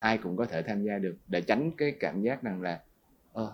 ai 0.00 0.18
cũng 0.18 0.36
có 0.36 0.44
thể 0.46 0.62
tham 0.62 0.82
gia 0.82 0.98
được 0.98 1.16
để 1.26 1.40
tránh 1.40 1.70
cái 1.76 1.96
cảm 2.00 2.22
giác 2.22 2.42
rằng 2.42 2.62
là 2.62 2.80
ơ 3.32 3.52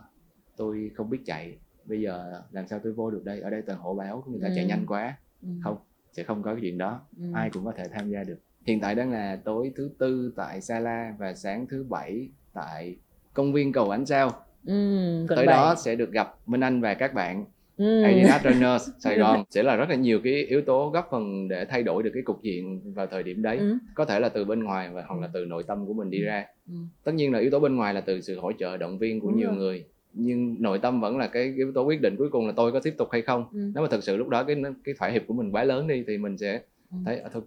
tôi 0.57 0.91
không 0.97 1.11
biết 1.11 1.19
chạy 1.27 1.59
bây 1.85 2.01
giờ 2.01 2.43
làm 2.51 2.67
sao 2.69 2.79
tôi 2.85 2.93
vô 2.93 3.11
được 3.11 3.23
đây 3.25 3.41
ở 3.41 3.51
đây 3.51 3.63
toàn 3.63 3.79
hộ 3.79 3.95
báo 3.95 4.25
người 4.29 4.41
ta 4.43 4.49
Ừ. 4.49 4.53
chạy 4.57 4.65
nhanh 4.65 4.87
quá 4.87 5.19
Ừ. 5.43 5.49
không 5.65 5.77
sẽ 6.13 6.23
không 6.23 6.43
có 6.43 6.53
cái 6.55 6.61
chuyện 6.63 6.79
đó 6.79 7.01
Ừ. 7.17 7.25
ai 7.35 7.51
cũng 7.51 7.65
có 7.65 7.73
thể 7.77 7.85
tham 7.93 8.11
gia 8.11 8.25
được 8.25 8.39
hiện 8.67 8.81
tại 8.81 8.95
đang 8.95 9.13
là 9.13 9.37
tối 9.45 9.73
thứ 9.77 9.91
tư 9.99 10.33
tại 10.37 10.61
Sala 10.61 11.15
và 11.19 11.35
sáng 11.35 11.67
thứ 11.67 11.85
bảy 11.89 12.31
tại 12.53 12.97
công 13.35 13.53
viên 13.53 13.73
cầu 13.73 13.91
ánh 13.91 14.07
sao 14.07 14.43
Ừ, 14.67 15.27
tới 15.29 15.37
bảy. 15.37 15.47
đó 15.47 15.75
sẽ 15.75 15.95
được 15.95 16.13
gặp 16.13 16.35
Minh 16.47 16.61
Anh 16.61 16.81
và 16.81 16.95
các 16.95 17.15
bạn 17.15 17.45
Ừ. 17.77 18.03
Adidas 18.03 18.45
Runners 18.45 18.89
Sài 18.99 19.17
Gòn 19.19 19.45
sẽ 19.51 19.63
là 19.63 19.77
rất 19.77 19.89
là 19.91 19.95
nhiều 19.95 20.21
cái 20.25 20.33
yếu 20.45 20.61
tố 20.63 20.91
góp 20.91 21.09
phần 21.11 21.49
để 21.49 21.65
thay 21.65 21.83
đổi 21.83 22.03
được 22.03 22.11
cái 22.15 22.23
cục 22.23 22.43
diện 22.43 22.93
vào 22.95 23.07
thời 23.07 23.23
điểm 23.23 23.43
đấy 23.43 23.57
Ừ. 23.59 23.79
có 23.95 24.05
thể 24.05 24.21
là 24.21 24.29
từ 24.29 24.45
bên 24.45 24.65
ngoài 24.65 24.89
và 24.93 25.05
hoặc 25.09 25.21
là 25.21 25.29
từ 25.33 25.45
nội 25.45 25.63
tâm 25.67 25.87
của 25.87 25.93
mình 25.93 26.11
đi 26.11 26.21
ra 26.23 26.45
Ừ. 26.69 26.75
tất 27.05 27.13
nhiên 27.15 27.33
là 27.33 27.39
yếu 27.39 27.51
tố 27.51 27.61
bên 27.61 27.77
ngoài 27.77 27.95
là 27.95 28.01
từ 28.01 28.21
sự 28.21 28.41
hỗ 28.41 28.53
trợ 28.53 28.77
động 28.77 28.99
viên 28.99 29.21
của 29.21 29.29
Đúng 29.29 29.37
nhiều 29.39 29.49
rồi. 29.49 29.57
người 29.57 29.85
nhưng 30.13 30.57
nội 30.63 30.79
tâm 30.79 31.01
vẫn 31.01 31.19
là 31.19 31.27
cái 31.27 31.53
yếu 31.57 31.73
tố 31.75 31.83
quyết 31.85 32.01
định 32.03 32.15
cuối 32.19 32.29
cùng 32.31 32.47
là 32.47 32.53
tôi 32.57 32.73
có 32.73 32.81
tiếp 32.81 32.95
tục 32.99 33.09
hay 33.13 33.23
không 33.23 33.45
Ừ. 33.53 33.59
nếu 33.75 33.83
mà 33.83 33.89
thực 33.91 34.05
sự 34.05 34.17
lúc 34.17 34.29
đó 34.29 34.45
cái 34.45 34.57
cái 34.85 34.95
thỏa 34.99 35.09
hiệp 35.09 35.23
của 35.27 35.35
mình 35.35 35.51
quá 35.53 35.65
lớn 35.65 35.87
đi 35.87 36.05
thì 36.07 36.19
mình 36.19 36.39
sẽ 36.39 36.61
Ừ. 36.91 36.97
thấy 37.05 37.19
à, 37.21 37.31
thôi 37.33 37.43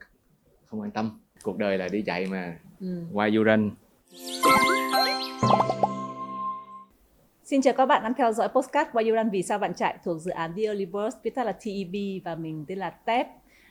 không 0.66 0.80
quan 0.80 0.92
tâm 0.92 1.10
cuộc 1.44 1.58
đời 1.58 1.78
là 1.78 1.88
đi 1.88 2.02
chạy 2.02 2.26
mà 2.26 2.58
Ừ. 2.80 2.88
why 3.14 3.38
you 3.38 3.44
run 3.44 3.72
Xin 7.50 7.62
chào 7.62 7.74
các 7.74 7.86
bạn 7.86 8.04
đang 8.04 8.14
theo 8.14 8.32
dõi 8.32 8.50
postcard 8.50 8.90
Why 8.92 9.10
You 9.10 9.16
Run 9.16 9.30
Vì 9.30 9.44
sao 9.44 9.60
bạn 9.60 9.74
chạy 9.74 9.98
thuộc 10.04 10.22
dự 10.22 10.32
án 10.32 10.54
The 10.56 10.62
Early 10.64 10.86
Birds, 10.86 11.16
viết 11.24 11.36
tắt 11.36 11.44
là 11.44 11.52
TEB 11.52 11.96
và 12.24 12.36
mình 12.36 12.66
tên 12.68 12.78
là 12.78 12.90
Tép. 12.90 13.28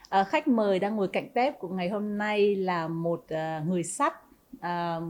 À, 0.09 0.25
khách 0.25 0.49
mời 0.49 0.79
đang 0.79 0.97
ngồi 0.97 1.09
cạnh 1.09 1.29
Tép 1.35 1.59
của 1.59 1.69
ngày 1.69 1.89
hôm 1.89 2.19
nay 2.19 2.57
là 2.57 2.89
một 2.89 3.25
uh, 3.25 3.67
người 3.69 3.83
sắt 3.83 4.15
uh, 4.57 5.03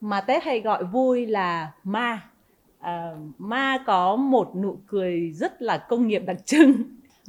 mà 0.00 0.20
Tép 0.20 0.42
hay 0.42 0.60
gọi 0.60 0.84
vui 0.84 1.26
là 1.26 1.72
Ma. 1.84 2.30
Uh, 2.80 3.18
Ma 3.38 3.84
có 3.86 4.16
một 4.16 4.56
nụ 4.56 4.78
cười 4.86 5.32
rất 5.32 5.62
là 5.62 5.78
công 5.78 6.08
nghiệp 6.08 6.22
đặc 6.26 6.36
trưng. 6.44 6.74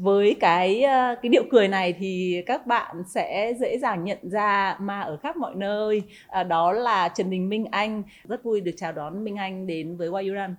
Với 0.02 0.36
cái 0.39 0.83
à, 0.83 1.16
cái 1.22 1.30
điệu 1.30 1.44
cười 1.52 1.67
này 1.67 1.94
thì 1.94 2.44
các 2.45 2.67
bạn 2.67 3.03
sẽ 3.08 3.53
dễ 3.59 3.78
dàng 3.78 4.03
nhận 4.03 4.17
ra 4.22 4.78
Ma 4.80 5.02
ở 5.02 5.17
khắp 5.17 5.38
mọi 5.38 5.55
nơi. 5.55 6.02
À, 6.28 6.44
đó 6.44 6.72
là 6.72 7.09
Trần 7.09 7.30
Đình 7.30 7.50
Minh 7.50 7.66
Anh. 7.72 8.03
Rất 8.23 8.44
vui 8.44 8.61
được 8.61 8.72
chào 8.77 8.92
đón 8.92 9.23
Minh 9.23 9.36
Anh 9.36 9.67
đến 9.67 9.97
với 9.97 10.09
Why 10.09 10.30
You 10.30 10.36
Run. 10.36 10.55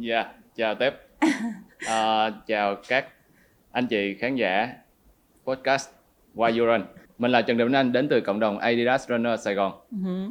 Dạ, 0.00 0.32
chào 0.56 0.74
Tép. 0.74 0.94
Ờ, 1.86 2.32
chào 2.46 2.76
các 2.88 3.06
anh 3.72 3.86
chị 3.86 4.14
khán 4.14 4.36
giả 4.36 4.68
podcast 5.44 5.90
Why 6.34 6.58
You 6.58 6.66
Run. 6.66 6.86
Mình 7.18 7.30
là 7.30 7.42
Trần 7.42 7.58
Đình 7.58 7.72
Anh 7.72 7.92
đến 7.92 8.08
từ 8.08 8.20
cộng 8.20 8.40
đồng 8.40 8.58
Adidas 8.58 9.08
Runner 9.08 9.40
Sài 9.40 9.54
Gòn. 9.54 9.72
Uh-huh. 9.92 10.30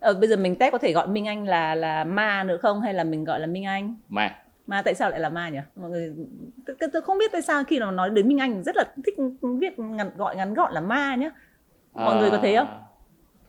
Ờ, 0.00 0.14
bây 0.14 0.28
giờ 0.28 0.36
mình 0.36 0.56
test 0.56 0.72
có 0.72 0.78
thể 0.78 0.92
gọi 0.92 1.08
Minh 1.08 1.26
Anh 1.26 1.44
là 1.44 1.74
là 1.74 2.04
ma 2.04 2.44
nữa 2.44 2.56
không 2.56 2.80
hay 2.80 2.94
là 2.94 3.04
mình 3.04 3.24
gọi 3.24 3.40
là 3.40 3.46
Minh 3.46 3.64
Anh? 3.64 3.96
Mà 4.68 4.82
tại 4.82 4.94
sao 4.94 5.10
lại 5.10 5.20
là 5.20 5.28
ma 5.28 5.48
nhỉ? 5.48 5.58
Mọi 5.76 5.90
người 5.90 6.14
tôi, 6.66 6.88
tôi- 6.92 7.02
không 7.02 7.18
biết 7.18 7.32
tại 7.32 7.42
sao 7.42 7.64
khi 7.64 7.78
nào 7.78 7.92
nói 7.92 8.10
đến 8.10 8.28
Minh 8.28 8.38
Anh 8.38 8.62
rất 8.62 8.76
là 8.76 8.84
thích 9.04 9.14
viết 9.60 9.78
ngắn 9.78 10.10
gọi 10.16 10.36
ngắn 10.36 10.54
gọn 10.54 10.72
là 10.72 10.80
ma 10.80 11.14
nhá. 11.14 11.30
Mọi 11.92 12.16
người 12.16 12.30
có 12.30 12.38
thấy 12.42 12.56
không? 12.56 12.66
Ờ, 12.66 12.80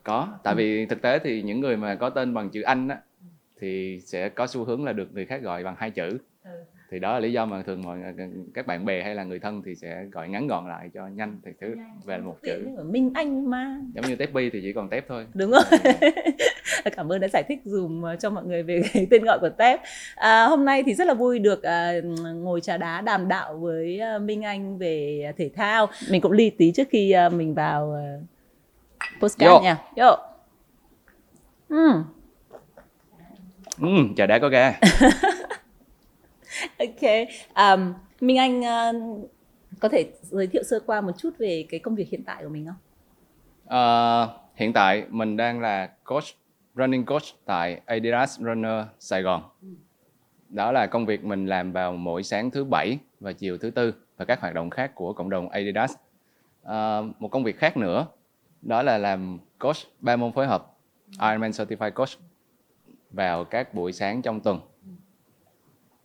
Có, 0.04 0.28
tại 0.44 0.56
vì 0.56 0.86
thực 0.86 1.02
tế 1.02 1.20
thì 1.20 1.42
những 1.42 1.60
người 1.60 1.78
mà 1.78 1.96
có 1.96 2.10
tên 2.10 2.34
bằng 2.34 2.50
chữ 2.50 2.62
Anh 2.62 2.88
á 2.88 2.98
thì 3.62 4.00
sẽ 4.06 4.30
có 4.30 4.48
xu 4.48 4.64
hướng 4.64 4.86
là 4.86 4.94
được 4.94 5.14
người 5.14 5.26
khác 5.26 5.42
gọi 5.42 5.64
bằng 5.64 5.76
hai 5.78 5.92
chữ. 5.92 6.18
Ừ. 6.44 6.50
Thì 6.92 7.00
đó 7.00 7.14
là 7.14 7.20
lý 7.20 7.32
do 7.32 7.46
mà 7.46 7.64
thường 7.64 7.82
mọi 7.82 8.00
các 8.54 8.68
bạn 8.68 8.86
bè 8.86 9.04
hay 9.04 9.16
là 9.16 9.24
người 9.24 9.40
thân 9.40 9.62
thì 9.66 9.76
sẽ 9.76 10.06
gọi 10.12 10.30
ngắn 10.30 10.48
gọn 10.48 10.68
lại 10.68 10.90
cho 10.94 11.08
nhanh 11.08 11.40
thì 11.46 11.52
thứ 11.62 11.76
về 12.06 12.18
một 12.18 12.38
chữ. 12.44 12.70
Minh 12.84 13.12
Anh 13.14 13.50
ma. 13.50 13.82
Giống 13.94 14.06
như 14.06 14.16
Tép 14.16 14.34
Bi 14.34 14.50
thì 14.50 14.60
chỉ 14.62 14.74
còn 14.74 14.90
Tép 14.90 15.06
thôi. 15.08 15.26
Đúng 15.34 15.52
rồi. 15.52 15.64
Cảm 16.96 17.12
ơn 17.12 17.22
đã 17.22 17.28
giải 17.28 17.44
thích 17.48 17.60
dùm 17.66 18.04
cho 18.20 18.30
mọi 18.30 18.46
người 18.46 18.64
về 18.64 18.82
cái 18.94 19.08
tên 19.10 19.24
gọi 19.24 19.40
của 19.40 19.50
Tép. 19.50 19.80
À, 20.16 20.46
hôm 20.46 20.66
nay 20.66 20.84
thì 20.84 20.94
rất 20.94 21.08
là 21.08 21.14
vui 21.14 21.40
được 21.40 21.64
à, 21.64 21.94
ngồi 22.36 22.62
trà 22.62 22.78
đá 22.78 23.02
đàm 23.02 23.28
đạo 23.28 23.58
với 23.58 24.00
à, 24.00 24.20
Minh 24.20 24.46
Anh 24.46 24.78
về 24.78 25.24
thể 25.38 25.50
thao. 25.56 25.88
Mình 26.12 26.22
cũng 26.22 26.32
ly 26.32 26.50
tí 26.50 26.72
trước 26.72 26.88
khi 26.90 27.12
à, 27.12 27.30
mình 27.30 27.54
vào 27.54 27.98
postcard 29.22 29.64
nha. 29.64 29.78
Yo. 29.96 30.18
Ừ. 31.70 31.92
Ừ, 33.82 33.88
trà 34.18 34.26
đá 34.26 34.40
có 34.40 34.50
ga. 34.50 34.80
Ok. 36.80 37.28
Um, 37.56 37.94
Minh 38.22 38.38
Anh 38.38 38.60
uh, 38.60 39.30
có 39.80 39.90
thể 39.90 40.12
giới 40.22 40.48
thiệu 40.48 40.64
sơ 40.64 40.80
qua 40.86 41.02
một 41.02 41.12
chút 41.18 41.30
về 41.38 41.66
cái 41.70 41.80
công 41.80 41.96
việc 41.96 42.10
hiện 42.10 42.24
tại 42.24 42.44
của 42.44 42.50
mình 42.50 42.66
không? 42.66 42.76
uh, 43.70 44.30
hiện 44.56 44.74
tại 44.74 45.04
mình 45.10 45.38
đang 45.38 45.60
là 45.60 45.88
coach 46.04 46.24
running 46.76 47.06
coach 47.06 47.24
tại 47.46 47.82
Adidas 47.86 48.40
Runner 48.40 48.86
Sài 49.00 49.22
Gòn. 49.22 49.44
Đó 50.50 50.72
là 50.72 50.88
công 50.88 51.06
việc 51.06 51.24
mình 51.24 51.46
làm 51.46 51.72
vào 51.72 51.94
mỗi 51.94 52.24
sáng 52.24 52.52
thứ 52.52 52.64
bảy 52.64 52.98
và 53.20 53.34
chiều 53.34 53.58
thứ 53.58 53.70
tư 53.70 53.94
và 54.18 54.26
các 54.26 54.42
hoạt 54.42 54.54
động 54.54 54.70
khác 54.70 54.96
của 54.96 55.14
cộng 55.14 55.30
đồng 55.30 55.50
Adidas. 55.50 55.94
Ờ, 56.64 57.08
một 57.20 57.28
công 57.28 57.44
việc 57.44 57.58
khác 57.58 57.78
nữa 57.78 58.08
đó 58.62 58.82
là 58.82 58.98
làm 58.98 59.40
coach 59.60 59.78
ba 60.00 60.16
môn 60.16 60.32
phối 60.32 60.48
hợp 60.48 60.76
Ironman 61.12 61.52
Certified 61.52 61.92
Coach 61.92 62.10
vào 63.12 63.44
các 63.44 63.74
buổi 63.74 63.92
sáng 63.92 64.22
trong 64.22 64.40
tuần. 64.40 64.60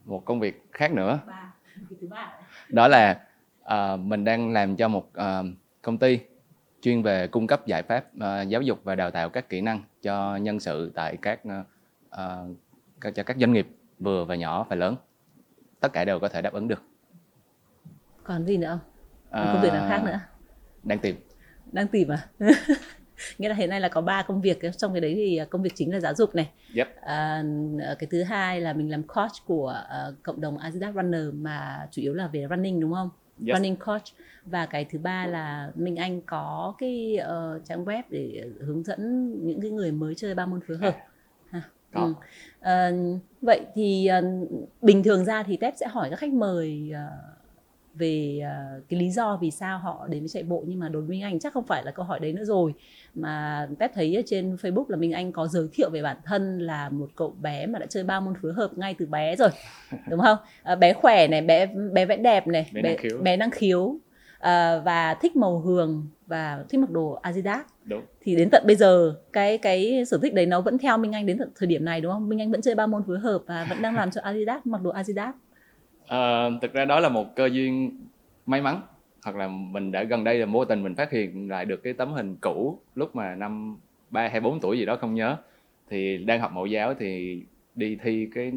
Một 0.05 0.25
công 0.25 0.41
việc 0.41 0.65
khác 0.73 0.93
nữa 0.93 1.21
Ba. 1.27 1.53
Thứ 2.01 2.07
ba. 2.11 2.33
đó 2.69 2.89
là 2.89 3.21
ờ, 3.63 3.97
mình 3.97 4.25
đang 4.25 4.53
làm 4.53 4.77
cho 4.77 4.89
một 4.89 5.11
ờ, 5.13 5.45
công 5.83 5.99
ty 5.99 6.19
chuyên 6.83 7.03
về 7.03 7.27
cung 7.27 7.47
cấp 7.47 7.67
giải 7.67 7.83
pháp 7.83 8.05
ờ, 8.21 8.43
giáo 8.43 8.63
dục 8.63 8.81
và 8.85 8.95
đào 8.95 9.11
tạo 9.11 9.29
các 9.31 9.49
kỹ 9.49 9.61
năng 9.61 9.83
cho 10.03 10.37
nhân 10.37 10.61
sự 10.61 10.93
tại 10.95 11.17
các 11.17 11.41
ờ, 12.11 12.47
các- 13.01 13.15
cho 13.15 13.23
các 13.23 13.37
doanh 13.41 13.53
nghiệp 13.53 13.69
vừa 13.99 14.25
và 14.25 14.35
nhỏ 14.35 14.67
và 14.71 14.77
lớn 14.77 14.97
tất 15.81 15.93
cả 15.93 16.05
đều 16.05 16.19
có 16.21 16.29
thể 16.29 16.43
đáp 16.43 16.53
ứng 16.53 16.69
được 16.69 16.83
Còn 18.25 18.45
gì 18.47 18.57
nữa 18.57 18.69
không? 18.69 18.91
Ờ, 19.31 19.53
Công 19.53 19.63
việc 19.63 19.73
nào 19.73 19.89
khác 19.89 20.03
nữa? 20.05 20.21
đang 20.83 20.99
tìm 20.99 21.17
đang 21.73 21.87
tìm 21.89 22.09
à 22.13 22.29
nghĩa 23.39 23.49
là 23.49 23.55
hiện 23.55 23.71
nay 23.71 23.81
là 23.81 23.89
có 23.89 24.01
ba 24.01 24.23
công 24.23 24.41
việc 24.41 24.59
trong 24.77 24.93
cái 24.93 25.01
đấy 25.01 25.15
thì 25.15 25.41
công 25.51 25.63
việc 25.63 25.73
chính 25.75 25.93
là 25.93 26.01
giáo 26.01 26.15
dục 26.15 26.35
này 26.35 26.51
Yep. 26.77 26.97
à, 27.01 27.45
cái 27.99 28.07
thứ 28.11 28.23
hai 28.23 28.61
là 28.61 28.73
mình 28.73 28.91
làm 28.91 29.03
coach 29.03 29.33
của 29.47 29.85
ờ, 29.89 30.15
cộng 30.23 30.41
đồng 30.41 30.59
Adidas 30.59 30.95
Runner 30.95 31.27
mà 31.35 31.89
chủ 31.91 32.03
yếu 32.03 32.15
là 32.15 32.27
về 32.27 32.47
running 32.51 32.81
đúng 32.81 32.93
không 32.93 33.11
Yes. 33.47 33.57
running 33.57 33.77
coach 33.77 34.03
và 34.45 34.67
cái 34.67 34.85
thứ 34.85 34.99
ba 34.99 35.27
là 35.27 35.71
Minh 35.75 35.97
Anh 35.97 36.21
có 36.21 36.75
cái 36.79 37.17
ờ, 37.17 37.61
trang 37.65 37.85
web 37.85 38.03
để 38.11 38.45
hướng 38.61 38.83
dẫn 38.83 39.31
những 39.47 39.61
cái 39.61 39.71
người 39.71 39.93
mới 39.93 40.15
chơi 40.15 40.35
ba 40.35 40.47
môn 40.47 40.61
phối 40.69 40.77
hợp 40.77 40.95
ha. 41.51 41.63
Có. 41.93 42.01
Ừ. 42.05 42.15
Ờ, 42.61 42.93
vậy 43.43 43.61
thì 43.75 44.07
ờ, 44.07 44.23
bình 44.83 45.03
thường 45.03 45.25
ra 45.25 45.43
thì 45.43 45.57
Tép 45.57 45.75
sẽ 45.77 45.87
hỏi 45.87 46.11
các 46.11 46.19
khách 46.19 46.33
mời 46.33 46.91
ờ, 46.95 47.07
về 47.95 48.41
ờ, 48.45 48.81
cái 48.89 49.01
lý 49.01 49.11
do 49.11 49.39
vì 49.41 49.51
sao 49.51 49.79
họ 49.79 50.07
đến 50.11 50.21
với 50.21 50.29
chạy 50.29 50.43
bộ 50.43 50.65
nhưng 50.67 50.79
mà 50.79 50.89
đối 50.89 51.03
với 51.03 51.11
Minh 51.11 51.23
Anh 51.23 51.39
chắc 51.41 51.53
không 51.53 51.67
phải 51.67 51.83
là 51.85 51.91
câu 51.91 52.05
hỏi 52.05 52.21
đấy 52.21 52.33
nữa 52.33 52.45
rồi 52.45 52.75
mà 53.15 53.67
Tép 53.79 53.95
thấy 53.95 54.17
ở 54.17 54.23
trên 54.27 54.55
Facebook 54.63 54.85
là 54.89 54.97
Minh 54.97 55.13
Anh 55.13 55.33
có 55.33 55.47
giới 55.47 55.69
thiệu 55.73 55.91
về 55.91 56.03
bản 56.03 56.17
thân 56.25 56.59
là 56.59 56.89
một 56.89 57.09
cậu 57.17 57.35
bé 57.41 57.67
mà 57.67 57.79
đã 57.79 57.87
chơi 57.87 58.05
ba 58.05 58.21
môn 58.21 58.35
phối 58.43 58.53
hợp 58.53 58.71
ngay 58.77 58.95
từ 58.99 59.07
bé 59.07 59.37
rồi 59.37 59.49
đúng 60.11 60.21
không 60.21 60.37
Ờ, 60.63 60.77
bé 60.77 60.93
khỏe 60.93 61.29
này 61.29 61.41
bé 61.43 61.67
bé 61.93 62.07
vẽ 62.07 62.17
đẹp 62.17 62.47
này 62.47 62.71
Bé 62.75 62.83
năng 62.83 62.97
khiếu. 62.99 63.19
bé 63.23 63.37
năng 63.37 63.51
khiếu 63.51 63.97
ờ, 64.39 64.83
và 64.85 65.15
thích 65.15 65.37
màu 65.37 65.59
hường 65.61 66.07
và 66.27 66.65
thích 66.69 66.79
mặc 66.81 66.91
đồ 66.91 67.11
Adidas 67.23 67.61
đúng 67.85 68.03
thì 68.21 68.37
đến 68.37 68.49
tận 68.53 68.63
bây 68.67 68.77
giờ 68.77 69.15
cái 69.33 69.59
cái 69.59 70.05
sở 70.05 70.19
thích 70.23 70.35
đấy 70.35 70.47
nó 70.47 70.61
vẫn 70.61 70.79
theo 70.79 70.99
Minh 70.99 71.13
Anh 71.13 71.27
đến 71.27 71.39
tận 71.39 71.51
thời 71.57 71.67
điểm 71.67 71.85
này 71.85 72.01
đúng 72.01 72.13
không? 72.13 72.29
Minh 72.29 72.41
Anh 72.41 72.51
vẫn 72.51 72.63
chơi 72.63 72.75
ba 72.75 72.87
môn 72.87 73.03
phối 73.07 73.19
hợp 73.19 73.43
và 73.47 73.67
vẫn 73.71 73.83
đang 73.83 73.95
làm 73.97 74.11
cho 74.11 74.21
Adidas 74.21 74.61
mặc 74.67 74.83
đồ 74.83 74.91
Adidas. 74.91 75.35
Ờ, 76.07 76.51
thực 76.63 76.73
ra 76.73 76.85
đó 76.85 77.01
là 77.01 77.09
một 77.09 77.37
cơ 77.37 77.47
duyên 77.47 77.91
may 78.47 78.63
mắn 78.63 78.81
hoặc 79.25 79.37
là 79.37 79.49
mình 79.49 79.93
đã 79.93 80.03
gần 80.03 80.25
đây 80.25 80.39
là 80.39 80.47
vô 80.47 80.65
tình 80.65 80.83
mình 80.83 80.95
phát 80.95 81.11
hiện 81.11 81.51
lại 81.51 81.65
được 81.65 81.83
cái 81.83 81.93
tấm 81.93 82.13
hình 82.13 82.37
cũ 82.41 82.79
lúc 82.95 83.17
mà 83.17 83.35
năm 83.35 83.77
ba 84.11 84.29
hay 84.29 84.41
bốn 84.41 84.61
tuổi 84.61 84.79
gì 84.79 84.85
đó 84.85 84.97
không 84.97 85.15
nhớ. 85.15 85.37
Thì 85.91 86.19
đang 86.19 86.41
học 86.41 86.53
mẫu 86.53 86.67
giáo 86.67 86.95
thì 86.95 87.43
đi 87.75 87.97
thi 88.03 88.29
cái 88.35 88.53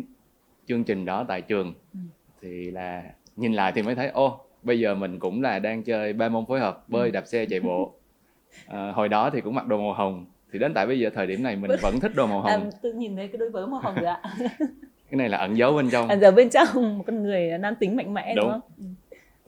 chương 0.65 0.83
trình 0.83 1.05
đó 1.05 1.25
tại 1.27 1.41
trường. 1.41 1.73
Ừ. 1.93 1.99
thì 2.41 2.71
là 2.71 3.03
nhìn 3.35 3.53
lại 3.53 3.71
thì 3.75 3.81
mới 3.81 3.95
thấy 3.95 4.07
ô 4.07 4.39
bây 4.63 4.79
giờ 4.79 4.95
mình 4.95 5.19
cũng 5.19 5.41
là 5.41 5.59
đang 5.59 5.83
chơi 5.83 6.13
ba 6.13 6.29
môn 6.29 6.45
phối 6.45 6.59
hợp 6.59 6.89
bơi 6.89 7.11
đạp 7.11 7.27
xe 7.27 7.45
chạy 7.45 7.59
bộ. 7.59 7.93
Ờ, 8.67 8.91
hồi 8.91 9.09
đó 9.09 9.29
thì 9.29 9.41
cũng 9.41 9.55
mặc 9.55 9.67
đồ 9.67 9.77
màu 9.77 9.93
hồng. 9.93 10.25
Thì 10.51 10.59
đến 10.59 10.73
tại 10.73 10.87
bây 10.87 10.99
giờ 10.99 11.09
thời 11.15 11.27
điểm 11.27 11.43
này 11.43 11.55
mình 11.55 11.71
vẫn 11.81 11.99
thích 11.99 12.11
đồ 12.15 12.27
màu 12.27 12.41
hồng. 12.41 12.51
À, 12.51 12.69
tôi 12.81 12.93
nhìn 12.93 13.15
thấy 13.15 13.27
cái 13.27 13.37
đôi 13.37 13.49
vớ 13.49 13.67
màu 13.67 13.79
hồng 13.79 13.95
rồi 13.95 14.05
ạ. 14.05 14.21
cái 15.09 15.17
này 15.17 15.29
là 15.29 15.37
ẩn 15.37 15.57
giấu 15.57 15.75
bên 15.75 15.89
trong 15.89 16.07
À, 16.07 16.15
giờ 16.15 16.31
bên 16.31 16.49
trong 16.49 16.97
một 16.97 17.03
con 17.07 17.23
người 17.23 17.57
nam 17.57 17.75
tính 17.79 17.95
mạnh 17.95 18.13
mẽ 18.13 18.35
đúng, 18.35 18.45
Đúng. 18.45 18.51
không? 18.61 18.95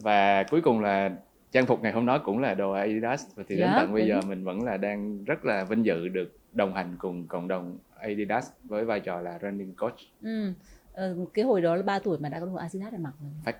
và 0.03 0.43
cuối 0.43 0.61
cùng 0.61 0.79
là 0.79 1.09
trang 1.51 1.65
phục 1.65 1.81
ngày 1.81 1.91
hôm 1.91 2.05
đó 2.05 2.17
cũng 2.25 2.39
là 2.39 2.53
đồ 2.53 2.71
Adidas 2.71 3.23
và 3.35 3.43
thì 3.47 3.55
đến 3.57 3.67
Dạ, 3.71 3.77
tận 3.77 3.93
bây 3.93 4.07
giờ 4.07 4.15
đúng. 4.21 4.29
mình 4.29 4.43
vẫn 4.43 4.63
là 4.63 4.77
đang 4.77 5.23
rất 5.23 5.45
là 5.45 5.63
vinh 5.63 5.85
dự 5.85 6.07
được 6.07 6.37
đồng 6.51 6.73
hành 6.73 6.95
cùng 6.99 7.27
cộng 7.27 7.47
đồng 7.47 7.77
Adidas 7.99 8.49
với 8.63 8.85
vai 8.85 8.99
trò 8.99 9.21
là 9.21 9.39
running 9.41 9.75
coach 9.75 9.95
Ừ. 10.23 10.53
Ờ, 10.93 11.15
cái 11.33 11.45
hồi 11.45 11.61
đó 11.61 11.75
là 11.75 11.81
3 11.81 11.99
tuổi 11.99 12.17
mà 12.19 12.29
đã 12.29 12.39
có 12.39 12.45
đồ 12.45 12.53
Adidas 12.55 12.91
để 12.91 12.97
mặc 12.97 13.13
rồi. 13.21 13.31
Fake. 13.45 13.59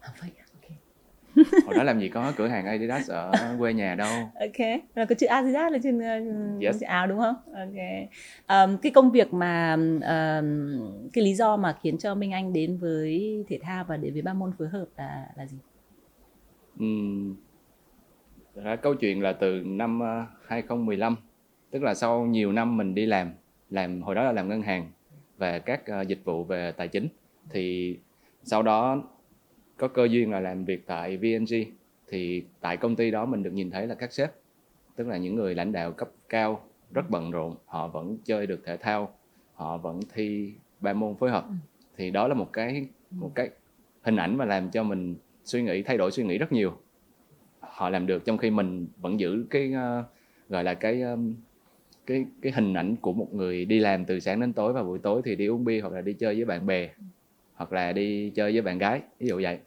À, 0.00 0.08
fake. 0.20 0.43
Hồi 1.66 1.74
đó 1.76 1.82
làm 1.82 2.00
gì 2.00 2.08
có 2.08 2.32
cửa 2.36 2.46
hàng 2.46 2.66
Adidas 2.66 3.10
ở 3.10 3.32
quê 3.58 3.72
nhà 3.72 3.94
đâu? 3.94 4.12
Ok 4.40 4.68
là 4.94 5.04
có 5.04 5.14
chữ 5.14 5.26
Adidas 5.26 5.72
lên 5.72 5.82
trên, 5.82 5.98
uh, 5.98 6.62
Yes. 6.62 6.80
trên 6.80 6.88
áo 6.88 7.06
đúng 7.06 7.18
không? 7.18 7.34
Ok. 7.54 8.08
Um, 8.48 8.76
cái 8.76 8.92
công 8.92 9.10
việc 9.10 9.34
mà 9.34 9.74
um, 9.74 11.10
cái 11.12 11.24
lý 11.24 11.34
do 11.34 11.56
mà 11.56 11.76
khiến 11.82 11.98
cho 11.98 12.14
Minh 12.14 12.32
Anh 12.32 12.52
đến 12.52 12.78
với 12.78 13.44
thể 13.48 13.58
thao 13.62 13.84
và 13.84 13.96
đến 13.96 14.12
với 14.12 14.22
ba 14.22 14.32
môn 14.32 14.52
phối 14.58 14.68
hợp 14.68 14.86
là 14.96 15.26
là 15.36 15.46
gì? 15.46 15.58
Ra 18.54 18.76
câu 18.76 18.94
chuyện 18.94 19.22
là 19.22 19.32
từ 19.32 19.62
năm 19.64 20.00
ờ, 20.00 20.26
2015 20.46 21.16
tức 21.70 21.82
là 21.82 21.94
sau 21.94 22.26
nhiều 22.26 22.52
năm 22.52 22.76
mình 22.76 22.94
đi 22.94 23.06
làm 23.06 23.30
làm 23.70 24.02
hồi 24.02 24.14
đó 24.14 24.22
là 24.22 24.32
làm 24.32 24.48
ngân 24.48 24.62
hàng 24.62 24.90
và 25.38 25.58
các 25.58 25.86
ờ, 25.86 26.02
dịch 26.02 26.24
vụ 26.24 26.44
về 26.44 26.72
tài 26.72 26.88
chính 26.88 27.08
thì 27.50 27.96
sau 28.42 28.62
đó 28.62 29.02
có 29.76 29.88
cơ 29.88 30.04
duyên 30.04 30.30
là 30.30 30.40
làm 30.40 30.64
việc 30.64 30.86
tại 30.86 31.16
VNG 31.16 31.54
thì 32.08 32.44
tại 32.60 32.76
công 32.76 32.96
ty 32.96 33.10
đó 33.10 33.26
mình 33.26 33.42
được 33.42 33.52
nhìn 33.52 33.70
thấy 33.70 33.86
là 33.86 33.94
các 33.94 34.12
sếp 34.12 34.32
tức 34.96 35.08
là 35.08 35.16
những 35.16 35.34
người 35.34 35.54
lãnh 35.54 35.72
đạo 35.72 35.92
cấp 35.92 36.10
cao 36.28 36.64
rất 36.92 37.10
bận 37.10 37.30
rộn 37.30 37.56
họ 37.66 37.88
vẫn 37.88 38.18
chơi 38.24 38.46
được 38.46 38.60
thể 38.64 38.76
thao 38.76 39.14
họ 39.54 39.76
vẫn 39.76 40.00
thi 40.14 40.52
ba 40.80 40.92
môn 40.92 41.14
phối 41.16 41.30
hợp. 41.30 41.46
Thì 41.96 42.10
đó 42.10 42.28
là 42.28 42.34
một 42.34 42.52
cái 42.52 42.86
một 43.10 43.32
cái 43.34 43.50
hình 44.02 44.16
ảnh 44.16 44.36
mà 44.36 44.44
làm 44.44 44.70
cho 44.70 44.82
mình 44.82 45.16
suy 45.44 45.62
nghĩ 45.62 45.82
thay 45.82 45.98
đổi 45.98 46.10
suy 46.10 46.24
nghĩ 46.24 46.38
rất 46.38 46.52
nhiều. 46.52 46.72
Họ 47.60 47.90
làm 47.90 48.06
được 48.06 48.24
trong 48.24 48.38
khi 48.38 48.50
mình 48.50 48.86
vẫn 49.00 49.20
giữ 49.20 49.44
cái 49.50 49.72
ờ, 49.72 50.04
gọi 50.48 50.64
là 50.64 50.74
cái 50.74 51.02
um, 51.02 51.34
cái 52.06 52.24
cái 52.42 52.52
hình 52.52 52.74
ảnh 52.74 52.96
của 52.96 53.12
một 53.12 53.34
người 53.34 53.64
đi 53.64 53.78
làm 53.78 54.04
từ 54.04 54.20
sáng 54.20 54.40
đến 54.40 54.52
tối 54.52 54.72
và 54.72 54.82
buổi 54.82 54.98
tối 54.98 55.22
thì 55.24 55.36
đi 55.36 55.46
uống 55.46 55.64
bia 55.64 55.80
hoặc 55.80 55.92
là 55.92 56.00
đi 56.00 56.12
chơi 56.12 56.34
với 56.34 56.44
bạn 56.44 56.66
bè 56.66 56.90
hoặc 57.54 57.72
là 57.72 57.92
đi 57.92 58.30
chơi 58.30 58.52
với 58.52 58.62
bạn 58.62 58.78
gái 58.78 59.02
ví 59.18 59.26
dụ 59.26 59.40
vậy. 59.42 59.58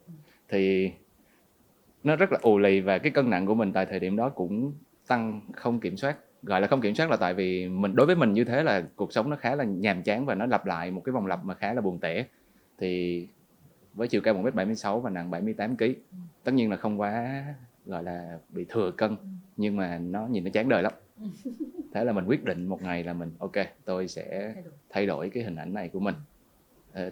Thì 0.48 0.92
nó 2.04 2.16
rất 2.16 2.32
là 2.32 2.38
ù 2.42 2.58
lì 2.58 2.80
và 2.80 2.98
cái 2.98 3.12
cân 3.12 3.30
nặng 3.30 3.46
của 3.46 3.54
mình 3.54 3.72
tại 3.72 3.86
thời 3.86 4.00
điểm 4.00 4.16
đó 4.16 4.28
cũng 4.28 4.72
tăng 5.06 5.40
không 5.52 5.80
kiểm 5.80 5.96
soát. 5.96 6.16
Gọi 6.42 6.60
là 6.60 6.66
không 6.66 6.80
kiểm 6.80 6.94
soát 6.94 7.10
là 7.10 7.16
tại 7.16 7.34
vì 7.34 7.68
mình 7.68 7.94
đối 7.94 8.06
với 8.06 8.16
mình 8.16 8.32
như 8.32 8.44
thế 8.44 8.62
là 8.62 8.82
cuộc 8.96 9.12
sống 9.12 9.30
nó 9.30 9.36
khá 9.36 9.54
là 9.56 9.64
nhàm 9.64 10.02
chán 10.02 10.26
và 10.26 10.34
nó 10.34 10.46
lặp 10.46 10.66
lại 10.66 10.90
một 10.90 11.02
cái 11.04 11.12
vòng 11.12 11.26
lặp 11.26 11.44
mà 11.44 11.54
khá 11.54 11.74
là 11.74 11.80
buồn 11.80 11.98
tẻ. 11.98 12.24
Thì 12.78 13.26
với 13.94 14.08
chiều 14.08 14.20
cao 14.20 14.34
1m76 14.34 15.00
và 15.00 15.10
nặng 15.10 15.30
78 15.30 15.76
kg 15.76 15.84
tất 16.44 16.52
nhiên 16.54 16.70
là 16.70 16.76
không 16.76 17.00
quá 17.00 17.44
gọi 17.86 18.02
là 18.02 18.38
bị 18.48 18.66
thừa 18.68 18.90
cân 18.90 19.16
nhưng 19.56 19.76
mà 19.76 19.98
nó 19.98 20.26
nhìn 20.26 20.44
nó 20.44 20.50
chán 20.50 20.68
đời 20.68 20.82
lắm. 20.82 20.92
Thế 21.92 22.04
là 22.04 22.12
mình 22.12 22.24
quyết 22.24 22.44
định 22.44 22.66
một 22.66 22.82
ngày 22.82 23.04
là 23.04 23.12
mình 23.12 23.30
ok 23.38 23.52
tôi 23.84 24.08
sẽ 24.08 24.54
Thay 24.90 25.06
đổi. 25.06 25.30
cái 25.30 25.42
hình 25.42 25.56
ảnh 25.56 25.74
này 25.74 25.88
của 25.88 26.00
mình 26.00 26.14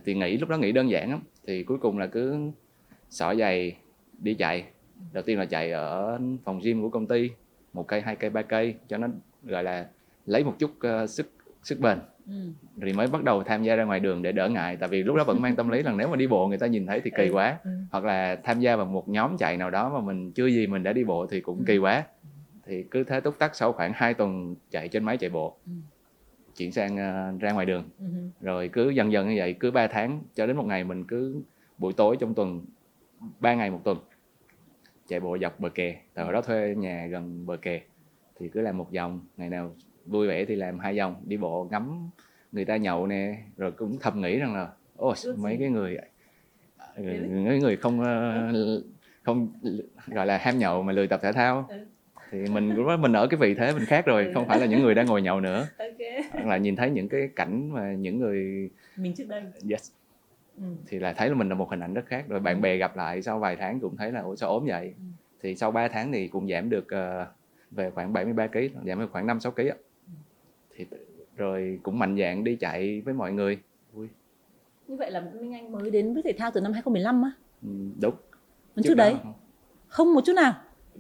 thì 0.04 0.14
nghĩ 0.14 0.36
lúc 0.36 0.48
đó 0.48 0.56
nghĩ 0.56 0.72
đơn 0.72 0.90
giản 0.90 1.10
lắm 1.10 1.20
thì 1.46 1.62
cuối 1.62 1.78
cùng 1.78 1.98
là 1.98 2.06
cứ 2.06 2.50
xỏ 3.10 3.34
giày 3.34 3.76
đi 4.18 4.34
chạy 4.34 4.64
đầu 5.12 5.22
tiên 5.22 5.38
là 5.38 5.44
chạy 5.44 5.70
ở 5.70 6.18
phòng 6.44 6.60
gym 6.62 6.82
của 6.82 6.88
công 6.90 7.06
ty 7.06 7.30
một 7.72 7.88
cây 7.88 8.00
hai 8.00 8.16
cây 8.16 8.30
ba 8.30 8.42
cây 8.42 8.74
cho 8.88 8.98
nó 8.98 9.08
gọi 9.42 9.64
là 9.64 9.86
lấy 10.26 10.44
một 10.44 10.54
chút 10.58 10.70
ờ, 10.80 11.06
sức 11.06 11.32
sức 11.62 11.80
bền 11.80 11.98
ừ. 12.26 12.32
rồi 12.76 12.92
mới 12.92 13.06
bắt 13.06 13.24
đầu 13.24 13.42
tham 13.42 13.62
gia 13.62 13.76
ra 13.76 13.84
ngoài 13.84 14.00
đường 14.00 14.22
để 14.22 14.32
đỡ 14.32 14.48
ngại 14.48 14.76
tại 14.80 14.88
vì 14.88 15.02
lúc 15.02 15.16
đó 15.16 15.24
vẫn 15.24 15.42
mang 15.42 15.56
tâm 15.56 15.68
lý 15.68 15.82
là 15.82 15.92
nếu 15.92 16.08
mà 16.08 16.16
đi 16.16 16.26
bộ 16.26 16.46
người 16.48 16.58
ta 16.58 16.66
nhìn 16.66 16.86
thấy 16.86 17.00
thì 17.04 17.10
kỳ 17.16 17.26
Ừ, 17.28 17.32
quá 17.32 17.58
ừ. 17.64 17.70
hoặc 17.90 18.04
là 18.04 18.36
tham 18.44 18.60
gia 18.60 18.76
vào 18.76 18.86
một 18.86 19.08
nhóm 19.08 19.36
chạy 19.38 19.56
nào 19.56 19.70
đó 19.70 19.90
mà 19.94 20.00
mình 20.00 20.32
chưa 20.32 20.46
gì 20.46 20.66
mình 20.66 20.82
đã 20.82 20.92
đi 20.92 21.04
bộ 21.04 21.26
thì 21.26 21.40
cũng 21.40 21.58
Ừ. 21.58 21.64
kỳ 21.66 21.78
quá 21.78 22.04
thì 22.66 22.84
cứ 22.90 23.04
thế 23.04 23.20
túc 23.20 23.38
tắc 23.38 23.54
sau 23.54 23.72
khoảng 23.72 23.92
2 23.94 24.14
tuần 24.14 24.54
chạy 24.70 24.88
trên 24.88 25.04
máy 25.04 25.16
chạy 25.16 25.30
bộ 25.30 25.56
Ừ. 25.66 25.72
chuyển 26.56 26.72
sang 26.72 26.96
ờ, 26.96 27.32
ra 27.40 27.52
ngoài 27.52 27.66
đường. 27.66 27.84
Ừ. 27.98 28.04
rồi 28.40 28.68
cứ 28.72 28.90
dần 28.90 29.12
dần 29.12 29.28
như 29.28 29.34
vậy 29.38 29.56
cứ 29.60 29.70
3 29.70 29.86
tháng 29.86 30.22
cho 30.34 30.46
đến 30.46 30.56
một 30.56 30.66
ngày 30.66 30.84
mình 30.84 31.04
cứ 31.04 31.42
buổi 31.78 31.92
tối 31.92 32.16
trong 32.20 32.34
tuần 32.34 32.64
3 33.40 33.54
ngày 33.54 33.70
một 33.70 33.80
tuần 33.84 33.98
chạy 35.08 35.20
bộ 35.20 35.38
dọc 35.40 35.60
bờ 35.60 35.68
kè. 35.68 36.00
Tại 36.14 36.24
hồi 36.24 36.34
đó 36.34 36.40
thuê 36.40 36.74
nhà 36.78 37.06
gần 37.06 37.46
bờ 37.46 37.56
kè 37.56 37.80
thì 38.38 38.48
cứ 38.48 38.60
làm 38.60 38.78
một 38.78 38.92
vòng 38.92 39.20
ngày 39.36 39.50
nào 39.50 39.74
vui 40.06 40.28
vẻ 40.28 40.44
thì 40.44 40.56
làm 40.56 40.78
hai 40.78 40.98
vòng 40.98 41.16
đi 41.24 41.36
bộ 41.36 41.68
ngắm 41.70 42.10
người 42.52 42.64
ta 42.64 42.76
nhậu 42.76 43.06
nè 43.06 43.42
rồi 43.56 43.72
cũng 43.72 43.98
thầm 44.00 44.20
nghĩ 44.20 44.38
rằng 44.38 44.54
là 44.54 44.68
ôi 44.96 45.14
mấy 45.36 45.56
cái 45.60 45.68
người 45.68 45.98
mấy 47.44 47.58
người 47.58 47.76
không 47.76 48.00
ờ, 48.00 48.52
không 49.22 49.52
gọi 50.06 50.26
là 50.26 50.38
ham 50.38 50.58
nhậu 50.58 50.82
mà 50.82 50.92
lười 50.92 51.08
tập 51.08 51.20
thể 51.22 51.32
thao. 51.32 51.66
Ừ. 51.68 51.76
thì 52.30 52.38
mình 52.48 52.74
lúc 52.74 52.86
đó 52.86 52.96
mình 52.96 53.12
ở 53.12 53.26
cái 53.26 53.38
vị 53.40 53.54
thế 53.54 53.72
mình 53.72 53.84
khác 53.84 54.06
rồi 54.06 54.24
Ừ. 54.26 54.30
không 54.34 54.46
phải 54.48 54.60
là 54.60 54.66
những 54.66 54.82
người 54.82 54.94
đang 54.94 55.06
ngồi 55.06 55.22
nhậu 55.22 55.40
nữa. 55.40 55.66
Ok. 55.78 56.24
Hoặc 56.32 56.46
là 56.46 56.56
nhìn 56.56 56.76
thấy 56.76 56.90
những 56.90 57.08
cái 57.08 57.28
cảnh 57.36 57.72
mà 57.72 57.92
những 57.92 58.18
người 58.20 58.70
mình 58.96 59.14
trước 59.14 59.28
đây. 59.28 59.42
Yes. 59.70 59.90
Ừ. 60.56 60.62
thì 60.86 60.98
là 60.98 61.12
thấy 61.12 61.28
là 61.28 61.34
mình 61.34 61.48
là 61.48 61.54
một 61.54 61.70
hình 61.70 61.80
ảnh 61.80 61.94
rất 61.94 62.06
khác. 62.06 62.24
Rồi 62.28 62.40
bạn 62.40 62.60
bè 62.60 62.76
gặp 62.76 62.96
lại 62.96 63.22
sau 63.22 63.38
vài 63.38 63.56
tháng 63.56 63.80
cũng 63.80 63.96
thấy 63.96 64.12
là 64.12 64.20
ủa 64.20 64.36
sao 64.36 64.50
ốm 64.50 64.64
vậy? 64.66 64.94
Ừ. 64.96 65.02
thì 65.42 65.54
sau 65.54 65.70
3 65.70 65.88
tháng 65.88 66.12
thì 66.12 66.28
cũng 66.28 66.48
giảm 66.48 66.70
được 66.70 66.88
ờ, 66.90 67.26
về 67.70 67.90
khoảng 67.90 68.12
73 68.12 68.46
kg 68.46 68.58
giảm 68.86 69.00
được 69.00 69.08
khoảng 69.12 69.26
5 69.26 69.40
6 69.40 69.52
kg 69.52 69.66
á. 69.68 69.74
thì 70.76 70.86
rồi 71.36 71.80
cũng 71.82 71.98
mạnh 71.98 72.16
dạn 72.20 72.44
đi 72.44 72.56
chạy 72.56 73.00
với 73.04 73.14
mọi 73.14 73.32
người. 73.32 73.58
Vui. 73.92 74.08
Như 74.88 74.96
vậy 74.96 75.10
là 75.10 75.20
Minh 75.40 75.54
Anh 75.54 75.72
mới 75.72 75.90
đến 75.90 76.14
với 76.14 76.22
thể 76.22 76.32
thao 76.38 76.50
từ 76.54 76.60
năm 76.60 76.72
2015 76.72 77.22
á? 77.22 77.30
Ừ, 77.62 77.68
đúng. 78.00 78.14
Còn 78.76 78.82
trước 78.82 78.94
đó 78.94 79.04
đấy? 79.04 79.14
không. 79.22 79.32
không 79.86 80.14
một 80.14 80.20
chút 80.26 80.32
nào 80.36 80.54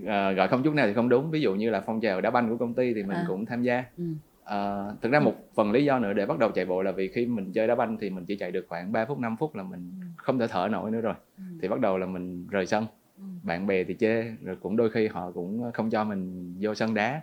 Ờ, 0.06 0.32
gọi 0.32 0.48
không 0.48 0.62
chút 0.62 0.74
nào 0.74 0.86
thì 0.86 0.92
không 0.94 1.08
đúng 1.08 1.30
ví 1.30 1.40
dụ 1.40 1.54
như 1.54 1.70
là 1.70 1.80
phong 1.80 2.00
trào 2.00 2.20
đá 2.20 2.30
banh 2.30 2.48
của 2.48 2.56
công 2.56 2.74
ty 2.74 2.94
thì 2.94 3.02
mình 3.02 3.16
À. 3.16 3.24
cũng 3.28 3.46
tham 3.46 3.62
gia 3.62 3.84
ừ. 3.96 4.04
Ờ, 4.44 4.94
thực 5.02 5.12
ra 5.12 5.20
một 5.20 5.34
phần 5.54 5.72
lý 5.72 5.84
do 5.84 5.98
nữa 5.98 6.12
để 6.12 6.26
bắt 6.26 6.38
đầu 6.38 6.50
chạy 6.50 6.64
bộ 6.66 6.82
là 6.82 6.92
vì 6.92 7.08
khi 7.08 7.26
mình 7.26 7.52
chơi 7.52 7.66
đá 7.66 7.74
banh 7.74 7.96
thì 8.00 8.10
mình 8.10 8.24
chỉ 8.26 8.36
chạy 8.36 8.50
được 8.52 8.66
khoảng 8.68 8.92
3 8.92 9.04
phút 9.04 9.18
5 9.18 9.36
phút 9.36 9.54
là 9.56 9.62
mình 9.62 9.92
Ừ. 10.00 10.06
không 10.16 10.38
thể 10.38 10.46
thở 10.48 10.68
nổi 10.72 10.90
nữa 10.90 11.00
rồi 11.00 11.14
Ừ. 11.36 11.42
thì 11.62 11.68
bắt 11.68 11.80
đầu 11.80 11.98
là 11.98 12.06
mình 12.06 12.46
rời 12.50 12.66
sân 12.66 12.86
Ừ. 13.18 13.22
bạn 13.42 13.66
bè 13.66 13.84
thì 13.84 13.94
chê 13.94 14.22
rồi 14.42 14.56
cũng 14.60 14.76
đôi 14.76 14.90
khi 14.90 15.06
họ 15.06 15.30
cũng 15.30 15.62
không 15.74 15.90
cho 15.90 16.04
mình 16.04 16.54
vô 16.60 16.74
sân 16.74 16.94
đá 16.94 17.22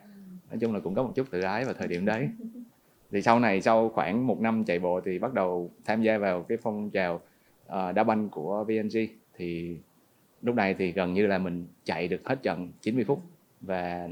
nói 0.50 0.58
chung 0.62 0.74
là 0.74 0.80
cũng 0.80 0.96
có 0.96 1.04
một 1.04 1.12
chút 1.16 1.28
tự 1.32 1.42
ái 1.42 1.66
vào 1.66 1.74
thời 1.74 1.88
điểm 1.88 2.06
đấy 2.06 2.30
thì 3.12 3.22
sau 3.22 3.40
này 3.40 3.62
sau 3.62 3.90
khoảng 3.90 4.28
một 4.28 4.42
năm 4.42 4.64
chạy 4.64 4.80
bộ 4.80 5.02
thì 5.06 5.20
bắt 5.20 5.34
đầu 5.34 5.72
tham 5.86 6.02
gia 6.02 6.18
vào 6.18 6.44
cái 6.44 6.58
phong 6.62 6.90
trào 6.90 7.22
ờ, 7.66 7.92
đá 7.92 8.04
banh 8.04 8.30
của 8.30 8.64
VNG 8.68 8.98
thì 9.38 9.78
lúc 10.44 10.56
này 10.56 10.74
thì 10.80 10.92
gần 10.92 11.14
như 11.14 11.28
là 11.28 11.38
mình 11.38 11.68
chạy 11.84 12.08
được 12.08 12.22
hết 12.26 12.44
trận 12.44 12.72
90 12.82 13.04
phút 13.04 13.22
và 13.62 14.08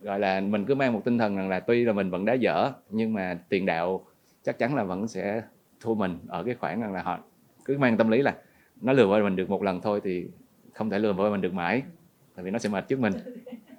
gọi 0.00 0.18
là 0.20 0.40
mình 0.40 0.64
cứ 0.66 0.74
mang 0.74 0.92
một 0.92 1.02
tinh 1.04 1.18
thần 1.18 1.36
rằng 1.36 1.48
là 1.48 1.60
tuy 1.60 1.84
là 1.84 1.92
mình 1.92 2.10
vẫn 2.10 2.24
đá 2.24 2.34
dở 2.34 2.72
nhưng 2.90 3.12
mà 3.12 3.38
tiền 3.48 3.66
đạo 3.66 4.04
chắc 4.42 4.58
chắn 4.58 4.74
là 4.74 4.84
vẫn 4.84 5.08
sẽ 5.08 5.42
thua 5.80 5.94
mình 5.94 6.18
ở 6.28 6.42
cái 6.44 6.54
khoảng 6.54 6.80
rằng 6.80 6.92
là 6.92 7.02
họ 7.02 7.18
cứ 7.64 7.78
mang 7.78 7.96
tâm 7.96 8.08
lý 8.08 8.22
là 8.22 8.34
nó 8.80 8.92
lừa 8.92 9.06
vơi 9.06 9.22
mình 9.22 9.36
được 9.36 9.50
một 9.50 9.62
lần 9.62 9.80
thôi 9.80 10.00
thì 10.04 10.26
không 10.72 10.90
thể 10.90 10.98
lừa 10.98 11.12
vơi 11.12 11.30
mình 11.30 11.40
được 11.40 11.52
mãi 11.54 11.82
tại 12.34 12.44
vì 12.44 12.50
nó 12.50 12.58
sẽ 12.58 12.68
mệt 12.68 12.88
trước 12.88 12.98
mình 13.00 13.12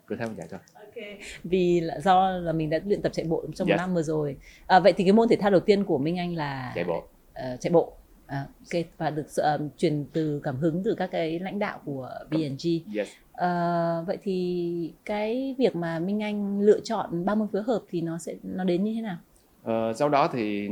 cứ 0.07 0.15
thế 0.15 0.25
mà 0.25 0.33
chạy 0.37 0.47
thôi 0.51 0.59
Ok. 0.73 1.03
Vì 1.43 1.79
là 1.79 1.99
do 1.99 2.29
là 2.29 2.51
mình 2.51 2.69
đã 2.69 2.79
luyện 2.85 3.01
tập 3.01 3.11
chạy 3.13 3.25
bộ 3.29 3.45
trong 3.55 3.67
một 3.67 3.71
Yes. 3.71 3.77
năm 3.77 3.93
vừa 3.93 4.01
rồi. 4.01 4.37
À, 4.67 4.79
vậy 4.79 4.93
thì 4.93 5.03
cái 5.03 5.13
môn 5.13 5.27
thể 5.29 5.35
thao 5.35 5.51
đầu 5.51 5.59
tiên 5.59 5.83
của 5.83 5.97
Minh 5.97 6.17
Anh 6.19 6.35
là 6.35 6.71
chạy 6.75 6.83
bộ 6.83 7.03
ờ, 7.33 7.57
chạy 7.59 7.71
bộ. 7.71 7.93
À, 8.27 8.47
ok 8.71 8.83
và 8.97 9.09
được 9.09 9.25
ờ, 9.35 9.59
truyền 9.77 10.05
từ 10.13 10.41
cảm 10.43 10.55
hứng 10.55 10.81
từ 10.85 10.95
các 10.95 11.11
cái 11.11 11.39
lãnh 11.39 11.59
đạo 11.59 11.79
của 11.85 12.09
BNG. 12.31 12.95
yes 12.97 13.09
Ờ, 13.31 14.03
vậy 14.07 14.17
thì 14.23 14.93
cái 15.05 15.55
việc 15.57 15.75
mà 15.75 15.99
Minh 15.99 16.23
Anh 16.23 16.61
lựa 16.61 16.79
chọn 16.83 17.25
ba 17.25 17.35
môn 17.35 17.47
phối 17.51 17.63
hợp 17.63 17.81
thì 17.89 18.01
nó 18.01 18.17
sẽ 18.17 18.35
nó 18.43 18.63
đến 18.63 18.83
như 18.83 18.93
thế 18.95 19.01
nào? 19.01 19.17
Ờ, 19.63 19.93
sau 19.93 20.09
đó 20.09 20.29
thì 20.33 20.69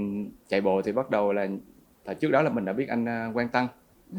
chạy 0.48 0.62
bộ 0.62 0.82
thì 0.82 0.92
bắt 0.92 1.10
đầu 1.10 1.34
là 1.34 1.48
thời 2.06 2.16
trước 2.16 2.32
đó 2.32 2.42
là 2.42 2.50
mình 2.50 2.66
đã 2.66 2.74
biết 2.74 2.88
anh 2.90 3.06
à, 3.08 3.30
Quang 3.34 3.50
Tăng 3.50 3.68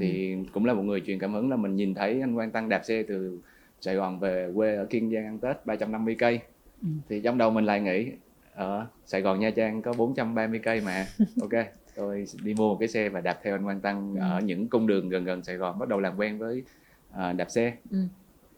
thì 0.01 0.37
cũng 0.53 0.65
là 0.65 0.75
một 0.75 0.83
người 0.83 1.03
truyền 1.07 1.19
cảm 1.19 1.33
hứng 1.35 1.51
là 1.51 1.57
mình 1.57 1.77
nhìn 1.77 1.95
thấy 1.95 2.21
anh 2.21 2.35
Quang 2.35 2.51
Tăng 2.51 2.69
đạp 2.69 2.83
xe 2.85 3.03
từ 3.09 3.39
Sài 3.81 3.95
Gòn 3.95 4.21
về 4.21 4.51
quê 4.55 4.77
ở 4.77 4.85
Kiên 4.85 5.11
Giang 5.11 5.25
ăn 5.25 5.39
Tết 5.39 5.67
350 5.67 6.17
cây 6.19 6.39
Ừ. 6.83 6.89
thì 7.09 7.21
trong 7.21 7.39
đầu 7.39 7.51
mình 7.51 7.65
lại 7.65 7.81
nghĩ 7.81 8.11
ở 8.55 8.87
Sài 9.07 9.21
Gòn 9.23 9.41
Nha 9.41 9.51
Trang 9.51 9.83
có 9.83 9.93
430 9.93 10.61
cây 10.65 10.81
mà 10.81 11.07
ok 11.41 11.67
tôi 11.97 12.25
đi 12.43 12.55
mua 12.55 12.69
một 12.73 12.77
cái 12.81 12.89
xe 12.89 13.09
và 13.09 13.21
đạp 13.21 13.39
theo 13.43 13.55
anh 13.55 13.65
Quang 13.65 13.81
Tăng 13.81 14.15
Ừ. 14.15 14.21
ở 14.21 14.41
những 14.41 14.69
cung 14.69 14.87
đường 14.87 15.09
gần 15.09 15.25
gần 15.25 15.43
Sài 15.45 15.57
Gòn 15.57 15.79
bắt 15.79 15.89
đầu 15.89 16.01
làm 16.01 16.17
quen 16.17 16.39
với 16.39 16.63
à, 17.11 17.33
đạp 17.33 17.51
xe 17.51 17.77
Ừ. 17.91 17.99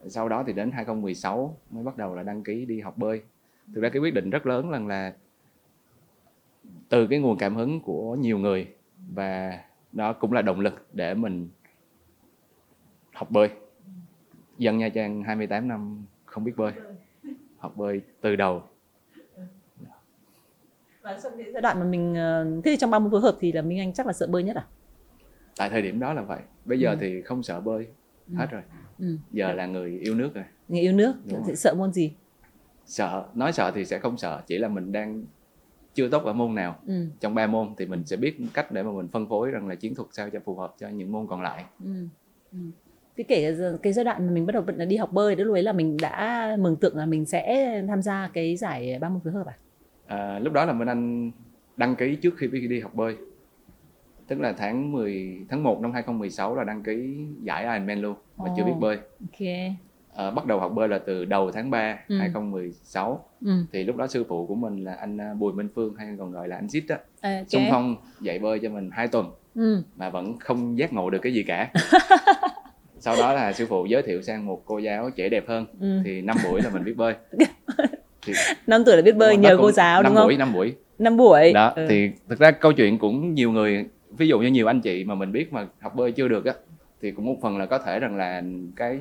sau 0.08 0.28
đó 0.28 0.44
thì 0.46 0.52
đến 0.52 0.70
2016 0.70 1.56
mới 1.70 1.84
bắt 1.84 1.96
đầu 1.96 2.14
là 2.14 2.22
đăng 2.22 2.42
ký 2.42 2.64
đi 2.64 2.80
học 2.80 2.98
bơi 2.98 3.22
thực 3.74 3.80
ra 3.80 3.88
cái 3.88 4.00
quyết 4.00 4.14
định 4.14 4.30
rất 4.30 4.46
lớn 4.46 4.70
lần 4.70 4.86
là 4.86 5.14
từ 6.88 7.06
cái 7.06 7.18
nguồn 7.18 7.38
cảm 7.38 7.54
hứng 7.56 7.80
của 7.80 8.14
nhiều 8.14 8.38
người 8.38 8.68
và 9.14 9.60
đó 9.92 10.12
cũng 10.12 10.32
là 10.32 10.42
động 10.42 10.60
lực 10.60 10.86
để 10.92 11.14
mình 11.14 11.48
học 13.14 13.30
bơi 13.30 13.48
dân 14.58 14.78
Nha 14.78 14.88
Trang 14.88 15.22
28 15.22 15.68
năm 15.68 16.04
không 16.24 16.44
biết 16.44 16.52
bơi 16.56 16.72
học 17.58 17.76
bơi 17.76 18.00
từ 18.20 18.36
đầu 18.36 18.62
giai 21.52 21.62
đoạn 21.62 21.78
mà 21.80 21.84
mình 21.86 22.14
ờ, 22.14 22.44
thế 22.64 22.70
thì 22.70 22.76
trong 22.76 22.90
ba 22.90 22.98
môn 22.98 23.10
phối 23.10 23.20
hợp 23.20 23.36
thì 23.40 23.52
là 23.52 23.62
Minh 23.62 23.78
Anh 23.78 23.92
chắc 23.92 24.06
là 24.06 24.12
sợ 24.12 24.26
bơi 24.26 24.42
nhất 24.42 24.56
à? 24.56 24.66
tại 25.56 25.68
thời 25.70 25.82
điểm 25.82 26.00
đó 26.00 26.12
là 26.12 26.22
vậy 26.22 26.38
bây 26.64 26.80
giờ 26.80 26.90
Ừ. 26.90 26.96
thì 27.00 27.22
không 27.22 27.42
sợ 27.42 27.60
bơi 27.60 27.86
Ừ. 28.28 28.34
hết 28.38 28.46
rồi 28.50 28.62
Ừ. 28.98 29.16
giờ 29.30 29.52
là 29.52 29.66
người 29.66 29.98
yêu 29.98 30.14
nước 30.14 30.30
rồi 30.34 30.44
Người 30.68 30.80
yêu 30.80 30.92
nước 30.92 31.14
Đúng 31.30 31.44
rồi. 31.44 31.56
sợ 31.56 31.74
môn 31.74 31.92
gì? 31.92 32.16
sợ 32.84 33.28
nói 33.34 33.52
sợ 33.52 33.70
thì 33.74 33.84
sẽ 33.84 33.98
không 33.98 34.16
sợ 34.18 34.42
chỉ 34.46 34.58
là 34.58 34.68
mình 34.68 34.92
đang 34.92 35.24
chưa 35.94 36.08
tốt 36.08 36.24
ở 36.24 36.32
môn 36.32 36.54
nào 36.54 36.78
Ừ. 36.86 37.06
trong 37.20 37.34
ba 37.34 37.46
môn 37.46 37.68
thì 37.78 37.86
mình 37.86 38.06
sẽ 38.06 38.16
biết 38.16 38.36
cách 38.54 38.72
để 38.72 38.82
mà 38.82 38.90
mình 38.92 39.08
phân 39.12 39.28
phối 39.28 39.50
rằng 39.50 39.68
là 39.68 39.74
chiến 39.74 39.94
thuật 39.94 40.08
sao 40.12 40.30
cho 40.30 40.38
phù 40.44 40.56
hợp 40.56 40.74
cho 40.78 40.88
những 40.88 41.12
môn 41.12 41.26
còn 41.28 41.42
lại 41.42 41.64
Ừ. 41.84 41.90
Ừ. 42.52 42.58
cái 43.16 43.24
kể 43.28 43.56
cái 43.82 43.92
giai 43.92 44.04
đoạn 44.04 44.26
mà 44.26 44.32
mình 44.32 44.46
bắt 44.46 44.52
đầu 44.52 44.64
đi 44.88 44.96
học 44.96 45.12
bơi 45.12 45.36
đó 45.36 45.44
lúc 45.44 45.54
ấy 45.54 45.62
là 45.62 45.72
mình 45.72 45.96
đã 46.02 46.56
mường 46.60 46.76
tượng 46.76 46.96
là 46.96 47.06
mình 47.06 47.24
sẽ 47.26 47.66
tham 47.88 48.02
gia 48.02 48.30
cái 48.34 48.56
giải 48.56 48.98
ba 49.00 49.08
môn 49.08 49.20
phối 49.24 49.32
hợp 49.32 49.46
à? 49.46 49.58
À 50.08 50.38
lúc 50.38 50.52
đó 50.52 50.64
là 50.64 50.72
bên 50.72 50.88
anh 50.88 51.30
đăng 51.76 51.96
ký 51.96 52.16
trước 52.16 52.34
khi 52.38 52.46
đi 52.46 52.80
học 52.80 52.94
bơi 52.94 53.16
tức 54.28 54.40
là 54.40 54.52
tháng 54.52 54.92
10 54.92 55.38
tháng 55.48 55.62
1 55.62 55.80
năm 55.80 55.92
2016 55.92 56.56
là 56.56 56.64
đăng 56.64 56.82
ký 56.82 57.26
giải 57.42 57.62
Ironman 57.62 58.00
luôn 58.00 58.16
mà 58.36 58.44
oh. 58.50 58.56
chưa 58.56 58.64
biết 58.64 58.72
bơi. 58.80 58.96
Ok. 58.96 59.48
À, 60.14 60.30
bắt 60.30 60.46
đầu 60.46 60.60
học 60.60 60.72
bơi 60.74 60.88
là 60.88 60.98
từ 60.98 61.24
đầu 61.24 61.50
tháng 61.50 61.70
3 61.70 61.98
ừ. 62.08 62.18
2016 62.18 63.24
ừ. 63.44 63.52
thì 63.72 63.84
lúc 63.84 63.96
đó 63.96 64.06
sư 64.06 64.24
phụ 64.28 64.46
của 64.46 64.54
mình 64.54 64.84
là 64.84 64.94
anh 64.94 65.20
à, 65.20 65.34
Bùi 65.34 65.52
Minh 65.52 65.68
Phương 65.74 65.94
hay 65.94 66.08
còn 66.18 66.32
gọi 66.32 66.48
là 66.48 66.56
anh 66.56 66.66
Zit 66.66 66.82
á 66.88 66.98
okay. 67.22 67.44
xung 67.48 67.62
phong 67.70 67.96
dạy 68.20 68.38
bơi 68.38 68.58
cho 68.58 68.68
mình 68.68 68.90
hai 68.92 69.08
tuần 69.08 69.30
ừ. 69.54 69.82
mà 69.96 70.10
vẫn 70.10 70.38
không 70.38 70.78
giác 70.78 70.92
ngộ 70.92 71.10
được 71.10 71.18
cái 71.22 71.34
gì 71.34 71.42
cả 71.42 71.72
sau 72.98 73.16
đó 73.16 73.32
là 73.32 73.52
sư 73.52 73.66
phụ 73.68 73.86
giới 73.86 74.02
thiệu 74.02 74.22
sang 74.22 74.46
một 74.46 74.62
cô 74.64 74.78
giáo 74.78 75.10
trẻ 75.10 75.28
đẹp 75.28 75.44
hơn 75.48 75.66
ừ. 75.80 76.00
thì 76.04 76.22
năm 76.22 76.36
buổi 76.44 76.62
là 76.62 76.70
mình 76.70 76.84
biết 76.84 76.94
bơi 76.96 77.14
thì, 78.22 78.32
năm 78.66 78.82
tuổi 78.86 78.96
là 78.96 79.02
biết 79.02 79.16
bơi 79.16 79.36
nhờ 79.36 79.56
cô 79.60 79.72
giáo 79.72 80.02
đúng 80.02 80.14
không? 80.14 80.26
buổi 80.26 80.36
năm 80.36 80.52
buổi 80.52 80.74
năm 80.98 81.16
buổi 81.16 81.52
đó 81.52 81.72
ừ. 81.76 81.86
thì 81.88 82.10
thực 82.28 82.38
ra 82.38 82.50
câu 82.50 82.72
chuyện 82.72 82.98
cũng 82.98 83.34
nhiều 83.34 83.52
người 83.52 83.84
ví 84.10 84.28
dụ 84.28 84.38
như 84.38 84.48
nhiều 84.48 84.66
anh 84.66 84.80
chị 84.80 85.04
mà 85.04 85.14
mình 85.14 85.32
biết 85.32 85.52
mà 85.52 85.68
học 85.80 85.94
bơi 85.94 86.12
chưa 86.12 86.28
được 86.28 86.44
á 86.44 86.52
thì 87.02 87.10
cũng 87.10 87.24
một 87.24 87.36
phần 87.42 87.58
là 87.58 87.66
có 87.66 87.78
thể 87.78 88.00
rằng 88.00 88.16
là 88.16 88.42
cái 88.76 88.98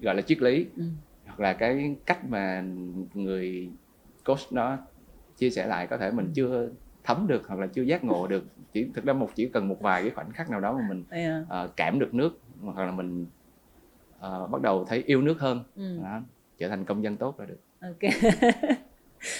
gọi 0.00 0.14
là 0.14 0.22
triết 0.22 0.42
lý 0.42 0.66
ừ. 0.76 0.82
hoặc 1.26 1.40
là 1.40 1.52
cái 1.52 1.96
cách 2.06 2.28
mà 2.28 2.64
người 3.14 3.68
coach 4.24 4.52
nó 4.52 4.78
chia 5.36 5.50
sẻ 5.50 5.66
lại 5.66 5.86
có 5.86 5.96
thể 5.96 6.10
mình 6.10 6.30
chưa 6.34 6.68
thấm 7.04 7.26
được 7.26 7.48
hoặc 7.48 7.60
là 7.60 7.66
chưa 7.66 7.82
giác 7.82 8.04
ngộ 8.04 8.26
được 8.26 8.44
chỉ 8.72 8.86
thực 8.94 9.04
ra 9.04 9.12
một 9.12 9.30
chỉ 9.34 9.48
cần 9.48 9.68
một 9.68 9.80
vài 9.80 10.02
cái 10.02 10.10
khoảnh 10.10 10.32
khắc 10.32 10.50
nào 10.50 10.60
đó 10.60 10.72
mà 10.72 10.88
mình 10.88 11.04
yeah. 11.10 11.42
uh, 11.64 11.76
cảm 11.76 11.98
được 11.98 12.14
nước 12.14 12.38
hoặc 12.62 12.86
là 12.86 12.92
mình 12.92 13.26
uh, 14.16 14.50
bắt 14.50 14.62
đầu 14.62 14.84
thấy 14.84 15.02
yêu 15.06 15.22
nước 15.22 15.40
hơn 15.40 15.64
ừ. 15.76 15.98
đó, 16.02 16.20
trở 16.58 16.68
thành 16.68 16.84
công 16.84 17.02
dân 17.02 17.16
tốt 17.16 17.40
là 17.40 17.46
được 17.46 17.58
ok. 17.86 18.12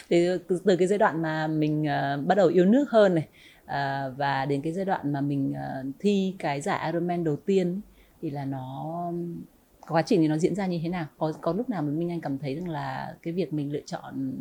Thì 0.08 0.26
từ, 0.48 0.60
từ 0.64 0.76
cái 0.76 0.88
giai 0.88 0.98
đoạn 0.98 1.22
mà 1.22 1.46
mình 1.46 1.82
uh, 1.82 2.26
bắt 2.26 2.34
đầu 2.34 2.48
yêu 2.48 2.64
nước 2.64 2.90
hơn 2.90 3.14
này 3.14 3.28
uh, 3.64 4.18
và 4.18 4.46
đến 4.46 4.62
cái 4.62 4.72
giai 4.72 4.84
đoạn 4.84 5.12
mà 5.12 5.20
mình 5.20 5.52
uh, 5.52 5.94
thi 5.98 6.34
cái 6.38 6.60
giải 6.60 6.86
Ironman 6.86 7.24
đầu 7.24 7.36
tiên 7.36 7.80
thì 8.22 8.30
là 8.30 8.44
nó 8.44 9.12
quá 9.88 10.02
trình 10.02 10.20
thì 10.20 10.28
nó 10.28 10.38
diễn 10.38 10.54
ra 10.54 10.66
như 10.66 10.80
thế 10.82 10.88
nào? 10.88 11.06
Có 11.18 11.32
có 11.40 11.52
lúc 11.52 11.70
nào 11.70 11.82
mà 11.82 11.90
minh 11.90 12.10
anh 12.10 12.20
cảm 12.20 12.38
thấy 12.38 12.54
rằng 12.54 12.68
là 12.68 13.16
cái 13.22 13.32
việc 13.32 13.52
mình 13.52 13.72
lựa 13.72 13.80
chọn 13.86 14.34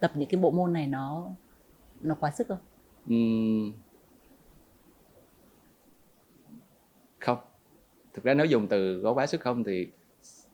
tập 0.00 0.12
những 0.14 0.28
cái 0.28 0.40
bộ 0.40 0.50
môn 0.50 0.72
này 0.72 0.86
nó 0.86 1.28
nó 2.00 2.14
quá 2.14 2.30
sức 2.30 2.48
không? 2.48 2.58
Uhm. 3.14 3.72
không. 7.18 7.38
Thực 8.14 8.24
ra 8.24 8.34
nếu 8.34 8.46
dùng 8.46 8.66
từ 8.66 9.00
có 9.04 9.12
quá 9.12 9.26
sức 9.26 9.40
không 9.40 9.64
thì 9.64 9.86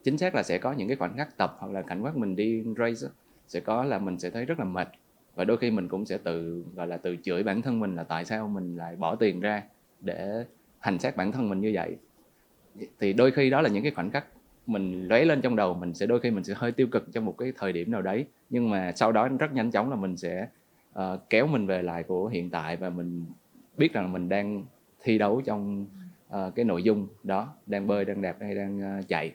chính 0.06 0.18
xác 0.18 0.34
là 0.34 0.42
sẽ 0.42 0.58
có 0.58 0.72
những 0.72 0.88
cái 0.88 0.96
khoảnh 0.96 1.16
khắc 1.16 1.36
tập 1.36 1.56
hoặc 1.58 1.72
là 1.72 1.82
cảnh 1.82 2.02
quát 2.02 2.16
mình 2.16 2.36
đi 2.36 2.62
race 2.78 3.08
sẽ 3.48 3.60
có 3.60 3.84
là 3.84 3.98
mình 3.98 4.18
sẽ 4.18 4.30
thấy 4.30 4.44
rất 4.44 4.58
là 4.58 4.64
mệt. 4.64 4.88
Và 5.34 5.44
đôi 5.44 5.56
khi 5.56 5.70
mình 5.70 5.88
cũng 5.88 6.06
sẽ 6.06 6.18
tự 6.18 6.64
gọi 6.74 6.86
là 6.86 6.96
tự 6.96 7.16
chửi 7.22 7.42
bản 7.42 7.62
thân 7.62 7.80
mình 7.80 7.96
là 7.96 8.04
tại 8.04 8.24
sao 8.24 8.48
mình 8.48 8.76
lại 8.76 8.96
bỏ 8.96 9.16
tiền 9.16 9.40
ra 9.40 9.62
để 10.00 10.44
hành 10.78 10.98
xác 10.98 11.16
bản 11.16 11.32
thân 11.32 11.48
mình 11.48 11.60
như 11.60 11.70
vậy. 11.74 11.96
Thì 13.00 13.12
đôi 13.12 13.30
khi 13.30 13.50
đó 13.50 13.60
là 13.60 13.68
những 13.68 13.82
cái 13.82 13.92
khoảnh 13.92 14.10
khắc 14.10 14.26
mình 14.66 15.08
lóe 15.08 15.24
lên 15.24 15.40
trong 15.40 15.56
đầu 15.56 15.74
mình 15.74 15.94
sẽ 15.94 16.06
đôi 16.06 16.20
khi 16.20 16.30
mình 16.30 16.44
sẽ 16.44 16.54
hơi 16.56 16.72
tiêu 16.72 16.86
cực 16.86 17.12
trong 17.12 17.24
một 17.24 17.38
cái 17.38 17.52
thời 17.56 17.72
điểm 17.72 17.90
nào 17.90 18.02
đấy. 18.02 18.26
Nhưng 18.50 18.70
mà 18.70 18.92
sau 18.96 19.12
đó 19.12 19.28
rất 19.28 19.52
nhanh 19.52 19.70
chóng 19.70 19.90
là 19.90 19.96
mình 19.96 20.16
sẽ 20.16 20.48
uh, 20.98 21.02
kéo 21.30 21.46
mình 21.46 21.66
về 21.66 21.82
lại 21.82 22.02
của 22.02 22.26
hiện 22.26 22.50
tại 22.50 22.76
và 22.76 22.90
mình 22.90 23.24
biết 23.76 23.92
rằng 23.92 24.12
mình 24.12 24.28
đang 24.28 24.64
thi 25.02 25.18
đấu 25.18 25.42
trong 25.44 25.86
uh, 26.28 26.54
cái 26.54 26.64
nội 26.64 26.82
dung 26.82 27.08
đó 27.22 27.54
đang 27.66 27.86
bơi 27.86 28.04
đang 28.04 28.22
đạp 28.22 28.36
hay 28.40 28.54
đang 28.54 28.98
uh, 28.98 29.08
chạy 29.08 29.32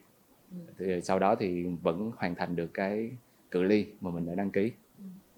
thì 0.80 1.02
sau 1.02 1.20
đó 1.20 1.36
thì 1.36 1.66
vẫn 1.82 2.12
hoàn 2.18 2.36
thành 2.36 2.56
được 2.56 2.74
cái 2.74 3.12
cự 3.52 3.64
ly 3.64 3.86
mà 4.02 4.12
mình 4.12 4.26
đã 4.26 4.36
đăng 4.36 4.52
ký. 4.52 4.72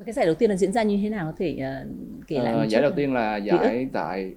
Cái 0.05 0.13
giải 0.13 0.25
đầu 0.25 0.35
tiên 0.35 0.49
là 0.49 0.55
diễn 0.55 0.71
ra 0.71 0.83
như 0.83 0.99
thế 1.01 1.09
nào? 1.09 1.25
Có 1.25 1.33
thể 1.37 1.51
uh, 1.51 2.27
kể 2.27 2.39
lại 2.39 2.65
uh, 2.65 2.69
giải 2.69 2.81
đầu 2.81 2.91
tiên 2.91 3.13
là 3.13 3.37
giải 3.37 3.87
tại 3.93 4.35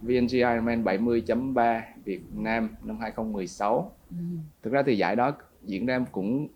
VNG 0.00 0.28
Ironman 0.28 0.84
70.3 0.84 1.80
Việt 2.04 2.20
Nam 2.34 2.68
năm 2.84 2.98
2016 3.00 3.92
ừ. 4.10 4.16
thực 4.62 4.72
ra 4.72 4.82
thì 4.86 4.96
giải 4.96 5.16
đó 5.16 5.32
diễn 5.62 5.86
ra 5.86 6.04
cũng 6.12 6.48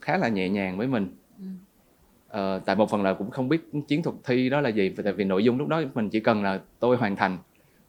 khá 0.00 0.16
là 0.16 0.28
nhẹ 0.28 0.48
nhàng 0.48 0.78
với 0.78 0.86
mình. 0.86 1.08
Ừ. 1.38 1.44
ờ, 2.28 2.60
tại 2.64 2.76
một 2.76 2.90
phần 2.90 3.02
là 3.02 3.14
cũng 3.14 3.30
không 3.30 3.48
biết 3.48 3.70
chiến 3.88 4.02
thuật 4.02 4.16
thi 4.24 4.50
đó 4.50 4.60
là 4.60 4.68
gì 4.68 4.94
tại 5.04 5.12
vì 5.12 5.24
nội 5.24 5.44
dung 5.44 5.58
lúc 5.58 5.68
đó 5.68 5.82
mình 5.94 6.10
chỉ 6.10 6.20
cần 6.20 6.42
là 6.42 6.60
tôi 6.80 6.96
hoàn 6.96 7.16
thành. 7.16 7.38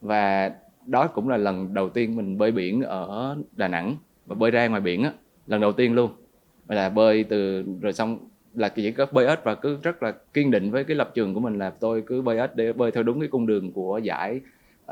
Và 0.01 0.51
đó 0.86 1.08
cũng 1.08 1.29
là 1.29 1.38
lần 1.38 1.74
đầu 1.74 1.89
tiên 1.89 2.15
mình 2.15 2.38
bơi 2.38 2.51
biển 2.51 2.82
ở 2.82 3.38
Đà 3.55 3.67
Nẵng 3.67 3.96
và 4.25 4.36
bơi 4.36 4.51
ra 4.51 4.67
ngoài 4.67 4.82
biển 4.82 5.03
á 5.03 5.12
lần 5.48 5.62
đầu 5.62 5.72
tiên 5.72 5.94
luôn 5.94 6.12
là 6.67 6.89
bơi 6.89 7.24
từ 7.24 7.63
rồi 7.82 7.94
xong 7.94 8.20
là 8.53 8.70
chỉ 8.70 8.91
có 8.91 9.05
bơi 9.12 9.27
ếch 9.27 9.44
và 9.44 9.55
cứ 9.55 9.77
rất 9.84 10.03
là 10.03 10.12
kiên 10.34 10.51
định 10.51 10.72
với 10.72 10.84
cái 10.84 10.96
lập 10.96 11.12
trường 11.13 11.34
của 11.34 11.39
mình 11.39 11.60
là 11.60 11.70
tôi 11.70 12.03
cứ 12.05 12.22
bơi 12.22 12.39
ếch 12.39 12.55
để 12.55 12.74
bơi 12.74 12.91
theo 12.91 13.03
đúng 13.03 13.20
cái 13.20 13.29
cung 13.29 13.46
đường 13.46 13.72
của 13.72 13.98
giải 13.98 14.41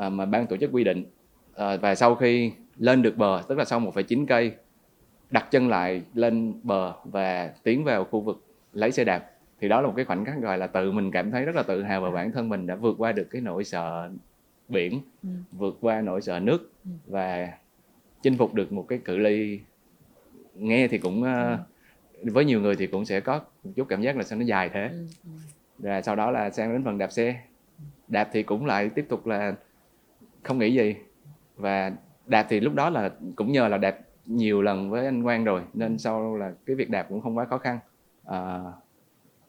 uh, 0.06 0.12
mà 0.12 0.26
ban 0.26 0.46
tổ 0.46 0.56
chức 0.56 0.70
quy 0.72 0.84
định 0.84 1.04
uh, 1.50 1.80
và 1.80 1.94
sau 1.94 2.14
khi 2.14 2.52
lên 2.78 3.02
được 3.02 3.16
bờ 3.16 3.42
tức 3.48 3.58
là 3.58 3.64
sau 3.64 3.80
1,9 3.80 4.26
cây 4.26 4.52
đặt 5.30 5.50
chân 5.50 5.68
lại 5.68 6.02
lên 6.14 6.54
bờ 6.62 6.92
và 7.04 7.50
tiến 7.62 7.84
vào 7.84 8.04
khu 8.04 8.20
vực 8.20 8.42
lấy 8.72 8.92
xe 8.92 9.04
đạp 9.04 9.30
thì 9.60 9.68
đó 9.68 9.80
là 9.80 9.86
một 9.86 9.92
cái 9.96 10.04
khoảnh 10.04 10.24
khắc 10.24 10.40
gọi 10.40 10.58
là 10.58 10.66
tự 10.66 10.92
mình 10.92 11.10
cảm 11.10 11.30
thấy 11.30 11.44
rất 11.44 11.56
là 11.56 11.62
tự 11.62 11.82
hào 11.82 12.00
và 12.00 12.10
bản 12.10 12.32
thân 12.32 12.48
mình 12.48 12.66
đã 12.66 12.74
vượt 12.74 12.94
qua 12.98 13.12
được 13.12 13.26
cái 13.30 13.42
nỗi 13.42 13.64
sợ 13.64 14.10
biển 14.68 15.00
ừ. 15.22 15.28
vượt 15.52 15.78
qua 15.80 16.00
nỗi 16.00 16.22
sợ 16.22 16.40
nước 16.40 16.70
ừ. 16.84 16.90
và 17.06 17.48
chinh 18.24 18.36
phục 18.36 18.54
được 18.54 18.72
một 18.72 18.86
cái 18.88 18.98
cự 18.98 19.16
ly. 19.16 19.60
Nghe 20.54 20.88
thì 20.88 20.98
cũng 20.98 21.22
uh, 21.22 21.60
với 22.32 22.44
nhiều 22.44 22.60
người 22.60 22.76
thì 22.76 22.86
cũng 22.86 23.04
sẽ 23.04 23.20
có 23.20 23.40
một 23.64 23.70
chút 23.76 23.88
cảm 23.88 24.02
giác 24.02 24.16
là 24.16 24.22
sao 24.22 24.38
nó 24.38 24.44
dài 24.44 24.70
thế. 24.72 24.88
Ừ, 24.88 25.06
ừ. 25.24 25.30
rồi 25.78 26.02
sau 26.02 26.16
đó 26.16 26.30
là 26.30 26.50
sang 26.50 26.72
đến 26.72 26.84
phần 26.84 26.98
đạp 26.98 27.12
xe. 27.12 27.42
Đạp 28.08 28.28
thì 28.32 28.42
cũng 28.42 28.66
lại 28.66 28.88
tiếp 28.88 29.06
tục 29.08 29.26
là 29.26 29.54
không 30.42 30.58
nghĩ 30.58 30.74
gì. 30.74 30.96
Và 31.56 31.92
đạp 32.26 32.46
thì 32.48 32.60
lúc 32.60 32.74
đó 32.74 32.90
là 32.90 33.10
cũng 33.36 33.52
nhờ 33.52 33.68
là 33.68 33.78
đạp 33.78 33.98
nhiều 34.26 34.62
lần 34.62 34.90
với 34.90 35.04
anh 35.04 35.22
Quang 35.22 35.44
rồi 35.44 35.62
nên 35.74 35.98
sau 35.98 36.36
là 36.36 36.52
cái 36.66 36.76
việc 36.76 36.90
đạp 36.90 37.06
cũng 37.08 37.20
không 37.20 37.38
quá 37.38 37.44
khó 37.44 37.58
khăn. 37.58 37.78
À, 38.24 38.60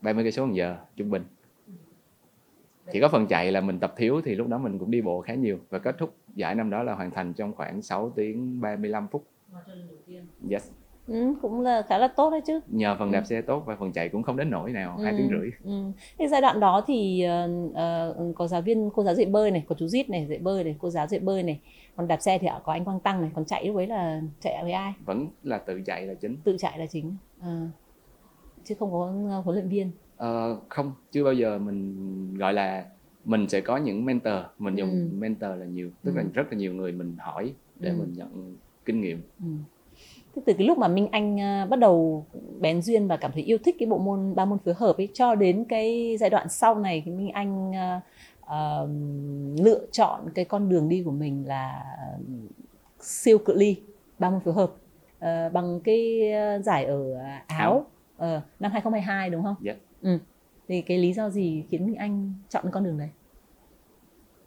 30 0.02 0.24
cây 0.24 0.32
số 0.32 0.46
một 0.46 0.54
giờ 0.54 0.78
trung 0.96 1.10
bình. 1.10 1.24
Chỉ 2.92 3.00
có 3.02 3.10
phần 3.10 3.28
chạy 3.28 3.52
là 3.52 3.62
mình 3.62 3.80
tập 3.80 3.94
thiếu 3.98 4.22
thì 4.26 4.36
lúc 4.36 4.48
đó 4.48 4.58
mình 4.58 4.80
cũng 4.80 4.92
đi 4.92 5.02
bộ 5.02 5.22
khá 5.22 5.34
nhiều 5.34 5.60
và 5.70 5.80
kết 5.80 5.96
thúc 5.98 6.16
giải 6.36 6.56
năm 6.56 6.70
đó 6.70 6.84
là 6.84 6.96
hoàn 6.96 7.12
thành 7.12 7.34
trong 7.34 7.54
khoảng 7.54 7.82
6 7.82 8.14
tiếng 8.16 8.62
35 8.62 9.08
phút. 9.08 9.28
Yes. 10.50 10.72
Ừ, 11.08 11.34
cũng 11.42 11.62
là 11.62 11.82
khá 11.82 11.98
là 11.98 12.08
tốt 12.08 12.30
đấy 12.30 12.42
chứ 12.46 12.60
nhờ 12.68 12.96
phần 13.00 13.12
đạp 13.12 13.20
ừ. 13.20 13.26
xe 13.26 13.42
tốt 13.42 13.64
và 13.66 13.76
phần 13.80 13.92
chạy 13.92 14.10
cũng 14.10 14.24
không 14.24 14.38
đến 14.38 14.50
nổi 14.50 14.72
nào 14.72 14.98
hai 14.98 15.12
ừ. 15.12 15.18
tiếng 15.18 15.30
rưỡi 15.30 15.50
ừ. 15.64 15.92
cái 16.18 16.28
giai 16.28 16.42
đoạn 16.42 16.60
đó 16.60 16.84
thì 16.88 17.28
uh, 17.46 17.70
uh, 17.70 18.36
có 18.36 18.48
giáo 18.48 18.62
viên 18.62 18.90
cô 18.96 19.04
giáo 19.04 19.16
dạy 19.16 19.26
bơi 19.26 19.52
này 19.52 19.64
có 19.68 19.76
chú 19.80 19.86
zit 19.86 20.04
này 20.08 20.26
dạy 20.26 20.40
bơi 20.40 20.64
này 20.64 20.76
cô 20.80 20.90
giáo 20.90 21.08
dạy 21.08 21.20
bơi 21.20 21.44
này 21.44 21.60
còn 21.96 22.08
đạp 22.08 22.18
xe 22.18 22.38
thì 22.38 22.48
có 22.64 22.74
anh 22.74 22.86
quang 22.86 23.00
tăng 23.00 23.22
này 23.22 23.32
còn 23.36 23.46
chạy 23.46 23.68
lúc 23.68 23.76
ấy 23.76 23.88
là 23.88 24.22
chạy 24.42 24.64
với 24.64 24.72
ai 24.72 24.94
vẫn 25.06 25.28
là 25.44 25.58
tự 25.58 25.82
chạy 25.86 26.08
là 26.08 26.14
chính 26.14 26.38
tự 26.44 26.58
chạy 26.60 26.80
là 26.80 26.86
chính 26.86 27.16
à. 27.42 27.68
chứ 28.64 28.76
không 28.80 28.92
có 28.92 29.06
huấn 29.46 29.56
luyện 29.56 29.70
viên 29.70 29.92
uh, 30.24 30.70
không 30.70 30.94
chưa 31.12 31.24
bao 31.24 31.34
giờ 31.34 31.60
mình 31.60 32.38
gọi 32.38 32.54
là 32.54 32.86
mình 33.26 33.50
sẽ 33.50 33.62
có 33.62 33.78
những 33.78 34.06
mentor 34.06 34.34
mình 34.60 34.76
dùng 34.76 34.90
ừ. 34.90 35.10
mentor 35.18 35.50
là 35.60 35.66
nhiều 35.66 35.90
tức 36.04 36.12
ừ. 36.16 36.18
là 36.18 36.24
rất 36.34 36.44
là 36.52 36.58
nhiều 36.58 36.74
người 36.74 36.92
mình 36.92 37.16
hỏi 37.20 37.54
để 37.80 37.90
ừ. 37.90 37.96
mình 38.00 38.14
nhận 38.14 38.56
kinh 38.86 39.02
nghiệm 39.02 39.22
ừ 39.40 39.48
Thế 40.36 40.42
từ 40.46 40.54
cái 40.54 40.68
lúc 40.68 40.78
mà 40.78 40.88
Minh 40.88 41.08
Anh 41.12 41.36
uh, 41.36 41.70
bắt 41.70 41.80
đầu 41.80 42.26
bén 42.60 42.82
duyên 42.82 43.08
và 43.08 43.18
cảm 43.18 43.32
thấy 43.32 43.44
yêu 43.44 43.58
thích 43.58 43.76
cái 43.80 43.88
bộ 43.88 43.98
môn 43.98 44.36
ba 44.36 44.46
môn 44.46 44.60
phối 44.66 44.74
hợp 44.74 44.98
ấy 44.98 45.10
cho 45.14 45.36
đến 45.36 45.66
cái 45.70 46.18
giai 46.20 46.30
đoạn 46.30 46.50
sau 46.50 46.80
này 46.80 47.02
thì 47.06 47.12
Minh 47.12 47.32
Anh 47.32 47.70
uh, 47.70 48.90
lựa 49.66 49.86
chọn 49.92 50.22
cái 50.36 50.46
con 50.46 50.70
đường 50.70 50.90
đi 50.90 51.04
của 51.04 51.12
mình 51.12 51.48
là 51.48 51.84
siêu 53.00 53.38
cự 53.38 53.54
ly 53.54 53.82
ba 54.20 54.30
môn 54.30 54.40
phối 54.40 54.54
hợp 54.54 54.72
uh, 55.18 55.54
bằng 55.54 55.80
cái 55.84 56.32
giải 56.64 56.86
ở 56.86 57.18
Áo 57.48 57.86
uh, 58.16 58.22
năm 58.60 58.72
2022 58.72 59.30
đúng 59.30 59.44
không? 59.44 59.56
Dạ. 59.62 59.74
Ừ. 60.02 60.18
Thì 60.68 60.82
cái 60.82 60.98
lý 60.98 61.14
do 61.14 61.30
gì 61.30 61.66
khiến 61.70 61.96
Anh 61.96 62.34
chọn 62.50 62.66
con 62.72 62.84
đường 62.84 62.98
này? 62.98 63.10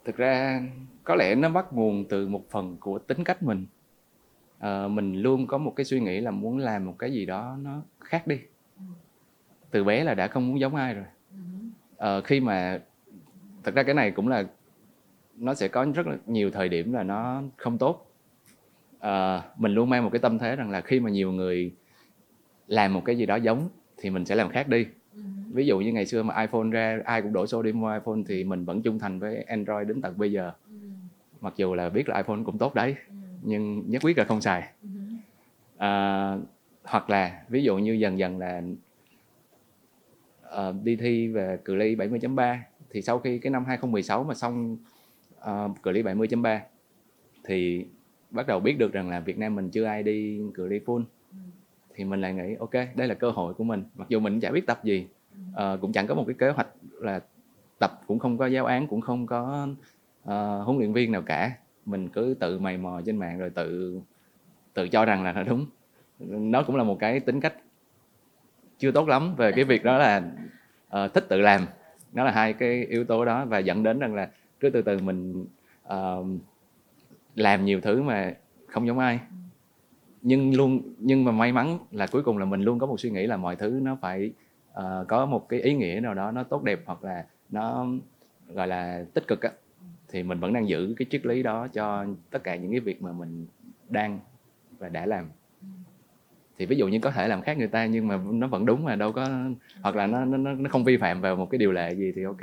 Thực 0.05 0.17
ra 0.17 0.61
có 1.03 1.15
lẽ 1.15 1.35
nó 1.35 1.49
bắt 1.49 1.73
nguồn 1.73 2.05
từ 2.09 2.27
một 2.27 2.49
phần 2.49 2.77
của 2.79 2.99
tính 2.99 3.23
cách 3.23 3.43
mình. 3.43 3.65
À, 4.59 4.87
mình 4.87 5.21
luôn 5.21 5.47
có 5.47 5.57
một 5.57 5.73
cái 5.75 5.85
suy 5.85 5.99
nghĩ 5.99 6.19
là 6.19 6.31
muốn 6.31 6.57
làm 6.57 6.85
một 6.85 6.95
cái 6.99 7.11
gì 7.11 7.25
đó 7.25 7.57
nó 7.61 7.81
khác 7.99 8.27
đi. 8.27 8.39
Từ 9.71 9.83
bé 9.83 10.03
là 10.03 10.13
đã 10.13 10.27
không 10.27 10.47
muốn 10.47 10.59
giống 10.59 10.75
ai 10.75 10.93
rồi. 10.93 11.05
À, 11.97 12.21
khi 12.23 12.39
mà 12.39 12.81
thật 13.63 13.75
ra 13.75 13.83
cái 13.83 13.95
này 13.95 14.11
cũng 14.11 14.27
là 14.27 14.43
nó 15.35 15.53
sẽ 15.53 15.67
có 15.67 15.85
rất 15.95 16.07
là 16.07 16.17
nhiều 16.25 16.51
thời 16.51 16.69
điểm 16.69 16.93
là 16.93 17.03
nó 17.03 17.41
không 17.57 17.77
tốt. 17.77 18.11
À, 18.99 19.43
mình 19.57 19.73
luôn 19.73 19.89
mang 19.89 20.03
một 20.03 20.09
cái 20.13 20.19
tâm 20.19 20.39
thế 20.39 20.55
rằng 20.55 20.69
là 20.69 20.81
khi 20.81 20.99
mà 20.99 21.09
nhiều 21.09 21.31
người 21.31 21.71
làm 22.67 22.93
một 22.93 23.01
cái 23.05 23.17
gì 23.17 23.25
đó 23.25 23.35
giống 23.35 23.69
thì 23.97 24.09
mình 24.09 24.25
sẽ 24.25 24.35
làm 24.35 24.49
khác 24.49 24.67
đi 24.67 24.85
ví 25.53 25.65
dụ 25.65 25.79
như 25.79 25.93
ngày 25.93 26.05
xưa 26.05 26.23
mà 26.23 26.41
iPhone 26.41 26.69
ra 26.71 26.99
ai 27.05 27.21
cũng 27.21 27.33
đổ 27.33 27.47
xô 27.47 27.63
đi 27.63 27.71
mua 27.71 27.93
iPhone 27.93 28.19
thì 28.27 28.43
mình 28.43 28.65
vẫn 28.65 28.81
trung 28.81 28.99
thành 28.99 29.19
với 29.19 29.43
Android 29.43 29.87
đến 29.87 30.01
tận 30.01 30.17
bây 30.17 30.31
giờ. 30.31 30.51
Mặc 31.41 31.53
dù 31.57 31.75
là 31.75 31.89
biết 31.89 32.09
là 32.09 32.17
iPhone 32.17 32.39
cũng 32.45 32.57
tốt 32.57 32.75
đấy 32.75 32.95
nhưng 33.41 33.83
nhất 33.87 34.01
quyết 34.03 34.17
là 34.17 34.23
không 34.23 34.41
xài. 34.41 34.69
À, 35.77 36.35
hoặc 36.83 37.09
là 37.09 37.43
ví 37.49 37.63
dụ 37.63 37.77
như 37.77 37.93
dần 37.93 38.19
dần 38.19 38.39
là 38.39 38.61
uh, 40.69 40.75
đi 40.83 40.95
thi 40.95 41.27
về 41.27 41.57
cự 41.65 41.75
ly 41.75 41.95
70.3 41.95 42.57
thì 42.89 43.01
sau 43.01 43.19
khi 43.19 43.39
cái 43.39 43.51
năm 43.51 43.65
2016 43.65 44.23
mà 44.23 44.33
xong 44.33 44.77
uh, 45.39 45.83
cự 45.83 45.91
ly 45.91 46.03
70.3 46.03 46.59
thì 47.43 47.85
bắt 48.31 48.47
đầu 48.47 48.59
biết 48.59 48.77
được 48.77 48.93
rằng 48.93 49.09
là 49.09 49.19
Việt 49.19 49.37
Nam 49.37 49.55
mình 49.55 49.69
chưa 49.69 49.85
ai 49.85 50.03
đi 50.03 50.41
cự 50.53 50.67
ly 50.67 50.79
full. 50.85 51.03
Thì 51.95 52.03
mình 52.03 52.21
lại 52.21 52.33
nghĩ 52.33 52.55
ok 52.59 52.73
đây 52.95 53.07
là 53.07 53.13
cơ 53.13 53.31
hội 53.31 53.53
của 53.53 53.63
mình. 53.63 53.83
Mặc 53.95 54.09
dù 54.09 54.19
mình 54.19 54.39
chả 54.39 54.51
biết 54.51 54.65
tập 54.65 54.83
gì 54.83 55.07
uh, 55.51 55.81
cũng 55.81 55.91
chẳng 55.91 56.07
có 56.07 56.15
một 56.15 56.23
cái 56.27 56.35
kế 56.39 56.49
hoạch 56.49 56.67
là 56.99 57.21
tập 57.79 58.01
cũng 58.07 58.19
không 58.19 58.37
có 58.37 58.45
giáo 58.45 58.65
án 58.65 58.87
cũng 58.87 59.01
không 59.01 59.25
có 59.25 59.67
uh, 60.23 60.65
huấn 60.65 60.77
luyện 60.77 60.93
viên 60.93 61.11
nào 61.11 61.21
cả. 61.21 61.51
Mình 61.85 62.09
cứ 62.09 62.35
tự 62.39 62.59
mày 62.59 62.77
mò 62.77 63.01
trên 63.05 63.17
mạng 63.17 63.39
rồi 63.39 63.49
tự 63.49 63.99
tự 64.73 64.87
cho 64.87 65.05
rằng 65.05 65.23
là 65.23 65.31
nó 65.31 65.43
đúng. 65.43 65.65
Nó 66.19 66.63
cũng 66.63 66.75
là 66.75 66.83
một 66.83 66.97
cái 66.99 67.19
tính 67.19 67.39
cách 67.41 67.53
chưa 68.77 68.91
tốt 68.91 69.07
lắm 69.07 69.35
về 69.35 69.51
cái 69.51 69.63
việc 69.63 69.83
đó 69.83 69.97
là 69.97 70.31
uh, 70.87 71.13
thích 71.13 71.25
tự 71.29 71.41
làm. 71.41 71.61
Nó 72.13 72.23
là 72.23 72.31
hai 72.31 72.53
cái 72.53 72.85
yếu 72.85 73.03
tố 73.03 73.25
đó 73.25 73.45
và 73.45 73.59
dẫn 73.59 73.83
đến 73.83 73.99
rằng 73.99 74.15
là 74.15 74.29
cứ 74.59 74.69
từ 74.69 74.81
từ 74.81 74.99
mình 74.99 75.45
uh, 75.87 76.25
làm 77.35 77.65
nhiều 77.65 77.81
thứ 77.81 78.01
mà 78.01 78.33
không 78.67 78.87
giống 78.87 78.99
ai. 78.99 79.19
Nhưng 80.21 80.55
luôn 80.55 80.81
nhưng 80.99 81.23
mà 81.23 81.31
may 81.31 81.51
mắn 81.51 81.79
là 81.91 82.07
cuối 82.07 82.23
cùng 82.23 82.37
là 82.37 82.45
mình 82.45 82.61
luôn 82.61 82.79
có 82.79 82.87
một 82.87 82.99
suy 82.99 83.09
nghĩ 83.09 83.27
là 83.27 83.37
mọi 83.37 83.55
thứ 83.55 83.79
nó 83.83 83.97
phải 84.01 84.31
uh, 84.73 85.07
có 85.07 85.25
một 85.25 85.49
cái 85.49 85.61
ý 85.61 85.73
nghĩa 85.73 85.99
nào 86.03 86.13
đó 86.13 86.31
nó 86.31 86.43
tốt 86.43 86.63
đẹp 86.63 86.79
hoặc 86.85 87.03
là 87.03 87.25
nó 87.49 87.85
gọi 88.47 88.67
là 88.67 89.05
tích 89.13 89.27
cực 89.27 89.41
á 89.41 89.51
thì 90.09 90.23
mình 90.23 90.39
vẫn 90.39 90.53
đang 90.53 90.69
giữ 90.69 90.93
cái 90.97 91.05
triết 91.09 91.25
lý 91.25 91.43
đó 91.43 91.67
cho 91.67 92.05
tất 92.31 92.43
cả 92.43 92.55
những 92.55 92.71
cái 92.71 92.79
việc 92.79 93.01
mà 93.01 93.11
mình 93.11 93.47
đang 93.89 94.19
và 94.79 94.89
đã 94.89 95.05
làm. 95.05 95.29
Thì 96.57 96.65
ví 96.65 96.75
dụ 96.75 96.87
như 96.87 96.99
có 96.99 97.11
thể 97.11 97.27
làm 97.27 97.41
khác 97.41 97.57
người 97.57 97.67
ta 97.67 97.85
nhưng 97.85 98.07
mà 98.07 98.19
nó 98.31 98.47
vẫn 98.47 98.65
đúng 98.65 98.83
mà 98.83 98.95
đâu 98.95 99.11
có 99.11 99.27
hoặc 99.81 99.95
là 99.95 100.07
nó 100.07 100.25
nó 100.25 100.37
nó 100.37 100.69
không 100.69 100.83
vi 100.83 100.97
phạm 100.97 101.21
vào 101.21 101.35
một 101.35 101.49
cái 101.49 101.59
điều 101.59 101.71
lệ 101.71 101.95
gì 101.95 102.11
thì 102.15 102.23
ok. 102.23 102.41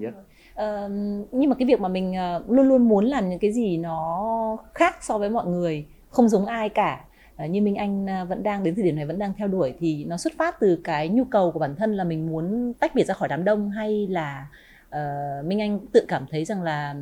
Yes. 0.00 0.14
Uh, 0.54 0.90
nhưng 1.32 1.50
mà 1.50 1.54
cái 1.58 1.68
việc 1.68 1.80
mà 1.80 1.88
mình 1.88 2.14
uh, 2.36 2.50
luôn 2.50 2.68
luôn 2.68 2.88
muốn 2.88 3.04
làm 3.04 3.28
những 3.28 3.38
cái 3.38 3.52
gì 3.52 3.76
nó 3.76 4.56
khác 4.74 5.04
so 5.04 5.18
với 5.18 5.30
mọi 5.30 5.46
người 5.46 5.86
không 6.10 6.28
giống 6.28 6.46
ai 6.46 6.68
cả 6.68 7.04
như 7.44 7.62
minh 7.62 7.74
anh 7.74 8.04
uh, 8.04 8.28
vẫn 8.28 8.42
đang 8.42 8.62
đến 8.62 8.74
thời 8.74 8.84
điểm 8.84 8.96
này 8.96 9.06
vẫn 9.06 9.18
đang 9.18 9.32
theo 9.34 9.48
đuổi 9.48 9.74
thì 9.78 10.04
nó 10.04 10.16
xuất 10.16 10.32
phát 10.38 10.60
từ 10.60 10.80
cái 10.84 11.08
nhu 11.08 11.24
cầu 11.24 11.52
của 11.52 11.58
bản 11.58 11.76
thân 11.76 11.94
là 11.94 12.04
mình 12.04 12.26
muốn 12.26 12.72
tách 12.80 12.94
biệt 12.94 13.04
ra 13.04 13.14
khỏi 13.14 13.28
đám 13.28 13.44
đông 13.44 13.70
hay 13.70 14.06
là 14.06 14.48
uh, 14.88 15.46
minh 15.46 15.60
anh 15.60 15.80
tự 15.92 16.04
cảm 16.08 16.26
thấy 16.30 16.44
rằng 16.44 16.62
là 16.62 16.94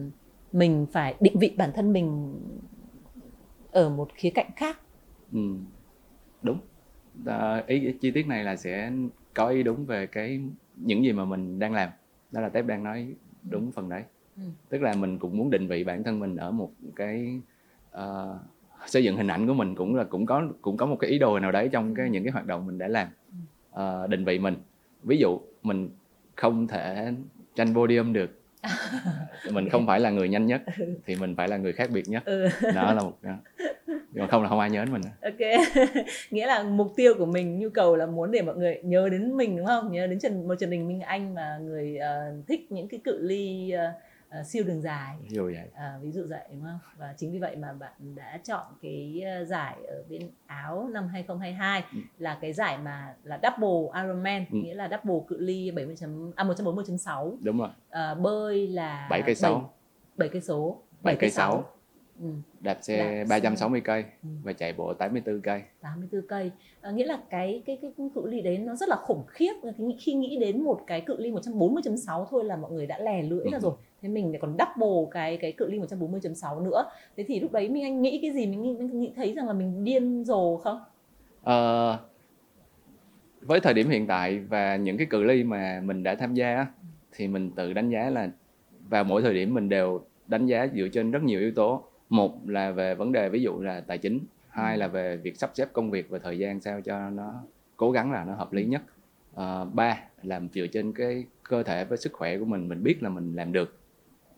mình 0.52 0.86
phải 0.92 1.14
định 1.20 1.38
vị 1.38 1.54
bản 1.58 1.72
thân 1.74 1.92
mình 1.92 2.40
ở 3.72 3.88
một 3.88 4.08
khía 4.14 4.30
cạnh 4.30 4.50
khác? 4.56 4.78
Ừ 5.32 5.40
đúng. 6.42 6.58
À, 7.26 7.64
ý 7.66 7.92
chi 8.00 8.10
tiết 8.10 8.26
này 8.26 8.44
là 8.44 8.56
sẽ 8.56 8.92
có 9.34 9.48
ý 9.48 9.62
đúng 9.62 9.86
về 9.86 10.06
cái 10.06 10.40
những 10.76 11.04
gì 11.04 11.12
mà 11.12 11.24
mình 11.24 11.58
đang 11.58 11.72
làm. 11.72 11.90
Đó 12.32 12.40
là 12.40 12.48
tép 12.48 12.66
đang 12.66 12.84
nói 12.84 13.14
đúng 13.42 13.72
phần 13.72 13.88
đấy. 13.88 14.02
Ừ. 14.36 14.42
tức 14.68 14.82
là 14.82 14.94
mình 14.94 15.18
cũng 15.18 15.36
muốn 15.36 15.50
định 15.50 15.68
vị 15.68 15.84
bản 15.84 16.04
thân 16.04 16.20
mình 16.20 16.36
ở 16.36 16.50
một 16.50 16.70
cái 16.96 17.40
uh, 17.96 18.36
xây 18.86 19.04
dựng 19.04 19.16
hình 19.16 19.28
ảnh 19.28 19.46
của 19.46 19.54
mình 19.54 19.74
cũng 19.74 19.94
là 19.94 20.04
cũng 20.04 20.26
có 20.26 20.42
cũng 20.62 20.76
có 20.76 20.86
một 20.86 20.96
cái 21.00 21.10
ý 21.10 21.18
đồ 21.18 21.38
nào 21.38 21.52
đấy 21.52 21.68
trong 21.72 21.94
cái 21.94 22.10
những 22.10 22.24
cái 22.24 22.32
hoạt 22.32 22.46
động 22.46 22.66
mình 22.66 22.78
đã 22.78 22.88
làm 22.88 23.08
uh, 23.72 24.10
định 24.10 24.24
vị 24.24 24.38
mình. 24.38 24.56
Ví 25.02 25.18
dụ 25.18 25.40
mình 25.62 25.90
không 26.36 26.68
thể 26.68 27.12
tranh 27.54 27.74
podium 27.74 28.12
được. 28.12 28.40
Mình 29.50 29.68
không 29.68 29.86
phải 29.86 30.00
là 30.00 30.10
người 30.10 30.28
nhanh 30.28 30.46
nhất 30.46 30.62
ừ. 30.78 30.84
thì 31.06 31.16
mình 31.16 31.36
phải 31.36 31.48
là 31.48 31.56
người 31.56 31.72
khác 31.72 31.90
biệt 31.90 32.08
nhất. 32.08 32.22
Ừ. 32.24 32.48
đó 32.74 32.92
là 32.94 33.02
một 33.02 33.18
đó. 33.22 33.34
Còn 34.18 34.28
không 34.28 34.42
là 34.42 34.48
không 34.48 34.60
ai 34.60 34.70
nhớ 34.70 34.84
đến 34.84 34.92
mình 34.92 35.02
ok. 35.22 35.66
Nghĩa 36.30 36.46
là 36.46 36.62
mục 36.62 36.92
tiêu 36.96 37.14
của 37.18 37.26
mình 37.26 37.58
nhu 37.58 37.68
cầu 37.68 37.96
là 37.96 38.06
muốn 38.06 38.30
để 38.30 38.42
mọi 38.42 38.56
người 38.56 38.80
nhớ 38.82 39.08
đến 39.08 39.36
mình 39.36 39.56
đúng 39.56 39.66
không? 39.66 39.92
Nhớ 39.92 40.06
đến 40.06 40.18
trần 40.18 40.48
một 40.48 40.54
trần 40.58 40.70
đình 40.70 40.88
minh 40.88 41.00
anh 41.00 41.34
mà 41.34 41.58
người 41.62 41.98
uh, 41.98 42.46
thích 42.46 42.72
những 42.72 42.88
cái 42.88 43.00
cự 43.04 43.18
ly 43.22 43.72
uh, 43.74 44.02
uh, 44.40 44.46
siêu 44.46 44.64
đường 44.64 44.82
dài. 44.82 45.16
Ví 45.22 45.28
dụ 45.28 45.44
vậy 45.44 45.68
uh, 45.72 46.02
ví 46.02 46.12
dụ 46.12 46.26
vậy 46.28 46.44
đúng 46.50 46.62
không? 46.62 46.78
Và 46.96 47.14
chính 47.16 47.32
vì 47.32 47.38
vậy 47.38 47.56
mà 47.56 47.72
bạn 47.72 48.14
đã 48.14 48.40
chọn 48.44 48.66
cái 48.82 49.24
giải 49.46 49.76
ở 49.88 50.02
bên 50.08 50.30
áo 50.46 50.88
năm 50.92 51.08
2022 51.08 51.84
ừ. 51.92 51.98
là 52.18 52.38
cái 52.40 52.52
giải 52.52 52.78
mà 52.78 53.14
là 53.24 53.40
double 53.42 54.02
Ironman 54.02 54.44
ừ. 54.52 54.58
nghĩa 54.62 54.74
là 54.74 54.88
double 54.88 55.26
cự 55.28 55.38
ly 55.40 55.70
70 55.70 55.96
chấm 55.96 56.32
à 56.36 56.44
140.6 56.44 57.36
đúng 57.40 57.58
rồi. 57.58 57.70
Uh, 57.88 58.20
bơi 58.20 58.68
là 58.68 59.06
7 59.10 59.22
cây 59.26 59.34
6 59.34 59.74
7 60.16 60.28
cây 60.28 60.40
số. 60.40 60.78
7 61.02 61.16
cây 61.16 61.30
6 61.30 61.64
Ừ. 62.20 62.26
đạp 62.60 62.78
xe 62.82 63.18
đạp 63.18 63.24
360 63.28 63.80
xe. 63.80 63.84
cây 63.84 64.04
ừ. 64.22 64.28
và 64.42 64.52
chạy 64.52 64.72
bộ 64.72 64.94
84 64.94 65.40
cây. 65.40 65.62
84 65.80 66.22
cây. 66.28 66.50
À, 66.80 66.90
nghĩa 66.90 67.06
là 67.06 67.18
cái 67.30 67.62
cái 67.66 67.78
cái 67.82 67.92
cự 68.14 68.26
ly 68.26 68.40
đấy 68.40 68.58
nó 68.58 68.76
rất 68.76 68.88
là 68.88 68.96
khủng 68.96 69.24
khiếp. 69.28 69.52
Khi 70.00 70.14
nghĩ 70.14 70.38
đến 70.40 70.64
một 70.64 70.80
cái 70.86 71.00
cự 71.00 71.16
ly 71.18 71.30
140.6 71.30 72.26
thôi 72.30 72.44
là 72.44 72.56
mọi 72.56 72.72
người 72.72 72.86
đã 72.86 72.98
lè 72.98 73.22
lưỡi 73.22 73.44
ừ. 73.44 73.50
ra 73.52 73.58
rồi 73.58 73.74
thế 74.04 74.10
mình 74.10 74.30
lại 74.30 74.38
còn 74.40 74.56
double 74.58 75.10
cái 75.10 75.36
cái 75.36 75.52
cự 75.52 75.70
ly 75.70 75.78
140.6 75.78 76.62
nữa. 76.62 76.84
Thế 77.16 77.24
thì 77.28 77.40
lúc 77.40 77.52
đấy 77.52 77.68
mình 77.68 77.82
anh 77.82 78.02
nghĩ 78.02 78.18
cái 78.22 78.30
gì? 78.30 78.46
Mình 78.46 78.62
nghĩ, 78.62 78.76
mình 78.78 79.00
nghĩ 79.00 79.12
thấy 79.16 79.32
rằng 79.32 79.46
là 79.46 79.52
mình 79.52 79.84
điên 79.84 80.24
rồ 80.24 80.56
không? 80.56 80.80
À, 81.44 81.98
với 83.40 83.60
thời 83.60 83.74
điểm 83.74 83.88
hiện 83.88 84.06
tại 84.06 84.38
và 84.38 84.76
những 84.76 84.96
cái 84.96 85.06
cự 85.06 85.22
ly 85.22 85.44
mà 85.44 85.82
mình 85.84 86.02
đã 86.02 86.14
tham 86.14 86.34
gia 86.34 86.66
thì 87.12 87.28
mình 87.28 87.50
tự 87.50 87.72
đánh 87.72 87.90
giá 87.90 88.10
là 88.10 88.30
vào 88.88 89.04
mỗi 89.04 89.22
thời 89.22 89.34
điểm 89.34 89.54
mình 89.54 89.68
đều 89.68 90.04
đánh 90.26 90.46
giá 90.46 90.66
dựa 90.74 90.88
trên 90.92 91.10
rất 91.10 91.22
nhiều 91.22 91.40
yếu 91.40 91.52
tố. 91.52 91.82
Một 92.08 92.48
là 92.48 92.70
về 92.70 92.94
vấn 92.94 93.12
đề 93.12 93.28
ví 93.28 93.42
dụ 93.42 93.60
là 93.60 93.80
tài 93.80 93.98
chính 93.98 94.20
hai 94.48 94.78
là 94.78 94.86
về 94.86 95.16
việc 95.16 95.36
sắp 95.36 95.50
xếp 95.54 95.68
công 95.72 95.90
việc 95.90 96.10
và 96.10 96.18
thời 96.18 96.38
gian 96.38 96.60
sao 96.60 96.80
cho 96.80 97.10
nó 97.10 97.34
cố 97.76 97.90
gắng 97.90 98.12
là 98.12 98.24
nó 98.24 98.34
hợp 98.34 98.52
lý 98.52 98.64
nhất. 98.64 98.82
À, 99.34 99.64
ba 99.64 99.98
làm 100.22 100.48
dựa 100.54 100.66
trên 100.66 100.92
cái 100.92 101.24
cơ 101.42 101.62
thể 101.62 101.84
với 101.84 101.98
sức 101.98 102.12
khỏe 102.12 102.38
của 102.38 102.44
mình 102.44 102.68
mình 102.68 102.82
biết 102.82 103.02
là 103.02 103.08
mình 103.08 103.34
làm 103.36 103.52
được 103.52 103.78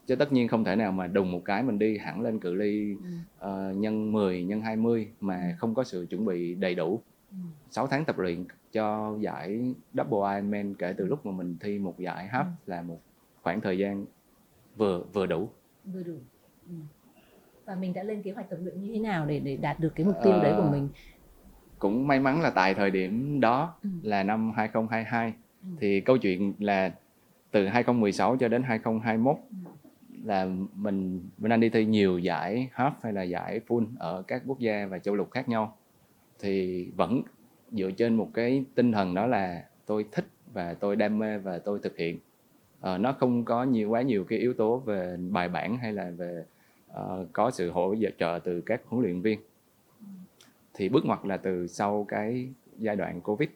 chứ 0.06 0.16
tất 0.16 0.32
nhiên 0.32 0.48
không 0.48 0.64
thể 0.64 0.76
nào 0.76 0.92
mà 0.92 1.06
đùng 1.06 1.32
một 1.32 1.44
cái 1.44 1.62
mình 1.62 1.78
đi 1.78 1.98
hẳn 1.98 2.20
lên 2.20 2.38
cự 2.38 2.54
ly 2.54 2.94
uh, 2.94 3.76
nhân 3.76 4.12
10 4.12 4.44
nhân 4.44 4.60
20 4.60 5.08
mà 5.20 5.56
không 5.58 5.74
có 5.74 5.84
sự 5.84 6.06
chuẩn 6.10 6.24
bị 6.24 6.54
đầy 6.54 6.74
đủ 6.74 7.02
ừ. 7.30 7.36
6 7.70 7.86
tháng 7.86 8.04
tập 8.04 8.18
luyện 8.18 8.44
cho 8.72 9.16
giải 9.20 9.74
double 9.94 10.34
Ironman 10.34 10.74
kể 10.74 10.94
từ 10.96 11.06
lúc 11.06 11.26
mà 11.26 11.32
mình 11.32 11.56
thi 11.60 11.78
một 11.78 11.98
giải 11.98 12.28
half 12.32 12.44
ừ. 12.44 12.50
là 12.66 12.82
một 12.82 13.00
khoảng 13.42 13.60
thời 13.60 13.78
gian 13.78 14.06
vừa 14.76 15.02
vừa 15.12 15.26
đủ 15.26 15.48
vừa 15.84 16.02
đủ 16.02 16.14
ừ 16.68 16.74
và 17.66 17.74
mình 17.74 17.92
đã 17.92 18.02
lên 18.02 18.22
kế 18.22 18.32
hoạch 18.32 18.50
tập 18.50 18.58
luyện 18.62 18.80
như 18.80 18.92
thế 18.92 18.98
nào 18.98 19.26
để 19.26 19.38
để 19.38 19.56
đạt 19.56 19.80
được 19.80 19.92
cái 19.94 20.06
mục 20.06 20.16
tiêu 20.24 20.32
ờ, 20.32 20.42
đấy 20.42 20.54
của 20.56 20.68
mình 20.70 20.88
cũng 21.78 22.06
may 22.06 22.20
mắn 22.20 22.40
là 22.40 22.50
tại 22.50 22.74
thời 22.74 22.90
điểm 22.90 23.40
đó 23.40 23.74
ừ. 23.82 23.88
là 24.02 24.22
năm 24.22 24.52
2022 24.56 25.32
ừ. 25.62 25.68
thì 25.80 26.00
câu 26.00 26.18
chuyện 26.18 26.52
là 26.58 26.92
từ 27.50 27.66
2016 27.66 28.36
cho 28.36 28.48
đến 28.48 28.62
2021 28.62 29.36
ừ 29.36 29.70
là 30.26 30.48
mình 30.74 31.20
mình 31.38 31.50
đang 31.50 31.60
đi 31.60 31.68
thi 31.68 31.84
nhiều 31.84 32.18
giải 32.18 32.70
half 32.74 32.90
hay 33.02 33.12
là 33.12 33.22
giải 33.22 33.60
full 33.66 33.86
ở 33.98 34.22
các 34.22 34.42
quốc 34.46 34.58
gia 34.58 34.86
và 34.86 34.98
châu 34.98 35.14
lục 35.14 35.30
khác 35.30 35.48
nhau. 35.48 35.76
Thì 36.38 36.86
vẫn 36.96 37.22
dựa 37.72 37.90
trên 37.90 38.14
một 38.16 38.30
cái 38.34 38.64
tinh 38.74 38.92
thần 38.92 39.14
đó 39.14 39.26
là 39.26 39.64
tôi 39.86 40.04
thích 40.12 40.26
và 40.52 40.74
tôi 40.74 40.96
đam 40.96 41.18
mê 41.18 41.38
và 41.38 41.58
tôi 41.58 41.78
thực 41.82 41.96
hiện. 41.96 42.18
À, 42.80 42.98
nó 42.98 43.12
không 43.12 43.44
có 43.44 43.64
nhiều 43.64 43.90
quá 43.90 44.02
nhiều 44.02 44.24
cái 44.24 44.38
yếu 44.38 44.54
tố 44.54 44.78
về 44.78 45.16
bài 45.30 45.48
bản 45.48 45.76
hay 45.76 45.92
là 45.92 46.10
về 46.16 46.44
uh, 46.90 47.28
có 47.32 47.50
sự 47.50 47.70
hỗ 47.70 47.94
trợ 48.18 48.38
từ 48.44 48.60
các 48.60 48.82
huấn 48.86 49.02
luyện 49.02 49.20
viên. 49.20 49.40
Thì 50.74 50.88
bước 50.88 51.04
ngoặt 51.04 51.18
là 51.24 51.36
từ 51.36 51.66
sau 51.66 52.04
cái 52.08 52.48
giai 52.78 52.96
đoạn 52.96 53.20
covid. 53.20 53.48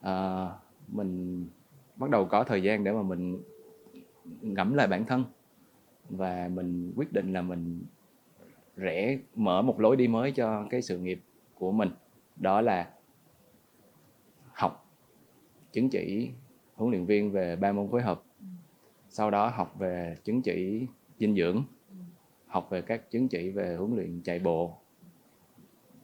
Uh, 0.00 0.48
mình 0.88 1.46
bắt 1.96 2.10
đầu 2.10 2.24
có 2.24 2.44
thời 2.44 2.62
gian 2.62 2.84
để 2.84 2.92
mà 2.92 3.02
mình 3.02 3.42
ngẫm 4.42 4.74
lại 4.74 4.86
bản 4.86 5.04
thân 5.04 5.24
và 6.08 6.48
mình 6.54 6.92
quyết 6.96 7.12
định 7.12 7.32
là 7.32 7.42
mình 7.42 7.80
rẽ 8.76 9.18
mở 9.34 9.62
một 9.62 9.80
lối 9.80 9.96
đi 9.96 10.08
mới 10.08 10.32
cho 10.32 10.66
cái 10.70 10.82
sự 10.82 10.98
nghiệp 10.98 11.20
của 11.54 11.72
mình. 11.72 11.90
Đó 12.36 12.60
là 12.60 12.90
học 14.52 14.86
chứng 15.72 15.88
chỉ 15.88 16.30
huấn 16.74 16.90
luyện 16.90 17.04
viên 17.04 17.30
về 17.30 17.56
ba 17.56 17.72
môn 17.72 17.88
phối 17.90 18.02
hợp. 18.02 18.22
Sau 19.08 19.30
đó 19.30 19.48
học 19.48 19.74
về 19.78 20.16
chứng 20.24 20.42
chỉ 20.42 20.86
dinh 21.18 21.36
dưỡng, 21.36 21.64
học 22.46 22.70
về 22.70 22.82
các 22.82 23.10
chứng 23.10 23.28
chỉ 23.28 23.50
về 23.50 23.76
huấn 23.76 23.96
luyện 23.96 24.20
chạy 24.24 24.38
bộ. 24.38 24.76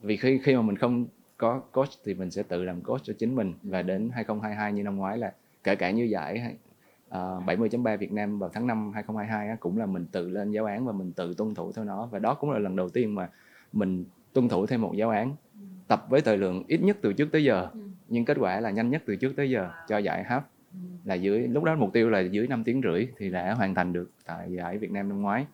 Vì 0.00 0.16
khi 0.16 0.40
khi 0.42 0.56
mà 0.56 0.62
mình 0.62 0.76
không 0.76 1.06
có 1.36 1.60
coach 1.72 1.88
thì 2.04 2.14
mình 2.14 2.30
sẽ 2.30 2.42
tự 2.42 2.64
làm 2.64 2.80
coach 2.80 3.02
cho 3.04 3.12
chính 3.18 3.34
mình. 3.34 3.54
Và 3.62 3.82
đến 3.82 4.10
2022 4.14 4.72
như 4.72 4.82
năm 4.82 4.96
ngoái 4.96 5.18
là 5.18 5.34
kể 5.64 5.76
cả 5.76 5.90
như 5.90 6.04
giải 6.04 6.56
uh, 7.14 7.44
70.3 7.46 7.96
Việt 7.96 8.12
Nam 8.12 8.38
vào 8.38 8.50
tháng 8.53 8.66
5 8.66 8.92
2022 8.94 9.48
á, 9.48 9.57
cũng 9.61 9.79
là 9.79 9.87
mình 9.87 10.07
tự 10.12 10.31
lên 10.31 10.50
giáo 10.50 10.64
án 10.64 10.87
và 10.87 10.92
mình 10.92 11.12
tự 11.12 11.35
tuân 11.35 11.55
thủ 11.55 11.72
theo 11.72 11.85
nó. 11.85 12.07
Và 12.07 12.18
đó 12.18 12.35
cũng 12.35 12.50
là 12.50 12.59
lần 12.59 12.77
đầu 12.77 12.88
tiên 12.88 13.14
mà 13.14 13.29
mình 13.72 14.05
tuân 14.33 14.48
thủ 14.48 14.66
theo 14.66 14.79
một 14.79 14.92
giáo 14.96 15.11
án 15.11 15.37
tập 15.88 16.07
với 16.09 16.20
thời 16.20 16.38
lượng 16.38 16.64
ít 16.68 16.83
nhất 16.83 16.96
từ 17.00 17.12
trước 17.12 17.29
tới 17.33 17.44
giờ. 17.44 17.68
Nhưng 18.09 18.24
kết 18.24 18.37
quả 18.40 18.61
là 18.61 18.70
nhanh 18.70 18.90
nhất 18.90 19.03
từ 19.07 19.16
trước 19.16 19.37
tới 19.37 19.50
giờ 19.50 19.70
cho 19.88 19.98
giải 19.98 20.24
half 20.29 20.40
là 21.05 21.14
dưới 21.14 21.48
lúc 21.48 21.64
đó 21.64 21.77
mục 21.77 21.92
tiêu 21.92 22.11
là 22.11 22.20
dưới 22.20 22.46
5 22.48 22.64
tiếng 22.64 22.81
rưỡi 22.85 23.07
thì 23.18 23.31
đã 23.31 23.55
hoàn 23.55 23.74
thành 23.74 23.92
được 23.92 24.11
tại 24.27 24.53
giải 24.53 24.79
Việt 24.79 24.90
Nam 24.90 25.09
năm 25.09 25.22
ngoái. 25.22 25.46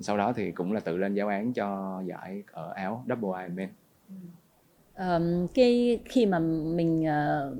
Sau 0.00 0.16
đó 0.16 0.32
thì 0.32 0.52
cũng 0.52 0.72
là 0.72 0.80
tự 0.80 0.96
lên 0.96 1.14
giáo 1.14 1.28
án 1.28 1.52
cho 1.52 2.00
giải 2.06 2.42
ở 2.52 2.72
áo 2.72 3.04
double 3.08 3.42
Ironman 3.42 3.68
um, 4.98 5.46
cái 5.54 6.00
khi 6.04 6.26
mà 6.26 6.38
mình 6.38 7.02
uh, 7.02 7.58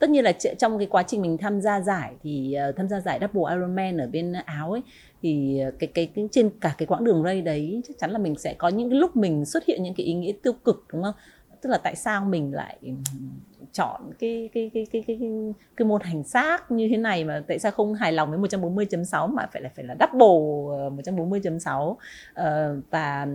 tất 0.00 0.10
nhiên 0.10 0.24
là 0.24 0.32
trong 0.32 0.78
cái 0.78 0.86
quá 0.86 1.02
trình 1.02 1.22
mình 1.22 1.38
tham 1.38 1.60
gia 1.60 1.80
giải 1.80 2.12
thì 2.22 2.56
uh, 2.68 2.76
tham 2.76 2.88
gia 2.88 3.00
giải 3.00 3.18
double 3.20 3.54
Ironman 3.54 3.98
ở 3.98 4.06
bên 4.06 4.32
áo 4.32 4.72
ấy 4.72 4.82
thì 5.22 5.60
ờ, 5.60 5.70
cái, 5.78 5.86
cái 5.94 6.06
cái 6.14 6.28
trên 6.32 6.50
cả 6.60 6.74
cái 6.78 6.86
quãng 6.86 7.04
đường 7.04 7.22
ray 7.24 7.42
đấy 7.42 7.82
chắc 7.88 7.98
chắn 7.98 8.10
là 8.10 8.18
mình 8.18 8.34
sẽ 8.38 8.54
có 8.54 8.68
những 8.68 8.90
cái 8.90 8.98
lúc 8.98 9.16
mình 9.16 9.44
xuất 9.44 9.64
hiện 9.64 9.82
những 9.82 9.94
cái 9.94 10.06
ý 10.06 10.14
nghĩa 10.14 10.32
tiêu 10.42 10.52
cực 10.64 10.84
đúng 10.92 11.02
không? 11.02 11.14
Tức 11.60 11.70
là 11.70 11.78
tại 11.78 11.96
sao 11.96 12.24
mình 12.24 12.54
lại 12.54 12.78
chọn 13.72 14.00
cái 14.18 14.50
cái 14.52 14.70
cái 14.74 14.86
cái 14.92 15.02
cái 15.06 15.16
cái, 15.20 15.30
cái 15.76 15.86
môn 15.86 16.00
hành 16.00 16.24
xác 16.24 16.70
như 16.70 16.88
thế 16.90 16.96
này 16.96 17.24
mà 17.24 17.42
tại 17.48 17.58
sao 17.58 17.72
không 17.72 17.94
hài 17.94 18.12
lòng 18.12 18.30
với 18.30 18.38
140.6 18.38 19.34
mà 19.34 19.46
phải 19.52 19.62
là 19.62 19.70
phải 19.76 19.84
là 19.84 19.96
double 20.00 20.78
ờ, 20.78 20.90
140.6 20.90 21.90
uh, 21.90 21.96
và 22.90 23.26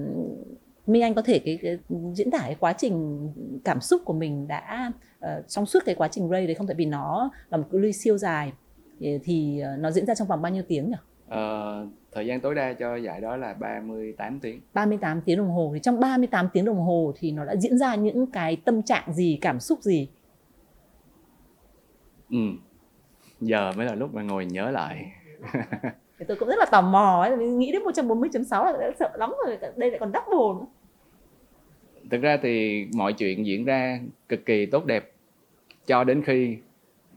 Minh 0.88 1.04
Anh 1.04 1.14
có 1.14 1.22
thể 1.22 1.40
cái, 1.40 1.60
cái 1.62 1.78
diễn 2.14 2.32
tả 2.32 2.40
cái 2.40 2.56
quá 2.60 2.74
trình 2.74 3.30
cảm 3.64 3.82
xúc 3.82 4.02
của 4.06 4.14
mình 4.14 4.48
đã 4.48 4.92
uh, 5.26 5.48
trong 5.48 5.66
suốt 5.66 5.80
cái 5.86 5.96
quá 5.96 6.08
trình 6.08 6.30
ray 6.30 6.46
đấy 6.46 6.56
không? 6.56 6.68
Tại 6.68 6.76
vì 6.76 6.86
nó 6.86 7.30
là 7.50 7.58
một 7.58 7.66
cự 7.72 7.78
ly 7.78 7.94
siêu 7.94 8.18
dài. 8.18 8.54
Thì, 9.00 9.62
uh, 9.74 9.80
nó 9.80 9.92
diễn 9.92 10.06
ra 10.06 10.16
trong 10.16 10.28
vòng 10.28 10.42
bao 10.42 10.52
nhiêu 10.52 10.64
tiếng 10.68 10.90
nhỉ? 10.90 10.98
Uh, 11.28 11.90
thời 12.12 12.26
gian 12.26 12.42
tối 12.42 12.56
đa 12.56 12.74
cho 12.74 12.96
giải 12.96 13.22
đó 13.22 13.38
là 13.38 13.54
38 13.54 14.40
tiếng. 14.40 14.62
38 14.74 15.22
tiếng 15.22 15.38
đồng 15.38 15.52
hồ. 15.52 15.72
Thì 15.74 15.80
trong 15.80 16.00
38 16.00 16.50
tiếng 16.54 16.66
đồng 16.66 16.80
hồ 16.80 17.14
thì 17.20 17.32
nó 17.32 17.46
đã 17.46 17.56
diễn 17.56 17.78
ra 17.78 17.96
những 17.96 18.32
cái 18.32 18.56
tâm 18.56 18.84
trạng 18.84 19.14
gì 19.14 19.38
cảm 19.42 19.60
xúc 19.60 19.82
gì? 19.82 20.08
Ừ. 22.30 22.38
Giờ 23.42 23.72
mới 23.78 23.86
là 23.86 23.96
lúc 23.96 24.14
mà 24.14 24.22
ngồi 24.22 24.46
nhớ 24.46 24.72
lại. 24.72 25.06
Thì 26.20 26.26
tôi 26.28 26.38
cũng 26.38 26.48
rất 26.48 26.60
là 26.60 26.66
tò 26.66 26.82
mò 26.82 27.22
ấy, 27.22 27.38
nghĩ 27.38 27.72
đến 27.72 27.82
140.6 27.82 28.66
là 28.66 28.78
đã 28.80 28.92
sợ 29.00 29.12
lắm 29.16 29.34
rồi 29.46 29.58
đây 29.76 29.92
lại 29.92 30.00
còn 30.00 30.12
double 30.14 30.60
nữa. 30.60 30.66
Thực 32.12 32.22
ra 32.22 32.38
thì 32.44 32.86
mọi 32.96 33.14
chuyện 33.14 33.46
diễn 33.46 33.66
ra 33.66 34.00
cực 34.30 34.46
kỳ 34.46 34.66
tốt 34.66 34.86
đẹp 34.86 35.12
cho 35.88 36.04
đến 36.04 36.22
khi 36.26 36.58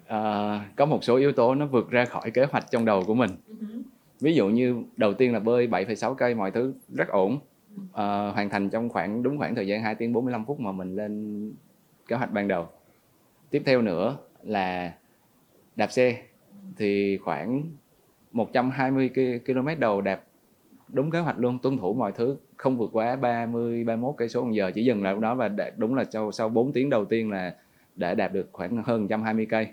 uh, 0.04 0.60
có 0.76 0.86
một 0.86 1.04
số 1.04 1.16
yếu 1.16 1.32
tố 1.32 1.54
nó 1.54 1.66
vượt 1.66 1.90
ra 1.90 2.04
khỏi 2.04 2.30
kế 2.30 2.44
hoạch 2.44 2.70
trong 2.70 2.84
đầu 2.84 3.04
của 3.06 3.14
mình. 3.14 3.30
Uh-huh 3.30 3.82
ví 4.20 4.34
dụ 4.34 4.48
như 4.48 4.82
đầu 4.96 5.14
tiên 5.14 5.32
là 5.32 5.40
bơi 5.40 5.66
7,6 5.66 6.14
cây 6.14 6.34
mọi 6.34 6.50
thứ 6.50 6.74
rất 6.88 7.08
ổn. 7.08 7.38
À, 7.92 8.30
hoàn 8.34 8.50
thành 8.50 8.70
trong 8.70 8.88
khoảng 8.88 9.22
đúng 9.22 9.38
khoảng 9.38 9.54
thời 9.54 9.66
gian 9.66 9.82
2 9.82 9.94
tiếng 9.94 10.12
45 10.12 10.44
phút 10.44 10.60
mà 10.60 10.72
mình 10.72 10.96
lên 10.96 11.52
kế 12.08 12.16
hoạch 12.16 12.32
ban 12.32 12.48
đầu. 12.48 12.68
Tiếp 13.50 13.62
theo 13.66 13.82
nữa 13.82 14.16
là 14.42 14.92
đạp 15.76 15.92
xe 15.92 16.22
thì 16.76 17.18
khoảng 17.18 17.62
120 18.32 19.10
km 19.46 19.68
đầu 19.78 20.00
đạp 20.00 20.24
đúng 20.88 21.10
kế 21.10 21.18
hoạch 21.18 21.38
luôn 21.38 21.58
tuân 21.58 21.78
thủ 21.78 21.94
mọi 21.94 22.12
thứ 22.12 22.36
không 22.56 22.76
vượt 22.76 22.90
quá 22.92 23.16
30 23.16 23.84
31 23.84 24.14
cây 24.18 24.28
số 24.28 24.44
một 24.44 24.52
giờ 24.52 24.70
chỉ 24.74 24.84
dừng 24.84 25.02
lại 25.02 25.12
lúc 25.12 25.22
đó 25.22 25.34
và 25.34 25.50
đúng 25.76 25.94
là 25.94 26.04
sau 26.10 26.32
sau 26.32 26.48
4 26.48 26.72
tiếng 26.72 26.90
đầu 26.90 27.04
tiên 27.04 27.30
là 27.30 27.54
đã 27.98 28.14
đạt 28.14 28.32
được 28.32 28.48
khoảng 28.52 28.82
hơn 28.82 29.00
120 29.00 29.46
cây 29.46 29.66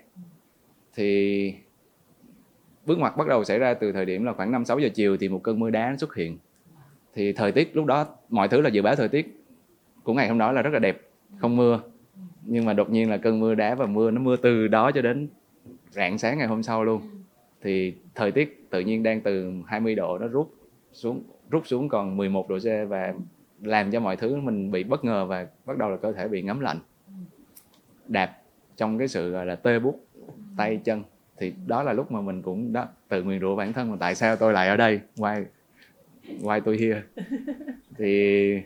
thì 0.94 1.54
bước 2.86 2.98
ngoặt 2.98 3.16
bắt 3.16 3.28
đầu 3.28 3.44
xảy 3.44 3.58
ra 3.58 3.74
từ 3.74 3.92
thời 3.92 4.04
điểm 4.04 4.24
là 4.24 4.32
khoảng 4.32 4.52
5 4.52 4.64
6 4.64 4.78
giờ 4.78 4.88
chiều 4.94 5.16
thì 5.16 5.28
một 5.28 5.42
cơn 5.42 5.58
mưa 5.58 5.70
đá 5.70 5.96
xuất 5.98 6.14
hiện. 6.14 6.38
Thì 7.14 7.32
thời 7.32 7.52
tiết 7.52 7.76
lúc 7.76 7.86
đó 7.86 8.06
mọi 8.28 8.48
thứ 8.48 8.60
là 8.60 8.68
dự 8.68 8.82
báo 8.82 8.96
thời 8.96 9.08
tiết 9.08 9.44
của 10.02 10.14
ngày 10.14 10.28
hôm 10.28 10.38
đó 10.38 10.52
là 10.52 10.62
rất 10.62 10.72
là 10.72 10.78
đẹp, 10.78 11.00
không 11.38 11.56
mưa. 11.56 11.80
Nhưng 12.42 12.64
mà 12.64 12.72
đột 12.72 12.90
nhiên 12.90 13.10
là 13.10 13.16
cơn 13.16 13.40
mưa 13.40 13.54
đá 13.54 13.74
và 13.74 13.86
mưa 13.86 14.10
nó 14.10 14.20
mưa 14.20 14.36
từ 14.36 14.68
đó 14.68 14.90
cho 14.92 15.02
đến 15.02 15.28
rạng 15.90 16.18
sáng 16.18 16.38
ngày 16.38 16.46
hôm 16.46 16.62
sau 16.62 16.84
luôn. 16.84 17.02
Thì 17.62 17.94
thời 18.14 18.32
tiết 18.32 18.70
tự 18.70 18.80
nhiên 18.80 19.02
đang 19.02 19.20
từ 19.20 19.52
20 19.66 19.94
độ 19.94 20.18
nó 20.18 20.26
rút 20.26 20.54
xuống 20.92 21.22
rút 21.50 21.66
xuống 21.66 21.88
còn 21.88 22.16
11 22.16 22.48
độ 22.48 22.58
C 22.58 22.88
và 22.88 23.14
làm 23.62 23.90
cho 23.90 24.00
mọi 24.00 24.16
thứ 24.16 24.36
mình 24.36 24.70
bị 24.70 24.84
bất 24.84 25.04
ngờ 25.04 25.26
và 25.26 25.46
bắt 25.64 25.78
đầu 25.78 25.90
là 25.90 25.96
cơ 25.96 26.12
thể 26.12 26.28
bị 26.28 26.42
ngấm 26.42 26.60
lạnh. 26.60 26.78
Đạp 28.08 28.38
trong 28.76 28.98
cái 28.98 29.08
sự 29.08 29.30
gọi 29.30 29.46
là 29.46 29.56
tê 29.56 29.78
bút 29.78 30.06
tay 30.56 30.80
chân. 30.84 31.02
Thì 31.38 31.52
đó 31.66 31.82
là 31.82 31.92
lúc 31.92 32.12
mà 32.12 32.20
mình 32.20 32.42
cũng 32.42 32.72
đó 32.72 32.88
tự 33.08 33.22
nguyền 33.22 33.40
rủa 33.40 33.56
bản 33.56 33.72
thân 33.72 33.90
là 33.90 33.96
tại 34.00 34.14
sao 34.14 34.36
tôi 34.36 34.52
lại 34.52 34.68
ở 34.68 34.76
đây? 34.76 35.00
Why 35.16 35.44
why 36.40 36.60
tôi 36.60 36.78
here? 36.78 37.02
Thì 37.98 38.62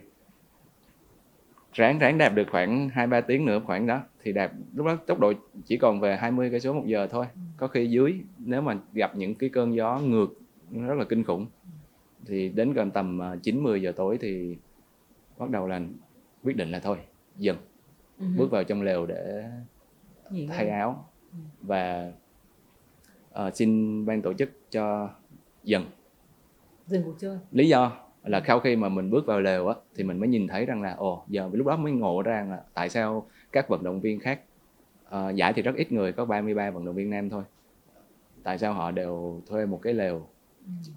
ráng 1.73 1.99
ráng 1.99 2.17
đạp 2.17 2.29
được 2.29 2.47
khoảng 2.51 2.89
hai 2.89 3.07
ba 3.07 3.21
tiếng 3.21 3.45
nữa 3.45 3.61
khoảng 3.65 3.87
đó 3.87 4.01
thì 4.23 4.33
đạp 4.33 4.51
lúc 4.75 4.85
đó 4.85 4.95
tốc 4.95 5.19
độ 5.19 5.33
chỉ 5.65 5.77
còn 5.77 5.99
về 5.99 6.17
20 6.17 6.49
cây 6.49 6.59
số 6.59 6.73
một 6.73 6.83
giờ 6.85 7.07
thôi. 7.07 7.25
Có 7.57 7.67
khi 7.67 7.87
dưới 7.87 8.21
nếu 8.37 8.61
mà 8.61 8.77
gặp 8.93 9.15
những 9.15 9.35
cái 9.35 9.49
cơn 9.49 9.75
gió 9.75 9.99
ngược 9.99 10.39
rất 10.87 10.93
là 10.93 11.03
kinh 11.03 11.23
khủng. 11.23 11.45
Thì 12.25 12.49
đến 12.49 12.73
gần 12.73 12.91
tầm 12.91 13.21
9 13.43 13.55
à, 13.55 13.61
10 13.61 13.81
giờ 13.81 13.91
tối 13.95 14.17
thì 14.21 14.57
bắt 15.37 15.49
đầu 15.49 15.67
là 15.67 15.81
quyết 16.43 16.55
định 16.55 16.71
là 16.71 16.79
thôi 16.79 16.97
dừng 17.37 17.57
uh-huh. 18.21 18.37
bước 18.37 18.51
vào 18.51 18.63
trong 18.63 18.81
lều 18.81 19.05
để 19.05 19.49
thay 20.49 20.69
áo. 20.69 21.05
Ừ. 21.31 21.37
và 21.61 22.11
uh, 23.45 23.55
xin 23.55 24.05
ban 24.05 24.21
tổ 24.21 24.33
chức 24.33 24.49
cho 24.71 25.09
dừng 25.63 25.85
dừng 26.87 27.03
cuộc 27.03 27.15
chơi. 27.19 27.37
Lý 27.51 27.67
do 27.67 27.97
là 28.23 28.41
sau 28.47 28.59
khi 28.59 28.75
mà 28.75 28.89
mình 28.89 29.09
bước 29.09 29.25
vào 29.25 29.41
lều 29.41 29.67
á 29.67 29.75
thì 29.95 30.03
mình 30.03 30.19
mới 30.19 30.29
nhìn 30.29 30.47
thấy 30.47 30.65
rằng 30.65 30.81
là 30.81 30.93
ồ 30.93 31.23
giờ 31.27 31.49
lúc 31.53 31.67
đó 31.67 31.75
mới 31.75 31.91
ngộ 31.91 32.21
ra 32.21 32.45
là 32.49 32.63
tại 32.73 32.89
sao 32.89 33.27
các 33.51 33.69
vận 33.69 33.83
động 33.83 34.01
viên 34.01 34.19
khác 34.19 34.41
uh, 35.07 35.35
giải 35.35 35.53
thì 35.53 35.61
rất 35.61 35.75
ít 35.75 35.91
người 35.91 36.11
có 36.11 36.25
33 36.25 36.71
vận 36.71 36.85
động 36.85 36.95
viên 36.95 37.09
nam 37.09 37.29
thôi. 37.29 37.43
Tại 38.43 38.57
sao 38.57 38.73
họ 38.73 38.91
đều 38.91 39.41
thuê 39.47 39.65
một 39.65 39.79
cái 39.81 39.93
lều 39.93 40.27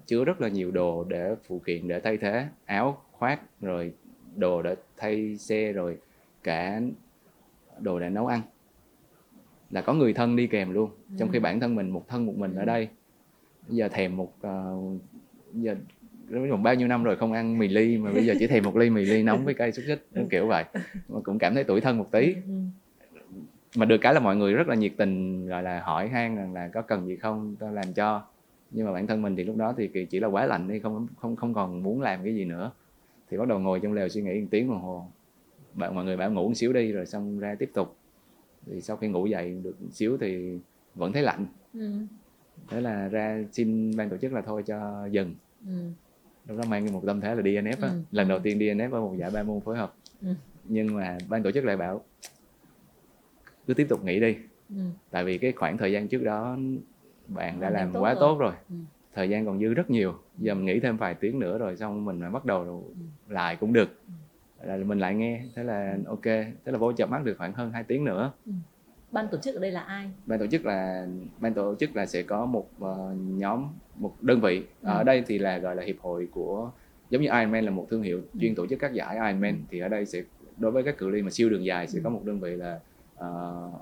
chứa 0.05 0.25
rất 0.25 0.41
là 0.41 0.47
nhiều 0.47 0.71
đồ 0.71 1.03
để 1.03 1.35
phụ 1.47 1.59
kiện 1.65 1.87
để 1.87 1.99
thay 1.99 2.17
thế 2.17 2.47
áo 2.65 3.01
khoác 3.11 3.41
rồi 3.61 3.93
đồ 4.35 4.61
để 4.61 4.75
thay 4.97 5.37
xe 5.37 5.71
rồi 5.71 5.97
cả 6.43 6.81
đồ 7.79 7.99
để 7.99 8.09
nấu 8.09 8.27
ăn. 8.27 8.41
Là 9.69 9.81
có 9.81 9.93
người 9.93 10.13
thân 10.13 10.35
đi 10.35 10.47
kèm 10.47 10.73
luôn. 10.73 10.89
Ừ. 11.09 11.15
trong 11.19 11.29
khi 11.29 11.39
bản 11.39 11.59
thân 11.59 11.75
mình 11.75 11.89
một 11.89 12.07
thân 12.07 12.25
một 12.25 12.33
mình 12.37 12.55
ở 12.55 12.61
ừ. 12.61 12.65
đây. 12.65 12.87
Bây 13.67 13.77
giờ 13.77 13.87
thèm 13.89 14.17
một 14.17 14.33
uh, 14.47 15.01
giờ 15.53 15.75
một 16.29 16.57
bao 16.63 16.75
nhiêu 16.75 16.87
năm 16.87 17.03
rồi 17.03 17.15
không 17.15 17.33
ăn 17.33 17.57
mì 17.57 17.67
ly 17.67 17.97
mà 17.97 18.11
bây 18.11 18.25
giờ 18.25 18.33
chỉ 18.39 18.47
thèm 18.47 18.63
một 18.63 18.75
ly 18.75 18.89
mì 18.89 19.05
ly 19.05 19.23
nóng 19.23 19.45
với 19.45 19.53
cây 19.53 19.71
xúc 19.71 19.85
xích 19.87 20.07
kiểu 20.29 20.47
vậy. 20.47 20.63
Mà 21.07 21.19
cũng 21.23 21.39
cảm 21.39 21.53
thấy 21.53 21.63
tuổi 21.63 21.81
thân 21.81 21.97
một 21.97 22.11
tí. 22.11 22.33
Ừ, 22.33 22.53
mà 23.75 23.85
được 23.85 23.97
cái 23.97 24.13
là 24.13 24.19
mọi 24.19 24.35
người 24.35 24.53
rất 24.53 24.67
là 24.67 24.75
nhiệt 24.75 24.91
tình 24.97 25.45
gọi 25.47 25.63
là 25.63 25.81
hỏi 25.81 26.07
han 26.07 26.35
rằng 26.35 26.53
là 26.53 26.67
có 26.67 26.81
cần 26.81 27.07
gì 27.07 27.15
không 27.15 27.55
tôi 27.59 27.73
làm 27.73 27.93
cho. 27.93 28.23
Nhưng 28.71 28.85
mà 28.85 28.93
bản 28.93 29.07
thân 29.07 29.21
mình 29.21 29.35
thì 29.35 29.43
lúc 29.43 29.57
đó 29.57 29.73
thì 29.77 30.05
chỉ 30.09 30.19
là 30.19 30.27
quá 30.27 30.45
lạnh 30.45 30.67
đi 30.67 30.79
không 30.79 31.07
không 31.17 31.35
không 31.35 31.53
còn 31.53 31.83
muốn 31.83 32.01
làm 32.01 32.23
cái 32.23 32.35
gì 32.35 32.45
nữa. 32.45 32.71
Thì 33.29 33.37
bắt 33.37 33.47
đầu 33.47 33.59
ngồi 33.59 33.79
trong 33.79 33.93
lều 33.93 34.09
suy 34.09 34.21
nghĩ 34.21 34.41
một 34.41 34.47
tiếng 34.51 34.67
đồng 34.67 34.81
hồ 34.81 35.07
bạn 35.75 35.95
mọi 35.95 36.05
người 36.05 36.17
bảo 36.17 36.31
ngủ 36.31 36.47
một 36.47 36.53
xíu 36.53 36.73
đi 36.73 36.91
rồi 36.91 37.05
xong 37.05 37.39
ra 37.39 37.55
tiếp 37.59 37.69
tục 37.73 37.97
thì 38.65 38.81
sau 38.81 38.97
khi 38.97 39.07
ngủ 39.07 39.25
dậy 39.25 39.61
được 39.63 39.81
một 39.81 39.89
xíu 39.91 40.17
thì 40.17 40.59
vẫn 40.95 41.13
thấy 41.13 41.23
lạnh 41.23 41.45
ừ. 41.73 41.91
thế 42.69 42.81
là 42.81 43.07
ra 43.07 43.43
xin 43.51 43.95
ban 43.97 44.09
tổ 44.09 44.17
chức 44.17 44.33
là 44.33 44.41
thôi 44.41 44.63
cho 44.65 45.07
dừng 45.11 45.35
ừ. 45.65 45.89
lúc 46.47 46.57
đó 46.57 46.63
mang 46.69 46.93
một 46.93 47.01
tâm 47.05 47.21
thế 47.21 47.35
là 47.35 47.41
DNF 47.41 47.75
á 47.81 47.89
ừ. 47.89 48.01
lần 48.11 48.27
đầu 48.27 48.39
tiên 48.39 48.59
DNF 48.59 48.91
ở 48.91 49.01
một 49.01 49.15
giải 49.17 49.31
ba 49.33 49.43
môn 49.43 49.59
phối 49.59 49.77
hợp 49.77 49.95
ừ. 50.21 50.27
nhưng 50.63 50.95
mà 50.95 51.17
ban 51.29 51.43
tổ 51.43 51.51
chức 51.51 51.65
lại 51.65 51.77
bảo 51.77 52.03
cứ 53.67 53.73
tiếp 53.73 53.85
tục 53.89 54.03
nghỉ 54.03 54.19
đi 54.19 54.35
ừ. 54.69 54.81
tại 55.11 55.23
vì 55.23 55.37
cái 55.37 55.51
khoảng 55.51 55.77
thời 55.77 55.91
gian 55.91 56.07
trước 56.07 56.23
đó 56.23 56.57
bạn 57.27 57.59
đã 57.59 57.69
làm 57.69 57.93
tốt 57.93 57.99
quá 57.99 58.13
rồi. 58.13 58.19
tốt 58.19 58.39
rồi 58.39 58.53
ừ. 58.69 58.75
thời 59.13 59.29
gian 59.29 59.45
còn 59.45 59.59
dư 59.59 59.73
rất 59.73 59.89
nhiều 59.89 60.13
giờ 60.37 60.53
mình 60.53 60.65
nghỉ 60.65 60.79
thêm 60.79 60.97
vài 60.97 61.13
tiếng 61.13 61.39
nữa 61.39 61.57
rồi 61.57 61.77
xong 61.77 62.05
mình 62.05 62.21
bắt 62.33 62.45
đầu 62.45 62.61
ừ. 62.63 63.33
lại 63.33 63.55
cũng 63.55 63.73
được 63.73 63.89
ừ 64.07 64.13
là 64.63 64.77
mình 64.77 64.99
lại 64.99 65.15
nghe 65.15 65.43
thế 65.55 65.63
là 65.63 65.97
ok 66.07 66.23
thế 66.23 66.55
là 66.65 66.77
vô 66.77 66.91
chợp 66.91 67.09
mắt 67.09 67.23
được 67.23 67.37
khoảng 67.37 67.53
hơn 67.53 67.71
2 67.71 67.83
tiếng 67.83 68.03
nữa 68.03 68.31
ừ. 68.45 68.51
ban 69.11 69.27
tổ 69.31 69.37
chức 69.37 69.55
ở 69.55 69.61
đây 69.61 69.71
là 69.71 69.81
ai 69.81 70.11
ban 70.25 70.39
tổ 70.39 70.47
chức 70.47 70.65
là 70.65 71.07
ban 71.39 71.53
tổ 71.53 71.75
chức 71.75 71.95
là 71.95 72.05
sẽ 72.05 72.23
có 72.23 72.45
một 72.45 72.69
uh, 72.83 72.89
nhóm 73.17 73.67
một 73.95 74.23
đơn 74.23 74.41
vị 74.41 74.63
ừ. 74.81 74.89
ở 74.89 75.03
đây 75.03 75.23
thì 75.27 75.39
là 75.39 75.57
gọi 75.57 75.75
là 75.75 75.83
hiệp 75.83 75.99
hội 75.99 76.27
của 76.31 76.71
giống 77.09 77.21
như 77.21 77.29
Ironman 77.31 77.65
là 77.65 77.71
một 77.71 77.87
thương 77.89 78.03
hiệu 78.03 78.17
ừ. 78.17 78.39
chuyên 78.39 78.55
tổ 78.55 78.67
chức 78.67 78.79
các 78.79 78.93
giải 78.93 79.15
Ironman 79.15 79.53
ừ. 79.53 79.61
thì 79.69 79.79
ở 79.79 79.87
đây 79.87 80.05
sẽ 80.05 80.21
đối 80.57 80.71
với 80.71 80.83
các 80.83 80.97
cự 80.97 81.09
ly 81.09 81.21
mà 81.21 81.29
siêu 81.29 81.49
đường 81.49 81.65
dài 81.65 81.87
sẽ 81.87 81.99
ừ. 81.99 82.01
có 82.03 82.09
một 82.09 82.21
đơn 82.25 82.39
vị 82.39 82.55
là 82.55 82.79
uh, 83.19 83.81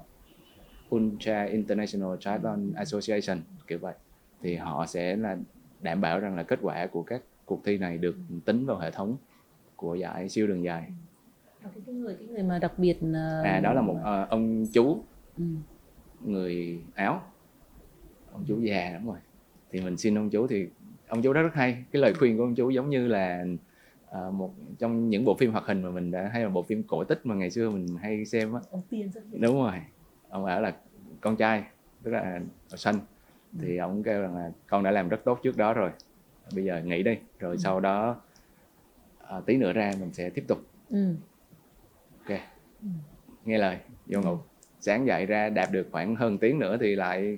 Ultra 0.95 1.43
International 1.43 2.17
Triathlon 2.19 2.73
Association 2.75 3.41
kiểu 3.67 3.79
vậy 3.79 3.93
thì 4.41 4.55
họ 4.55 4.86
sẽ 4.86 5.15
là 5.15 5.38
đảm 5.81 6.01
bảo 6.01 6.19
rằng 6.19 6.36
là 6.36 6.43
kết 6.43 6.59
quả 6.62 6.88
của 6.88 7.03
các 7.03 7.21
cuộc 7.45 7.62
thi 7.65 7.77
này 7.77 7.97
được 7.97 8.15
tính 8.45 8.65
vào 8.65 8.79
hệ 8.79 8.91
thống 8.91 9.17
của 9.83 9.95
giải 9.95 10.29
siêu 10.29 10.47
đường 10.47 10.63
dài. 10.63 10.83
Cái, 11.63 11.71
cái 11.85 11.95
người 11.95 12.15
cái 12.19 12.27
người 12.27 12.43
mà 12.43 12.59
đặc 12.59 12.73
biệt 12.77 12.97
uh... 13.09 13.45
à 13.45 13.59
đó 13.63 13.73
là 13.73 13.81
một 13.81 13.97
uh, 13.99 14.29
ông 14.29 14.65
chú. 14.73 15.03
Ừ. 15.37 15.43
người 16.25 16.79
áo. 16.95 17.21
Ông 18.31 18.43
chú 18.47 18.59
già 18.59 18.91
đúng 18.93 19.07
rồi. 19.07 19.19
Thì 19.71 19.81
mình 19.81 19.97
xin 19.97 20.17
ông 20.17 20.29
chú 20.29 20.47
thì 20.47 20.67
ông 21.07 21.21
chú 21.21 21.33
rất 21.33 21.41
rất 21.41 21.53
hay. 21.53 21.83
Cái 21.91 22.01
lời 22.01 22.13
khuyên 22.13 22.37
của 22.37 22.43
ông 22.43 22.55
chú 22.55 22.69
giống 22.69 22.89
như 22.89 23.07
là 23.07 23.45
uh, 24.11 24.33
một 24.33 24.53
trong 24.79 25.09
những 25.09 25.25
bộ 25.25 25.35
phim 25.39 25.51
hoạt 25.51 25.65
hình 25.65 25.81
mà 25.81 25.89
mình 25.89 26.11
đã 26.11 26.29
hay 26.33 26.43
là 26.43 26.49
bộ 26.49 26.63
phim 26.63 26.83
cổ 26.83 27.03
tích 27.03 27.25
mà 27.25 27.35
ngày 27.35 27.49
xưa 27.49 27.69
mình 27.69 27.87
hay 28.01 28.25
xem 28.25 28.53
á. 28.53 28.59
Đúng 29.31 29.55
rồi. 29.55 29.81
Ông 30.29 30.45
bảo 30.45 30.61
là 30.61 30.75
con 31.21 31.35
trai 31.35 31.63
tức 32.03 32.11
là 32.11 32.41
xanh. 32.67 32.95
Thì 33.59 33.77
ông 33.77 34.03
kêu 34.03 34.21
rằng 34.21 34.35
là 34.35 34.51
con 34.67 34.83
đã 34.83 34.91
làm 34.91 35.09
rất 35.09 35.23
tốt 35.23 35.39
trước 35.43 35.57
đó 35.57 35.73
rồi. 35.73 35.91
Bây 36.55 36.63
giờ 36.63 36.81
nghỉ 36.85 37.03
đi. 37.03 37.17
Rồi 37.39 37.51
Ừ. 37.51 37.57
sau 37.57 37.79
đó 37.79 38.15
à, 39.29 39.41
tí 39.45 39.57
nữa 39.57 39.73
ra 39.73 39.91
mình 39.99 40.13
sẽ 40.13 40.29
tiếp 40.29 40.43
tục 40.47 40.57
ừ. 40.89 41.15
ok 42.27 42.39
Ừ. 42.83 42.88
nghe 43.45 43.57
lời 43.57 43.77
vô 44.05 44.21
ngủ 44.21 44.38
sáng 44.79 45.07
dậy 45.07 45.25
ra 45.25 45.49
đạp 45.49 45.65
được 45.71 45.88
khoảng 45.91 46.15
hơn 46.15 46.38
tiếng 46.38 46.59
nữa 46.59 46.77
thì 46.79 46.95
lại 46.95 47.38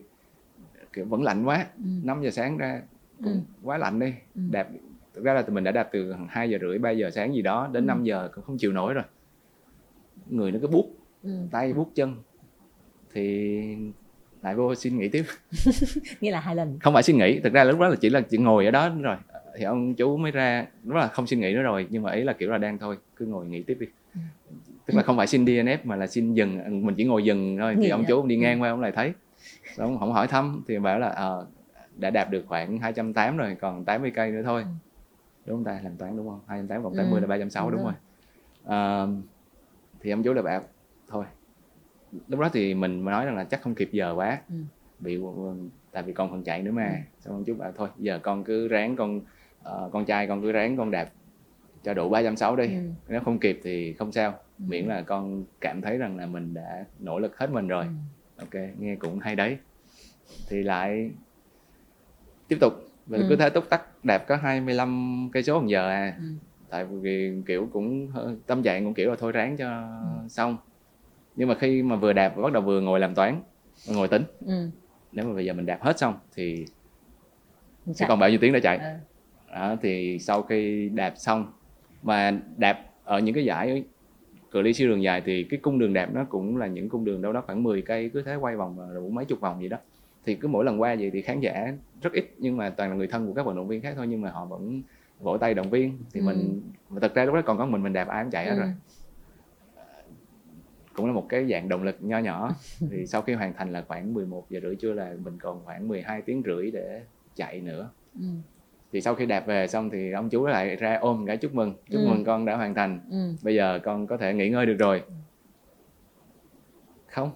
kiểu 0.93 1.06
vẫn 1.06 1.24
lạnh 1.24 1.43
quá 1.45 1.67
Ừ. 1.78 1.84
5 2.04 2.21
giờ 2.24 2.30
sáng 2.32 2.58
ra 2.58 2.82
cũng 3.24 3.34
Ừ. 3.34 3.39
quá 3.63 3.78
lạnh 3.78 4.00
đi 4.00 4.13
Ừ. 4.36 4.41
đạp 4.52 4.67
thực 5.13 5.24
ra 5.24 5.34
là 5.34 5.43
mình 5.48 5.63
đã 5.63 5.71
đạp 5.71 5.89
từ 5.91 6.13
2 6.30 6.50
giờ 6.50 6.58
rưỡi 6.62 6.78
3 6.78 6.91
giờ 6.91 7.10
sáng 7.12 7.34
gì 7.34 7.41
đó 7.41 7.69
đến 7.71 7.84
Ừ. 7.84 7.88
5 7.88 8.04
giờ 8.04 8.30
cũng 8.36 8.43
không 8.43 8.58
chịu 8.58 8.71
nổi 8.71 8.93
rồi 8.93 9.04
người 10.30 10.52
nó 10.52 10.60
cứ 10.62 10.67
buốt 10.67 10.89
Ừ. 11.24 11.30
tay 11.52 11.74
buốt 11.74 11.91
chân 11.95 12.15
thì 13.13 13.60
lại 14.41 14.56
vô 14.56 14.76
xin 14.76 14.98
nghỉ 14.98 15.10
tiếp 15.10 15.26
nghĩa 16.21 16.32
là 16.32 16.39
hai 16.39 16.56
lần 16.56 16.80
không 16.80 16.93
phải 16.93 17.04
xin 17.04 17.17
nghỉ 17.17 17.39
thực 17.39 17.54
ra 17.54 17.63
lúc 17.63 17.80
đó 17.80 17.88
là 17.88 17.95
chỉ 18.02 18.10
là 18.10 18.21
chỉ 18.21 18.38
ngồi 18.38 18.65
ở 18.65 18.71
đó 18.71 18.89
rồi 19.02 19.17
thì 19.58 19.63
ông 19.63 19.96
chú 19.96 20.18
mới 20.18 20.32
ra 20.32 20.68
đó 20.84 20.96
là 20.96 21.08
không 21.08 21.28
xin 21.28 21.39
nghỉ 21.39 21.54
nữa 21.54 21.62
rồi 21.62 21.88
nhưng 21.89 22.04
mà 22.04 22.12
ý 22.12 22.24
là 22.24 22.34
kiểu 22.34 22.52
là 22.52 22.58
đang 22.58 22.80
thôi 22.80 22.98
cứ 23.15 23.26
ngồi 23.26 23.46
nghỉ 23.46 23.63
tiếp 23.63 23.78
đi 23.80 23.88
Ừ. 24.13 24.20
tức 24.86 24.94
là 24.98 25.04
không 25.04 25.18
phải 25.18 25.28
xin 25.28 25.46
DNF 25.46 25.78
mà 25.84 25.96
là 25.96 26.08
xin 26.08 26.34
dừng 26.34 26.86
mình 26.86 26.96
chỉ 26.98 27.06
ngồi 27.06 27.24
dừng 27.24 27.58
thôi 27.60 27.78
thì 27.82 27.89
ông 27.89 28.02
à? 28.02 28.06
chú 28.08 28.15
ông 28.15 28.28
đi 28.28 28.36
Ừ. 28.36 28.39
ngang 28.39 28.62
qua 28.62 28.70
ông 28.70 28.82
lại 28.82 28.91
thấy 28.91 29.13
ông 29.78 30.00
không 30.00 30.12
hỏi 30.12 30.28
thăm 30.28 30.63
thì 30.68 30.80
bảo 30.80 31.00
là 31.00 31.08
ờ, 31.08 31.48
đã 31.96 32.10
đạt 32.10 32.30
được 32.32 32.44
khoảng 32.48 32.80
280 32.80 33.46
rồi 33.46 33.58
còn 33.62 33.86
80 33.86 34.12
cây 34.15 34.32
nữa 34.32 34.41
thôi 34.44 34.62
Ừ. 34.63 34.68
đúng 35.46 35.56
không 35.58 35.63
ta 35.63 35.80
làm 35.84 35.98
toán 35.98 36.18
đúng 36.18 36.30
không 36.30 36.41
280 36.48 36.84
cộng 36.84 36.94
Ừ, 36.94 36.98
80 36.98 37.22
là 37.22 37.28
360 37.28 37.72
đúng 37.72 37.78
đúng, 37.80 37.86
rồi. 37.86 37.94
rồi 37.94 38.02
Ờ, 38.63 39.10
thì 40.00 40.12
ông 40.12 40.24
chú 40.24 40.34
lại 40.34 40.44
bảo 40.44 40.63
thôi 41.08 41.26
lúc 42.28 42.39
đó 42.39 42.50
thì 42.54 42.74
mình 42.74 43.02
mới 43.02 43.12
nói 43.12 43.26
rằng 43.26 43.36
là 43.36 43.44
chắc 43.44 43.62
không 43.62 43.76
kịp 43.76 43.89
giờ 43.91 44.13
quá 44.15 44.41
Ừ. 44.50 44.56
bị 45.00 45.20
tại 45.91 46.04
vì 46.04 46.13
con 46.13 46.32
còn 46.32 46.44
chạy 46.44 46.62
nữa 46.63 46.72
mà 46.72 46.88
Ừ. 46.88 46.96
xong 47.20 47.34
ông 47.34 47.44
chú 47.48 47.54
bảo 47.56 47.72
thôi 47.76 47.89
giờ 47.98 48.20
con 48.24 48.44
cứ 48.44 48.68
ráng 48.68 48.96
con 48.96 49.22
ờ, 49.65 49.89
con 49.93 50.06
trai 50.06 50.28
con 50.28 50.41
cứ 50.41 50.51
ráng 50.51 50.78
con 50.78 50.91
đạp 50.91 51.10
cho 51.84 51.93
đủ 51.93 52.10
360 52.10 52.67
đi 52.67 52.73
Ừ. 52.75 52.80
nếu 53.08 53.21
không 53.25 53.39
kịp 53.39 53.60
thì 53.63 53.93
không 53.93 54.12
sao 54.12 54.32
Ừ. 54.32 54.63
miễn 54.67 54.86
là 54.88 55.01
con 55.01 55.45
cảm 55.62 55.82
thấy 55.82 55.97
rằng 55.97 56.17
là 56.17 56.25
mình 56.25 56.54
đã 56.54 56.86
nỗ 56.99 57.19
lực 57.19 57.38
hết 57.38 57.49
mình 57.49 57.67
rồi 57.67 57.86
Ừ. 57.86 57.91
ok 58.43 58.54
nghe 58.80 58.95
cũng 58.95 59.19
hay 59.19 59.36
đấy 59.36 59.58
thì 60.49 60.63
lại 60.63 61.12
tiếp 62.47 62.58
tục 62.62 62.73
và 63.06 63.17
Ừ. 63.17 63.25
cứ 63.30 63.36
thế 63.36 63.49
túc 63.49 63.69
tắc 63.69 64.04
đạp 64.04 64.25
có 64.28 64.36
25 64.36 65.30
cây 65.34 65.43
số 65.43 65.62
một 65.62 65.67
giờ 65.67 65.89
à 65.89 66.15
Ừ. 66.19 66.25
tại 66.69 66.86
vì 66.86 67.32
kiểu 67.47 67.69
cũng 67.73 68.08
hơi- 68.13 68.36
tâm 68.47 68.63
trạng 68.63 68.84
cũng 68.86 68.93
kiểu 68.93 69.10
là 69.10 69.15
thôi 69.19 69.32
ráng 69.32 69.58
cho 69.58 69.69
Ừ. 70.21 70.28
xong 70.30 70.58
nhưng 71.36 71.47
mà 71.49 71.56
khi 71.60 71.84
mà 71.84 71.95
vừa 71.95 72.13
đạp 72.13 72.30
bắt 72.30 72.54
đầu 72.54 72.62
vừa 72.62 72.82
ngồi 72.82 72.99
làm 72.99 73.15
toán 73.15 73.41
ngồi 73.88 74.08
tính 74.08 74.23
Ừ. 74.45 74.69
nếu 75.12 75.25
mà 75.25 75.34
bây 75.34 75.45
giờ 75.45 75.54
mình 75.54 75.65
đạp 75.65 75.80
hết 75.82 75.99
xong 75.99 76.15
thì 76.36 76.65
sẽ 77.86 77.93
Chạy. 77.95 78.10
còn 78.10 78.19
bao 78.19 78.30
nhiêu 78.30 78.39
tiếng 78.41 78.54
để 78.54 78.60
chạy 78.60 78.78
Ờ. 78.78 78.99
đó, 79.56 79.76
thì 79.82 80.20
sau 80.20 80.41
khi 80.44 80.89
đạp 80.89 81.13
xong 81.18 81.54
mà 82.02 82.41
đạp 82.58 82.86
ở 83.04 83.20
những 83.20 83.36
cái 83.36 83.46
giải 83.46 83.84
cự 84.52 84.62
ly 84.62 84.74
siêu 84.74 84.89
đường 84.89 85.04
dài 85.04 85.22
thì 85.26 85.44
cái 85.50 85.60
cung 85.60 85.80
đường 85.80 85.94
đạp 85.94 86.10
nó 86.13 86.26
cũng 86.30 86.58
là 86.58 86.68
những 86.68 86.89
cung 86.89 87.06
đường 87.06 87.22
đâu 87.22 87.34
đó 87.34 87.44
khoảng 87.46 87.63
10 87.63 87.82
cây 87.82 88.10
cứ 88.13 88.22
thế 88.22 88.36
quay 88.36 88.56
vòng 88.56 88.78
rồi 88.94 89.10
mấy 89.12 89.26
chục 89.26 89.39
vòng 89.39 89.62
gì 89.62 89.70
đó 89.70 89.78
thì 90.26 90.36
cứ 90.36 90.48
mỗi 90.48 90.65
lần 90.65 90.82
qua 90.82 90.96
vậy 90.96 91.10
thì 91.13 91.22
khán 91.22 91.39
giả 91.39 91.74
rất 92.02 92.13
ít 92.13 92.26
nhưng 92.38 92.58
mà 92.58 92.70
toàn 92.70 92.89
là 92.89 92.96
người 92.96 93.08
thân 93.08 93.28
của 93.28 93.34
các 93.34 93.46
vận 93.46 93.56
động 93.56 93.68
viên 93.68 93.82
khác 93.82 93.94
thôi 93.98 94.08
nhưng 94.08 94.22
mà 94.22 94.30
họ 94.32 94.46
vẫn 94.46 94.84
vỗ 95.20 95.38
tay 95.38 95.54
động 95.54 95.70
viên 95.70 95.98
thì 96.13 96.20
Ừ. 96.22 96.26
mình 96.26 96.62
mà 96.89 97.00
thật 97.00 97.15
ra 97.15 97.26
lúc 97.26 97.36
đó 97.36 97.41
còn 97.46 97.58
có 97.58 97.65
mình 97.65 97.84
mình 97.84 97.94
đạp 97.94 98.08
ai 98.08 98.24
cũng 98.24 98.32
chạy 98.32 98.48
Ừ. 98.48 98.56
rồi 98.58 98.68
cũng 100.94 101.06
là 101.06 101.13
một 101.13 101.26
cái 101.30 101.46
dạng 101.52 101.70
động 101.70 101.84
lực 101.84 101.96
nho 102.00 102.18
nhỏ 102.20 102.52
thì 102.91 103.06
sau 103.08 103.22
khi 103.22 103.34
hoàn 103.34 103.54
thành 103.54 103.72
là 103.72 103.84
khoảng 103.88 104.13
11 104.13 104.46
giờ 104.50 104.60
rưỡi 104.63 104.76
trưa 104.76 104.94
là 104.94 105.13
mình 105.24 105.38
còn 105.39 105.65
khoảng 105.65 105.88
12 105.88 106.22
tiếng 106.22 106.44
rưỡi 106.46 106.72
để 106.72 107.02
chạy 107.36 107.62
nữa 107.62 107.91
Ừ. 108.13 108.26
thì 108.95 109.01
sau 109.01 109.15
khi 109.15 109.25
đạp 109.25 109.39
về 109.47 109.67
xong 109.67 109.89
thì 109.89 110.12
ông 110.12 110.29
chú 110.29 110.45
lại 110.45 110.75
ra 110.75 110.97
ôm 111.01 111.25
cái 111.27 111.38
chúc 111.38 111.53
mừng. 111.53 111.73
Chúc 111.91 112.01
Ừ. 112.01 112.08
mừng 112.08 112.23
con 112.23 112.45
đã 112.45 112.55
hoàn 112.55 112.73
thành. 112.75 112.99
Ừ. 113.12 113.17
bây 113.43 113.55
giờ 113.55 113.79
con 113.84 114.08
có 114.08 114.17
thể 114.17 114.34
nghỉ 114.34 114.49
ngơi 114.49 114.65
được 114.65 114.75
rồi. 114.79 115.01
Không. 117.08 117.31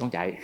Con 0.00 0.10
chạy. 0.10 0.34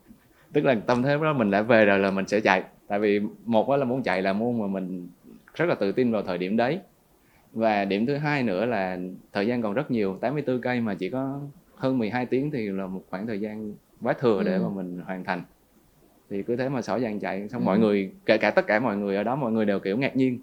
Tức 0.52 0.64
là 0.64 0.74
tâm 0.86 1.02
thế 1.02 1.16
đó 1.22 1.32
mình 1.32 1.50
đã 1.50 1.62
về 1.62 1.84
rồi 1.84 1.98
là 1.98 2.10
mình 2.10 2.26
sẽ 2.26 2.40
chạy. 2.40 2.62
Tại 2.88 2.98
vì 2.98 3.20
một 3.44 3.68
đó 3.68 3.76
là 3.76 3.84
muốn 3.84 4.02
chạy 4.02 4.22
là 4.22 4.32
môn 4.32 4.60
mà 4.60 4.66
mình 4.66 5.08
rất 5.54 5.66
là 5.68 5.74
tự 5.74 5.92
tin 5.92 6.12
vào 6.12 6.22
thời 6.22 6.38
điểm 6.38 6.56
đấy. 6.56 6.78
Và 7.52 7.84
điểm 7.84 8.06
thứ 8.06 8.16
hai 8.16 8.42
nữa 8.42 8.64
là 8.64 8.98
thời 9.32 9.46
gian 9.46 9.62
còn 9.62 9.74
rất 9.74 9.90
nhiều. 9.90 10.18
84 10.20 10.60
cây 10.60 10.80
mà 10.80 10.94
chỉ 10.94 11.10
có 11.10 11.40
hơn 11.74 11.98
12 11.98 12.26
tiếng 12.26 12.50
thì 12.50 12.68
là 12.68 12.86
một 12.86 13.02
khoảng 13.10 13.26
thời 13.26 13.40
gian 13.40 13.74
quá 14.02 14.12
thừa 14.12 14.42
để 14.42 14.54
Ừ. 14.54 14.62
mà 14.62 14.68
mình 14.68 14.98
hoàn 15.06 15.24
thành 15.24 15.42
thì 16.30 16.42
cứ 16.42 16.56
thế 16.56 16.68
mà 16.68 16.82
xỏ 16.82 16.98
dàn 16.98 17.18
chạy 17.20 17.48
xong 17.48 17.60
Ừ. 17.62 17.64
mọi 17.64 17.78
người 17.78 18.12
kể 18.26 18.38
cả 18.38 18.50
tất 18.50 18.66
cả 18.66 18.80
mọi 18.80 18.96
người 18.96 19.16
ở 19.16 19.22
đó 19.22 19.36
mọi 19.36 19.52
người 19.52 19.64
đều 19.64 19.80
kiểu 19.80 19.96
ngạc 19.98 20.16
nhiên 20.16 20.40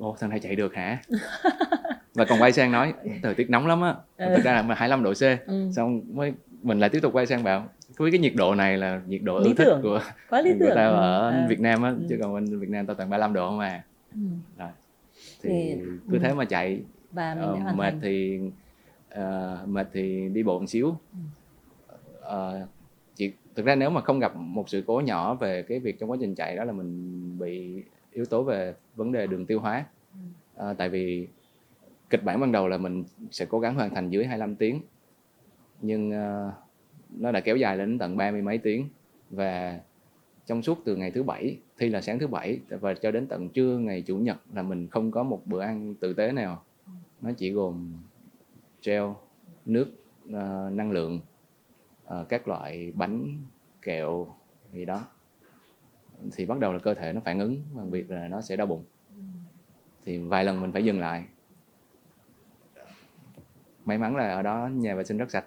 ô 0.00 0.16
thằng 0.20 0.30
này 0.30 0.40
chạy 0.40 0.56
được 0.56 0.74
hả 0.74 1.02
và 2.14 2.24
còn 2.24 2.42
quay 2.42 2.52
sang 2.52 2.72
nói 2.72 2.92
thời 3.22 3.34
tiết 3.34 3.50
nóng 3.50 3.66
lắm 3.66 3.82
á 3.82 3.94
Ừ. 4.16 4.26
thực 4.36 4.44
ra 4.44 4.52
là 4.52 4.62
25 4.74 5.02
độ 5.02 5.12
C 5.14 5.46
Ừ. 5.46 5.70
xong 5.76 6.00
mới 6.14 6.32
mình 6.62 6.80
lại 6.80 6.90
tiếp 6.90 6.98
tục 7.02 7.12
quay 7.12 7.26
sang 7.26 7.42
bảo 7.44 7.68
với 7.96 8.10
cái 8.10 8.20
nhiệt 8.20 8.32
độ 8.36 8.54
này 8.54 8.78
là 8.78 9.00
nhiệt 9.06 9.22
độ 9.22 9.38
Lý 9.40 9.48
ưa 9.50 9.54
thích 9.54 9.68
của 9.82 10.00
quá 10.30 10.40
lý 10.42 10.50
của 10.60 10.70
tao 10.74 10.90
Ừ. 10.90 10.96
ở 10.96 11.30
Ờ. 11.30 11.46
Việt 11.48 11.60
Nam 11.60 11.82
á 11.82 11.90
Ừ. 11.90 11.96
chứ 12.08 12.18
còn 12.22 12.34
bên 12.34 12.60
Việt 12.60 12.68
Nam 12.70 12.86
tao 12.86 12.94
toàn 12.96 13.10
35 13.10 13.32
độ 13.32 13.48
không 13.48 13.58
à 13.58 13.84
Ừ. 14.14 14.18
thì 15.42 15.50
Thì- 15.50 15.76
cứ 16.10 16.16
ừ. 16.16 16.18
thế 16.22 16.34
mà 16.34 16.44
chạy 16.44 16.80
và 17.12 17.34
mình 17.34 17.64
Ờ, 17.66 17.72
mệt 17.74 17.90
thành 17.90 18.00
thì 18.02 18.40
ờ, 19.08 19.58
mệt 19.66 19.88
thì 19.92 20.28
đi 20.32 20.42
bộ 20.42 20.58
một 20.60 20.66
xíu 20.68 20.96
Ừ. 21.12 21.18
Chỉ 22.52 22.62
thực 23.56 23.66
ra 23.66 23.74
nếu 23.74 23.90
mà 23.90 24.00
không 24.00 24.18
gặp 24.18 24.36
một 24.36 24.68
sự 24.68 24.82
cố 24.86 25.00
nhỏ 25.00 25.34
về 25.34 25.62
cái 25.62 25.78
việc 25.78 25.98
trong 25.98 26.10
quá 26.10 26.16
trình 26.20 26.34
chạy 26.34 26.56
đó 26.56 26.64
là 26.64 26.72
mình 26.72 27.38
bị 27.38 27.82
yếu 28.12 28.24
tố 28.24 28.42
về 28.42 28.74
vấn 28.96 29.12
đề 29.12 29.26
đường 29.26 29.46
tiêu 29.46 29.60
hóa. 29.60 29.84
Ừ. 30.12 30.18
Ờ, 30.54 30.74
tại 30.74 30.88
vì 30.88 31.28
kịch 32.10 32.24
bản 32.24 32.40
ban 32.40 32.52
đầu 32.52 32.68
là 32.68 32.76
mình 32.78 33.04
sẽ 33.30 33.46
cố 33.46 33.60
gắng 33.60 33.74
hoàn 33.74 33.94
thành 33.94 34.10
dưới 34.10 34.24
25 34.24 34.56
tiếng 34.56 34.80
nhưng 35.80 36.10
ờ, 36.10 36.52
nó 37.18 37.32
đã 37.32 37.40
kéo 37.40 37.56
dài 37.56 37.76
lên 37.76 37.98
tận 37.98 38.16
ba 38.16 38.30
mươi 38.30 38.42
mấy 38.42 38.58
tiếng. 38.58 38.88
Và 39.30 39.80
trong 40.46 40.62
suốt 40.62 40.78
từ 40.84 40.96
ngày 40.96 41.10
thứ 41.10 41.22
bảy 41.22 41.58
thi 41.78 41.88
là 41.88 42.00
sáng 42.00 42.18
thứ 42.18 42.26
bảy 42.26 42.58
và 42.68 42.94
cho 42.94 43.10
đến 43.10 43.26
tận 43.26 43.48
trưa 43.48 43.78
ngày 43.78 44.02
chủ 44.02 44.16
nhật 44.16 44.36
là 44.54 44.62
mình 44.62 44.88
không 44.88 45.10
có 45.10 45.22
một 45.22 45.42
bữa 45.46 45.60
ăn 45.60 45.94
tử 45.94 46.12
tế 46.12 46.32
nào. 46.32 46.62
Nó 47.20 47.30
chỉ 47.36 47.50
gồm 47.50 47.92
gel 48.84 49.02
nước 49.66 49.86
ờ, 50.32 50.70
năng 50.72 50.90
lượng 50.90 51.20
ờ, 52.06 52.26
các 52.28 52.48
loại 52.48 52.92
bánh 52.94 53.38
kẹo 53.82 54.26
gì 54.72 54.84
đó. 54.84 55.04
Thì 56.32 56.46
bắt 56.46 56.58
đầu 56.58 56.72
là 56.72 56.78
cơ 56.78 56.94
thể 56.94 57.12
nó 57.12 57.20
phản 57.24 57.38
ứng 57.38 57.62
bằng 57.74 57.90
việc 57.90 58.10
là 58.10 58.28
nó 58.28 58.40
sẽ 58.40 58.56
đau 58.56 58.66
bụng. 58.66 58.84
Thì 60.04 60.18
vài 60.18 60.44
lần 60.44 60.60
mình 60.60 60.72
phải 60.72 60.84
dừng 60.84 61.00
lại. 61.00 61.24
May 63.84 63.98
mắn 63.98 64.16
là 64.16 64.34
ở 64.34 64.42
đó 64.42 64.68
nhà 64.72 64.94
vệ 64.94 65.04
sinh 65.04 65.16
rất 65.16 65.30
sạch. 65.30 65.44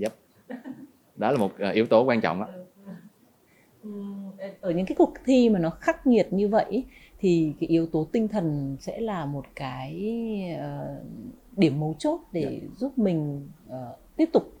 Yep. 0.00 0.14
đó 1.16 1.30
là 1.30 1.38
một 1.38 1.58
ờ, 1.58 1.70
yếu 1.70 1.86
tố 1.86 2.04
quan 2.04 2.20
trọng 2.20 2.40
đó. 2.40 2.46
Ừm, 3.82 4.30
ở 4.60 4.70
những 4.70 4.86
cái 4.86 4.96
cuộc 4.96 5.14
thi 5.24 5.48
mà 5.50 5.58
nó 5.58 5.70
khắc 5.70 6.06
nghiệt 6.06 6.32
như 6.32 6.48
vậy 6.48 6.84
thì 7.18 7.54
cái 7.60 7.68
yếu 7.68 7.86
tố 7.86 8.08
tinh 8.12 8.28
thần 8.28 8.76
sẽ 8.80 9.00
là 9.00 9.26
một 9.26 9.44
cái 9.54 10.12
ờ, 10.60 11.02
điểm 11.56 11.80
mấu 11.80 11.94
chốt 11.98 12.20
để 12.32 12.60
giúp 12.76 12.98
mình 12.98 13.48
ờ, 13.68 13.96
tiếp 14.16 14.28
tục 14.32 14.52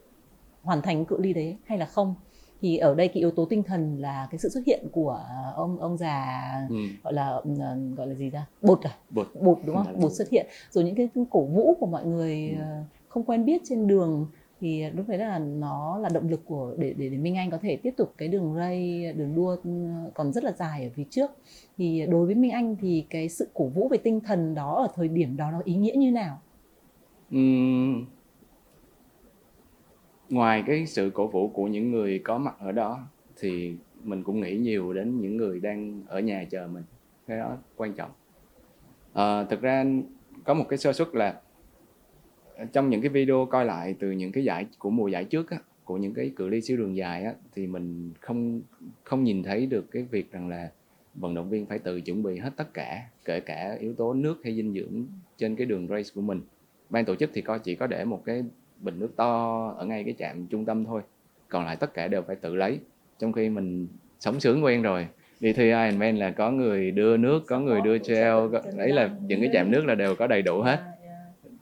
hoàn 0.62 0.82
thành 0.82 1.04
cự 1.04 1.16
ly 1.20 1.32
đấy 1.32 1.56
hay 1.64 1.78
là 1.78 1.86
không 1.86 2.14
thì 2.60 2.76
ở 2.76 2.94
đây 2.94 3.08
cái 3.08 3.16
yếu 3.16 3.30
tố 3.30 3.44
tinh 3.44 3.62
thần 3.62 3.98
là 4.00 4.28
cái 4.30 4.38
sự 4.38 4.48
xuất 4.48 4.64
hiện 4.66 4.86
của 4.92 5.20
ông 5.54 5.78
ông 5.80 5.96
già 5.96 6.32
ừ. 6.70 6.76
gọi 7.04 7.12
là 7.12 7.26
ờ, 7.60 7.76
gọi 7.96 8.06
là 8.06 8.14
gì 8.14 8.30
ra 8.30 8.46
bột 8.62 8.80
à 8.86 8.96
Bột. 9.10 9.28
bột 9.42 9.58
đúng 9.66 9.76
không 9.76 10.00
bột. 10.00 10.12
xuất 10.12 10.28
hiện 10.30 10.46
rồi 10.70 10.84
những 10.84 10.94
cái 10.94 11.08
cổ 11.30 11.44
vũ 11.44 11.74
của 11.80 11.86
mọi 11.86 12.04
người 12.04 12.48
Ừ. 12.58 12.62
ờ, 12.62 12.82
không 13.08 13.24
quen 13.24 13.44
biết 13.44 13.62
trên 13.64 13.86
đường 13.86 14.26
thì 14.60 14.90
lúc 14.90 15.08
đấy 15.08 15.18
là 15.18 15.38
nó 15.38 15.98
là 15.98 16.08
động 16.08 16.28
lực 16.28 16.40
của 16.46 16.74
để 16.78 16.94
để, 16.98 17.08
để 17.08 17.16
Minh 17.16 17.36
Anh 17.36 17.50
có 17.50 17.58
thể 17.62 17.76
tiếp 17.76 17.94
tục 17.96 18.14
cái 18.18 18.28
đường 18.28 18.54
ray 18.56 19.12
đường 19.12 19.34
đua 19.34 19.56
ừ, 19.64 19.70
còn 20.14 20.32
rất 20.32 20.44
là 20.44 20.52
dài 20.52 20.84
ở 20.84 20.90
phía 20.94 21.04
trước 21.10 21.30
thì 21.78 22.06
đối 22.10 22.26
với 22.26 22.34
Minh 22.34 22.50
Anh 22.50 22.76
thì 22.80 23.06
cái 23.10 23.28
sự 23.28 23.48
cổ 23.54 23.64
vũ 23.66 23.88
về 23.88 23.98
tinh 23.98 24.20
thần 24.20 24.54
đó 24.54 24.74
ở 24.76 24.88
thời 24.94 25.08
điểm 25.08 25.36
đó 25.36 25.50
nó 25.50 25.60
ý 25.64 25.74
nghĩa 25.74 25.94
như 25.96 26.10
nào 26.10 26.38
Ừm, 27.30 28.04
ngoài 30.30 30.64
cái 30.66 30.86
sự 30.86 31.10
cổ 31.14 31.26
vũ 31.26 31.48
của 31.48 31.66
những 31.66 31.90
người 31.90 32.18
có 32.18 32.38
mặt 32.38 32.54
ở 32.58 32.72
đó 32.72 33.06
thì 33.36 33.76
mình 34.02 34.22
cũng 34.22 34.40
nghĩ 34.40 34.56
nhiều 34.56 34.92
đến 34.92 35.20
những 35.20 35.36
người 35.36 35.60
đang 35.60 36.02
ở 36.06 36.20
nhà 36.20 36.44
chờ 36.50 36.68
mình. 36.72 36.84
Cái 37.26 37.38
đó 37.38 37.56
quan 37.76 37.92
trọng. 37.92 38.10
À, 39.12 39.44
thực 39.44 39.60
ra 39.60 39.84
có 40.44 40.54
một 40.54 40.64
cái 40.68 40.78
sơ 40.78 40.92
suất 40.92 41.08
là 41.12 41.40
trong 42.72 42.90
những 42.90 43.00
cái 43.00 43.08
video 43.08 43.46
coi 43.50 43.64
lại 43.64 43.94
từ 43.98 44.10
những 44.10 44.32
cái 44.32 44.44
giải 44.44 44.66
của 44.78 44.90
mùa 44.90 45.08
giải 45.08 45.24
trước 45.24 45.50
á, 45.50 45.58
của 45.84 45.96
những 45.96 46.14
cái 46.14 46.32
cự 46.36 46.48
ly 46.48 46.60
siêu 46.60 46.76
đường 46.76 46.96
dài 46.96 47.24
á, 47.24 47.34
thì 47.54 47.66
mình 47.66 48.10
không 48.20 48.60
không 49.04 49.24
nhìn 49.24 49.42
thấy 49.42 49.66
được 49.66 49.90
cái 49.90 50.02
việc 50.02 50.32
rằng 50.32 50.48
là 50.48 50.70
vận 51.14 51.34
động 51.34 51.50
viên 51.50 51.66
phải 51.66 51.78
tự 51.78 52.00
chuẩn 52.00 52.22
bị 52.22 52.38
hết 52.38 52.50
tất 52.56 52.74
cả 52.74 53.08
kể 53.24 53.40
cả 53.40 53.76
yếu 53.80 53.94
tố 53.94 54.14
nước 54.14 54.40
hay 54.44 54.54
dinh 54.54 54.72
dưỡng 54.72 55.06
trên 55.36 55.56
cái 55.56 55.66
đường 55.66 55.88
race 55.88 56.10
của 56.14 56.20
mình. 56.20 56.40
Ban 56.90 57.04
tổ 57.04 57.14
chức 57.14 57.30
thì 57.34 57.42
coi 57.42 57.58
chỉ 57.58 57.74
có 57.74 57.86
để 57.86 58.04
một 58.04 58.22
cái 58.24 58.44
bình 58.86 58.98
nước 58.98 59.16
to 59.16 59.68
ở 59.78 59.86
ngay 59.86 60.04
cái 60.04 60.14
trạm 60.18 60.46
trung 60.46 60.64
tâm 60.64 60.84
thôi. 60.84 61.02
Còn 61.48 61.64
lại 61.64 61.76
tất 61.76 61.94
cả 61.94 62.08
đều 62.08 62.22
phải 62.22 62.36
tự 62.36 62.54
lấy. 62.54 62.78
Trong 63.18 63.32
khi 63.32 63.48
mình 63.48 63.86
sống 64.20 64.40
sướng 64.40 64.64
quen 64.64 64.82
rồi. 64.82 65.08
Đi 65.40 65.52
thi 65.52 65.64
Ironman 65.64 66.16
là 66.16 66.30
có 66.30 66.50
người 66.50 66.90
đưa 66.90 67.16
nước 67.16 67.46
có 67.46 67.60
người 67.60 67.80
đưa 67.80 67.98
gel 67.98 68.34
có, 68.52 68.62
đấy 68.76 68.92
là 68.92 69.10
những 69.26 69.40
cái 69.40 69.50
chạm 69.52 69.70
nước 69.70 69.84
là 69.86 69.94
đều 69.94 70.14
có 70.14 70.26
đầy 70.26 70.42
đủ 70.42 70.60
hết. 70.60 70.80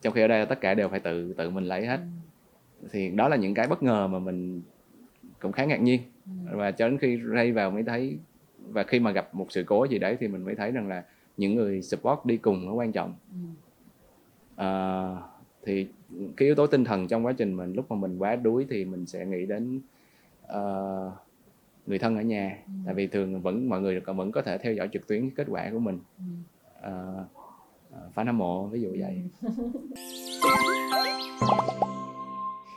Trong 0.01 0.13
khi 0.13 0.21
ở 0.21 0.27
đây 0.27 0.45
tất 0.45 0.61
cả 0.61 0.73
đều 0.73 0.89
phải 0.89 0.99
tự 0.99 1.33
tự 1.33 1.49
mình 1.49 1.63
lấy 1.63 1.85
hết. 1.85 1.99
Thì 2.91 3.09
đó 3.09 3.27
là 3.29 3.35
những 3.35 3.53
cái 3.53 3.67
bất 3.67 3.83
ngờ 3.83 4.07
mà 4.07 4.19
mình 4.19 4.61
cũng 5.39 5.51
khá 5.51 5.65
ngạc 5.65 5.81
nhiên. 5.81 6.01
Và 6.51 6.71
cho 6.71 6.89
đến 6.89 6.97
khi 6.97 7.19
ray 7.33 7.51
vào 7.51 7.71
mới 7.71 7.83
thấy 7.83 8.17
và 8.69 8.83
khi 8.83 8.99
mà 8.99 9.11
gặp 9.11 9.35
một 9.35 9.47
sự 9.49 9.63
cố 9.63 9.87
gì 9.87 9.99
đấy 9.99 10.17
thì 10.19 10.27
mình 10.27 10.45
mới 10.45 10.55
thấy 10.55 10.71
rằng 10.71 10.87
là 10.87 11.03
những 11.37 11.55
người 11.55 11.81
support 11.81 12.19
đi 12.25 12.37
cùng 12.37 12.65
nó 12.65 12.73
quan 12.73 12.91
trọng. 12.91 13.13
À, 14.55 15.05
thì 15.65 15.87
cái 16.09 16.45
yếu 16.45 16.55
tố 16.55 16.67
tinh 16.67 16.83
thần 16.83 17.07
trong 17.07 17.25
quá 17.25 17.33
trình 17.33 17.57
mình 17.57 17.73
lúc 17.73 17.91
mà 17.91 17.97
mình 17.97 18.17
quá 18.17 18.35
đuối 18.35 18.65
thì 18.69 18.85
mình 18.85 19.05
sẽ 19.05 19.25
nghĩ 19.25 19.45
đến 19.45 19.81
uh, 20.45 21.13
người 21.85 21.99
thân 21.99 22.15
ở 22.15 22.21
nhà 22.21 22.57
ừ. 22.65 22.71
tại 22.85 22.93
vì 22.93 23.07
thường 23.07 23.41
vẫn 23.41 23.69
mọi 23.69 23.81
người 23.81 23.99
vẫn 23.99 24.31
có 24.31 24.41
thể 24.41 24.57
theo 24.57 24.73
dõi 24.73 24.89
trực 24.93 25.07
tuyến 25.07 25.29
kết 25.29 25.47
quả 25.49 25.69
của 25.71 25.79
mình 25.79 25.99
ừ. 26.17 26.23
uh, 26.89 28.15
fan 28.15 28.25
hâm 28.25 28.37
mộ 28.37 28.67
ví 28.67 28.81
dụ 28.81 28.89
vậy 28.99 29.21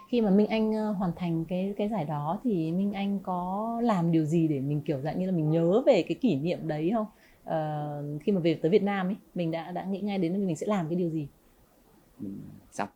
khi 0.09 0.21
mà 0.21 0.31
Minh 0.31 0.47
Anh 0.47 0.73
hoàn 0.73 1.13
thành 1.17 1.45
cái 1.45 1.75
cái 1.77 1.89
giải 1.89 2.05
đó 2.05 2.41
thì 2.45 2.73
Minh 2.73 2.93
Anh 2.93 3.19
có 3.23 3.81
làm 3.83 4.13
điều 4.13 4.25
gì 4.25 4.49
để 4.49 4.61
mình 4.61 4.81
kiểu 4.81 5.01
dạng 5.01 5.19
như 5.19 5.27
là 5.27 5.33
mình 5.33 5.51
nhớ 5.51 5.83
về 5.87 6.05
cái 6.09 6.15
kỷ 6.21 6.37
niệm 6.37 6.69
đấy 6.69 6.93
không? 6.95 7.07
Uh, 7.45 8.23
khi 8.23 8.33
mà 8.33 8.41
về 8.41 8.55
tới 8.55 8.71
Việt 8.71 8.83
Nam 8.83 9.07
ấy, 9.07 9.17
mình 9.35 9.51
đã 9.51 9.71
đã 9.71 9.85
nghĩ 9.85 10.01
ngay 10.01 10.19
đến 10.19 10.47
mình 10.47 10.57
sẽ 10.57 10.67
làm 10.67 10.89
cái 10.89 10.97
điều 10.97 11.11
gì? 11.11 11.29
Xong. 12.71 12.89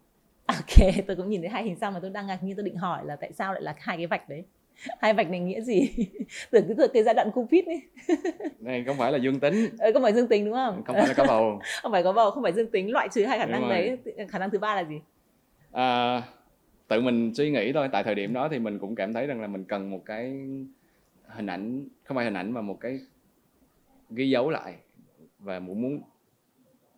Ok, 0.63 0.95
tôi 1.07 1.17
cũng 1.17 1.29
nhìn 1.29 1.41
thấy 1.41 1.51
hai 1.51 1.65
hình 1.65 1.77
xăm 1.77 1.95
mà 1.95 2.01
tôi 2.01 2.11
đang 2.11 2.27
ngạc 2.27 2.43
nhiên 2.43 2.57
tôi 2.57 2.65
định 2.65 2.77
hỏi 2.77 3.07
là 3.07 3.17
tại 3.17 3.33
sao 3.33 3.53
lại 3.53 3.63
là 3.63 3.75
hai 3.79 3.97
cái 3.97 4.07
vạch 4.07 4.29
đấy? 4.29 4.45
hai 5.01 5.15
vạch 5.15 5.31
này 5.31 5.41
nghĩa 5.41 5.61
gì? 5.61 5.91
Tưởng 6.51 6.77
cái, 6.77 6.89
cái 6.95 7.03
giai 7.03 7.15
đoạn 7.15 7.31
covid 7.35 7.65
ấy. 7.67 7.83
Này 8.59 8.85
không 8.87 8.97
phải 8.99 9.13
là 9.13 9.19
dương 9.19 9.41
tính. 9.41 9.55
Ừ, 9.79 9.91
không 9.95 10.03
phải 10.03 10.13
dương 10.13 10.29
tính 10.29 10.45
đúng 10.45 10.55
không? 10.55 10.83
Không 10.85 10.97
phải 10.97 11.09
là 11.09 11.15
có 11.15 11.25
bầu. 11.29 11.61
Không 11.83 11.93
phải 11.93 12.03
có 12.03 12.13
bầu 12.13 12.31
không 12.31 12.43
phải 12.43 12.53
dương 12.53 12.71
tính 12.71 12.93
loại 12.93 13.09
trừ 13.09 13.25
hai 13.25 13.39
khả 13.39 13.47
năng 13.47 13.69
đấy. 13.69 13.99
Khả 14.29 14.39
năng 14.39 14.51
thứ 14.51 14.59
ba 14.59 14.75
là 14.75 14.85
gì? 14.85 15.01
À, 15.73 16.23
tự 16.89 17.01
mình 17.01 17.35
suy 17.35 17.51
nghĩ 17.51 17.73
thôi. 17.73 17.89
Tại 17.93 18.05
thời 18.05 18.15
điểm 18.15 18.33
đó 18.33 18.49
thì 18.49 18.59
mình 18.59 18.79
cũng 18.79 18.95
cảm 18.95 19.13
thấy 19.13 19.27
rằng 19.27 19.41
là 19.41 19.47
mình 19.47 19.65
cần 19.65 19.91
một 19.91 20.03
cái 20.07 20.33
hình 21.29 21.47
ảnh 21.47 21.89
không 22.05 22.15
phải 22.15 22.25
hình 22.25 22.35
ảnh 22.35 22.53
mà 22.53 22.61
một 22.61 22.81
cái 22.81 23.01
ghi 24.11 24.31
dấu 24.31 24.51
lại. 24.51 24.75
Và 25.39 25.59
muốn 25.59 25.83
muốn 25.83 26.03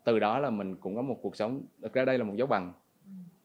từ 0.05 0.18
đó 0.18 0.38
là 0.38 0.50
mình 0.50 0.77
cũng 0.77 0.96
có 0.96 1.03
một 1.03 1.18
cuộc 1.22 1.37
sống 1.37 1.62
thực 1.83 1.92
ra 1.92 2.05
đây 2.05 2.18
là 2.18 2.24
một 2.24 2.35
dấu 2.37 2.46
bằng 2.46 2.72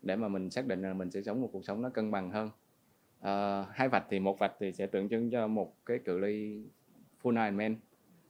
để 0.01 0.15
mà 0.15 0.27
mình 0.27 0.49
xác 0.49 0.65
định 0.65 0.81
là 0.81 0.93
mình 0.93 1.11
sẽ 1.11 1.21
sống 1.21 1.41
một 1.41 1.49
cuộc 1.53 1.65
sống 1.65 1.81
nó 1.81 1.89
cân 1.89 2.11
bằng 2.11 2.31
hơn 2.31 2.49
uh, 3.19 3.67
hai 3.71 3.89
vạch 3.89 4.05
thì 4.09 4.19
một 4.19 4.39
vạch 4.39 4.53
thì 4.59 4.71
sẽ 4.71 4.87
tượng 4.87 5.09
trưng 5.09 5.31
cho 5.31 5.47
một 5.47 5.75
cái 5.85 5.99
cự 5.99 6.19
ly 6.19 6.63
full 7.23 7.45
Ironman 7.45 7.75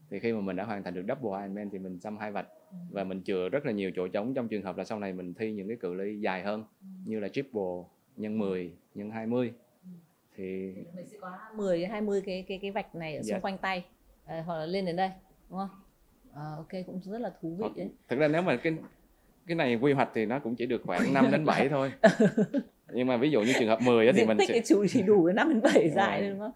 thì 0.10 0.20
khi 0.20 0.34
mà 0.34 0.42
mình 0.42 0.56
đã 0.56 0.64
hoàn 0.64 0.84
thành 0.84 0.94
được 0.94 1.06
double 1.08 1.42
Ironman 1.42 1.70
thì 1.70 1.80
mình 1.80 2.00
xăm 2.00 2.18
hai 2.18 2.32
vạch 2.32 2.48
và 2.90 3.04
mình 3.04 3.22
chừa 3.24 3.50
rất 3.50 3.66
là 3.66 3.72
nhiều 3.72 3.92
chỗ 3.96 4.08
trống 4.08 4.34
trong 4.34 4.48
trường 4.48 4.64
hợp 4.64 4.78
là 4.78 4.84
sau 4.84 5.00
này 5.00 5.14
mình 5.14 5.34
thi 5.34 5.54
những 5.54 5.68
cái 5.68 5.78
cự 5.78 5.94
ly 5.94 6.20
dài 6.20 6.44
hơn 6.44 6.64
như 7.06 7.20
là 7.20 7.30
triple 7.30 7.84
nhân 8.18 8.40
10 8.40 8.74
nhân 8.96 9.12
20 9.12 9.54
ừ. 9.84 9.90
thì 10.36 10.74
mình 10.96 11.08
sẽ 11.08 11.18
có 11.22 11.38
10 11.56 11.86
20 11.86 12.22
cái 12.26 12.46
cái 12.48 12.60
cái 12.62 12.72
vạch 12.72 12.96
này 12.96 13.16
ở 13.16 13.24
xung 13.24 13.34
yes. 13.34 13.44
quanh 13.44 13.58
tay 13.58 13.86
à, 14.26 14.44
hoặc 14.46 14.58
là 14.58 14.66
lên 14.66 14.86
đến 14.86 14.96
đây 14.96 15.10
đúng 15.50 15.60
không? 15.60 15.70
À, 16.34 16.44
ok 16.58 16.86
cũng 16.86 17.02
rất 17.04 17.22
là 17.22 17.34
thú 17.42 17.56
vị 17.56 17.66
đấy. 17.76 17.90
Thực 18.08 18.20
ra 18.20 18.28
nếu 18.28 18.42
mà 18.42 18.58
cái 18.58 18.78
cái 19.50 19.56
này 19.56 19.76
quy 19.76 19.94
hoạch 19.94 20.10
thì 20.14 20.26
nó 20.26 20.40
cũng 20.40 20.56
chỉ 20.56 20.66
được 20.66 20.82
khoảng 20.86 21.14
5 21.14 21.32
đến 21.32 21.46
7 21.46 21.70
thôi. 21.70 21.92
nhưng 22.94 23.08
mà 23.08 23.18
ví 23.18 23.32
dụ 23.32 23.42
như 23.42 23.54
trường 23.60 23.68
hợp 23.68 23.80
10 23.82 24.08
á 24.08 24.14
thì 24.16 24.26
mình 24.26 24.38
tích 24.38 24.50
sẽ... 24.50 24.62
chỉ 24.90 25.02
đủ 25.02 25.28
đến 25.28 25.36
5 25.36 25.50
đến 25.50 25.62
7 25.62 25.90
dài 25.90 26.30
đúng 26.30 26.40
không? 26.40 26.52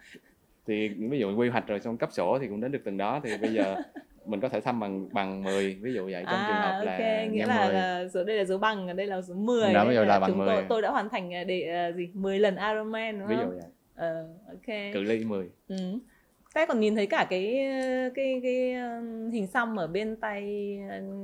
Thì 0.68 0.90
ví 0.90 1.20
dụ 1.20 1.36
quy 1.38 1.50
hoạch 1.50 1.68
rồi 1.68 1.80
xong 1.80 1.98
cấp 1.98 2.10
sổ 2.12 2.38
thì 2.42 2.48
cũng 2.48 2.62
đến 2.62 2.72
được 2.72 2.82
từng 2.86 2.98
đó 2.98 3.22
thì 3.24 3.38
bây 3.38 3.54
giờ 3.54 3.76
mình 4.26 4.40
có 4.40 4.50
thể 4.50 4.62
thăm 4.62 4.80
bằng 4.80 5.10
bằng 5.14 5.44
10 5.44 5.78
ví 5.82 5.94
dụ 5.94 6.04
vậy 6.04 6.24
trong 6.26 6.40
à, 6.40 6.48
trường 6.48 6.58
hợp 6.58 6.80
okay. 6.80 7.26
là 7.26 7.32
nghĩa 7.32 7.46
là, 7.46 7.72
là 7.72 8.08
số 8.14 8.24
đây 8.24 8.38
là 8.38 8.46
số 8.46 8.58
bằng 8.58 8.96
đây 8.96 9.08
là 9.08 9.22
số 9.22 9.34
10 9.34 9.74
đó 9.74 9.86
bây 9.86 9.96
giờ 9.96 10.06
là 10.06 10.20
bằng 10.20 10.38
10 10.38 10.48
tôi, 10.48 10.64
tôi 10.70 10.82
đã 10.82 10.90
hoàn 10.90 11.10
thành 11.10 11.34
à, 11.34 11.44
để 11.44 11.88
uh, 11.90 11.96
gì 11.96 12.10
10 12.14 12.40
lần 12.40 12.56
Ironman 12.56 13.20
đúng 13.20 13.28
không? 13.28 13.38
Ví 13.38 13.44
dụ 13.44 13.50
vậy. 13.50 13.70
Ờ, 13.96 14.28
uh, 14.46 14.48
ok. 14.48 14.94
Cự 14.94 15.04
ly 15.04 15.26
10. 15.26 15.50
Ừ. 15.68 15.76
Thế 16.54 16.66
còn 16.66 16.80
nhìn 16.80 16.96
thấy 16.96 17.08
cả 17.08 17.28
cái 17.30 17.70
cái 18.16 18.40
cái 18.44 18.76
hình 19.32 19.48
xăm 19.48 19.80
ở 19.80 19.88
bên 19.88 20.16
tay 20.16 20.78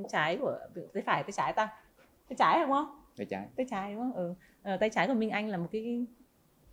trái 0.09 0.37
của 0.37 0.57
tay 0.93 1.03
phải 1.05 1.23
tay 1.23 1.31
trái 1.31 1.53
ta. 1.53 1.69
Tay 2.29 2.35
trái 2.37 2.59
đúng 2.61 2.71
không? 2.71 3.01
Tay 3.17 3.25
trái. 3.29 3.47
Tay 3.55 3.65
trái 3.69 3.93
đúng 3.93 4.01
không? 4.01 4.13
Ừ 4.13 4.33
uh, 4.73 4.79
tay 4.79 4.89
trái 4.89 5.07
của 5.07 5.13
Minh 5.13 5.29
Anh 5.29 5.49
là 5.49 5.57
một 5.57 5.67
cái 5.71 6.05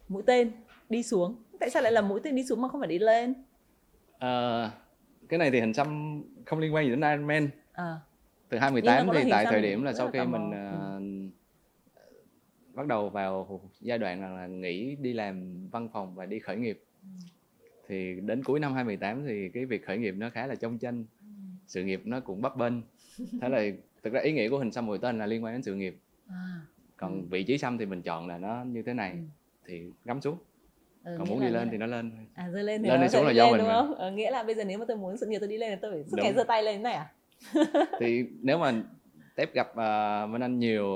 mũi 0.09 0.23
tên 0.27 0.53
đi 0.89 1.03
xuống 1.03 1.43
tại 1.61 1.71
sao 1.71 1.83
lại 1.83 1.93
là 1.93 2.01
mũi 2.01 2.21
tên 2.25 2.37
đi 2.37 2.45
xuống 2.45 2.63
mà 2.63 2.69
không 2.69 2.81
phải 2.81 2.89
đi 2.89 2.99
lên 2.99 3.31
uh, 4.17 4.71
cái 5.29 5.39
này 5.39 5.51
thì 5.51 5.61
hình 5.61 5.75
xăm 5.75 6.23
không 6.47 6.59
liên 6.59 6.75
quan 6.75 6.85
gì 6.85 6.91
đến 6.91 7.01
Iron 7.01 7.27
Man 7.27 7.49
à. 7.73 7.97
từ 8.49 8.59
2018 8.59 9.25
thì 9.25 9.31
tại 9.31 9.45
thời 9.45 9.63
điểm 9.63 9.83
là 9.83 9.93
sau 9.93 10.11
khi 10.11 10.19
mình 10.25 10.51
uh, 10.51 11.33
bắt 12.75 12.87
đầu 12.87 13.09
vào 13.09 13.61
giai 13.81 13.99
đoạn 13.99 14.21
là, 14.21 14.29
là 14.29 14.47
nghỉ 14.47 14.97
đi 14.97 15.13
làm 15.13 15.67
văn 15.71 15.89
phòng 15.93 16.15
và 16.15 16.27
đi 16.27 16.39
khởi 16.39 16.57
nghiệp 16.57 16.85
ừ. 17.03 17.09
Thì 17.89 18.21
đến 18.21 18.43
cuối 18.45 18.61
năm 18.61 18.75
2018 18.75 19.27
thì 19.27 19.49
cái 19.49 19.65
việc 19.65 19.87
khởi 19.87 19.99
nghiệp 19.99 20.15
nó 20.19 20.31
khá 20.31 20.47
là 20.47 20.55
trong 20.55 20.79
tranh 20.79 21.05
sự 21.67 21.85
nghiệp 21.85 22.01
nó 22.05 22.21
cũng 22.21 22.43
bấp 22.43 22.57
bênh. 22.57 22.73
Thế 23.41 23.49
là 23.49 23.63
thực 24.03 24.13
ra 24.13 24.21
ý 24.21 24.33
nghĩa 24.33 24.49
của 24.49 24.59
hình 24.59 24.73
xăm 24.73 24.87
mũi 24.87 24.99
tên 24.99 25.19
là 25.19 25.27
liên 25.27 25.45
quan 25.45 25.55
đến 25.55 25.63
sự 25.63 25.75
nghiệp. 25.75 25.97
À. 26.29 26.61
Còn 26.97 27.21
ừ. 27.21 27.27
vị 27.31 27.43
trí 27.43 27.59
xăm 27.59 27.79
thì 27.79 27.87
mình 27.87 28.03
chọn 28.03 28.27
là 28.27 28.39
nó 28.39 28.65
như 28.65 28.83
thế 28.83 28.95
này 28.95 29.11
ừ. 29.11 29.19
thì 29.67 29.83
ngắm 30.05 30.21
xuống. 30.21 30.39
Ừ, 31.05 31.15
còn 31.19 31.29
muốn 31.29 31.41
đi 31.41 31.49
lên 31.49 31.69
thì 31.71 31.77
nó 31.77 31.87
lên. 31.87 32.13
À 32.35 32.49
rơi 32.49 32.65
lên 32.65 32.83
thì 32.83 32.89
lên 32.89 33.01
đi 33.01 33.09
xuống 33.09 33.27
là 33.27 33.33
do 33.33 33.51
mình 33.51 33.59
đúng 33.59 33.69
không? 33.69 33.95
Ờ, 33.95 34.11
nghĩa 34.11 34.31
là 34.31 34.43
bây 34.43 34.55
giờ 34.55 34.65
nếu 34.65 34.79
mà 34.79 34.85
tôi 34.89 34.97
muốn 34.97 35.17
sự 35.17 35.27
nghiệp 35.27 35.39
tôi 35.39 35.49
đi 35.49 35.59
lên 35.59 35.71
thì 35.71 35.79
tôi 35.83 35.93
phải 35.93 36.05
suốt 36.05 36.17
ngày 36.23 36.33
giơ 36.35 36.45
tay 36.45 36.63
lên 36.63 36.77
thế 36.77 36.83
này 36.83 36.95
à? 36.95 37.13
Thì 38.01 38.25
nếu 38.43 38.59
mà 38.59 38.83
tép 39.35 39.55
gặp 39.55 39.69
uh, 39.71 40.33
bên 40.33 40.43
anh 40.43 40.59
nhiều 40.59 40.87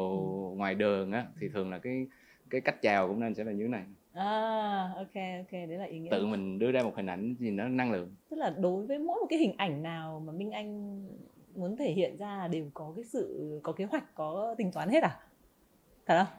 ừ. 0.50 0.57
ngoài 0.57 0.74
đường 0.74 1.12
á 1.12 1.26
thì 1.40 1.48
thường 1.48 1.70
là 1.70 1.79
cái 1.79 2.07
cái 2.50 2.61
cách 2.61 2.83
chào 2.83 3.09
cũng 3.09 3.20
nên 3.20 3.35
sẽ 3.35 3.44
là 3.44 3.53
như 3.53 3.64
thế 3.64 3.68
này 3.68 3.85
à 4.14 4.92
ok 4.96 5.14
ok 5.14 5.53
đấy 5.53 5.79
là 5.79 5.85
ý 5.85 5.99
nghĩa 5.99 6.11
tự 6.11 6.27
mình 6.27 6.59
đưa 6.59 6.73
ra 6.73 6.83
một 6.83 6.92
hình 6.96 7.07
ảnh 7.07 7.35
gì 7.38 7.51
nó 7.51 7.68
năng 7.68 7.92
lượng. 7.92 8.14
Tức 8.31 8.37
là 8.37 8.51
đối 8.59 8.87
với 8.87 8.99
mỗi 8.99 9.20
một 9.20 9.27
cái 9.31 9.38
hình 9.38 9.55
ảnh 9.57 9.83
nào 9.83 10.23
mà 10.27 10.33
minh 10.33 10.51
anh 10.51 11.01
muốn 11.55 11.77
thể 11.77 11.90
hiện 11.92 12.16
ra 12.16 12.49
đều 12.49 12.70
có 12.75 12.92
cái 12.96 13.05
sự 13.05 13.61
có 13.62 13.73
kế 13.73 13.85
hoạch 13.85 14.14
có 14.14 14.55
tính 14.59 14.73
toán 14.73 14.88
hết 14.88 15.03
à? 15.03 15.18
Thật 16.07 16.25
không? 16.25 16.37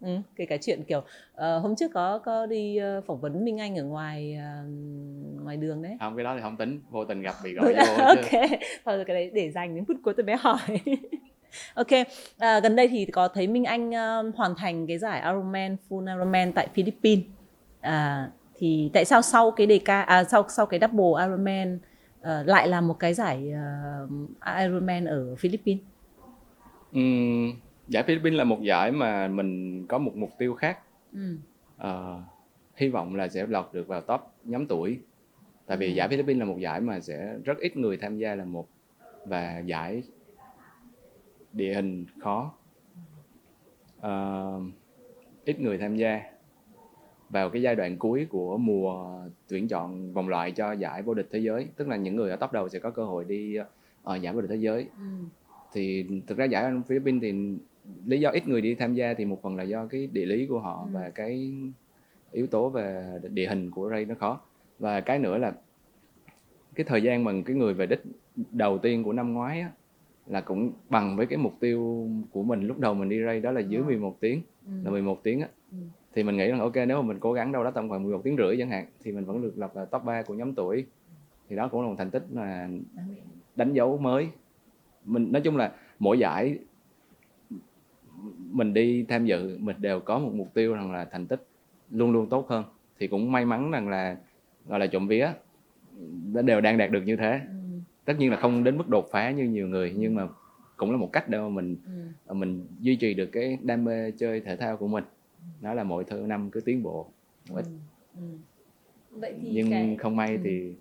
Ừ, 0.00 0.20
kể 0.36 0.46
cả 0.46 0.56
chuyện 0.56 0.82
kiểu 0.88 0.98
uh, 0.98 1.62
hôm 1.62 1.76
trước 1.76 1.90
có 1.94 2.18
có 2.18 2.46
đi 2.46 2.80
uh, 2.98 3.04
phỏng 3.06 3.20
vấn 3.20 3.44
Minh 3.44 3.60
Anh 3.60 3.78
ở 3.78 3.84
ngoài 3.84 4.38
uh, 4.38 5.42
ngoài 5.42 5.56
đường 5.56 5.82
đấy. 5.82 5.96
Không 6.00 6.16
cái 6.16 6.24
đó 6.24 6.34
thì 6.36 6.42
không 6.42 6.56
tính. 6.56 6.80
Vô 6.90 7.04
tình 7.04 7.22
gặp 7.22 7.34
bị 7.44 7.52
gọi 7.54 7.74
vô 7.74 8.04
ok. 8.04 8.50
Thôi 8.84 9.04
cái 9.06 9.16
đấy 9.16 9.30
để 9.34 9.50
dành 9.50 9.74
đến 9.74 9.84
phút 9.84 9.96
cuối 10.02 10.14
tôi 10.16 10.26
mới 10.26 10.36
hỏi 10.36 10.58
ok 11.74 11.86
à, 12.38 12.60
gần 12.60 12.76
đây 12.76 12.88
thì 12.88 13.04
có 13.04 13.28
thấy 13.28 13.46
Minh 13.46 13.64
Anh 13.64 13.90
uh, 13.90 14.36
hoàn 14.36 14.54
thành 14.54 14.86
cái 14.86 14.98
giải 14.98 15.20
Ironman 15.20 15.76
Full 15.88 16.14
Ironman 16.16 16.52
tại 16.52 16.68
Philippines 16.74 17.24
à, 17.80 18.28
thì 18.56 18.90
tại 18.92 19.04
sao 19.04 19.22
sau 19.22 19.50
cái 19.50 19.66
DK 19.66 19.88
à, 19.88 20.24
sau 20.24 20.44
sau 20.48 20.66
cái 20.66 20.80
double 20.80 21.24
Ironman 21.24 21.78
uh, 22.20 22.46
lại 22.46 22.68
là 22.68 22.80
một 22.80 22.98
cái 22.98 23.14
giải 23.14 23.52
uh, 24.04 24.10
Ironman 24.58 25.04
ở 25.04 25.34
Philippines? 25.38 25.84
Uhm, 26.98 27.52
giải 27.88 28.02
Philippines 28.02 28.38
là 28.38 28.44
một 28.44 28.62
giải 28.62 28.92
mà 28.92 29.28
mình 29.28 29.86
có 29.86 29.98
một 29.98 30.16
mục 30.16 30.30
tiêu 30.38 30.54
khác 30.54 30.78
ừ. 31.12 31.36
à, 31.78 31.90
hy 32.76 32.88
vọng 32.88 33.14
là 33.14 33.28
sẽ 33.28 33.46
lọt 33.46 33.68
được 33.72 33.88
vào 33.88 34.00
top 34.00 34.20
nhóm 34.44 34.66
tuổi 34.66 34.98
tại 35.66 35.76
vì 35.76 35.94
giải 35.94 36.08
Philippines 36.08 36.40
là 36.40 36.44
một 36.44 36.58
giải 36.58 36.80
mà 36.80 37.00
sẽ 37.00 37.34
rất 37.44 37.58
ít 37.58 37.76
người 37.76 37.96
tham 37.96 38.18
gia 38.18 38.34
là 38.34 38.44
một 38.44 38.68
và 39.24 39.62
giải 39.66 40.02
địa 41.54 41.74
hình 41.74 42.04
khó 42.20 42.52
à, 44.00 44.10
ít 45.44 45.60
người 45.60 45.78
tham 45.78 45.96
gia 45.96 46.20
vào 47.30 47.50
cái 47.50 47.62
giai 47.62 47.74
đoạn 47.74 47.96
cuối 47.98 48.26
của 48.30 48.58
mùa 48.58 49.20
tuyển 49.48 49.68
chọn 49.68 50.12
vòng 50.12 50.28
loại 50.28 50.52
cho 50.52 50.72
giải 50.72 51.02
vô 51.02 51.14
địch 51.14 51.28
thế 51.30 51.38
giới 51.38 51.66
tức 51.76 51.88
là 51.88 51.96
những 51.96 52.16
người 52.16 52.30
ở 52.30 52.36
top 52.36 52.52
đầu 52.52 52.68
sẽ 52.68 52.78
có 52.78 52.90
cơ 52.90 53.04
hội 53.04 53.24
đi 53.24 53.58
uh, 53.60 54.20
giải 54.20 54.34
vô 54.34 54.40
địch 54.40 54.50
thế 54.50 54.56
giới 54.56 54.86
ừ. 54.98 55.04
thì 55.72 56.06
thực 56.26 56.38
ra 56.38 56.44
giải 56.44 56.72
Philippines 56.88 57.22
thì 57.22 57.32
lý 58.06 58.20
do 58.20 58.30
ít 58.30 58.48
người 58.48 58.60
đi 58.60 58.74
tham 58.74 58.94
gia 58.94 59.14
thì 59.14 59.24
một 59.24 59.42
phần 59.42 59.56
là 59.56 59.62
do 59.62 59.86
cái 59.86 60.06
địa 60.06 60.26
lý 60.26 60.46
của 60.46 60.58
họ 60.58 60.82
ừ. 60.86 60.90
và 60.94 61.10
cái 61.10 61.52
yếu 62.32 62.46
tố 62.46 62.68
về 62.68 63.18
địa 63.32 63.46
hình 63.46 63.70
của 63.70 63.90
Ray 63.90 64.04
nó 64.04 64.14
khó 64.14 64.40
và 64.78 65.00
cái 65.00 65.18
nữa 65.18 65.38
là 65.38 65.52
cái 66.74 66.84
thời 66.84 67.02
gian 67.02 67.24
mà 67.24 67.32
cái 67.46 67.56
người 67.56 67.74
về 67.74 67.86
đích 67.86 68.00
đầu 68.52 68.78
tiên 68.78 69.04
của 69.04 69.12
năm 69.12 69.32
ngoái 69.32 69.60
á, 69.60 69.70
là 70.26 70.40
cũng 70.40 70.72
bằng 70.88 71.16
với 71.16 71.26
cái 71.26 71.38
mục 71.38 71.54
tiêu 71.60 72.08
của 72.30 72.42
mình 72.42 72.66
lúc 72.66 72.78
đầu 72.78 72.94
mình 72.94 73.08
đi 73.08 73.24
Ray 73.24 73.40
đó 73.40 73.50
là 73.50 73.60
dưới 73.60 73.82
11 73.82 74.10
ừ. 74.10 74.16
tiếng 74.20 74.42
ừ. 74.66 74.72
là 74.84 74.90
11 74.90 75.22
tiếng 75.22 75.40
á. 75.40 75.48
Ừ. 75.72 75.78
thì 76.14 76.22
mình 76.22 76.36
nghĩ 76.36 76.48
rằng 76.48 76.60
ok 76.60 76.74
nếu 76.74 77.02
mà 77.02 77.08
mình 77.08 77.18
cố 77.20 77.32
gắng 77.32 77.52
đâu 77.52 77.64
đó 77.64 77.70
tầm 77.70 77.88
khoảng 77.88 78.02
11 78.02 78.20
tiếng 78.24 78.36
rưỡi 78.36 78.56
chẳng 78.58 78.70
hạn 78.70 78.86
thì 79.02 79.12
mình 79.12 79.24
vẫn 79.24 79.42
được 79.42 79.52
lọt 79.56 79.74
vào 79.74 79.86
top 79.86 80.04
3 80.04 80.22
của 80.22 80.34
nhóm 80.34 80.54
tuổi. 80.54 80.86
Thì 81.48 81.56
đó 81.56 81.68
cũng 81.68 81.82
là 81.82 81.88
một 81.88 81.94
thành 81.98 82.10
tích 82.10 82.22
mà 82.32 82.68
đánh 83.56 83.72
dấu 83.72 83.98
mới. 83.98 84.28
Mình 85.04 85.32
nói 85.32 85.42
chung 85.42 85.56
là 85.56 85.72
mỗi 85.98 86.18
giải 86.18 86.58
mình 88.50 88.74
đi 88.74 89.04
tham 89.08 89.26
dự 89.26 89.58
mình 89.58 89.76
đều 89.78 90.00
có 90.00 90.18
một 90.18 90.30
mục 90.34 90.54
tiêu 90.54 90.74
rằng 90.74 90.92
là 90.92 91.04
thành 91.04 91.26
tích 91.26 91.46
luôn 91.90 92.12
luôn 92.12 92.28
tốt 92.28 92.48
hơn. 92.48 92.64
Thì 92.98 93.06
cũng 93.06 93.32
may 93.32 93.44
mắn 93.44 93.70
rằng 93.70 93.88
là 93.88 94.16
gọi 94.66 94.80
là 94.80 94.86
trộm 94.86 95.08
vía 95.08 95.28
đều 96.44 96.60
đang 96.60 96.78
đạt 96.78 96.90
được 96.90 97.02
như 97.06 97.16
thế. 97.16 97.40
Ừ, 97.48 97.63
tất 98.04 98.14
nhiên 98.18 98.30
là 98.30 98.36
không 98.36 98.64
đến 98.64 98.78
mức 98.78 98.88
đột 98.88 99.08
phá 99.12 99.30
như 99.30 99.44
nhiều 99.44 99.68
người 99.68 99.94
nhưng 99.96 100.14
mà 100.14 100.28
cũng 100.76 100.90
là 100.90 100.96
một 100.96 101.10
cách 101.12 101.28
để 101.28 101.38
mà 101.38 101.48
mình 101.48 101.76
ừ. 102.26 102.34
mình 102.34 102.66
duy 102.80 102.96
trì 102.96 103.14
được 103.14 103.26
cái 103.32 103.58
đam 103.62 103.84
mê 103.84 104.10
chơi 104.10 104.40
thể 104.40 104.56
thao 104.56 104.76
của 104.76 104.88
mình 104.88 105.04
đó 105.60 105.74
là 105.74 105.84
mỗi 105.84 106.04
thứ 106.04 106.16
năm 106.16 106.50
cứ 106.50 106.60
tiến 106.60 106.82
bộ 106.82 107.12
một 107.50 107.56
ít. 107.56 107.64
Ừ, 107.64 108.20
ừ. 108.20 109.18
vậy 109.20 109.34
thì 109.42 109.50
nhưng 109.52 109.70
cái 109.70 109.96
không 110.00 110.16
may 110.16 110.34
ừ. 110.36 110.40
thì 110.44 110.74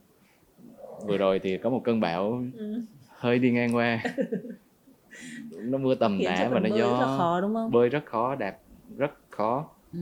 vừa 1.05 1.17
rồi 1.17 1.39
thì 1.39 1.57
có 1.57 1.69
một 1.69 1.81
cơn 1.83 1.99
bão 1.99 2.43
ừ. 2.57 2.81
hơi 3.07 3.39
đi 3.39 3.51
ngang 3.51 3.75
qua 3.75 4.03
nó 5.51 5.77
mưa 5.77 5.95
tầm 5.95 6.21
tã 6.25 6.49
và 6.51 6.59
nó 6.59 6.69
bơi 6.69 6.71
rất 6.71 6.77
gió 6.99 7.15
khó 7.17 7.41
đúng 7.41 7.53
không 7.53 7.71
bơi 7.71 7.89
rất 7.89 8.05
khó 8.05 8.35
đạp 8.35 8.57
rất 8.97 9.11
khó 9.29 9.69
ừ. 9.93 9.99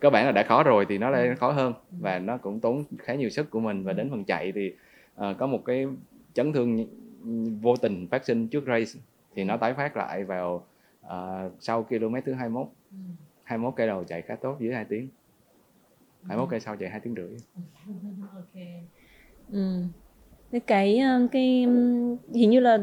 cơ 0.00 0.10
bản 0.10 0.26
là 0.26 0.32
đã 0.32 0.42
khó 0.42 0.62
rồi 0.62 0.86
thì 0.88 0.98
nó 0.98 1.10
lại 1.10 1.28
Ừ. 1.28 1.34
khó 1.38 1.52
hơn 1.52 1.72
Ừ. 1.72 1.96
và 2.00 2.18
nó 2.18 2.36
cũng 2.36 2.60
tốn 2.60 2.84
khá 2.98 3.14
nhiều 3.14 3.30
sức 3.30 3.50
của 3.50 3.60
mình 3.60 3.84
và 3.84 3.92
Ừ. 3.92 3.96
đến 3.96 4.10
phần 4.10 4.24
chạy 4.24 4.52
thì 4.54 4.72
ờ, 5.14 5.34
có 5.38 5.46
một 5.46 5.62
cái 5.64 5.86
chấn 6.34 6.52
thương 6.52 6.86
vô 7.60 7.76
tình 7.76 8.06
phát 8.08 8.24
sinh 8.24 8.48
trước 8.48 8.64
race 8.66 9.00
thì 9.34 9.44
nó 9.44 9.56
tái 9.56 9.74
phát 9.74 9.96
lại 9.96 10.24
vào 10.24 10.66
uh, 11.06 11.52
sau 11.60 11.82
km 11.82 12.14
thứ 12.24 12.32
21 12.32 12.66
Ừ. 12.90 12.96
21 13.42 13.74
cây 13.76 13.86
đầu 13.86 14.04
chạy 14.04 14.22
khá 14.22 14.36
tốt 14.36 14.56
dưới 14.60 14.74
2 14.74 14.84
tiếng 14.84 15.08
21 16.22 16.50
cây 16.50 16.60
sau 16.60 16.76
chạy 16.76 16.90
2 16.90 17.00
tiếng 17.00 17.14
rưỡi 17.14 17.36
ok 18.34 18.62
ừ. 19.52 19.82
Cái 20.66 20.98
ờ, 20.98 21.28
cái 21.32 21.66
hình 22.34 22.50
như 22.50 22.60
là 22.60 22.78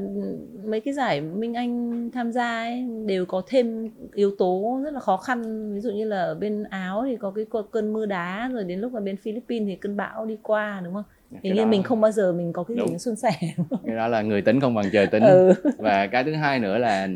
mấy 0.66 0.80
cái 0.82 0.94
giải 0.94 1.22
Minh 1.22 1.54
Anh 1.54 2.10
tham 2.14 2.32
gia 2.32 2.58
ấy 2.58 2.88
đều 3.06 3.26
có 3.26 3.42
thêm 3.48 3.90
yếu 4.14 4.36
tố 4.38 4.82
rất 4.84 4.94
là 4.94 5.00
khó 5.00 5.18
khăn 5.18 5.72
ví 5.74 5.80
dụ 5.80 5.92
như 5.92 6.06
là 6.06 6.22
ở 6.22 6.36
bên 6.36 6.64
Áo 6.64 7.04
thì 7.08 7.18
có 7.18 7.32
cái 7.32 7.46
cơn 7.72 7.94
mưa 7.94 8.06
đá 8.06 8.50
rồi 8.54 8.64
đến 8.64 8.80
lúc 8.80 8.94
là 8.94 9.00
bên 9.00 9.18
Philippines 9.18 9.68
thì 9.68 9.76
cơn 9.76 9.98
bão 9.98 10.26
đi 10.26 10.38
qua 10.44 10.82
đúng 10.84 10.94
không? 10.94 11.04
Hình 11.44 11.56
như 11.56 11.66
mình 11.66 11.84
không 11.84 12.02
bao 12.02 12.12
giờ 12.12 12.34
mình 12.34 12.54
có 12.54 12.64
cái 12.64 12.76
gì 12.78 12.82
Đúng. 12.82 12.92
nó 12.92 12.98
suôn 12.98 13.16
sẻ. 13.16 13.32
cái 13.86 13.96
đó 13.96 14.08
là 14.08 14.22
người 14.22 14.42
tính 14.42 14.60
không 14.60 14.74
bằng 14.74 14.86
trời 14.94 15.08
tính 15.08 15.24
ừ. 15.24 15.54
và 15.78 16.08
cái 16.08 16.24
thứ 16.24 16.34
hai 16.34 16.60
nữa 16.60 16.78
là 16.78 17.08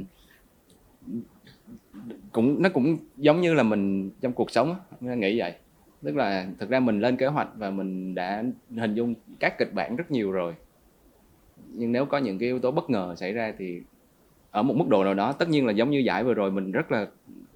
cũng 2.32 2.62
nó 2.62 2.70
cũng 2.70 2.98
giống 3.16 3.42
như 3.42 3.54
là 3.54 3.64
mình 3.64 4.12
trong 4.22 4.34
cuộc 4.34 4.52
sống 4.52 4.70
á, 4.70 4.98
mình 5.00 5.20
nghĩ 5.20 5.40
vậy 5.40 5.54
tức 6.04 6.16
là 6.16 6.48
thực 6.60 6.70
ra 6.70 6.80
mình 6.80 7.00
lên 7.00 7.18
kế 7.18 7.28
hoạch 7.28 7.48
và 7.56 7.70
mình 7.70 8.16
đã 8.16 8.44
hình 8.78 8.94
dung 8.94 9.14
các 9.40 9.58
kịch 9.58 9.74
bản 9.74 9.96
rất 9.96 10.12
nhiều 10.12 10.32
rồi 10.32 10.54
nhưng 11.68 11.92
nếu 11.92 12.06
có 12.06 12.18
những 12.18 12.40
cái 12.40 12.48
yếu 12.48 12.60
tố 12.60 12.72
bất 12.72 12.90
ngờ 12.90 13.16
xảy 13.18 13.34
ra 13.34 13.54
thì 13.58 13.82
ở 14.52 14.64
một 14.64 14.74
mức 14.78 14.88
độ 14.88 15.04
nào 15.04 15.14
đó 15.14 15.32
tất 15.32 15.50
nhiên 15.50 15.66
là 15.66 15.72
giống 15.72 15.90
như 15.90 16.00
giải 16.00 16.24
vừa 16.24 16.34
rồi 16.34 16.52
mình 16.52 16.72
rất 16.72 16.92
là 16.92 17.08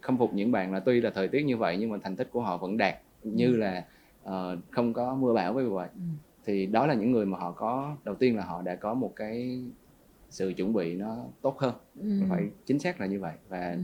khâm 0.01 0.17
phục 0.17 0.33
những 0.33 0.51
bạn 0.51 0.73
là 0.73 0.79
tuy 0.79 1.01
là 1.01 1.09
thời 1.09 1.27
tiết 1.27 1.45
như 1.45 1.57
vậy 1.57 1.77
nhưng 1.79 1.89
mà 1.89 1.97
thành 2.03 2.15
tích 2.15 2.27
của 2.31 2.41
họ 2.41 2.57
vẫn 2.57 2.77
đạt 2.77 2.95
như 3.21 3.55
là 3.55 3.85
ờ, 4.23 4.57
không 4.71 4.93
có 4.93 5.15
mưa 5.15 5.33
bão 5.33 5.53
với 5.53 5.65
vậy 5.65 5.87
Ừ. 5.93 6.01
thì 6.49 6.65
đó 6.65 6.85
là 6.87 6.93
những 6.93 7.11
người 7.11 7.25
mà 7.25 7.37
họ 7.37 7.51
có 7.51 7.97
đầu 8.03 8.15
tiên 8.15 8.35
là 8.37 8.43
họ 8.45 8.61
đã 8.61 8.75
có 8.75 8.93
một 8.93 9.13
cái 9.15 9.63
sự 10.29 10.53
chuẩn 10.57 10.73
bị 10.73 10.95
nó 10.95 11.25
tốt 11.41 11.59
hơn 11.59 11.73
Ừ. 11.99 12.09
phải 12.29 12.49
chính 12.65 12.79
xác 12.79 13.01
là 13.01 13.05
như 13.07 13.19
vậy 13.19 13.35
và 13.47 13.71
Ừ. 13.71 13.79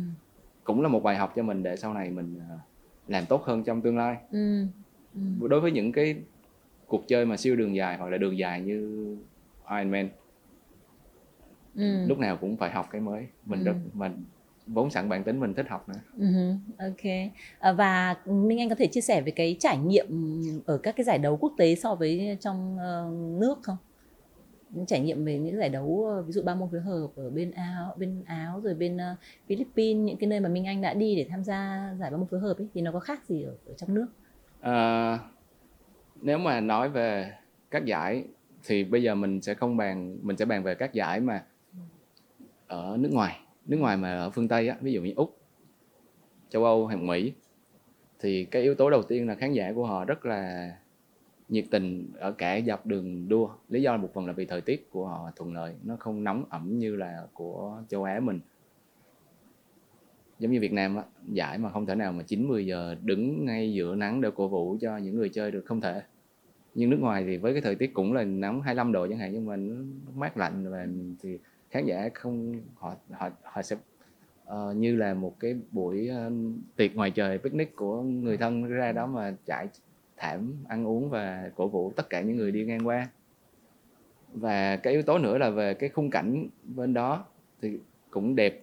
cũng 0.63 0.82
là 0.82 0.88
một 0.88 0.99
bài 1.03 1.16
học 1.16 1.34
cho 1.36 1.43
mình 1.43 1.63
để 1.63 1.76
sau 1.76 1.93
này 1.93 2.09
mình 2.09 2.39
ờ, 2.49 2.57
làm 3.07 3.26
tốt 3.26 3.43
hơn 3.43 3.63
trong 3.63 3.82
tương 3.82 3.97
lai 3.97 4.18
Ừ. 4.32 4.66
Ừ. 5.13 5.47
đối 5.49 5.61
với 5.61 5.72
những 5.72 5.91
cái 5.91 6.16
cuộc 6.86 7.03
chơi 7.07 7.26
mà 7.26 7.38
siêu 7.38 7.55
đường 7.55 7.76
dài 7.76 7.97
hoặc 7.97 8.09
là 8.09 8.18
đường 8.18 8.38
dài 8.38 8.61
như 8.61 9.07
Ironman 9.70 10.09
Ừ. 11.76 12.05
lúc 12.07 12.18
nào 12.20 12.38
cũng 12.38 12.57
phải 12.57 12.72
học 12.72 12.88
cái 12.91 13.01
mới 13.01 13.28
mình 13.45 13.59
Ừ. 13.59 13.66
rất 13.66 13.76
mình 13.93 14.26
vốn 14.68 14.89
sẵn 14.89 15.09
bản 15.09 15.24
tính 15.24 15.39
mình 15.39 15.53
thích 15.53 15.66
học 15.70 15.89
nữa 15.89 15.99
Ừ, 16.20 16.26
ok 16.78 17.11
À, 17.59 17.72
và 17.72 18.16
Minh 18.26 18.59
Anh 18.59 18.70
có 18.70 18.76
thể 18.76 18.88
chia 18.88 19.01
sẻ 19.01 19.22
về 19.22 19.32
cái 19.32 19.57
trải 19.59 19.78
nghiệm 19.78 20.07
ở 20.66 20.78
các 20.78 20.95
cái 20.95 21.03
giải 21.03 21.18
đấu 21.18 21.38
quốc 21.38 21.53
tế 21.57 21.76
so 21.76 21.95
với 21.95 22.38
trong 22.39 22.78
ờ, 22.80 23.11
nước 23.39 23.55
không? 23.63 23.78
Những 24.70 24.86
trải 24.86 24.99
nghiệm 24.99 25.26
về 25.26 25.39
những 25.39 25.57
giải 25.57 25.70
đấu 25.70 26.05
ờ, 26.09 26.22
ví 26.22 26.32
dụ 26.32 26.41
ba 26.41 26.55
môn 26.55 26.70
phối 26.72 26.82
hợp 26.82 27.07
ở 27.16 27.30
bên 27.30 27.51
Áo, 27.51 27.95
bên 27.97 28.24
Áo 28.26 28.61
rồi 28.63 28.74
bên 28.74 28.97
ờ, 28.97 29.16
Philippines 29.47 30.05
những 30.05 30.18
cái 30.18 30.30
nơi 30.30 30.39
mà 30.39 30.49
Minh 30.49 30.66
Anh 30.66 30.82
đã 30.82 30.93
đi 30.93 31.16
để 31.16 31.28
tham 31.30 31.43
gia 31.43 31.89
giải 31.99 32.11
ba 32.11 32.18
môn 32.18 32.28
phối 32.28 32.39
hợp 32.39 32.57
ấy 32.57 32.68
thì 32.74 32.82
nó 32.82 32.91
có 32.91 32.99
khác 32.99 33.26
gì 33.26 33.43
ở, 33.43 33.55
ở 33.68 33.74
trong 33.78 33.93
nước? 33.93 34.07
Ờ, 34.61 35.20
nếu 36.22 36.38
mà 36.38 36.59
nói 36.61 36.89
về 36.89 37.34
các 37.72 37.86
giải 37.86 38.24
thì 38.63 38.84
bây 38.84 39.03
giờ 39.03 39.16
mình 39.16 39.41
sẽ 39.41 39.53
không 39.53 39.78
bàn 39.78 40.18
mình 40.22 40.38
sẽ 40.38 40.45
bàn 40.45 40.63
về 40.63 40.76
các 40.76 40.93
giải 40.93 41.20
mà 41.20 41.43
ở 42.68 42.97
nước 42.99 43.09
ngoài 43.11 43.39
nước 43.66 43.78
ngoài 43.78 43.97
mà 43.97 44.18
ở 44.18 44.30
phương 44.30 44.47
Tây 44.47 44.68
á, 44.68 44.78
ví 44.82 44.93
dụ 44.93 45.01
như 45.01 45.13
Úc, 45.16 45.38
châu 46.49 46.66
Âu 46.66 46.88
hay 46.88 46.97
Mỹ, 46.97 47.34
thì 48.20 48.45
cái 48.45 48.61
yếu 48.61 48.76
tố 48.76 48.89
đầu 48.89 49.03
tiên 49.03 49.28
là 49.28 49.36
khán 49.36 49.53
giả 49.53 49.72
của 49.76 49.86
họ 49.86 50.05
rất 50.05 50.26
là 50.26 50.72
nhiệt 51.49 51.66
tình 51.72 52.11
ở 52.20 52.32
cả 52.32 52.61
dọc 52.68 52.86
đường 52.86 53.30
đua. 53.30 53.49
Lý 53.70 53.82
do 53.82 53.91
là 53.91 53.97
một 53.97 54.13
phần 54.13 54.26
là 54.26 54.34
vì 54.34 54.45
thời 54.45 54.61
tiết 54.61 54.89
của 54.89 55.07
họ 55.07 55.32
thuận 55.36 55.53
lợi, 55.53 55.74
nó 55.84 55.95
không 55.99 56.24
nóng 56.24 56.45
ẩm 56.49 56.80
như 56.80 56.95
là 56.95 57.28
của 57.34 57.82
châu 57.89 58.03
Á 58.03 58.20
mình. 58.20 58.39
Giống 60.39 60.51
như 60.51 60.59
Việt 60.59 60.74
Nam 60.74 60.95
á, 60.95 61.03
giải 61.32 61.57
mà 61.57 61.70
không 61.70 61.86
thể 61.86 61.95
nào 61.95 62.11
mà 62.11 62.24
90 62.24 62.66
giờ 62.66 62.95
đứng 63.03 63.45
ngay 63.45 63.74
giữa 63.74 63.95
nắng 63.95 64.22
để 64.22 64.30
cổ 64.36 64.47
vũ 64.47 64.78
cho 64.82 64.97
những 64.97 65.16
người 65.16 65.30
chơi 65.30 65.51
được 65.51 65.66
không 65.66 65.82
thể. 65.82 66.01
Nhưng 66.76 66.89
nước 66.89 66.99
ngoài 66.99 67.24
thì 67.28 67.38
với 67.38 67.53
cái 67.53 67.61
thời 67.61 67.76
tiết 67.76 67.93
cũng 67.93 68.13
là 68.13 68.24
nóng 68.24 68.61
25 68.61 68.91
độ 68.91 69.07
chẳng 69.07 69.18
hạn, 69.18 69.34
nhưng 69.34 69.45
mà 69.45 69.55
nó 69.55 69.76
mát 70.16 70.38
lạnh 70.38 70.72
và 70.72 70.88
thì 71.22 71.38
khán 71.76 71.86
giả 71.86 72.10
không 72.14 72.62
họ 72.76 72.96
họ 73.12 73.30
họ 73.44 73.62
sẽ 73.62 73.76
ờ, 74.46 74.74
như 74.74 74.96
là 74.96 75.14
một 75.14 75.40
cái 75.40 75.56
buổi 75.72 76.08
ờ, 76.08 76.32
tiệc 76.76 76.96
ngoài 76.96 77.12
trời 77.12 77.38
picnic 77.38 77.76
của 77.76 78.02
người 78.02 78.38
thân 78.38 78.64
ra 78.64 78.92
đó 78.92 79.06
mà 79.06 79.36
trải 79.46 79.68
thảm 80.18 80.54
ăn 80.68 80.88
uống 80.88 81.10
và 81.10 81.52
cổ 81.56 81.68
vũ 81.68 81.92
tất 81.96 82.10
cả 82.10 82.22
những 82.22 82.38
người 82.38 82.52
đi 82.52 82.66
ngang 82.66 82.88
qua. 82.88 83.08
Và 84.34 84.76
cái 84.76 84.94
yếu 84.94 85.02
tố 85.02 85.18
nữa 85.18 85.38
là 85.38 85.50
về 85.50 85.74
cái 85.74 85.90
khung 85.90 86.10
cảnh 86.10 86.48
bên 86.64 86.94
đó 86.94 87.26
thì 87.62 87.80
cũng 88.10 88.36
đẹp. 88.36 88.62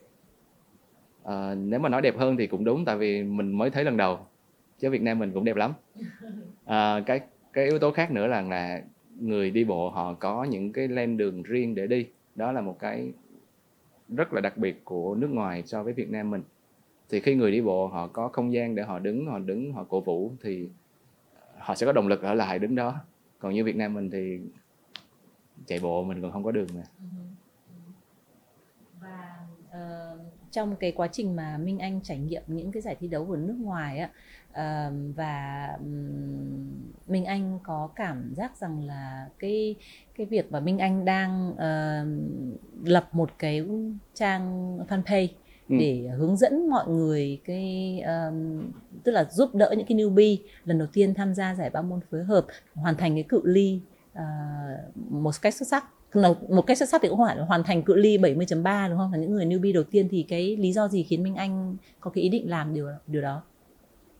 Ờ, 1.22 1.54
nếu 1.54 1.80
mà 1.80 1.88
nói 1.88 2.02
đẹp 2.02 2.16
hơn 2.16 2.36
thì 2.36 2.46
cũng 2.46 2.64
đúng 2.64 2.84
tại 2.84 2.96
vì 2.96 3.22
mình 3.22 3.52
mới 3.52 3.70
thấy 3.70 3.84
lần 3.84 3.96
đầu 3.96 4.18
chứ 4.78 4.90
Việt 4.90 5.02
Nam 5.02 5.18
mình 5.18 5.32
cũng 5.32 5.44
đẹp 5.44 5.56
lắm. 5.56 5.72
Ờ, 6.64 7.02
cái 7.06 7.20
cái 7.52 7.64
yếu 7.64 7.78
tố 7.78 7.90
khác 7.90 8.10
nữa 8.10 8.26
là 8.26 8.40
là 8.40 8.82
người 9.20 9.50
đi 9.50 9.64
bộ 9.64 9.90
họ 9.90 10.14
có 10.14 10.44
những 10.44 10.72
cái 10.72 10.88
len 10.88 11.16
đường 11.16 11.42
riêng 11.42 11.74
để 11.74 11.86
đi 11.86 12.06
đó 12.34 12.52
là 12.52 12.60
một 12.60 12.78
cái 12.78 13.12
rất 14.08 14.32
là 14.32 14.40
đặc 14.40 14.56
biệt 14.56 14.84
của 14.84 15.14
nước 15.14 15.30
ngoài 15.30 15.62
so 15.66 15.82
với 15.82 15.92
Việt 15.92 16.10
Nam 16.10 16.30
mình. 16.30 16.42
Thì 17.08 17.20
khi 17.20 17.34
người 17.34 17.52
đi 17.52 17.60
bộ 17.60 17.86
họ 17.86 18.06
có 18.06 18.28
không 18.28 18.52
gian 18.52 18.74
để 18.74 18.82
họ 18.82 18.98
đứng 18.98 19.26
họ 19.26 19.38
đứng 19.38 19.72
họ 19.72 19.84
cổ 19.84 20.00
vũ 20.00 20.32
thì 20.42 20.68
họ 21.58 21.74
sẽ 21.74 21.86
có 21.86 21.92
động 21.92 22.08
lực 22.08 22.22
ở 22.22 22.34
lại 22.34 22.58
đứng 22.58 22.74
đó. 22.74 22.94
Còn 23.38 23.54
như 23.54 23.64
Việt 23.64 23.76
Nam 23.76 23.94
mình 23.94 24.10
thì 24.10 24.40
chạy 25.66 25.78
bộ 25.82 26.04
mình 26.04 26.22
còn 26.22 26.32
không 26.32 26.44
có 26.44 26.50
đường 26.50 26.66
mà 26.74 26.82
Và 29.00 29.38
uh, 29.68 30.20
trong 30.50 30.76
cái 30.76 30.92
quá 30.92 31.08
trình 31.12 31.36
mà 31.36 31.58
Minh 31.58 31.78
Anh 31.78 32.00
trải 32.02 32.18
nghiệm 32.18 32.42
những 32.46 32.72
cái 32.72 32.82
giải 32.82 32.96
thi 33.00 33.08
đấu 33.08 33.26
của 33.26 33.36
nước 33.36 33.56
ngoài 33.58 33.98
á 33.98 34.10
và 35.14 35.68
Minh 37.06 37.24
Anh 37.24 37.58
có 37.62 37.88
cảm 37.96 38.34
giác 38.34 38.56
rằng 38.56 38.86
là 38.86 39.28
cái 39.38 39.74
cái 40.16 40.26
việc 40.26 40.52
mà 40.52 40.60
Minh 40.60 40.78
Anh 40.78 41.04
đang 41.04 41.54
ờ, 41.56 42.04
lập 42.84 43.08
một 43.12 43.30
cái 43.38 43.64
trang 44.14 44.78
fanpage 44.88 45.28
Ừ. 45.68 45.76
để 45.78 46.08
hướng 46.16 46.36
dẫn 46.36 46.68
mọi 46.70 46.88
người 46.88 47.40
cái 47.44 48.00
ờm, 48.00 48.62
tức 49.04 49.12
là 49.12 49.24
giúp 49.30 49.54
đỡ 49.54 49.74
những 49.76 49.86
cái 49.86 49.98
newbie 49.98 50.36
lần 50.64 50.78
đầu 50.78 50.88
tiên 50.92 51.14
tham 51.14 51.34
gia 51.34 51.54
giải 51.54 51.70
ba 51.70 51.82
môn 51.82 52.00
phối 52.10 52.24
hợp 52.24 52.46
hoàn 52.74 52.96
thành 52.96 53.14
cái 53.14 53.22
cự 53.22 53.40
ly 53.44 53.80
ờ, 54.14 54.24
một 55.10 55.30
cách 55.42 55.54
xuất 55.54 55.68
sắc. 55.68 55.84
Là 56.12 56.34
một 56.48 56.62
cách 56.62 56.78
xuất 56.78 56.88
sắc 56.88 57.00
thì 57.02 57.08
cũng 57.08 57.18
hoàn 57.18 57.38
hoàn 57.38 57.64
thành 57.64 57.82
cự 57.82 57.94
ly 57.94 58.18
70.3 58.18 58.88
đúng 58.88 58.98
không? 58.98 59.12
Là 59.12 59.18
những 59.18 59.32
người 59.32 59.46
newbie 59.46 59.74
đầu 59.74 59.84
tiên 59.84 60.08
thì 60.10 60.22
cái 60.28 60.56
lý 60.56 60.72
do 60.72 60.88
gì 60.88 61.02
khiến 61.02 61.22
Minh 61.22 61.34
Anh 61.34 61.76
có 62.00 62.10
cái 62.10 62.22
ý 62.22 62.28
định 62.28 62.50
làm 62.50 62.74
điều 62.74 62.86
điều 63.06 63.22
đó 63.22 63.42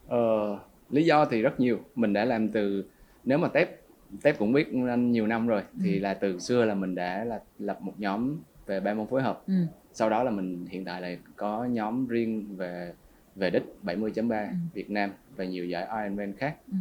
Ờ, 0.07 0.59
lý 0.91 1.05
do 1.05 1.25
thì 1.25 1.43
rất 1.43 1.61
nhiều 1.61 1.79
mình 1.95 2.13
đã 2.13 2.25
làm 2.25 2.49
từ 2.49 2.85
nếu 3.25 3.39
mà 3.39 3.49
tép 3.49 3.81
tép 4.23 4.39
cũng 4.39 4.53
biết 4.53 4.67
anh 4.89 5.13
nhiều 5.13 5.27
năm 5.27 5.47
rồi 5.47 5.63
thì 5.83 5.99
là 5.99 6.15
từ 6.15 6.39
xưa 6.39 6.65
là 6.65 6.75
mình 6.75 6.95
đã 6.95 7.25
là 7.25 7.41
lập 7.59 7.79
một 7.83 7.93
nhóm 7.99 8.37
về 8.67 8.81
ba 8.81 8.95
môn 8.95 9.07
phối 9.07 9.23
hợp 9.23 9.43
ừ. 9.47 9.55
sau 9.93 10.11
đó 10.11 10.23
là 10.23 10.31
mình 10.31 10.67
hiện 10.71 10.85
tại 10.85 11.01
là 11.03 11.17
có 11.37 11.65
nhóm 11.65 12.07
riêng 12.07 12.57
về 12.57 12.93
về 13.37 13.51
đích 13.51 13.63
70.3 13.83 14.49
Ừ. 14.51 14.55
Việt 14.75 14.91
Nam 14.91 15.11
và 15.37 15.45
nhiều 15.45 15.67
giải 15.67 15.83
Ironman 16.03 16.33
khác 16.37 16.57
Ừ. 16.73 16.77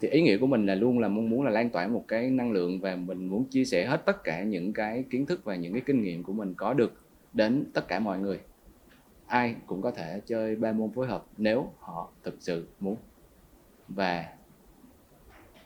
thì 0.00 0.08
ý 0.08 0.22
nghĩa 0.22 0.36
của 0.38 0.46
mình 0.46 0.66
là 0.66 0.74
luôn 0.74 0.98
là 0.98 1.08
mong 1.08 1.30
muốn 1.30 1.44
là 1.44 1.50
lan 1.50 1.70
tỏa 1.70 1.88
một 1.88 2.04
cái 2.08 2.30
năng 2.30 2.52
lượng 2.52 2.80
và 2.80 2.96
mình 2.96 3.26
muốn 3.26 3.44
chia 3.44 3.64
sẻ 3.64 3.86
hết 3.86 4.02
tất 4.06 4.24
cả 4.24 4.42
những 4.42 4.72
cái 4.72 5.04
kiến 5.10 5.26
thức 5.26 5.44
và 5.44 5.56
những 5.56 5.72
cái 5.72 5.82
kinh 5.86 6.02
nghiệm 6.02 6.22
của 6.22 6.32
mình 6.32 6.54
có 6.54 6.74
được 6.74 6.92
đến 7.32 7.64
tất 7.74 7.88
cả 7.88 7.98
mọi 7.98 8.18
người 8.18 8.38
ai 9.26 9.54
cũng 9.66 9.82
có 9.82 9.90
thể 9.90 10.20
chơi 10.26 10.56
ba 10.56 10.72
môn 10.72 10.90
phối 10.94 11.06
hợp 11.06 11.24
nếu 11.36 11.72
họ 11.78 12.12
thực 12.22 12.36
sự 12.40 12.66
muốn 12.80 12.96
và 13.88 14.26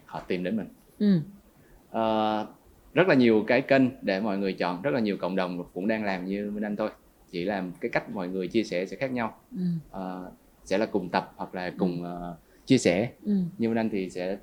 họ 0.04 0.20
tìm 0.20 0.44
đến 0.44 0.56
mình 0.56 0.68
Ừ. 0.98 1.20
Ờ, 1.90 2.46
rất 2.94 3.08
là 3.08 3.14
nhiều 3.14 3.44
cái 3.46 3.62
kênh 3.62 3.82
để 4.02 4.20
mọi 4.20 4.38
người 4.38 4.52
chọn 4.52 4.82
rất 4.82 4.90
là 4.90 5.00
nhiều 5.00 5.16
cộng 5.16 5.36
đồng 5.36 5.64
cũng 5.72 5.88
đang 5.88 6.04
làm 6.04 6.24
như 6.24 6.50
Minh 6.50 6.64
Anh 6.64 6.76
thôi 6.76 6.90
chỉ 7.30 7.44
làm 7.44 7.72
cái 7.80 7.90
cách 7.90 8.10
mọi 8.10 8.28
người 8.28 8.48
chia 8.48 8.62
sẻ 8.64 8.86
sẽ 8.86 8.96
khác 8.96 9.12
nhau 9.12 9.34
Ừ. 9.56 9.62
Ờ, 9.90 10.32
sẽ 10.64 10.78
là 10.78 10.86
cùng 10.86 11.08
tập 11.08 11.32
hoặc 11.36 11.54
là 11.54 11.72
cùng 11.78 12.04
ờ, 12.04 12.36
chia 12.66 12.78
sẻ 12.78 13.12
Ừ. 13.24 13.32
như 13.58 13.68
Minh 13.68 13.78
Anh 13.78 13.90
thì 13.90 14.10
sẽ 14.10 14.38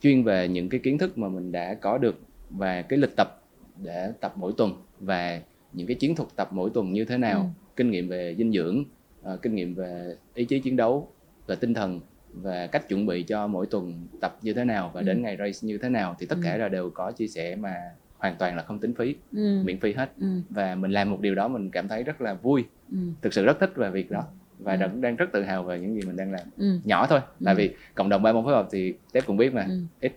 chuyên 0.00 0.24
về 0.24 0.48
những 0.48 0.68
cái 0.68 0.80
kiến 0.84 0.98
thức 0.98 1.18
mà 1.18 1.28
mình 1.28 1.52
đã 1.52 1.74
có 1.74 1.98
được 1.98 2.20
và 2.50 2.82
cái 2.82 2.98
lịch 2.98 3.16
tập 3.16 3.42
để 3.82 4.12
tập 4.20 4.32
mỗi 4.36 4.52
tuần 4.56 4.72
và 4.98 5.40
những 5.72 5.86
cái 5.86 5.96
chiến 6.00 6.14
thuật 6.14 6.28
tập 6.36 6.48
mỗi 6.52 6.70
tuần 6.74 6.92
như 6.92 7.04
thế 7.04 7.16
nào 7.18 7.40
Ừ. 7.40 7.59
kinh 7.76 7.90
nghiệm 7.90 8.08
về 8.08 8.34
dinh 8.38 8.52
dưỡng 8.52 8.84
ờ, 9.22 9.38
kinh 9.42 9.54
nghiệm 9.54 9.74
về 9.74 10.16
ý 10.34 10.44
chí 10.44 10.60
chiến 10.60 10.76
đấu 10.76 11.12
về 11.46 11.56
tinh 11.56 11.74
thần 11.74 12.00
và 12.32 12.66
cách 12.66 12.88
chuẩn 12.88 13.06
bị 13.06 13.22
cho 13.22 13.46
mỗi 13.46 13.66
tuần 13.66 14.06
tập 14.20 14.38
như 14.42 14.52
thế 14.54 14.64
nào 14.64 14.90
và 14.94 15.00
Ừ. 15.00 15.04
đến 15.04 15.22
ngày 15.22 15.36
race 15.36 15.58
như 15.62 15.78
thế 15.78 15.88
nào 15.88 16.16
thì 16.18 16.26
tất 16.26 16.36
Ừ. 16.36 16.42
cả 16.44 16.56
là 16.56 16.68
đều 16.68 16.90
có 16.90 17.12
chia 17.12 17.26
sẻ 17.26 17.56
mà 17.56 17.74
hoàn 18.18 18.36
toàn 18.38 18.56
là 18.56 18.62
không 18.62 18.78
tính 18.78 18.94
phí 18.94 19.14
ừ. 19.32 19.62
miễn 19.64 19.80
phí 19.80 19.92
hết 19.92 20.10
Ừ. 20.20 20.26
và 20.50 20.74
mình 20.74 20.90
làm 20.90 21.10
một 21.10 21.20
điều 21.20 21.34
đó 21.34 21.48
mình 21.48 21.70
cảm 21.70 21.88
thấy 21.88 22.02
rất 22.02 22.20
là 22.20 22.34
vui 22.34 22.64
Ừ. 22.92 22.98
thực 23.22 23.34
sự 23.34 23.44
rất 23.44 23.56
thích 23.60 23.70
về 23.76 23.90
việc 23.90 24.10
đó 24.10 24.24
và 24.58 24.72
Ừ. 24.72 24.78
đang, 25.00 25.16
rất 25.16 25.26
tự 25.32 25.42
hào 25.42 25.64
về 25.64 25.80
những 25.80 25.94
gì 25.94 26.00
mình 26.06 26.16
đang 26.16 26.32
làm 26.32 26.46
Ừ. 26.56 26.78
nhỏ 26.84 27.06
thôi 27.06 27.20
tại 27.44 27.54
Ừ. 27.54 27.58
vì 27.58 27.74
cộng 27.94 28.08
đồng 28.08 28.22
ba 28.22 28.32
môn 28.32 28.44
phối 28.44 28.54
hợp 28.54 28.68
thì 28.72 28.94
Tép 29.12 29.26
cũng 29.26 29.36
biết 29.36 29.54
mà 29.54 29.66
Ừ. 29.68 29.80
ít 30.00 30.12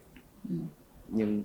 Ừ. 0.50 0.56
nhưng 1.08 1.44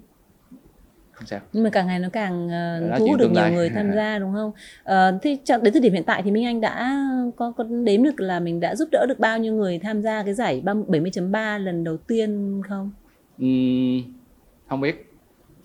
sao 1.26 1.40
nhưng 1.52 1.64
mà 1.64 1.70
càng 1.70 1.86
ngày 1.86 1.98
nó 1.98 2.08
càng 2.12 2.48
là 2.48 2.98
thu 2.98 3.06
hút 3.06 3.18
được 3.18 3.30
nhiều 3.32 3.48
người 3.52 3.70
tham 3.70 3.92
gia 3.94 4.18
đúng 4.18 4.32
không? 4.34 4.52
Ờ, 4.84 5.18
thì 5.22 5.38
cho- 5.44 5.58
đến 5.58 5.72
thời 5.72 5.82
điểm 5.82 5.92
hiện 5.92 6.04
tại 6.04 6.22
thì 6.22 6.30
Minh 6.30 6.44
Anh 6.46 6.60
đã 6.60 6.98
có, 7.36 7.52
có 7.56 7.64
đếm 7.84 8.02
được 8.02 8.20
là 8.20 8.40
mình 8.40 8.60
đã 8.60 8.74
giúp 8.74 8.88
đỡ 8.92 9.06
được 9.08 9.18
bao 9.18 9.38
nhiêu 9.38 9.54
người 9.54 9.78
tham 9.78 10.02
gia 10.02 10.22
cái 10.22 10.34
giải 10.34 10.62
70.3 10.64 11.58
lần 11.58 11.84
đầu 11.84 11.96
tiên 11.96 12.60
không? 12.68 12.90
Ừm, 13.38 14.02
không 14.68 14.80
biết 14.80 15.12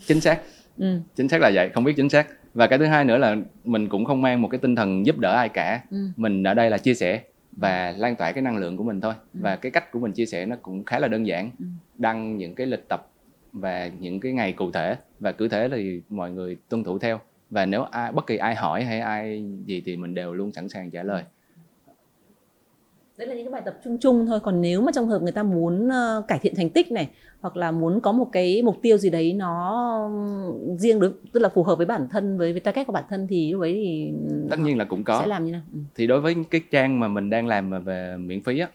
chính 0.07 0.21
xác 0.21 0.39
Ừ. 0.77 0.99
chính 1.15 1.29
xác 1.29 1.41
là 1.41 1.51
vậy 1.53 1.69
không 1.73 1.83
biết 1.83 1.93
chính 1.97 2.09
xác 2.09 2.27
và 2.53 2.67
cái 2.67 2.79
thứ 2.79 2.85
hai 2.85 3.05
nữa 3.05 3.17
là 3.17 3.35
mình 3.63 3.89
cũng 3.89 4.05
không 4.05 4.21
mang 4.21 4.41
một 4.41 4.47
cái 4.47 4.59
tinh 4.59 4.75
thần 4.75 5.05
giúp 5.05 5.19
đỡ 5.19 5.35
ai 5.35 5.49
cả 5.49 5.81
Ừ. 5.91 5.97
mình 6.15 6.43
ở 6.43 6.53
đây 6.53 6.69
là 6.69 6.77
chia 6.77 6.93
sẻ 6.93 7.21
và 7.57 7.93
lan 7.97 8.15
tỏa 8.15 8.31
cái 8.31 8.41
năng 8.41 8.57
lượng 8.57 8.77
của 8.77 8.83
mình 8.83 9.01
thôi 9.01 9.13
Ừ. 9.33 9.39
và 9.41 9.55
cái 9.55 9.71
cách 9.71 9.91
của 9.91 9.99
mình 9.99 10.11
chia 10.11 10.25
sẻ 10.25 10.45
nó 10.45 10.55
cũng 10.61 10.83
khá 10.85 10.99
là 10.99 11.07
đơn 11.07 11.27
giản 11.27 11.51
Ừ. 11.59 11.65
đăng 11.97 12.37
những 12.37 12.55
cái 12.55 12.67
lịch 12.67 12.87
tập 12.89 13.07
và 13.53 13.91
những 13.99 14.19
cái 14.19 14.31
ngày 14.31 14.53
cụ 14.53 14.71
thể 14.71 14.95
và 15.19 15.31
cứ 15.31 15.47
thế 15.47 15.69
thì 15.71 16.01
mọi 16.09 16.31
người 16.31 16.57
tuân 16.69 16.83
thủ 16.83 16.99
theo 16.99 17.19
và 17.49 17.65
nếu 17.65 17.83
ai 17.83 18.11
bất 18.11 18.27
kỳ 18.27 18.37
ai 18.37 18.55
hỏi 18.55 18.83
hay 18.83 18.99
ai 18.99 19.45
gì 19.65 19.81
thì 19.85 19.97
mình 19.97 20.13
đều 20.13 20.33
luôn 20.33 20.51
sẵn 20.51 20.69
sàng 20.69 20.91
trả 20.91 21.03
lời 21.03 21.23
Đấy 23.17 23.27
là 23.27 23.33
những 23.33 23.45
cái 23.45 23.51
bài 23.51 23.61
tập 23.65 23.79
chung 23.83 23.97
chung 24.01 24.25
thôi. 24.25 24.39
Còn 24.39 24.61
nếu 24.61 24.81
mà 24.81 24.91
trong 24.91 25.07
hợp 25.07 25.21
người 25.21 25.31
ta 25.31 25.43
muốn 25.43 25.89
ờ, 25.89 26.23
cải 26.27 26.39
thiện 26.39 26.53
thành 26.55 26.69
tích 26.69 26.91
này 26.91 27.09
hoặc 27.41 27.57
là 27.57 27.71
muốn 27.71 27.99
có 28.01 28.11
một 28.11 28.29
cái 28.31 28.61
mục 28.61 28.79
tiêu 28.81 28.97
gì 28.97 29.09
đấy 29.09 29.33
nó 29.33 30.09
riêng 30.77 30.99
đối 30.99 31.11
tức 31.33 31.39
là 31.39 31.49
phù 31.49 31.63
hợp 31.63 31.75
với 31.75 31.85
bản 31.85 32.07
thân 32.11 32.37
với 32.37 32.51
với 32.51 32.59
target 32.59 32.87
của 32.87 32.93
bản 32.93 33.03
thân 33.09 33.27
thì 33.29 33.51
lúc 33.51 33.61
ấy 33.61 33.73
thì 33.73 34.13
tất 34.49 34.59
nhiên 34.59 34.77
là 34.77 34.85
cũng 34.85 35.03
có 35.03 35.19
sẽ 35.21 35.27
làm 35.27 35.45
như 35.45 35.51
nào? 35.51 35.61
Ừ. 35.73 35.79
thì 35.95 36.07
đối 36.07 36.21
với 36.21 36.35
cái 36.51 36.61
trang 36.71 36.99
mà 36.99 37.07
mình 37.07 37.29
đang 37.29 37.47
làm 37.47 37.69
mà 37.69 37.79
về 37.79 38.15
miễn 38.17 38.43
phí 38.43 38.59
á 38.59 38.67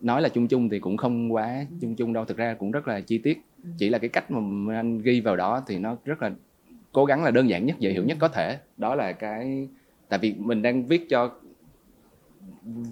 nói 0.00 0.22
là 0.22 0.28
chung 0.28 0.48
chung 0.48 0.68
thì 0.68 0.78
cũng 0.78 0.96
không 0.96 1.32
quá 1.32 1.66
chung 1.80 1.96
chung 1.96 2.12
đâu 2.12 2.24
thực 2.24 2.36
ra 2.36 2.54
cũng 2.58 2.70
rất 2.70 2.88
là 2.88 3.00
chi 3.00 3.18
tiết. 3.18 3.42
Chỉ 3.76 3.88
là 3.88 3.98
cái 3.98 4.08
cách 4.08 4.30
mà 4.30 4.74
anh 4.78 4.98
ghi 4.98 5.20
vào 5.20 5.36
đó 5.36 5.64
thì 5.66 5.78
nó 5.78 5.96
rất 6.04 6.22
là 6.22 6.30
cố 6.92 7.04
gắng 7.04 7.24
là 7.24 7.30
đơn 7.30 7.48
giản 7.48 7.66
nhất 7.66 7.76
dễ 7.78 7.90
hiểu 7.92 8.04
nhất 8.04 8.16
có 8.20 8.28
thể 8.28 8.58
đó 8.76 8.94
là 8.94 9.12
cái 9.12 9.68
tại 10.08 10.18
vì 10.18 10.34
mình 10.38 10.62
đang 10.62 10.86
viết 10.86 11.06
cho 11.08 11.30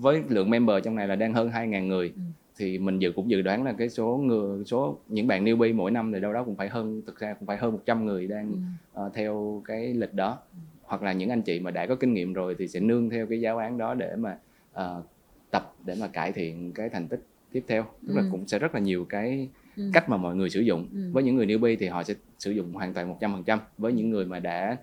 với 0.00 0.22
lượng 0.28 0.50
member 0.50 0.84
trong 0.84 0.94
này 0.96 1.08
là 1.08 1.16
đang 1.16 1.34
hơn 1.34 1.50
2.000 1.50 1.88
người 1.88 2.12
Ừ. 2.16 2.20
thì 2.58 2.78
mình 2.78 2.98
dự 2.98 3.12
cũng 3.16 3.30
dự 3.30 3.42
đoán 3.42 3.62
là 3.64 3.72
cái 3.72 3.88
số 3.88 4.16
người 4.16 4.64
số 4.64 5.00
những 5.08 5.26
bạn 5.26 5.44
newbie 5.44 5.74
mỗi 5.74 5.90
năm 5.90 6.12
thì 6.12 6.20
đâu 6.20 6.32
đó 6.32 6.44
cũng 6.44 6.56
phải 6.56 6.68
hơn 6.68 7.02
thực 7.06 7.18
ra 7.18 7.34
cũng 7.34 7.46
phải 7.46 7.56
hơn 7.56 7.72
100 7.72 8.04
người 8.06 8.26
đang 8.26 8.50
Ừ. 8.52 8.56
ờ, 8.92 9.10
theo 9.14 9.62
cái 9.64 9.94
lịch 9.94 10.14
đó 10.14 10.38
hoặc 10.82 11.02
là 11.02 11.12
những 11.12 11.30
anh 11.30 11.42
chị 11.42 11.60
mà 11.60 11.70
đã 11.70 11.86
có 11.86 11.94
kinh 11.94 12.14
nghiệm 12.14 12.32
rồi 12.32 12.56
thì 12.58 12.68
sẽ 12.68 12.80
nương 12.80 13.10
theo 13.10 13.26
cái 13.26 13.40
giáo 13.40 13.58
án 13.58 13.78
đó 13.78 13.94
để 13.94 14.16
mà 14.16 14.38
ờ, 14.72 15.02
tập 15.50 15.74
để 15.84 15.94
mà 16.00 16.06
cải 16.08 16.32
thiện 16.32 16.72
cái 16.72 16.88
thành 16.88 17.08
tích 17.08 17.26
tiếp 17.52 17.64
theo 17.68 17.84
tức 18.08 18.14
là 18.14 18.22
Ừ. 18.22 18.28
cũng 18.30 18.46
sẽ 18.46 18.58
rất 18.58 18.74
là 18.74 18.80
nhiều 18.80 19.04
cái 19.04 19.48
Ừ. 19.76 19.90
cách 19.92 20.08
mà 20.08 20.16
mọi 20.16 20.36
người 20.36 20.50
sử 20.50 20.60
dụng. 20.60 20.88
Ừ. 20.92 21.10
với 21.12 21.22
những 21.22 21.36
người 21.36 21.46
newbie 21.46 21.76
thì 21.80 21.86
họ 21.86 22.02
sẽ 22.02 22.14
sử 22.38 22.50
dụng 22.50 22.72
hoàn 22.72 22.94
toàn 22.94 23.08
100% 23.08 23.58
với 23.78 23.92
những 23.92 24.10
người 24.10 24.24
mà 24.24 24.38
đã 24.38 24.76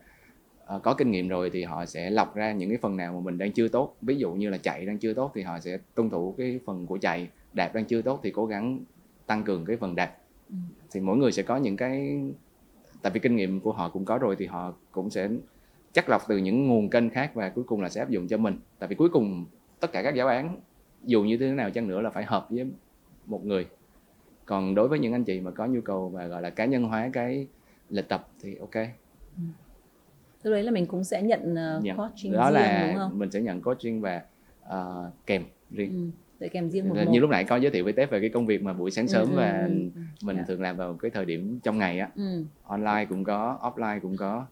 ờ, 0.65 0.79
có 0.79 0.93
kinh 0.93 1.11
nghiệm 1.11 1.27
rồi 1.27 1.49
thì 1.49 1.63
họ 1.63 1.85
sẽ 1.85 2.09
lọc 2.09 2.35
ra 2.35 2.51
những 2.51 2.69
cái 2.69 2.77
phần 2.81 2.97
nào 2.97 3.13
mà 3.13 3.19
mình 3.19 3.37
đang 3.37 3.51
chưa 3.51 3.67
tốt. 3.67 3.95
Ví 4.01 4.15
dụ 4.15 4.31
như 4.31 4.49
là 4.49 4.57
chạy 4.57 4.85
đang 4.85 4.97
chưa 4.97 5.13
tốt 5.13 5.31
thì 5.35 5.41
họ 5.41 5.59
sẽ 5.59 5.77
tuân 5.95 6.09
thủ 6.09 6.35
cái 6.37 6.59
phần 6.65 6.85
của 6.85 6.97
chạy. 6.97 7.27
Đạp 7.53 7.71
đang 7.73 7.85
chưa 7.85 8.01
tốt 8.01 8.19
thì 8.23 8.31
cố 8.31 8.45
gắng 8.45 8.79
tăng 9.25 9.43
cường 9.43 9.65
cái 9.65 9.77
phần 9.77 9.95
đạp. 9.95 10.15
Ừ. 10.49 10.55
thì 10.91 10.99
mỗi 10.99 11.17
người 11.17 11.31
sẽ 11.31 11.43
có 11.43 11.57
những 11.57 11.77
cái 11.77 12.19
tại 13.01 13.11
vì 13.11 13.19
kinh 13.19 13.35
nghiệm 13.35 13.59
của 13.59 13.71
họ 13.71 13.89
cũng 13.89 14.05
có 14.05 14.17
rồi 14.17 14.35
thì 14.39 14.45
họ 14.45 14.73
cũng 14.91 15.09
sẽ 15.09 15.29
chắc 15.93 16.09
lọc 16.09 16.21
từ 16.27 16.37
những 16.37 16.67
nguồn 16.67 16.89
kênh 16.89 17.09
khác 17.09 17.31
và 17.33 17.49
cuối 17.49 17.63
cùng 17.63 17.81
là 17.81 17.89
sẽ 17.89 18.01
áp 18.01 18.09
dụng 18.09 18.27
cho 18.27 18.37
mình. 18.37 18.59
Tại 18.79 18.89
vì 18.89 18.95
cuối 18.95 19.09
cùng 19.09 19.45
tất 19.79 19.91
cả 19.91 20.03
các 20.03 20.15
giáo 20.15 20.27
án 20.27 20.57
dù 21.03 21.23
như 21.23 21.37
thế 21.37 21.51
nào 21.51 21.71
chăng 21.71 21.87
nữa 21.87 22.01
là 22.01 22.09
phải 22.09 22.23
hợp 22.23 22.47
với 22.49 22.65
một 23.25 23.45
người 23.45 23.67
còn 24.49 24.75
đối 24.75 24.87
với 24.87 24.99
những 24.99 25.13
anh 25.13 25.23
chị 25.23 25.39
mà 25.39 25.51
có 25.51 25.65
nhu 25.65 25.81
cầu 25.81 26.09
và 26.09 26.27
gọi 26.27 26.41
là 26.41 26.49
cá 26.49 26.65
nhân 26.65 26.83
hóa 26.83 27.09
cái 27.13 27.47
lịch 27.89 28.09
tập 28.09 28.27
thì 28.43 28.55
ok 28.55 28.75
Lúc 30.43 30.51
đấy 30.51 30.63
là 30.63 30.71
mình 30.71 30.85
cũng 30.85 31.03
sẽ 31.03 31.21
nhận 31.21 31.41
uh, 31.51 31.83
nhận 31.83 31.97
coaching 31.97 32.33
đó 32.33 32.45
riêng 32.45 32.53
là 32.53 32.87
đúng 32.87 32.97
không? 32.97 33.19
mình 33.19 33.31
sẽ 33.31 33.41
nhận 33.41 33.61
coaching 33.61 34.01
và 34.01 34.21
ờ, 34.61 35.11
kèm 35.25 35.43
riêng 35.69 35.89
Ừ. 35.89 36.11
Để 36.39 36.49
kèm 36.49 36.69
riêng 36.69 36.89
một 36.89 36.95
như 36.95 37.05
một. 37.05 37.17
lúc 37.19 37.29
nãy 37.29 37.43
có 37.43 37.55
giới 37.55 37.71
thiệu 37.71 37.83
với 37.83 37.93
Tép 37.93 38.11
về 38.11 38.19
cái 38.19 38.29
công 38.29 38.45
việc 38.45 38.61
mà 38.63 38.73
buổi 38.73 38.91
sáng 38.91 39.07
sớm 39.07 39.29
Ừ, 39.29 39.35
và 39.35 39.61
ừ, 39.61 39.89
ừ, 39.95 40.01
mình 40.23 40.37
Dạ. 40.37 40.43
thường 40.47 40.61
làm 40.61 40.77
vào 40.77 40.97
cái 41.01 41.11
thời 41.11 41.25
điểm 41.25 41.59
trong 41.63 41.77
ngày 41.77 41.99
á 41.99 42.09
Ừ. 42.15 42.45
online 42.63 43.05
cũng 43.09 43.23
có 43.23 43.59
offline 43.61 43.99
cũng 43.99 44.17
có 44.17 44.45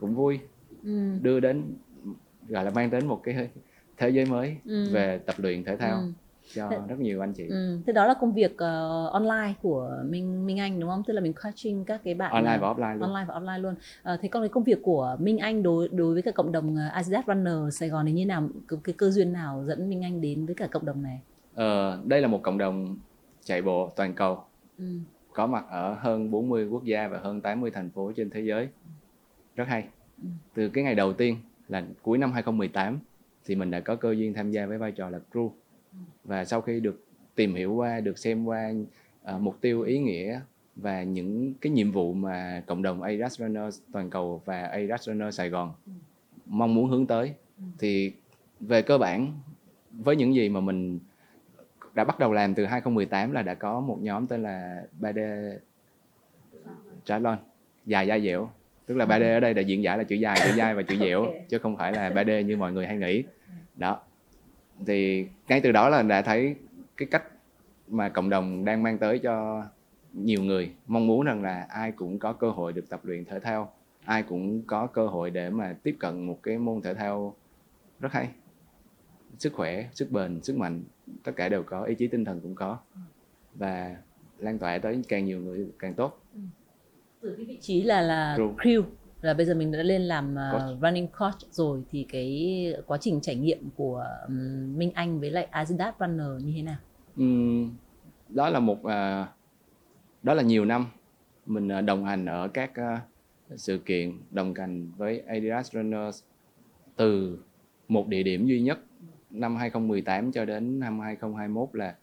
cũng 0.00 0.14
vui 0.14 0.38
Ừ. 0.84 1.18
đưa 1.22 1.40
đến 1.40 1.62
gọi 2.48 2.64
là 2.64 2.70
mang 2.70 2.90
đến 2.90 3.06
một 3.06 3.20
cái 3.24 3.48
thế 3.96 4.08
giới 4.08 4.26
mới 4.26 4.56
Ừ. 4.64 4.90
về 4.92 5.18
tập 5.26 5.34
luyện 5.38 5.64
thể 5.64 5.76
thao 5.76 6.00
Ừ. 6.00 6.12
cho 6.56 6.68
Thế- 6.70 6.78
rất 6.88 6.98
nhiều 6.98 7.20
anh 7.20 7.32
chị 7.32 7.44
Ừ. 7.48 7.80
Thế 7.86 7.92
đó 7.92 8.06
là 8.06 8.14
công 8.20 8.32
việc 8.34 8.56
ờ, 8.58 9.06
online 9.12 9.54
của 9.62 9.90
Minh 10.08 10.46
Minh 10.46 10.58
Anh 10.58 10.80
đúng 10.80 10.90
không? 10.90 11.02
Tức 11.06 11.12
là 11.14 11.20
mình 11.20 11.32
coaching 11.42 11.84
các 11.84 12.00
cái 12.04 12.14
bạn 12.14 12.32
online 12.32 12.52
ờ, 12.52 12.58
và 12.60 12.68
offline 12.72 12.94
luôn 12.98 13.02
online 13.02 13.24
và 13.28 13.34
offline 13.34 13.60
luôn. 13.62 13.74
Ờ, 14.02 14.16
thế 14.22 14.28
còn 14.28 14.42
cái 14.42 14.48
công 14.48 14.64
việc 14.64 14.78
của 14.82 15.16
Minh 15.20 15.38
Anh 15.38 15.62
đối 15.62 15.88
đối 15.88 16.12
với 16.14 16.22
cả 16.22 16.30
cộng 16.30 16.52
đồng 16.52 16.76
ờ, 16.76 16.88
Adidas 16.92 17.24
Runner 17.26 17.78
Sài 17.78 17.88
Gòn 17.88 18.06
thì 18.06 18.12
như 18.12 18.26
nào? 18.26 18.48
Cái, 18.68 18.78
cái 18.84 18.94
cơ 18.98 19.10
duyên 19.10 19.32
nào 19.32 19.64
dẫn 19.66 19.88
Minh 19.88 20.04
Anh 20.04 20.20
đến 20.20 20.46
với 20.46 20.54
cả 20.54 20.66
cộng 20.66 20.84
đồng 20.84 21.02
này? 21.02 21.20
Ờ, 21.54 22.02
đây 22.04 22.20
là 22.20 22.28
một 22.28 22.40
cộng 22.42 22.58
đồng 22.58 22.96
chạy 23.44 23.62
bộ 23.62 23.92
toàn 23.96 24.14
cầu 24.14 24.44
Ừ. 24.78 24.84
có 25.32 25.46
mặt 25.46 25.64
ở 25.70 25.94
hơn 25.94 26.30
40 26.30 26.66
quốc 26.68 26.84
gia 26.84 27.08
và 27.08 27.18
hơn 27.18 27.40
80 27.40 27.70
thành 27.70 27.90
phố 27.90 28.12
trên 28.16 28.30
thế 28.30 28.40
giới 28.40 28.68
rất 29.54 29.64
hay 29.68 29.88
Ừ. 30.22 30.28
từ 30.54 30.68
cái 30.68 30.84
ngày 30.84 30.94
đầu 30.94 31.12
tiên 31.12 31.36
là 31.68 31.84
cuối 32.02 32.18
năm 32.18 32.32
2018 32.32 32.98
thì 33.44 33.54
mình 33.54 33.70
đã 33.70 33.80
có 33.80 33.96
cơ 33.96 34.12
duyên 34.12 34.34
tham 34.34 34.50
gia 34.50 34.66
với 34.66 34.78
vai 34.78 34.92
trò 34.92 35.10
là 35.10 35.18
crew 35.32 35.50
và 36.24 36.44
sau 36.44 36.60
khi 36.60 36.80
được 36.80 37.04
tìm 37.34 37.54
hiểu 37.54 37.74
qua 37.74 38.00
được 38.00 38.18
xem 38.18 38.44
qua 38.44 38.72
ờ, 39.22 39.38
mục 39.38 39.60
tiêu 39.60 39.82
ý 39.82 39.98
nghĩa 39.98 40.40
và 40.76 41.02
những 41.02 41.54
cái 41.60 41.72
nhiệm 41.72 41.92
vụ 41.92 42.12
mà 42.12 42.62
cộng 42.66 42.82
đồng 42.82 43.02
Adidas 43.02 43.38
Runner 43.38 43.80
toàn 43.92 44.10
cầu 44.10 44.42
và 44.44 44.62
Adidas 44.62 45.02
Runner 45.02 45.34
Sài 45.34 45.48
Gòn 45.48 45.72
mong 46.46 46.74
muốn 46.74 46.90
hướng 46.90 47.06
tới 47.06 47.34
thì 47.78 48.12
về 48.60 48.82
cơ 48.82 48.98
bản 48.98 49.32
với 49.90 50.16
những 50.16 50.34
gì 50.34 50.48
mà 50.48 50.60
mình 50.60 50.98
đã 51.94 52.04
bắt 52.04 52.18
đầu 52.18 52.32
làm 52.32 52.54
từ 52.54 52.64
2018 52.64 53.32
là 53.32 53.42
đã 53.42 53.54
có 53.54 53.80
một 53.80 53.98
nhóm 54.02 54.26
tên 54.26 54.42
là 54.42 54.82
3D 55.00 55.52
Triathlon 57.04 57.38
dài 57.86 58.06
da 58.06 58.18
dẻo 58.18 58.50
tức 58.86 58.94
là 58.96 59.06
3D 59.06 59.34
ở 59.36 59.40
đây 59.40 59.54
là 59.54 59.60
diễn 59.60 59.82
giải 59.82 59.98
là 59.98 60.04
chữ 60.04 60.16
dài 60.16 60.38
chữ 60.44 60.54
dài 60.56 60.74
và 60.74 60.82
chữ 60.82 60.96
dẻo 60.96 61.22
Ok. 61.22 61.34
chứ 61.48 61.58
không 61.58 61.76
phải 61.76 61.92
là 61.92 62.10
3D 62.10 62.40
như 62.42 62.56
mọi 62.56 62.72
người 62.72 62.86
hay 62.86 62.96
nghĩ. 62.96 63.22
Đó 63.76 64.00
thì 64.86 65.26
ngay 65.48 65.60
từ 65.60 65.72
đó 65.72 65.88
là 65.88 66.02
đã 66.02 66.22
thấy 66.22 66.56
cái 66.96 67.08
cách 67.10 67.24
mà 67.88 68.08
cộng 68.08 68.30
đồng 68.30 68.64
đang 68.64 68.82
mang 68.82 68.98
tới 68.98 69.18
cho 69.18 69.64
nhiều 70.12 70.42
người. 70.42 70.72
Mong 70.86 71.06
muốn 71.06 71.26
rằng 71.26 71.42
là 71.42 71.66
ai 71.70 71.92
cũng 71.92 72.18
có 72.18 72.32
cơ 72.32 72.50
hội 72.50 72.72
được 72.72 72.88
tập 72.88 73.00
luyện 73.04 73.24
thể 73.24 73.40
thao 73.40 73.72
ai 74.06 74.22
cũng 74.22 74.62
có 74.62 74.86
cơ 74.86 75.06
hội 75.06 75.30
để 75.30 75.50
mà 75.50 75.76
tiếp 75.82 75.96
cận 75.98 76.26
một 76.26 76.38
cái 76.42 76.58
môn 76.58 76.82
thể 76.82 76.94
thao 76.94 77.34
rất 78.00 78.12
hay. 78.12 78.28
Sức 79.38 79.52
khỏe 79.52 79.88
sức 79.92 80.10
bền 80.10 80.42
sức 80.42 80.56
mạnh 80.56 80.82
tất 81.22 81.32
cả 81.36 81.48
đều 81.48 81.62
có 81.62 81.82
ý 81.82 81.94
chí 81.94 82.06
tinh 82.06 82.24
thần 82.24 82.40
cũng 82.40 82.54
có. 82.54 82.78
Và 83.54 83.96
lan 84.38 84.58
tỏa 84.58 84.78
tới 84.78 85.02
càng 85.08 85.24
nhiều 85.24 85.40
người 85.40 85.66
càng 85.78 85.94
tốt. 85.94 86.22
Từ 87.20 87.34
cái 87.36 87.46
vị 87.46 87.58
trí 87.60 87.82
là 87.82 88.00
là 88.00 88.36
Crew. 88.36 88.54
crew 88.56 88.82
là 89.22 89.34
bây 89.34 89.46
giờ 89.46 89.54
mình 89.54 89.72
đã 89.72 89.82
lên 89.82 90.02
làm 90.02 90.34
ờ, 90.34 90.50
Coach. 90.52 90.82
running 90.82 91.08
coach 91.08 91.38
rồi 91.50 91.82
thì 91.90 92.06
cái 92.12 92.74
quá 92.86 92.98
trình 93.00 93.20
trải 93.20 93.34
nghiệm 93.34 93.70
của 93.76 94.04
ừm, 94.26 94.78
Minh 94.78 94.90
Anh 94.94 95.20
với 95.20 95.30
lại 95.30 95.44
Adidas 95.50 95.94
Runner 96.00 96.44
như 96.44 96.52
thế 96.56 96.62
nào? 96.62 96.76
Ừm, 97.16 97.74
đó 98.28 98.50
là 98.50 98.60
một 98.60 98.84
à, 98.84 99.28
đó 100.22 100.34
là 100.34 100.42
nhiều 100.42 100.64
năm 100.64 100.86
mình 101.46 101.68
à, 101.68 101.80
đồng 101.80 102.04
hành 102.04 102.26
ở 102.26 102.48
các 102.48 102.74
à, 102.74 103.00
sự 103.56 103.78
kiện 103.78 104.12
đồng 104.30 104.54
hành 104.54 104.90
với 104.96 105.18
Adidas 105.20 105.72
Runners 105.72 106.22
từ 106.96 107.38
một 107.88 108.08
địa 108.08 108.22
điểm 108.22 108.46
duy 108.46 108.60
nhất 108.60 108.78
năm 109.30 109.56
2018 109.56 110.32
cho 110.32 110.44
đến 110.44 110.80
năm 110.80 111.00
2021 111.00 111.68
là 111.72 111.94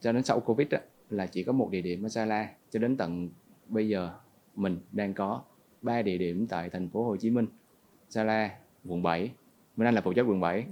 cho 0.00 0.12
đến 0.12 0.22
sau 0.22 0.40
Covid 0.40 0.68
á, 0.70 0.80
là 1.10 1.26
chỉ 1.26 1.42
có 1.42 1.52
một 1.52 1.68
địa 1.70 1.80
điểm 1.82 2.06
ở 2.06 2.08
Sa 2.08 2.24
La 2.24 2.48
cho 2.70 2.78
đến 2.78 2.96
tận 2.96 3.30
bây 3.68 3.88
giờ 3.88 4.10
mình 4.54 4.78
đang 4.92 5.14
có 5.14 5.42
ba 5.82 6.02
địa 6.02 6.18
điểm 6.18 6.46
tại 6.46 6.70
thành 6.70 6.88
phố 6.88 7.04
Hồ 7.04 7.16
Chí 7.16 7.30
Minh, 7.30 7.46
Sa 8.08 8.24
La, 8.24 8.50
quận 8.84 9.02
7. 9.02 9.30
Mình 9.76 9.84
đang 9.84 9.94
là 9.94 10.00
phụ 10.00 10.12
trách 10.12 10.22
quận 10.22 10.40
7 10.40 10.66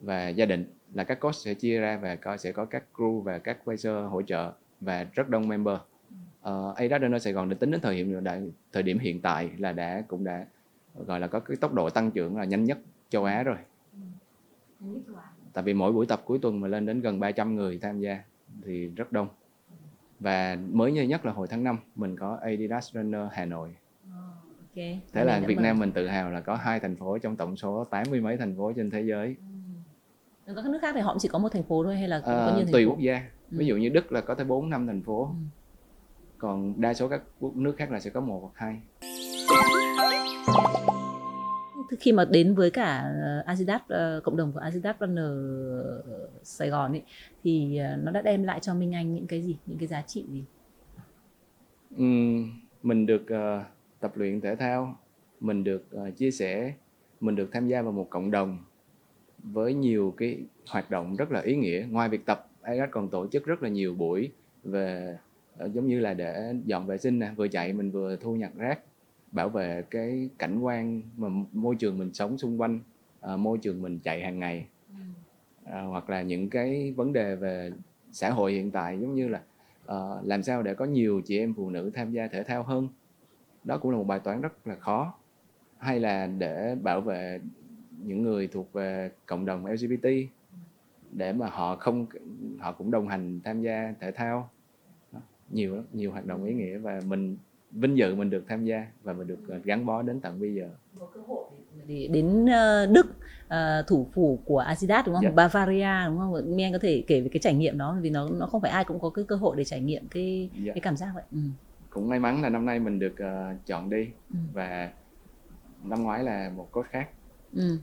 và 0.00 0.28
gia 0.28 0.46
đình 0.46 0.64
là 0.94 1.04
các 1.04 1.20
coach 1.20 1.34
sẽ 1.34 1.54
chia 1.54 1.80
ra 1.80 1.96
và 1.96 2.16
coi 2.16 2.38
sẽ 2.38 2.52
có 2.52 2.64
các 2.64 2.84
crew 2.94 3.20
và 3.20 3.38
các 3.38 3.58
advisor 3.66 3.92
hỗ 4.10 4.22
trợ 4.22 4.52
và 4.80 5.06
rất 5.12 5.28
đông 5.28 5.48
member. 5.48 5.74
Uh, 6.48 6.76
Adidas 6.76 7.02
Runner 7.02 7.22
Sài 7.22 7.32
Gòn 7.32 7.48
được 7.48 7.60
tính 7.60 7.70
đến 7.70 7.80
thời 7.80 7.96
điểm 7.96 8.24
đại, 8.24 8.42
thời 8.72 8.82
điểm 8.82 8.98
hiện 8.98 9.20
tại 9.20 9.50
là 9.58 9.72
đã 9.72 10.02
cũng 10.08 10.24
đã 10.24 10.46
gọi 11.06 11.20
là 11.20 11.26
có 11.26 11.40
cái 11.40 11.56
tốc 11.56 11.72
độ 11.72 11.90
tăng 11.90 12.10
trưởng 12.10 12.36
là 12.36 12.44
nhanh 12.44 12.64
nhất 12.64 12.78
châu 13.10 13.24
Á 13.24 13.42
rồi. 13.42 13.56
Tại 15.52 15.64
vì 15.64 15.74
mỗi 15.74 15.92
buổi 15.92 16.06
tập 16.06 16.22
cuối 16.24 16.38
tuần 16.42 16.60
mà 16.60 16.68
lên 16.68 16.86
đến 16.86 17.00
gần 17.00 17.20
300 17.20 17.56
người 17.56 17.78
tham 17.78 18.00
gia 18.00 18.22
thì 18.64 18.88
rất 18.96 19.12
đông. 19.12 19.28
Và 20.20 20.58
mới 20.70 20.92
nhất 20.92 21.26
là 21.26 21.32
hồi 21.32 21.46
tháng 21.50 21.64
5 21.64 21.78
mình 21.94 22.16
có 22.16 22.38
Adidas 22.42 22.94
Runner 22.94 23.26
Hà 23.32 23.44
Nội 23.44 23.74
Okay. 24.76 25.00
Thế 25.12 25.24
là 25.24 25.40
Việt 25.40 25.58
Nam 25.58 25.78
mình 25.78 25.92
tự 25.92 26.06
hào 26.06 26.30
là 26.30 26.40
có 26.40 26.56
hai 26.56 26.80
thành 26.80 26.96
phố 26.96 27.18
trong 27.18 27.36
tổng 27.36 27.56
số 27.56 27.84
80 27.84 28.20
mấy 28.20 28.36
thành 28.36 28.56
phố 28.56 28.72
trên 28.76 28.90
thế 28.90 29.02
giới. 29.02 29.36
Ừ. 30.46 30.52
Các 30.56 30.64
nước 30.64 30.78
khác 30.82 30.92
thì 30.94 31.00
họ 31.00 31.16
chỉ 31.18 31.28
có 31.28 31.38
một 31.38 31.48
thành 31.52 31.62
phố 31.62 31.84
thôi 31.84 31.96
hay 31.96 32.08
là 32.08 32.16
à, 32.16 32.22
có 32.24 32.52
nhiều 32.56 32.64
thành 32.64 32.72
tùy 32.72 32.86
phố? 32.86 32.90
quốc 32.90 33.00
gia. 33.00 33.14
Ừ. 33.50 33.58
Ví 33.58 33.66
dụ 33.66 33.76
như 33.76 33.88
Đức 33.88 34.12
là 34.12 34.20
có 34.20 34.34
tới 34.34 34.46
4 34.46 34.70
năm 34.70 34.86
thành 34.86 35.02
phố. 35.02 35.24
Ừ. 35.24 35.34
Còn 36.38 36.80
đa 36.80 36.94
số 36.94 37.08
các 37.08 37.22
nước 37.40 37.76
khác 37.76 37.90
là 37.90 38.00
sẽ 38.00 38.10
có 38.10 38.20
một 38.20 38.40
hoặc 38.40 38.52
hai. 38.54 38.80
Khi 42.00 42.12
mà 42.12 42.24
đến 42.24 42.54
với 42.54 42.70
cả 42.70 43.12
ờ, 43.22 43.42
Adidas 43.46 43.80
uh, 43.80 44.24
cộng 44.24 44.36
đồng 44.36 44.52
của 44.52 44.60
Adidas 44.60 44.96
Runner 45.00 45.30
Sài 46.42 46.68
Gòn 46.68 46.92
ấy 46.92 47.02
thì 47.44 47.80
uh, 47.94 48.04
nó 48.04 48.12
đã 48.12 48.22
đem 48.22 48.42
lại 48.42 48.60
cho 48.60 48.74
Minh 48.74 48.94
Anh 48.94 49.14
những 49.14 49.26
cái 49.26 49.42
gì, 49.42 49.56
những 49.66 49.78
cái 49.78 49.88
giá 49.88 50.02
trị 50.02 50.24
gì? 50.28 50.44
Ừ, 51.96 52.04
mình 52.82 53.06
được 53.06 53.22
uh, 53.22 53.66
tập 54.02 54.12
luyện 54.16 54.40
thể 54.40 54.56
thao 54.56 54.98
mình 55.40 55.64
được 55.64 55.86
uh, 55.96 56.16
chia 56.16 56.30
sẻ 56.30 56.74
mình 57.20 57.36
được 57.36 57.50
tham 57.52 57.68
gia 57.68 57.82
vào 57.82 57.92
một 57.92 58.10
cộng 58.10 58.30
đồng 58.30 58.58
với 59.42 59.74
nhiều 59.74 60.14
cái 60.16 60.38
hoạt 60.68 60.90
động 60.90 61.16
rất 61.16 61.32
là 61.32 61.40
ý 61.40 61.56
nghĩa. 61.56 61.86
Ngoài 61.90 62.08
việc 62.08 62.26
tập 62.26 62.48
Adidas 62.62 62.90
còn 62.90 63.08
tổ 63.08 63.26
chức 63.26 63.44
rất 63.44 63.62
là 63.62 63.68
nhiều 63.68 63.94
buổi 63.94 64.30
về 64.64 65.18
uh, 65.64 65.72
giống 65.72 65.86
như 65.86 66.00
là 66.00 66.14
để 66.14 66.54
dọn 66.64 66.86
vệ 66.86 66.98
sinh 66.98 67.18
nè 67.18 67.30
vừa 67.36 67.48
chạy 67.48 67.72
mình 67.72 67.90
vừa 67.90 68.16
thu 68.16 68.36
nhặt 68.36 68.50
rác 68.56 68.80
bảo 69.32 69.48
vệ 69.48 69.82
cái 69.90 70.28
cảnh 70.38 70.60
quan 70.60 71.02
mà 71.16 71.28
môi 71.52 71.76
trường 71.76 71.98
mình 71.98 72.12
sống 72.12 72.38
xung 72.38 72.60
quanh 72.60 72.80
uh, 73.32 73.38
môi 73.38 73.58
trường 73.58 73.82
mình 73.82 73.98
chạy 73.98 74.22
hàng 74.22 74.38
ngày. 74.38 74.66
Uh, 75.64 75.68
hoặc 75.88 76.10
là 76.10 76.22
những 76.22 76.50
cái 76.50 76.92
vấn 76.96 77.12
đề 77.12 77.36
về 77.36 77.72
xã 78.12 78.30
hội 78.30 78.52
hiện 78.52 78.70
tại 78.70 78.98
giống 79.00 79.14
như 79.14 79.28
là 79.28 79.42
uh, 79.84 80.26
làm 80.26 80.42
sao 80.42 80.62
để 80.62 80.74
có 80.74 80.84
nhiều 80.84 81.20
chị 81.24 81.38
em 81.38 81.54
phụ 81.54 81.70
nữ 81.70 81.90
tham 81.94 82.12
gia 82.12 82.26
thể 82.26 82.42
thao 82.42 82.62
hơn 82.62 82.88
đó 83.64 83.78
cũng 83.78 83.90
là 83.90 83.96
một 83.96 84.06
bài 84.06 84.20
toán 84.20 84.40
rất 84.40 84.66
là 84.66 84.76
khó 84.76 85.14
hay 85.78 86.00
là 86.00 86.26
để 86.26 86.76
bảo 86.82 87.00
vệ 87.00 87.40
những 87.98 88.22
người 88.22 88.46
thuộc 88.46 88.72
về 88.72 89.10
cộng 89.26 89.44
đồng 89.44 89.66
LGBT 89.66 90.06
để 91.12 91.32
mà 91.32 91.48
họ 91.48 91.76
không 91.76 92.06
họ 92.58 92.72
cũng 92.72 92.90
đồng 92.90 93.08
hành 93.08 93.40
tham 93.44 93.62
gia 93.62 93.94
thể 94.00 94.12
thao 94.12 94.50
nhiều 95.50 95.76
lắm 95.76 95.84
nhiều 95.92 96.12
hoạt 96.12 96.26
động 96.26 96.44
ý 96.44 96.54
nghĩa 96.54 96.78
và 96.78 97.00
mình 97.06 97.36
vinh 97.70 97.98
dự 97.98 98.14
mình 98.14 98.30
được 98.30 98.44
tham 98.48 98.64
gia 98.64 98.86
và 99.02 99.12
mình 99.12 99.26
được 99.26 99.38
ờ, 99.48 99.60
gắn 99.64 99.86
bó 99.86 100.02
đến 100.02 100.20
tận 100.20 100.40
bây 100.40 100.54
giờ 100.54 100.68
một 100.98 101.10
cơ 101.14 101.20
hội 101.26 101.44
để 101.86 102.08
đến 102.12 102.46
ờ, 102.46 102.86
Đức 102.86 103.06
uh, 103.46 103.86
thủ 103.86 104.06
phủ 104.12 104.38
của 104.44 104.58
Adidas 104.58 105.06
đúng 105.06 105.14
không? 105.14 105.24
Yeah. 105.24 105.34
Dạ. 105.36 105.36
Bavaria 105.36 106.06
đúng 106.06 106.18
không? 106.18 106.56
Nghe 106.56 106.72
có 106.72 106.78
thể 106.78 107.04
kể 107.06 107.20
về 107.20 107.28
cái 107.32 107.40
trải 107.40 107.54
nghiệm 107.54 107.78
đó 107.78 107.96
vì 108.00 108.10
nó 108.10 108.28
nó 108.28 108.46
không 108.46 108.60
phải 108.60 108.70
ai 108.70 108.84
cũng 108.84 109.00
có 109.00 109.10
cái 109.10 109.24
cơ 109.28 109.36
hội 109.36 109.56
để 109.56 109.64
trải 109.64 109.80
nghiệm 109.80 110.08
cái 110.08 110.50
yeah. 110.52 110.66
Dạ. 110.66 110.72
cái 110.72 110.80
cảm 110.80 110.96
giác 110.96 111.12
vậy. 111.14 111.24
Ừ 111.32 111.38
cũng 111.92 112.08
may 112.08 112.20
mắn 112.20 112.42
là 112.42 112.48
năm 112.48 112.66
nay 112.66 112.78
mình 112.78 112.98
được 112.98 113.14
uh, 113.14 113.66
chọn 113.66 113.90
đi 113.90 114.08
ừ. 114.30 114.38
và 114.52 114.90
năm 115.84 116.02
ngoái 116.02 116.24
là 116.24 116.50
một 116.56 116.68
coach 116.72 116.86
khác 116.86 117.08
ừ. 117.52 117.78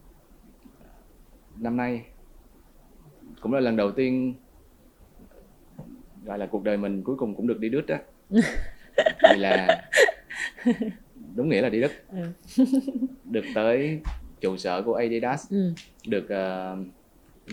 năm 1.58 1.78
nay 1.78 2.06
cũng 3.42 3.54
là 3.54 3.60
lần 3.60 3.76
đầu 3.76 3.92
tiên 3.92 4.34
gọi 6.26 6.38
là 6.38 6.46
cuộc 6.46 6.64
đời 6.64 6.78
mình 6.78 7.04
cuối 7.04 7.16
cùng 7.16 7.36
cũng 7.36 7.48
được 7.48 7.60
đi 7.60 7.70
Đức 7.70 7.82
đó 7.88 7.98
vì 9.34 9.40
là 9.40 9.82
đúng 11.36 11.50
nghĩa 11.50 11.62
là 11.62 11.70
đi 11.70 11.82
Đức 11.82 11.92
ừ. 12.12 12.28
được 13.32 13.46
tới 13.56 14.00
trụ 14.42 14.58
sở 14.58 14.82
của 14.82 14.94
Adidas 14.94 15.52
ừ. 15.52 15.74
được 16.08 16.24
uh, 16.24 16.88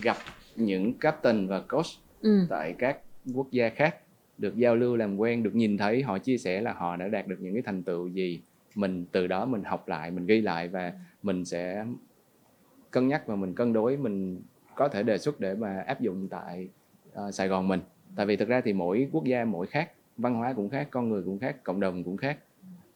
gặp 0.03 0.17
những 0.55 0.93
captain 0.93 1.47
và 1.47 1.59
coach 1.59 1.85
ừ. 2.21 2.45
tại 2.49 2.75
các 2.77 2.99
quốc 3.33 3.47
gia 3.51 3.69
khác 3.69 3.95
được 4.37 4.57
giao 4.57 4.75
lưu 4.75 4.95
làm 4.95 5.17
quen 5.17 5.43
được 5.43 5.55
nhìn 5.55 5.77
thấy 5.77 6.03
họ 6.03 6.17
chia 6.17 6.37
sẻ 6.37 6.61
là 6.61 6.73
họ 6.73 6.95
đã 6.95 7.07
đạt 7.07 7.27
được 7.27 7.41
những 7.41 7.53
cái 7.53 7.61
thành 7.61 7.83
tựu 7.83 8.07
gì. 8.07 8.41
Mình 8.75 9.05
từ 9.11 9.27
đó 9.27 9.45
mình 9.45 9.63
học 9.63 9.87
lại 9.87 10.11
mình 10.11 10.25
ghi 10.25 10.41
lại 10.41 10.67
và 10.67 10.93
mình 11.23 11.45
sẽ 11.45 11.85
cân 12.91 13.07
nhắc 13.07 13.27
và 13.27 13.35
mình 13.35 13.55
cân 13.55 13.73
đối 13.73 13.97
mình 13.97 14.41
có 14.75 14.87
thể 14.87 15.03
đề 15.03 15.17
xuất 15.17 15.39
để 15.39 15.55
mà 15.55 15.83
áp 15.87 16.01
dụng 16.01 16.27
tại 16.27 16.67
uh, 17.09 17.33
Sài 17.33 17.47
Gòn 17.47 17.67
mình. 17.67 17.79
Tại 18.15 18.25
vì 18.25 18.35
thực 18.35 18.47
ra 18.47 18.61
thì 18.61 18.73
mỗi 18.73 19.09
quốc 19.11 19.23
gia 19.25 19.45
mỗi 19.45 19.67
khác 19.67 19.91
văn 20.17 20.35
hóa 20.35 20.53
cũng 20.53 20.69
khác 20.69 20.87
con 20.91 21.09
người 21.09 21.23
cũng 21.23 21.39
khác 21.39 21.63
cộng 21.63 21.79
đồng 21.79 22.03
cũng 22.03 22.17
khác. 22.17 22.37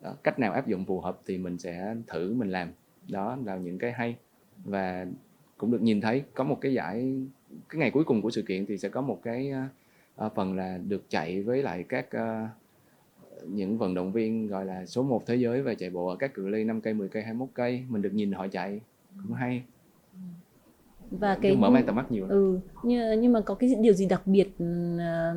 Đó, 0.02 0.16
cách 0.24 0.40
nào 0.40 0.54
áp 0.54 0.68
dụng 0.68 0.86
phù 0.86 1.02
hợp 1.02 1.20
thì 1.26 1.38
mình 1.38 1.58
sẽ 1.58 1.96
thử 2.08 2.34
mình 2.34 2.50
làm. 2.50 2.72
Đó 3.10 3.38
là 3.46 3.56
những 3.56 3.78
cái 3.78 3.92
hay 3.92 4.16
và 4.66 5.08
cũng 5.58 5.72
được 5.72 5.82
nhìn 5.82 6.02
thấy. 6.02 6.24
Có 6.34 6.44
một 6.44 6.58
cái 6.62 6.74
giải 6.74 7.26
cái 7.70 7.80
ngày 7.80 7.92
cuối 7.92 8.04
cùng 8.04 8.22
của 8.22 8.30
sự 8.30 8.42
kiện 8.42 8.66
thì 8.66 8.78
sẽ 8.78 8.90
có 8.90 9.02
một 9.02 9.20
cái 9.24 9.52
uh, 9.52 9.72
à, 10.16 10.30
phần 10.36 10.56
là 10.56 10.78
được 10.88 11.10
chạy 11.10 11.42
với 11.42 11.64
lại 11.64 11.84
các 11.90 12.08
uh, 12.18 12.50
những 13.48 13.78
vận 13.78 13.94
động 13.94 14.12
viên 14.12 14.48
gọi 14.48 14.66
là 14.66 14.86
số 14.86 15.04
1 15.04 15.26
thế 15.26 15.36
giới 15.36 15.62
về 15.62 15.76
chạy 15.76 15.90
bộ 15.90 16.08
ở 16.08 16.16
các 16.16 16.34
cự 16.34 16.48
ly 16.48 16.64
5 16.64 16.82
cây, 16.82 16.94
10 16.94 17.10
cây, 17.10 17.24
21 17.24 17.50
cây. 17.54 17.84
Mình 17.90 18.02
được 18.02 18.14
nhìn 18.14 18.32
họ 18.32 18.48
chạy 18.48 18.80
cũng 19.28 19.34
hay. 19.34 19.64
Và 21.12 21.38
cái 21.42 21.56
mở 21.56 21.70
mang 21.70 21.86
tầm 21.86 21.96
mắt 21.96 22.12
nhiều 22.12 22.26
ừ 22.30 22.60
nhưng, 22.84 23.22
nhưng 23.22 23.34
mà 23.34 23.42
có 23.42 23.56
cái 23.56 23.76
điều 23.82 23.94
gì 23.94 24.06
đặc 24.06 24.28
biệt 24.28 24.50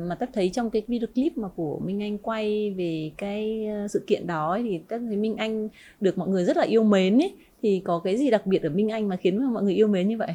mà 0.07 0.15
tất 0.19 0.29
thấy 0.33 0.49
trong 0.49 0.69
cái 0.69 0.81
video 0.87 1.07
clip 1.15 1.37
mà 1.37 1.47
của 1.47 1.79
Minh 1.79 2.03
Anh 2.03 2.17
quay 2.17 2.73
về 2.77 3.11
cái 3.17 3.67
sự 3.89 4.03
kiện 4.07 4.27
đó 4.27 4.51
ấy, 4.51 4.63
thì 4.63 4.81
tất 4.87 4.97
thấy 5.07 5.17
Minh 5.17 5.35
Anh 5.35 5.69
được 6.01 6.17
mọi 6.17 6.27
người 6.27 6.45
rất 6.45 6.57
là 6.57 6.63
yêu 6.63 6.83
mến 6.83 7.17
ấy. 7.17 7.35
Thì 7.61 7.81
có 7.85 8.01
cái 8.03 8.17
gì 8.17 8.29
đặc 8.29 8.45
biệt 8.45 8.63
ở 8.63 8.69
Minh 8.69 8.89
Anh 8.89 9.07
mà 9.07 9.15
khiến 9.15 9.53
mọi 9.53 9.63
người 9.63 9.73
yêu 9.73 9.87
mến 9.87 10.07
như 10.07 10.17
vậy 10.17 10.31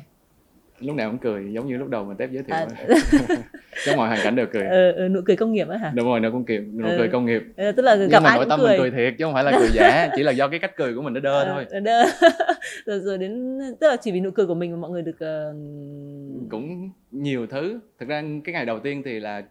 lúc 0.80 0.96
nào 0.96 1.10
cũng 1.10 1.18
cười 1.18 1.52
giống 1.52 1.68
như 1.68 1.76
lúc 1.76 1.88
đầu 1.88 2.04
mình 2.04 2.16
tép 2.16 2.30
giới 2.30 2.42
thiệu 2.42 2.56
à. 2.56 2.66
trong 3.84 3.96
mọi 3.96 4.08
hoàn 4.08 4.20
cảnh 4.24 4.36
đều 4.36 4.46
cười 4.52 4.62
ừ, 4.62 4.92
ừ, 4.92 5.08
nụ 5.08 5.20
cười 5.24 5.36
công 5.36 5.52
nghiệp 5.52 5.68
á 5.68 5.78
hả 5.78 5.92
đúng 5.94 6.06
rồi 6.06 6.20
nụ 6.20 6.30
công 6.32 6.44
nghiệp 6.46 6.62
nụ 6.74 6.88
ừ. 6.88 6.94
cười 6.98 7.08
công 7.08 7.26
nghiệp 7.26 7.42
ừ, 7.56 7.72
tức 7.72 7.82
là 7.82 7.94
gặp 7.94 8.06
Nhưng 8.10 8.22
mà 8.22 8.36
nội 8.36 8.46
tâm 8.48 8.60
cười. 8.60 8.68
mình 8.68 8.80
cười 8.80 8.90
thiệt 8.90 9.14
chứ 9.18 9.24
không 9.24 9.34
phải 9.34 9.44
là 9.44 9.52
cười 9.58 9.68
giả 9.72 10.08
chỉ 10.16 10.22
là 10.22 10.32
do 10.32 10.48
cái 10.48 10.58
cách 10.58 10.76
cười 10.76 10.94
của 10.94 11.02
mình 11.02 11.12
nó 11.12 11.20
đơ 11.20 11.42
à, 11.42 11.52
thôi 11.52 11.80
đơ 11.80 12.02
rồi 12.86 13.00
rồi 13.00 13.18
đến 13.18 13.60
tức 13.80 13.88
là 13.88 13.96
chỉ 13.96 14.12
vì 14.12 14.20
nụ 14.20 14.30
cười 14.30 14.46
của 14.46 14.54
mình 14.54 14.70
mà 14.70 14.76
mọi 14.76 14.90
người 14.90 15.02
được 15.02 15.16
uh... 15.16 16.50
cũng 16.50 16.90
nhiều 17.10 17.46
thứ 17.46 17.80
thực 17.98 18.08
ra 18.08 18.22
cái 18.44 18.52
ngày 18.52 18.66
đầu 18.66 18.78
tiên 18.78 19.02
thì 19.04 19.20
là 19.20 19.42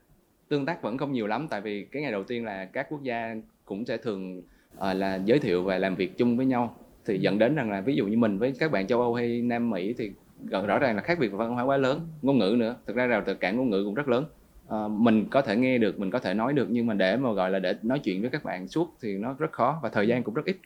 tương 0.49 0.65
tác 0.65 0.81
vẫn 0.81 0.97
không 0.97 1.11
nhiều 1.11 1.27
lắm 1.27 1.47
tại 1.49 1.61
vì 1.61 1.85
cái 1.91 2.01
ngày 2.01 2.11
đầu 2.11 2.23
tiên 2.23 2.45
là 2.45 2.65
các 2.65 2.87
quốc 2.89 3.03
gia 3.03 3.35
cũng 3.65 3.85
sẽ 3.85 3.97
thường 3.97 4.37
uh, 4.37 4.95
là 4.95 5.19
giới 5.25 5.39
thiệu 5.39 5.63
và 5.63 5.77
làm 5.77 5.95
việc 5.95 6.17
chung 6.17 6.37
với 6.37 6.45
nhau 6.45 6.75
thì 7.05 7.13
ừ. 7.13 7.19
dẫn 7.19 7.39
đến 7.39 7.55
rằng 7.55 7.71
là 7.71 7.81
ví 7.81 7.95
dụ 7.95 8.05
như 8.05 8.17
mình 8.17 8.37
với 8.37 8.53
các 8.59 8.71
bạn 8.71 8.87
châu 8.87 9.01
Âu 9.01 9.13
hay 9.13 9.41
Nam 9.41 9.69
Mỹ 9.69 9.93
thì 9.97 10.11
gần 10.45 10.65
rõ 10.65 10.79
ràng 10.79 10.95
là 10.95 11.01
khác 11.01 11.19
biệt 11.19 11.27
về 11.27 11.37
văn 11.37 11.53
hóa 11.53 11.63
quá 11.63 11.77
lớn 11.77 12.07
ngôn 12.21 12.37
ngữ 12.37 12.55
nữa. 12.59 12.75
Thực 12.87 12.95
ra 12.95 13.05
rào 13.05 13.23
cản 13.39 13.57
ngôn 13.57 13.69
ngữ 13.69 13.83
cũng 13.85 13.93
rất 13.93 14.07
lớn. 14.07 14.25
À, 14.69 14.87
mình 14.87 15.25
có 15.29 15.41
thể 15.41 15.55
nghe 15.55 15.77
được 15.77 15.99
mình 15.99 16.11
có 16.11 16.19
thể 16.19 16.33
nói 16.33 16.53
được 16.53 16.67
nhưng 16.69 16.87
mà 16.87 16.93
để 16.93 17.17
mà 17.17 17.31
gọi 17.31 17.51
là 17.51 17.59
để 17.59 17.75
nói 17.83 17.99
chuyện 17.99 18.21
với 18.21 18.29
các 18.29 18.43
bạn 18.43 18.67
suốt 18.67 18.95
thì 19.01 19.17
nó 19.17 19.35
rất 19.39 19.51
khó 19.51 19.79
và 19.83 19.89
thời 19.89 20.07
gian 20.07 20.23
cũng 20.23 20.33
rất 20.33 20.45
ít. 20.45 20.57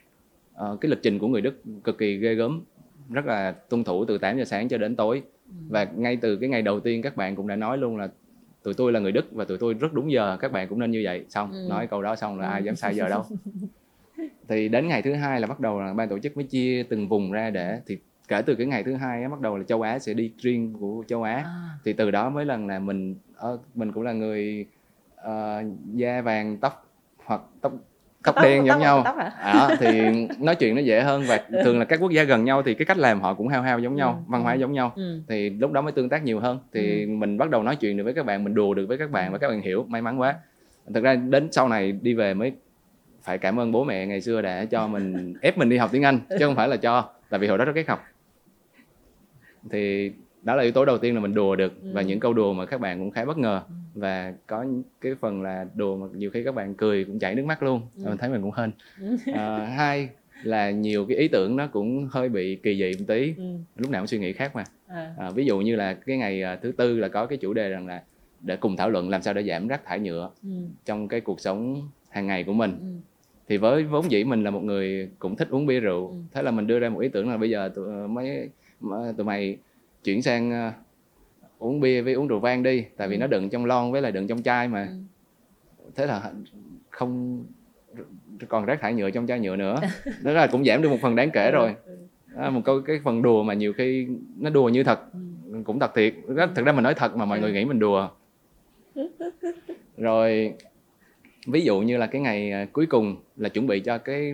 À, 0.56 0.68
cái 0.82 0.90
lịch 0.90 1.02
trình 1.02 1.20
của 1.20 1.28
người 1.28 1.42
đức 1.42 1.64
cực 1.84 1.98
kỳ 1.98 2.18
ghê 2.18 2.36
gớm 2.36 2.62
rất 3.10 3.26
là 3.26 3.52
tuân 3.52 3.84
thủ 3.84 4.06
từ 4.06 4.18
8 4.18 4.38
giờ 4.38 4.46
sáng 4.46 4.68
cho 4.68 4.78
đến 4.78 4.96
tối. 4.96 5.22
Và 5.70 5.84
ngay 5.96 6.16
từ 6.16 6.36
cái 6.36 6.50
ngày 6.50 6.62
đầu 6.62 6.80
tiên 6.80 7.02
các 7.02 7.18
bạn 7.18 7.36
cũng 7.36 7.48
đã 7.48 7.56
nói 7.56 7.78
luôn 7.78 7.98
là 7.98 8.10
tụi 8.64 8.74
tôi 8.74 8.92
là 8.92 9.00
người 9.00 9.12
đức 9.12 9.32
và 9.32 9.46
tụi 9.46 9.58
tôi 9.58 9.74
rất 9.74 9.94
đúng 9.94 10.12
giờ 10.12 10.38
các 10.40 10.52
bạn 10.52 10.68
cũng 10.68 10.80
nên 10.80 10.92
như 10.92 11.02
vậy. 11.04 11.26
Xong 11.30 11.52
ừ. 11.52 11.68
nói 11.70 11.88
câu 11.88 12.02
đó 12.02 12.16
xong 12.16 12.40
là 12.40 12.50
ai 12.50 12.64
dám 12.64 12.76
sai 12.76 12.96
giờ 12.96 13.10
đâu. 13.10 13.24
Thì 14.48 14.70
đến 14.70 14.88
ngày 14.88 15.02
thứ 15.02 15.14
hai 15.14 15.42
là 15.42 15.48
bắt 15.48 15.60
đầu 15.60 15.82
là 15.82 15.94
ban 15.94 16.10
tổ 16.10 16.20
chức 16.20 16.38
mới 16.38 16.46
chia 16.46 16.84
từng 16.90 17.08
vùng 17.08 17.32
ra 17.32 17.50
để 17.50 17.80
thì 17.86 17.98
kể 18.28 18.42
từ 18.42 18.56
cái 18.56 18.68
ngày 18.68 18.84
thứ 18.84 18.96
hai 18.96 19.24
á, 19.24 19.30
bắt 19.30 19.42
đầu 19.42 19.58
là 19.58 19.64
châu 19.64 19.82
Á 19.82 20.00
sẽ 20.00 20.14
đi 20.14 20.32
riêng 20.38 20.74
của 20.80 21.04
châu 21.08 21.24
Á 21.24 21.36
à. 21.36 21.70
thì 21.86 21.94
từ 21.94 22.12
đó 22.12 22.30
mới 22.30 22.46
lần 22.46 22.68
là 22.68 22.80
mình 22.80 23.16
uh, 23.54 23.60
mình 23.76 23.92
cũng 23.92 24.04
là 24.04 24.12
người 24.12 24.66
uh, 25.22 25.66
da 25.94 26.22
vàng 26.22 26.58
tóc 26.58 26.88
hoặc 27.26 27.42
tóc 27.62 27.74
tóc, 28.24 28.36
tóc 28.36 28.44
đen 28.44 28.66
giống 28.66 28.80
nhau 28.80 29.02
tóc 29.06 29.16
à, 29.38 29.70
thì 29.80 30.02
nói 30.40 30.56
chuyện 30.56 30.76
nó 30.76 30.82
dễ 30.82 31.02
hơn 31.02 31.24
và 31.28 31.40
thường 31.64 31.80
là 31.80 31.86
các 31.86 32.00
quốc 32.00 32.12
gia 32.12 32.24
gần 32.24 32.46
nhau 32.46 32.64
thì 32.64 32.74
cái 32.74 32.86
cách 32.86 32.98
làm 32.98 33.22
họ 33.22 33.34
cũng 33.34 33.48
hao 33.48 33.62
hao 33.62 33.80
giống 33.80 33.96
nhau 33.96 34.24
ừ. 34.28 34.32
văn 34.32 34.44
hóa 34.44 34.54
ừ. 34.54 34.60
giống 34.60 34.74
nhau 34.74 34.94
ừ. 34.96 35.22
thì 35.28 35.50
lúc 35.50 35.72
đó 35.72 35.82
mới 35.82 35.92
tương 35.92 36.10
tác 36.10 36.24
nhiều 36.24 36.40
hơn 36.40 36.60
thì 36.74 37.02
ừ. 37.02 37.10
mình 37.10 37.38
bắt 37.38 37.50
đầu 37.50 37.64
nói 37.64 37.76
chuyện 37.76 37.98
được 37.98 38.04
với 38.04 38.14
các 38.14 38.26
bạn 38.26 38.44
mình 38.44 38.54
đùa 38.54 38.74
được 38.74 38.86
với 38.88 38.98
các 38.98 39.12
bạn 39.12 39.32
và 39.32 39.38
các 39.38 39.48
bạn 39.48 39.62
hiểu 39.62 39.86
may 39.88 40.02
mắn 40.02 40.20
quá 40.20 40.36
thực 40.94 41.04
ra 41.04 41.16
đến 41.16 41.48
sau 41.52 41.68
này 41.68 41.92
đi 41.92 42.14
về 42.14 42.34
mới 42.34 42.52
phải 43.24 43.38
cảm 43.38 43.60
ơn 43.60 43.72
bố 43.72 43.84
mẹ 43.84 44.06
ngày 44.06 44.22
xưa 44.22 44.42
đã 44.42 44.66
cho 44.66 44.88
mình 44.88 45.34
ép 45.42 45.58
mình 45.58 45.70
đi 45.70 45.78
học 45.78 45.90
tiếng 45.92 46.04
Anh 46.04 46.20
chứ 46.30 46.46
không 46.46 46.56
phải 46.56 46.68
là 46.68 46.78
cho 46.78 47.10
tại 47.30 47.40
vì 47.40 47.48
hồi 47.48 47.58
đó 47.58 47.66
rất 47.66 47.76
ghét 47.76 47.88
học 47.88 48.04
thì 49.70 50.12
đó 50.44 50.56
là 50.56 50.64
yếu 50.64 50.72
tố 50.72 50.86
đầu 50.86 50.98
tiên 50.98 51.14
là 51.16 51.20
mình 51.22 51.34
đùa 51.34 51.56
được 51.56 51.82
ừ. 51.84 51.90
và 51.94 52.02
những 52.02 52.20
câu 52.20 52.34
đùa 52.34 52.54
mà 52.54 52.66
các 52.66 52.82
bạn 52.82 53.00
cũng 53.00 53.12
khá 53.12 53.26
bất 53.26 53.38
ngờ 53.38 53.62
ừ. 53.68 53.74
và 53.94 54.34
có 54.48 54.66
cái 55.02 55.16
phần 55.22 55.42
là 55.42 55.66
đùa 55.76 55.98
mà 55.98 56.08
nhiều 56.16 56.30
khi 56.32 56.44
các 56.44 56.56
bạn 56.56 56.74
cười 56.76 57.06
cũng 57.06 57.20
chảy 57.20 57.36
nước 57.36 57.46
mắt 57.46 57.64
luôn 57.64 57.82
ừ. 57.98 58.04
mình 58.06 58.18
thấy 58.18 58.30
mình 58.30 58.42
cũng 58.42 58.52
hên 58.58 58.72
à, 59.34 59.66
hai 59.78 60.10
là 60.44 60.72
nhiều 60.72 61.06
cái 61.06 61.18
ý 61.18 61.28
tưởng 61.28 61.56
nó 61.56 61.68
cũng 61.68 62.08
hơi 62.12 62.30
bị 62.30 62.56
kỳ 62.56 62.76
dị 62.78 62.92
một 63.00 63.06
tí 63.08 63.34
ừ. 63.38 63.44
lúc 63.78 63.92
nào 63.92 64.02
cũng 64.02 64.08
suy 64.08 64.20
nghĩ 64.20 64.34
khác 64.34 64.56
mà 64.56 64.64
à. 64.88 65.14
À, 65.18 65.30
ví 65.30 65.46
dụ 65.46 65.60
như 65.60 65.76
là 65.76 65.94
cái 65.94 66.18
ngày 66.18 66.44
thứ 66.62 66.72
tư 66.72 66.98
là 67.00 67.08
có 67.08 67.26
cái 67.26 67.38
chủ 67.38 67.54
đề 67.54 67.70
rằng 67.70 67.88
là 67.88 68.04
để 68.42 68.56
cùng 68.56 68.78
thảo 68.78 68.90
luận 68.90 69.10
làm 69.10 69.22
sao 69.22 69.34
để 69.34 69.44
giảm 69.44 69.68
rác 69.68 69.86
thải 69.86 70.00
nhựa 70.00 70.30
ừ. 70.44 70.50
trong 70.86 71.08
cái 71.08 71.22
cuộc 71.22 71.40
sống 71.40 71.90
hàng 72.10 72.28
ngày 72.28 72.44
của 72.44 72.54
mình 72.54 72.72
Ừ. 72.82 72.88
thì 73.48 73.58
với 73.58 73.84
vốn 73.84 74.12
dĩ 74.12 74.24
mình 74.24 74.44
là 74.44 74.52
một 74.52 74.64
người 74.64 75.10
cũng 75.20 75.36
thích 75.36 75.48
uống 75.50 75.66
bia 75.66 75.80
rượu 75.80 76.08
Ừ. 76.08 76.16
thế 76.32 76.42
là 76.42 76.52
mình 76.52 76.68
đưa 76.68 76.80
ra 76.80 76.90
một 76.90 77.00
ý 77.00 77.10
tưởng 77.10 77.30
là 77.30 77.38
bây 77.38 77.50
giờ 77.50 77.72
tụi 77.76 78.08
mấy 78.08 78.50
tụi 78.92 79.26
mày 79.26 79.58
chuyển 80.04 80.22
sang 80.22 80.52
ờ, 80.52 80.72
uống 81.58 81.80
bia 81.80 82.02
với 82.02 82.14
uống 82.14 82.28
rượu 82.28 82.40
vang 82.40 82.64
đi 82.64 82.86
tại 82.98 83.08
vì 83.08 83.16
Ừ. 83.16 83.20
nó 83.20 83.28
đựng 83.28 83.50
trong 83.50 83.66
lon 83.66 83.92
với 83.92 84.02
lại 84.02 84.12
đựng 84.12 84.28
trong 84.28 84.44
chai 84.44 84.68
mà 84.68 84.88
Ừ. 85.78 85.84
thế 85.96 86.06
là 86.06 86.32
không 86.90 87.44
còn 88.48 88.66
rác 88.66 88.82
thải 88.82 88.94
nhựa 88.94 89.10
trong 89.12 89.28
chai 89.28 89.40
nhựa 89.40 89.56
nữa 89.56 89.80
đó 90.24 90.32
là 90.32 90.48
cũng 90.48 90.66
giảm 90.66 90.82
được 90.82 90.90
một 90.90 90.98
phần 91.02 91.16
đáng 91.16 91.30
kể 91.34 91.52
rồi 91.52 91.76
Ừ. 91.86 91.98
đó 92.36 92.42
là 92.42 92.50
một 92.50 92.62
câu 92.66 92.82
cái 92.82 93.00
phần 93.04 93.22
đùa 93.22 93.44
mà 93.44 93.54
nhiều 93.54 93.74
khi 93.74 94.08
nó 94.40 94.50
đùa 94.50 94.70
như 94.70 94.84
thật 94.84 95.00
Ừ. 95.14 95.20
cũng 95.66 95.80
thật 95.80 95.92
thiệt 95.96 96.14
Rất- 96.28 96.50
thực 96.56 96.66
ra 96.66 96.72
mình 96.72 96.84
nói 96.84 96.94
thật 96.94 97.16
mà 97.16 97.26
mọi 97.26 97.38
Ừ. 97.38 97.42
người 97.42 97.52
nghĩ 97.54 97.66
mình 97.66 97.80
đùa 97.80 98.10
rồi 99.98 100.54
ví 101.48 101.62
dụ 101.62 101.82
như 101.82 101.98
là 101.98 102.08
cái 102.08 102.22
ngày 102.22 102.52
à, 102.52 102.68
cuối 102.74 102.86
cùng 102.86 103.16
là 103.38 103.50
chuẩn 103.50 103.68
bị 103.68 103.80
cho 103.80 103.98
cái 103.98 104.34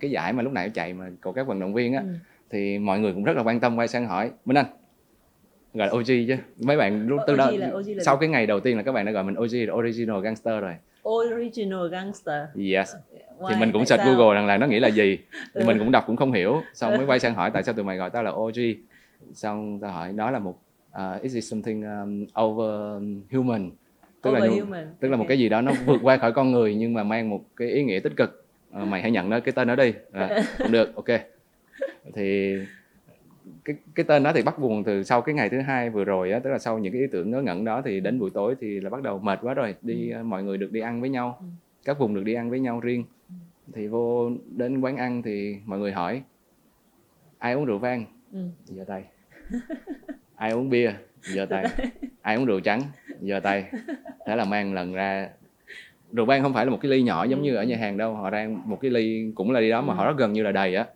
cái 0.00 0.10
giải 0.10 0.32
mà 0.32 0.42
lúc 0.42 0.52
nãy 0.52 0.70
chạy 0.74 0.92
mà 0.94 1.10
của 1.22 1.32
các 1.32 1.46
vận 1.46 1.60
động 1.60 1.74
viên 1.74 1.92
á 1.94 2.00
Ừ. 2.00 2.08
thì 2.54 2.78
mọi 2.78 3.00
người 3.00 3.12
cũng 3.12 3.24
rất 3.24 3.36
là 3.36 3.42
quan 3.42 3.60
tâm 3.60 3.76
quay 3.78 3.88
sang 3.88 4.06
hỏi 4.06 4.30
Minh 4.44 4.56
Anh 4.58 4.66
gọi 5.74 5.86
là 5.88 5.92
OG 5.94 6.04
chứ 6.06 6.36
mấy 6.66 6.76
bạn 6.76 7.06
lúc 7.08 7.20
từ 7.26 7.36
đó 7.36 7.50
sau 8.04 8.16
cái 8.16 8.28
ngày 8.28 8.46
đầu 8.46 8.60
tiên 8.60 8.76
là 8.76 8.82
các 8.82 8.92
bạn 8.92 9.06
đã 9.06 9.12
gọi 9.12 9.24
mình 9.24 9.34
OG 9.34 9.54
là 9.68 9.74
original 9.74 10.20
gangster 10.22 10.60
rồi 10.62 10.74
Original 11.08 11.88
gangster. 11.90 12.42
yes 12.72 12.94
thì 13.14 13.18
Why? 13.40 13.58
mình 13.60 13.72
cũng 13.72 13.86
search 13.86 14.02
sao? 14.04 14.14
Google 14.14 14.34
rằng 14.34 14.46
là 14.46 14.56
nó 14.58 14.66
nghĩ 14.66 14.80
là 14.80 14.88
gì 14.88 15.18
thì 15.54 15.60
Ừ. 15.60 15.64
mình 15.66 15.78
cũng 15.78 15.90
đọc 15.92 16.04
cũng 16.06 16.16
không 16.16 16.32
hiểu 16.32 16.60
xong 16.74 16.96
mới 16.96 17.06
quay 17.06 17.18
sang 17.18 17.34
hỏi 17.34 17.50
tại 17.54 17.62
sao 17.62 17.74
tụi 17.74 17.84
mày 17.84 17.96
gọi 17.96 18.10
tao 18.10 18.22
là 18.22 18.30
OG 18.30 18.58
xong 19.32 19.78
tao 19.80 19.90
hỏi 19.92 20.12
đó 20.12 20.30
là 20.30 20.38
một 20.38 20.58
uh, 21.16 21.22
is 21.22 21.34
it 21.34 21.44
something 21.44 21.82
um, 21.82 22.26
over 22.44 23.02
human 23.32 23.70
tức 24.22 24.30
là 24.30 24.40
Overhuman. 24.40 24.94
tức 25.00 25.08
là 25.08 25.16
một 25.16 25.24
cái 25.28 25.38
gì 25.38 25.48
đó 25.48 25.60
nó 25.60 25.72
vượt 25.86 26.00
qua 26.02 26.16
khỏi 26.16 26.32
con 26.32 26.50
người 26.52 26.74
nhưng 26.74 26.94
mà 26.94 27.02
mang 27.04 27.30
một 27.30 27.44
cái 27.56 27.68
ý 27.68 27.82
nghĩa 27.84 28.00
tích 28.00 28.12
cực 28.16 28.40
Ờ, 28.72 28.84
mày 28.84 29.02
hãy 29.02 29.10
nhận 29.10 29.30
nó 29.30 29.40
cái 29.40 29.52
tên 29.52 29.68
đó 29.68 29.76
đi 29.76 29.94
à, 30.12 30.42
cũng 30.58 30.72
được 30.72 30.96
ok 30.96 31.04
thì 32.14 32.56
cái 33.64 33.76
cái 33.94 34.04
tên 34.04 34.22
đó 34.22 34.32
thì 34.34 34.42
bắt 34.42 34.58
nguồn 34.58 34.84
từ 34.84 35.02
sau 35.02 35.22
cái 35.22 35.34
ngày 35.34 35.48
thứ 35.48 35.60
hai 35.60 35.90
vừa 35.90 36.04
rồi 36.04 36.32
á 36.32 36.38
tức 36.38 36.50
là 36.50 36.58
sau 36.58 36.78
những 36.78 36.92
cái 36.92 37.00
ý 37.02 37.06
tưởng 37.12 37.30
ngớ 37.30 37.42
ngẩn 37.42 37.64
đó 37.64 37.82
thì 37.84 38.00
đến 38.00 38.18
buổi 38.18 38.30
tối 38.34 38.54
thì 38.60 38.80
là 38.80 38.90
bắt 38.90 39.02
đầu 39.02 39.18
mệt 39.18 39.38
quá 39.42 39.54
rồi 39.54 39.74
đi 39.82 40.10
ờ, 40.10 40.22
mọi 40.22 40.42
người 40.42 40.58
được 40.58 40.72
đi 40.72 40.80
ăn 40.80 41.00
với 41.00 41.10
nhau 41.10 41.36
Ừ. 41.40 41.46
các 41.84 41.98
vùng 41.98 42.14
được 42.14 42.24
đi 42.24 42.34
ăn 42.34 42.50
với 42.50 42.60
nhau 42.60 42.80
riêng. 42.80 43.04
Thì 43.74 43.86
vô 43.88 44.30
đến 44.56 44.80
quán 44.80 44.96
ăn 44.96 45.22
thì 45.22 45.56
mọi 45.66 45.78
người 45.78 45.92
hỏi 45.92 46.22
ai 47.38 47.52
uống 47.52 47.64
rượu 47.64 47.78
vang? 47.78 48.04
Ừ. 48.32 48.38
giơ 48.64 48.84
tay. 48.88 49.04
Ai 50.36 50.50
uống 50.50 50.70
bia? 50.70 50.92
Giơ 51.22 51.46
tay. 51.46 51.64
Ai 52.22 52.36
uống 52.36 52.44
rượu 52.44 52.60
trắng? 52.60 52.82
Giơ 53.20 53.40
tay. 53.40 53.64
Thế 54.26 54.36
là 54.36 54.44
mang 54.44 54.74
lần 54.74 54.92
ra. 54.92 55.28
Rượu 56.12 56.26
vang 56.26 56.42
không 56.42 56.54
phải 56.54 56.64
là 56.66 56.70
một 56.70 56.78
cái 56.82 56.90
ly 56.90 57.02
nhỏ 57.02 57.24
giống 57.24 57.42
như 57.42 57.54
ở 57.56 57.62
nhà 57.64 57.76
hàng 57.76 57.96
đâu 57.96 58.14
họ 58.14 58.30
đang 58.30 58.68
một 58.70 58.78
cái 58.80 58.90
ly 58.90 59.32
cũng 59.34 59.50
là 59.50 59.60
ly 59.60 59.70
đó 59.70 59.80
mà 59.82 59.92
Ừ. 59.94 59.96
họ 59.96 60.06
rất 60.06 60.16
gần 60.18 60.32
như 60.32 60.42
là 60.42 60.52
đầy 60.52 60.74
á 60.74 60.86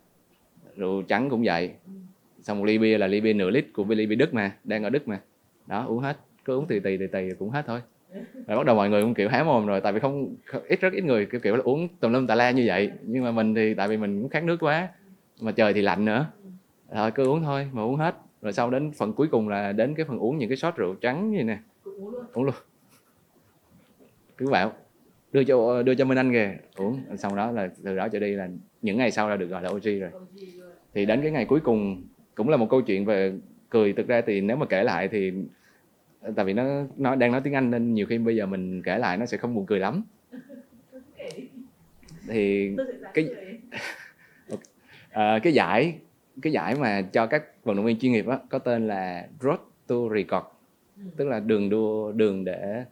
rượu 0.78 1.02
trắng 1.02 1.30
cũng 1.30 1.42
vậy. 1.44 1.72
Xong 2.42 2.58
một 2.58 2.64
ly 2.64 2.78
bia 2.78 2.98
là 2.98 3.06
ly 3.06 3.20
bia 3.20 3.32
nửa 3.32 3.50
lít 3.50 3.66
của 3.72 3.84
ly 3.88 4.06
bia 4.06 4.16
đức 4.16 4.34
mà 4.34 4.52
đang 4.64 4.84
ở 4.84 4.90
đức 4.90 5.08
mà. 5.08 5.20
Đó 5.66 5.84
uống 5.84 5.98
hết. 5.98 6.16
Cứ 6.44 6.56
uống 6.56 6.66
tì 6.66 6.80
tì 6.80 6.96
tì 6.96 7.06
tì 7.06 7.28
cũng 7.38 7.50
hết 7.50 7.62
thôi. 7.66 7.80
Rồi 8.46 8.56
bắt 8.56 8.66
đầu 8.66 8.76
mọi 8.76 8.90
người 8.90 9.02
cũng 9.02 9.14
kiểu 9.14 9.28
há 9.28 9.44
mồm 9.44 9.66
rồi 9.66 9.80
tại 9.80 9.92
vì 9.92 10.00
không 10.00 10.34
ít 10.68 10.80
rất 10.80 10.92
ít 10.92 11.04
người 11.04 11.26
kiểu 11.26 11.40
kiểu 11.40 11.56
là 11.56 11.62
uống 11.62 11.88
tùm 12.00 12.12
lum 12.12 12.26
tà 12.26 12.34
la 12.34 12.50
như 12.50 12.64
vậy. 12.66 12.90
Nhưng 13.02 13.24
mà 13.24 13.30
mình 13.30 13.54
thì 13.54 13.74
tại 13.74 13.88
vì 13.88 13.96
mình 13.96 14.20
cũng 14.20 14.30
khát 14.30 14.44
nước 14.44 14.56
quá 14.60 14.88
mà 15.40 15.52
trời 15.52 15.72
thì 15.72 15.82
lạnh 15.82 16.04
nữa. 16.04 16.26
Rồi 16.94 17.10
cứ 17.10 17.24
uống 17.24 17.42
thôi 17.42 17.68
mà 17.72 17.82
uống 17.82 17.96
hết. 17.96 18.16
Rồi 18.42 18.52
sau 18.52 18.70
đến 18.70 18.92
phần 18.92 19.12
cuối 19.12 19.28
cùng 19.30 19.48
là 19.48 19.72
đến 19.72 19.94
cái 19.94 20.06
phần 20.06 20.18
uống 20.18 20.38
những 20.38 20.48
cái 20.48 20.56
shot 20.56 20.76
rượu 20.76 20.94
trắng 20.94 21.30
như 21.30 21.44
này 21.44 21.58
uống 22.32 22.44
luôn. 22.44 22.54
Cứ 24.36 24.46
bảo 24.46 24.72
đưa 25.32 25.44
cho 25.44 25.82
đưa 25.82 25.94
cho 25.94 26.04
Minh 26.04 26.18
Anh 26.18 26.32
kìa 26.32 26.56
uống. 26.76 27.00
Sau 27.18 27.36
đó 27.36 27.50
là 27.50 27.68
từ 27.84 27.96
đó 27.96 28.08
trở 28.08 28.18
đi 28.18 28.32
là 28.32 28.48
những 28.82 28.98
ngày 28.98 29.10
sau 29.10 29.28
là 29.28 29.36
được 29.36 29.46
gọi 29.46 29.62
là 29.62 29.70
OG 29.70 30.00
rồi 30.00 30.10
thì 30.94 31.06
đến 31.06 31.22
cái 31.22 31.30
ngày 31.30 31.44
cuối 31.44 31.60
cùng 31.60 32.02
cũng 32.34 32.48
là 32.48 32.56
một 32.56 32.70
câu 32.70 32.82
chuyện 32.82 33.04
về 33.04 33.32
cười. 33.70 33.92
Thực 33.92 34.08
ra 34.08 34.20
thì 34.26 34.40
nếu 34.40 34.56
mà 34.56 34.66
kể 34.66 34.84
lại 34.84 35.08
thì 35.08 35.32
tại 36.36 36.44
vì 36.44 36.52
nó 36.52 36.64
nó 36.96 37.14
đang 37.14 37.32
nói 37.32 37.40
tiếng 37.44 37.54
Anh 37.54 37.70
nên 37.70 37.94
nhiều 37.94 38.06
khi 38.06 38.18
bây 38.18 38.36
giờ 38.36 38.46
mình 38.46 38.82
kể 38.82 38.98
lại 38.98 39.16
nó 39.16 39.26
sẽ 39.26 39.36
không 39.36 39.54
buồn 39.54 39.66
cười 39.66 39.78
lắm. 39.78 40.02
Thì 42.26 42.76
cái 43.14 43.28
à, 45.10 45.38
cái 45.42 45.52
giải 45.52 45.98
cái 46.42 46.52
giải 46.52 46.74
mà 46.74 47.02
cho 47.02 47.26
các 47.26 47.64
vận 47.64 47.76
động 47.76 47.84
viên 47.84 47.98
chuyên 47.98 48.12
nghiệp 48.12 48.26
á, 48.26 48.38
có 48.48 48.58
tên 48.58 48.88
là 48.88 49.28
Road 49.40 49.58
to 49.86 49.96
Record. 50.14 50.46
Tức 51.16 51.28
là 51.28 51.40
đường 51.40 51.70
đua 51.70 52.12
đường 52.12 52.44
để 52.44 52.84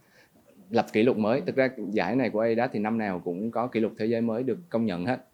lập 0.70 0.86
kỷ 0.92 1.02
lục 1.02 1.18
mới. 1.18 1.40
Thực 1.40 1.56
ra 1.56 1.68
giải 1.90 2.16
này 2.16 2.30
của 2.30 2.40
Adidas 2.40 2.70
thì 2.72 2.78
năm 2.78 2.98
nào 2.98 3.20
cũng 3.24 3.50
có 3.50 3.66
kỷ 3.66 3.80
lục 3.80 3.92
thế 3.98 4.06
giới 4.06 4.20
mới 4.20 4.42
được 4.42 4.58
công 4.70 4.86
nhận 4.86 5.06
hết 5.06 5.26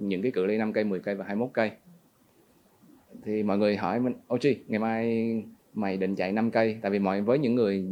những 0.00 0.22
cái 0.22 0.32
cự 0.32 0.46
ly 0.46 0.58
5 0.58 0.72
cây 0.72 0.84
10 0.84 1.00
cây 1.00 1.14
và 1.14 1.24
21 1.24 1.50
cây. 1.52 1.70
Thì 3.22 3.42
mọi 3.42 3.58
người 3.58 3.76
hỏi 3.76 4.00
mình 4.00 4.14
Ochi 4.34 4.58
ngày 4.66 4.78
mai 4.78 5.44
mày 5.74 5.96
định 5.96 6.16
chạy 6.16 6.32
5 6.32 6.50
cây? 6.50 6.78
Tại 6.82 6.90
vì 6.90 6.98
mọi, 6.98 7.20
với 7.20 7.38
những 7.38 7.54
người 7.54 7.84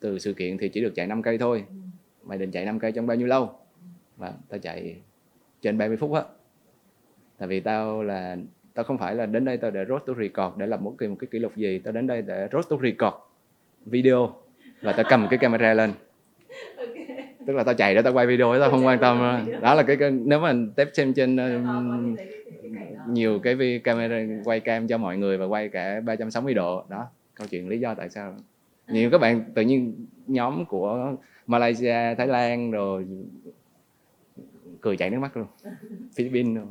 từ 0.00 0.18
sự 0.18 0.32
kiện 0.32 0.58
thì 0.58 0.68
chỉ 0.68 0.80
được 0.80 0.94
chạy 0.94 1.06
5 1.06 1.22
cây 1.22 1.38
thôi. 1.38 1.64
Mày 2.22 2.38
định 2.38 2.50
chạy 2.50 2.64
5 2.64 2.78
cây 2.78 2.92
trong 2.92 3.06
bao 3.06 3.16
nhiêu 3.16 3.26
lâu? 3.26 3.50
Và 4.16 4.32
tao 4.48 4.58
chạy 4.58 4.96
trên 5.60 5.78
30 5.78 5.96
phút 5.96 6.12
á. 6.12 6.22
Tại 7.38 7.48
vì 7.48 7.60
tao 7.60 8.02
là, 8.02 8.36
tao 8.74 8.84
không 8.84 8.98
phải 8.98 9.14
là 9.14 9.26
đến 9.26 9.44
đây 9.44 9.56
tao 9.56 9.70
để 9.70 9.84
road 9.88 10.02
to 10.06 10.14
record, 10.14 10.56
để 10.56 10.66
lập 10.66 10.80
một 10.82 10.94
cái 10.98 11.08
một 11.08 11.16
cái 11.18 11.28
kỷ 11.30 11.38
lục 11.38 11.56
gì. 11.56 11.78
Tao 11.78 11.92
đến 11.92 12.06
đây 12.06 12.22
để 12.22 12.48
road 12.52 12.66
to 12.68 12.76
record 12.82 13.16
video 13.86 14.34
và 14.82 14.92
tao 14.92 15.06
cầm 15.08 15.26
cái 15.30 15.38
camera 15.38 15.74
lên 15.74 15.92
tức 17.46 17.52
là 17.52 17.64
tao 17.64 17.74
chạy 17.74 17.94
để 17.94 18.02
tao 18.02 18.12
quay 18.12 18.26
video 18.26 18.60
tao 18.60 18.70
không 18.70 18.86
quan 18.86 18.98
tâm 19.00 19.18
đó 19.62 19.74
là 19.74 19.82
cái, 19.82 19.96
cái 19.96 20.10
nếu 20.10 20.40
mà 20.40 20.54
tép 20.76 20.88
xem 20.92 21.14
trên 21.14 21.36
um, 21.36 22.16
nhiều 23.08 23.38
cái 23.38 23.80
camera 23.84 24.16
quay 24.44 24.60
cam 24.60 24.88
cho 24.88 24.98
mọi 24.98 25.16
người 25.16 25.38
và 25.38 25.44
quay 25.46 25.68
cả 25.68 26.00
360 26.00 26.54
độ. 26.54 26.84
Đó 26.88 27.06
câu 27.34 27.46
chuyện 27.50 27.68
lý 27.68 27.80
do 27.80 27.94
tại 27.94 28.10
sao. 28.10 28.36
Nhiều 28.88 29.10
các 29.10 29.18
bạn 29.18 29.44
tự 29.54 29.62
nhiên 29.62 30.06
nhóm 30.26 30.64
của 30.64 31.16
Malaysia 31.46 32.14
Thái 32.18 32.26
Lan 32.26 32.70
rồi 32.70 33.06
cười 34.80 34.96
chảy 34.96 35.10
nước 35.10 35.18
mắt 35.18 35.36
luôn. 35.36 35.46
Philippines 36.16 36.56
luôn. 36.56 36.68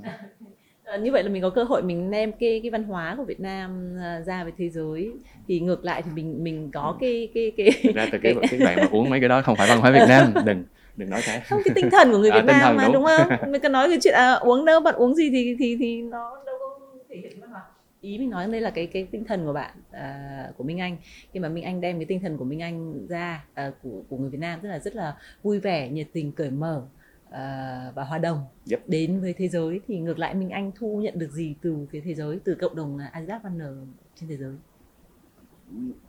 Ờ, 0.91 0.97
như 0.97 1.11
vậy 1.11 1.23
là 1.23 1.29
mình 1.29 1.41
có 1.41 1.49
cơ 1.49 1.63
hội 1.63 1.81
mình 1.83 2.11
đem 2.11 2.31
cái 2.31 2.59
cái 2.63 2.71
văn 2.71 2.83
hóa 2.83 3.15
của 3.17 3.23
Việt 3.23 3.39
Nam 3.39 3.97
à, 4.01 4.21
ra 4.25 4.43
với 4.43 4.53
thế 4.57 4.69
giới 4.69 5.11
thì 5.47 5.59
ngược 5.59 5.85
lại 5.85 6.01
thì 6.01 6.11
mình 6.15 6.43
mình 6.43 6.71
có 6.73 6.97
cái 6.99 7.29
cái 7.33 7.51
cái 7.57 7.71
Thực 7.83 7.95
ra 7.95 8.07
từ 8.11 8.17
cái 8.23 8.35
cái 8.49 8.59
bạn 8.59 8.77
mà 8.77 8.87
uống 8.91 9.09
mấy 9.09 9.19
cái 9.19 9.29
đó 9.29 9.41
không 9.41 9.55
phải 9.55 9.67
văn 9.67 9.79
hóa 9.79 9.91
Việt 9.91 10.05
Nam 10.07 10.33
đừng 10.45 10.63
đừng 10.97 11.09
nói 11.09 11.21
thế 11.25 11.41
không 11.49 11.61
cái 11.65 11.73
tinh 11.75 11.89
thần 11.91 12.11
của 12.11 12.17
người 12.17 12.29
À, 12.29 12.35
Việt 12.39 12.43
tinh 12.47 12.57
Nam 12.57 12.77
mà 12.77 12.83
đúng. 12.83 12.93
đúng, 12.93 13.05
không? 13.05 13.27
Mình 13.51 13.61
cứ 13.61 13.69
nói 13.69 13.87
cái 13.89 13.97
chuyện 14.01 14.13
à, 14.13 14.33
uống 14.33 14.65
đâu 14.65 14.79
bạn 14.79 14.95
uống 14.95 15.15
gì 15.15 15.29
thì 15.29 15.55
thì 15.59 15.77
thì 15.79 16.01
nó 16.01 16.43
đâu 16.45 16.55
có 16.59 16.85
thể 17.09 17.15
hiện 17.15 17.41
văn 17.41 17.49
hóa. 17.51 17.61
Ý 18.01 18.17
mình 18.17 18.29
nói 18.29 18.47
đây 18.47 18.61
là 18.61 18.69
cái 18.69 18.87
cái 18.87 19.07
tinh 19.11 19.23
thần 19.25 19.45
của 19.45 19.53
bạn 19.53 19.71
à, 19.91 20.47
của 20.57 20.63
Minh 20.63 20.79
Anh 20.79 20.97
khi 21.33 21.39
mà 21.39 21.49
Minh 21.49 21.63
Anh 21.63 21.81
đem 21.81 21.99
cái 21.99 22.05
tinh 22.05 22.19
thần 22.19 22.37
của 22.37 22.45
Minh 22.45 22.61
Anh 22.61 23.07
ra 23.07 23.43
à, 23.53 23.71
của 23.83 24.01
của 24.09 24.17
người 24.17 24.29
Việt 24.29 24.39
Nam 24.41 24.59
rất 24.61 24.69
là 24.69 24.79
rất 24.79 24.95
là 24.95 25.15
vui 25.43 25.59
vẻ, 25.59 25.89
nhiệt 25.89 26.07
tình, 26.13 26.31
cởi 26.31 26.49
mở 26.49 26.81
à, 26.81 27.00
và 27.95 28.03
hòa 28.09 28.17
đồng 28.17 28.45
Yep. 28.71 28.89
đến 28.89 29.21
với 29.21 29.33
thế 29.37 29.47
giới 29.47 29.81
thì 29.87 29.99
ngược 29.99 30.19
lại 30.19 30.35
Minh 30.35 30.49
Anh 30.49 30.71
thu 30.75 31.01
nhận 31.03 31.19
được 31.19 31.31
gì 31.31 31.55
từ 31.61 31.87
phía 31.91 32.01
thế 32.01 32.13
giới 32.15 32.39
từ 32.43 32.55
cộng 32.55 32.75
đồng 32.75 32.97
Adidas 33.11 33.43
Runner 33.43 33.67
trên 34.15 34.29
thế 34.29 34.37
giới? 34.37 34.55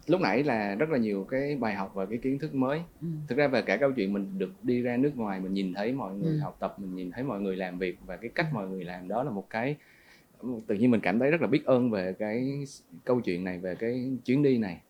lúc 0.07 0.21
nãy 0.21 0.43
là 0.43 0.75
rất 0.75 0.91
là 0.91 0.99
nhiều 0.99 1.25
cái 1.31 1.57
bài 1.57 1.75
học 1.75 1.93
và 1.95 2.07
cái 2.07 2.19
kiến 2.23 2.39
thức 2.39 2.55
mới 2.55 2.81
Ừ. 3.01 3.07
thực 3.29 3.39
ra 3.39 3.49
về 3.49 3.63
cả 3.63 3.77
câu 3.77 3.93
chuyện 3.93 4.13
mình 4.13 4.39
được 4.39 4.51
đi 4.63 4.83
ra 4.83 4.97
nước 4.97 5.13
ngoài 5.17 5.41
mình 5.41 5.55
nhìn 5.55 5.75
thấy 5.75 5.93
mọi 5.93 6.15
người 6.15 6.33
Ừ. 6.33 6.39
học 6.41 6.57
tập 6.61 6.75
mình 6.79 6.97
nhìn 6.97 7.11
thấy 7.11 7.25
mọi 7.25 7.41
người 7.41 7.57
làm 7.57 7.79
việc 7.79 7.99
và 8.07 8.17
cái 8.17 8.31
cách 8.35 8.47
mọi 8.53 8.69
người 8.69 8.85
làm 8.85 9.09
đó 9.09 9.23
là 9.23 9.31
một 9.31 9.47
cái 9.51 9.77
tự 10.67 10.75
nhiên 10.75 10.91
mình 10.91 11.01
cảm 11.01 11.19
thấy 11.19 11.31
rất 11.31 11.41
là 11.41 11.47
biết 11.47 11.65
ơn 11.65 11.91
về 11.91 12.13
cái 12.19 12.65
câu 13.05 13.21
chuyện 13.21 13.45
này 13.45 13.59
về 13.59 13.75
cái 13.75 14.11
chuyến 14.25 14.43
đi 14.43 14.59
này 14.59 14.81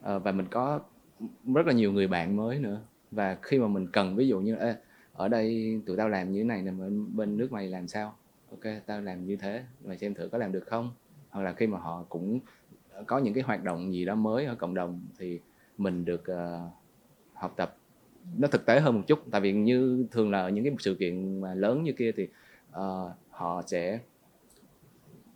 Ờ, 0.00 0.18
và 0.18 0.32
mình 0.32 0.46
có 0.50 0.80
rất 1.54 1.66
là 1.66 1.72
nhiều 1.72 1.92
người 1.92 2.06
bạn 2.08 2.36
mới 2.36 2.58
nữa 2.58 2.80
và 3.10 3.38
khi 3.42 3.58
mà 3.58 3.68
mình 3.68 3.86
cần 3.92 4.16
ví 4.16 4.28
dụ 4.28 4.40
như 4.40 4.56
Ê, 4.56 4.74
ở 5.12 5.28
đây 5.28 5.80
tụi 5.86 5.96
tao 5.96 6.08
làm 6.08 6.32
như 6.32 6.38
thế 6.40 6.44
này 6.44 6.62
nè 6.62 6.70
bên, 6.70 7.16
bên 7.16 7.36
nước 7.36 7.52
mày 7.52 7.68
làm 7.68 7.88
sao? 7.88 8.16
Ok 8.50 8.72
tao 8.86 9.00
làm 9.00 9.26
như 9.26 9.36
thế 9.36 9.64
mày 9.84 9.98
xem 9.98 10.14
thử 10.14 10.28
có 10.28 10.38
làm 10.38 10.52
được 10.52 10.66
không? 10.66 10.90
Hoặc 11.30 11.42
là 11.42 11.52
khi 11.52 11.66
mà 11.66 11.78
họ 11.78 12.04
cũng 12.08 12.40
có 13.06 13.18
những 13.18 13.34
cái 13.34 13.42
hoạt 13.42 13.64
động 13.64 13.92
gì 13.92 14.04
đó 14.04 14.14
mới 14.14 14.44
ở 14.44 14.54
cộng 14.54 14.74
đồng 14.74 15.00
thì 15.18 15.40
mình 15.78 16.04
được 16.04 16.26
ờ, 16.26 16.68
học 17.34 17.54
tập. 17.56 17.76
Nó 18.38 18.48
thực 18.48 18.66
tế 18.66 18.80
hơn 18.80 18.94
một 18.94 19.02
chút 19.06 19.18
tại 19.30 19.40
vì 19.40 19.52
như 19.52 20.06
thường 20.10 20.30
là 20.30 20.48
những 20.48 20.64
cái 20.64 20.74
sự 20.78 20.94
kiện 20.94 21.40
mà 21.40 21.54
lớn 21.54 21.82
như 21.82 21.92
kia 21.92 22.12
thì 22.16 22.28
ờ, 22.70 23.14
họ 23.30 23.62
sẽ 23.66 23.98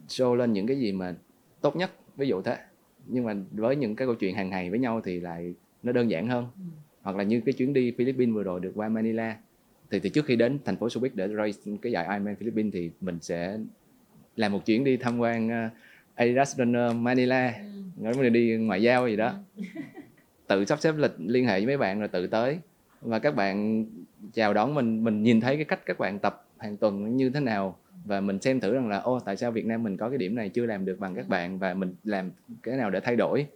show 0.08 0.34
lên 0.34 0.52
những 0.52 0.66
cái 0.66 0.78
gì 0.78 0.92
mà 0.92 1.16
tốt 1.60 1.76
nhất 1.76 1.90
ví 2.16 2.28
dụ 2.28 2.42
thế. 2.42 2.58
Nhưng 3.06 3.24
mà 3.24 3.34
với 3.52 3.76
những 3.76 3.96
cái 3.96 4.06
câu 4.06 4.14
chuyện 4.14 4.34
hàng 4.34 4.50
ngày 4.50 4.70
với 4.70 4.78
nhau 4.78 5.00
thì 5.04 5.20
lại 5.20 5.54
nó 5.82 5.92
đơn 5.92 6.10
giản 6.10 6.28
hơn. 6.28 6.46
Ừ. 6.56 6.62
hoặc 7.02 7.16
là 7.16 7.22
như 7.24 7.40
cái 7.46 7.52
chuyến 7.52 7.72
đi 7.72 7.94
Philippines 7.98 8.34
vừa 8.34 8.42
rồi 8.42 8.60
được 8.60 8.72
qua 8.74 8.88
Manila 8.88 9.36
thì 9.90 10.00
thì 10.00 10.10
trước 10.10 10.24
khi 10.26 10.36
đến 10.36 10.58
thành 10.64 10.76
phố 10.76 10.88
Subic 10.88 11.14
để 11.14 11.28
race 11.28 11.72
cái 11.82 11.92
giải 11.92 12.06
Ironman 12.08 12.36
Philippines 12.36 12.72
thì 12.72 12.90
mình 13.00 13.18
sẽ 13.20 13.58
làm 14.36 14.52
một 14.52 14.66
chuyến 14.66 14.84
đi 14.84 14.96
tham 14.96 15.18
quan 15.18 15.48
ờ, 15.48 15.68
Adidas 16.14 16.56
Runner 16.56 16.94
Manila. 16.94 17.54
Nói 17.96 18.14
mình 18.14 18.32
đi 18.32 18.56
ngoại 18.56 18.82
giao 18.82 19.08
gì 19.08 19.16
đó. 19.16 19.34
Tự 20.46 20.64
sắp 20.64 20.80
xếp 20.80 20.94
lịch 20.96 21.12
liên 21.18 21.46
hệ 21.46 21.52
với 21.52 21.66
mấy 21.66 21.76
bạn 21.76 21.98
rồi 21.98 22.08
tự 22.08 22.26
tới. 22.26 22.58
Và 23.00 23.18
các 23.18 23.34
bạn 23.34 23.86
chào 24.32 24.54
đón 24.54 24.74
mình 24.74 25.04
mình 25.04 25.22
nhìn 25.22 25.40
thấy 25.40 25.56
cái 25.56 25.64
cách 25.64 25.80
các 25.86 25.98
bạn 25.98 26.18
tập 26.18 26.46
hàng 26.58 26.76
tuần 26.76 27.16
như 27.16 27.30
thế 27.30 27.40
nào. 27.40 27.78
Và 28.04 28.20
mình 28.20 28.40
xem 28.40 28.60
thử 28.60 28.74
rằng 28.74 28.88
là 28.88 28.98
ô 28.98 29.20
tại 29.20 29.36
sao 29.36 29.50
Việt 29.50 29.66
Nam 29.66 29.82
mình 29.82 29.96
có 29.96 30.08
cái 30.08 30.18
điểm 30.18 30.34
này 30.34 30.48
chưa 30.48 30.66
làm 30.66 30.84
được 30.84 30.98
bằng 30.98 31.14
các 31.14 31.28
bạn 31.28 31.58
và 31.58 31.74
mình 31.74 31.94
làm 32.04 32.30
cái 32.62 32.76
nào 32.76 32.90
để 32.90 33.00
thay 33.00 33.16
đổi. 33.16 33.46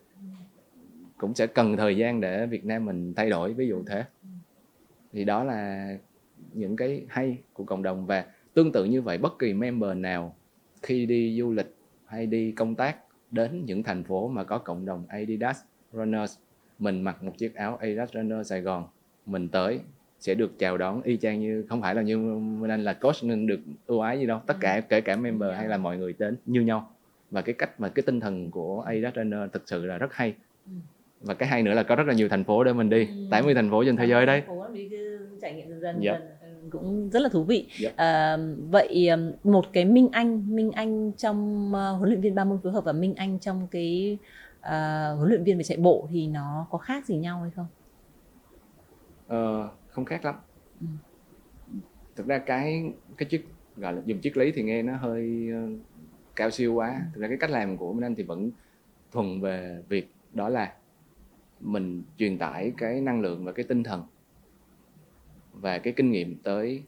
Cũng 1.17 1.35
sẽ 1.35 1.47
cần 1.47 1.77
thời 1.77 1.97
gian 1.97 2.21
để 2.21 2.47
Việt 2.47 2.65
Nam 2.65 2.85
mình 2.85 3.15
thay 3.15 3.31
đổi 3.31 3.55
ví 3.55 3.69
dụ 3.69 3.85
thế. 3.87 4.05
Thì 5.13 5.25
đó 5.25 5.45
là 5.45 5.89
những 6.53 6.77
cái 6.77 7.05
hay 7.09 7.39
của 7.53 7.65
cộng 7.65 7.83
đồng. 7.83 8.07
Và 8.07 8.25
tương 8.55 8.73
tự 8.73 8.85
như 8.85 9.03
vậy 9.03 9.19
bất 9.19 9.39
kỳ 9.39 9.55
member 9.55 9.97
nào 9.97 10.37
khi 10.83 11.07
đi 11.07 11.39
du 11.41 11.53
lịch 11.53 11.75
hay 12.07 12.27
đi 12.27 12.53
công 12.53 12.75
tác 12.75 12.97
đến 13.31 13.65
những 13.65 13.83
thành 13.83 14.05
phố 14.05 14.29
mà 14.29 14.45
có 14.45 14.59
cộng 14.59 14.87
đồng 14.87 15.05
Adidas 15.09 15.61
Runners 15.93 16.39
mình 16.79 17.03
mặc 17.03 17.23
một 17.23 17.33
chiếc 17.39 17.55
áo 17.55 17.77
Adidas 17.77 18.13
Runner 18.13 18.47
Sài 18.47 18.61
Gòn 18.61 18.85
mình 19.27 19.49
tới 19.49 19.81
sẽ 20.21 20.35
được 20.35 20.59
chào 20.59 20.79
đón 20.79 21.03
y 21.03 21.17
chang 21.17 21.41
như 21.41 21.65
không 21.69 21.81
phải 21.83 21.95
là 21.95 22.03
như 22.03 22.17
nên 22.61 22.85
là 22.85 22.93
coach 22.93 23.17
nên 23.23 23.47
được 23.47 23.61
ưu 23.87 24.01
ái 24.01 24.19
gì 24.19 24.27
đâu. 24.27 24.41
Tất 24.47 24.55
cả 24.61 24.81
kể 24.81 25.01
cả 25.01 25.17
member 25.17 25.55
hay 25.57 25.69
là 25.69 25.77
mọi 25.77 25.97
người 25.99 26.15
đến 26.19 26.37
như 26.47 26.61
nhau. 26.61 26.91
Và 27.31 27.43
cái 27.43 27.55
cách 27.55 27.81
mà 27.81 27.89
cái 27.89 28.03
tinh 28.03 28.21
thần 28.21 28.51
của 28.51 28.81
Adidas 28.81 29.15
Runner 29.15 29.41
thực 29.53 29.63
sự 29.67 29.87
là 29.87 29.99
rất 29.99 30.15
hay. 30.15 30.35
Và 31.21 31.35
cái 31.35 31.49
hay 31.49 31.63
nữa 31.63 31.75
là 31.75 31.83
có 31.83 31.97
rất 31.97 32.07
là 32.07 32.15
nhiều 32.15 32.29
thành 32.29 32.45
phố 32.45 32.65
để 32.65 32.73
mình 32.73 32.91
đi. 32.91 33.07
Ừ. 33.07 33.13
80 33.31 33.55
thành 33.55 33.71
phố 33.71 33.85
trên 33.85 33.97
thế 33.97 34.07
giới 34.07 34.27
đấy. 34.27 34.41
Thành 34.41 34.49
phố 34.49 34.69
đi 34.73 34.89
cứ 34.89 35.29
trải 35.43 35.53
nghiệm 35.55 35.69
dần 35.69 35.81
dần 35.81 36.01
Yep. 36.01 36.21
dần 36.21 36.29
Ừ, 36.40 36.40
cũng 36.71 37.11
rất 37.11 37.21
là 37.21 37.29
thú 37.29 37.45
vị. 37.45 37.69
Yep. 37.83 37.97
à, 37.97 38.37
vậy 38.71 39.09
một 39.45 39.65
cái 39.73 39.85
Minh 39.85 40.09
Anh 40.13 40.57
Minh 40.57 40.71
Anh 40.73 41.13
trong 41.17 41.71
ờ, 41.75 41.93
huấn 41.93 42.09
luyện 42.09 42.21
viên 42.21 42.35
ba 42.35 42.45
môn 42.45 42.59
phối 42.63 42.73
hợp 42.73 42.85
và 42.85 42.93
Minh 42.93 43.15
Anh 43.15 43.41
trong 43.41 43.69
cái 43.71 44.19
ờ, 44.61 45.15
huấn 45.15 45.29
luyện 45.29 45.45
viên 45.45 45.59
về 45.59 45.65
chạy 45.65 45.79
bộ 45.79 46.09
thì 46.11 46.27
nó 46.27 46.67
có 46.71 46.79
khác 46.79 47.07
gì 47.07 47.17
nhau 47.17 47.43
hay 47.43 47.51
không? 47.57 47.67
Ờ, 49.27 49.69
không 49.89 50.05
khác 50.05 50.25
lắm. 50.25 50.35
Ừ. 50.81 50.87
thực 52.17 52.27
ra 52.27 52.39
cái 52.47 52.93
cái 53.17 53.29
triết 53.31 53.43
gọi 53.77 53.93
là 53.93 54.03
dùng 54.07 54.21
triết 54.21 54.37
lý 54.37 54.53
thì 54.53 54.63
nghe 54.63 54.83
nó 54.83 54.97
hơi 54.97 55.49
ờ, 55.53 55.69
cao 56.37 56.51
siêu 56.51 56.75
quá. 56.75 57.03
Thực 57.15 57.21
ra 57.21 57.29
cái 57.29 57.37
cách 57.41 57.51
làm 57.51 57.77
của 57.77 57.93
Minh 57.93 58.05
Anh 58.05 58.15
thì 58.15 58.23
vẫn 58.23 58.51
thuần 59.13 59.41
về 59.41 59.83
việc 59.89 60.15
đó 60.33 60.49
là 60.49 60.75
mình 61.61 62.05
truyền 62.19 62.39
tải 62.39 62.73
cái 62.79 63.01
năng 63.01 63.21
lượng 63.21 63.45
và 63.45 63.53
cái 63.53 63.65
tinh 63.69 63.83
thần 63.83 64.03
và 65.53 65.79
cái 65.79 65.93
kinh 65.93 66.11
nghiệm 66.11 66.37
tới 66.43 66.83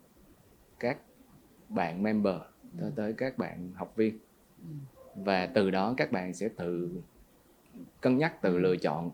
các 0.81 0.99
bạn 1.69 2.03
member 2.03 2.37
tới 2.81 2.91
tới 2.97 3.13
các 3.13 3.39
bạn 3.39 3.73
học 3.75 3.97
viên. 3.97 4.19
Và 5.15 5.47
từ 5.47 5.71
đó 5.71 5.95
các 5.97 6.13
bạn 6.13 6.35
sẽ 6.35 6.49
tự 6.49 6.91
cân 8.01 8.19
nhắc 8.19 8.43
tự 8.43 8.59
lựa 8.59 8.77
chọn. 8.77 9.11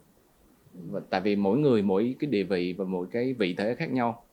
Và 0.91 1.01
tại 1.11 1.21
vì 1.21 1.37
mỗi 1.37 1.59
người 1.59 1.83
mỗi 1.83 2.17
cái 2.19 2.31
địa 2.31 2.45
vị 2.45 2.73
và 2.73 2.85
mỗi 2.85 3.07
cái 3.11 3.35
vị 3.35 3.55
thế 3.55 3.75
khác 3.75 3.91
nhau. 3.91 4.25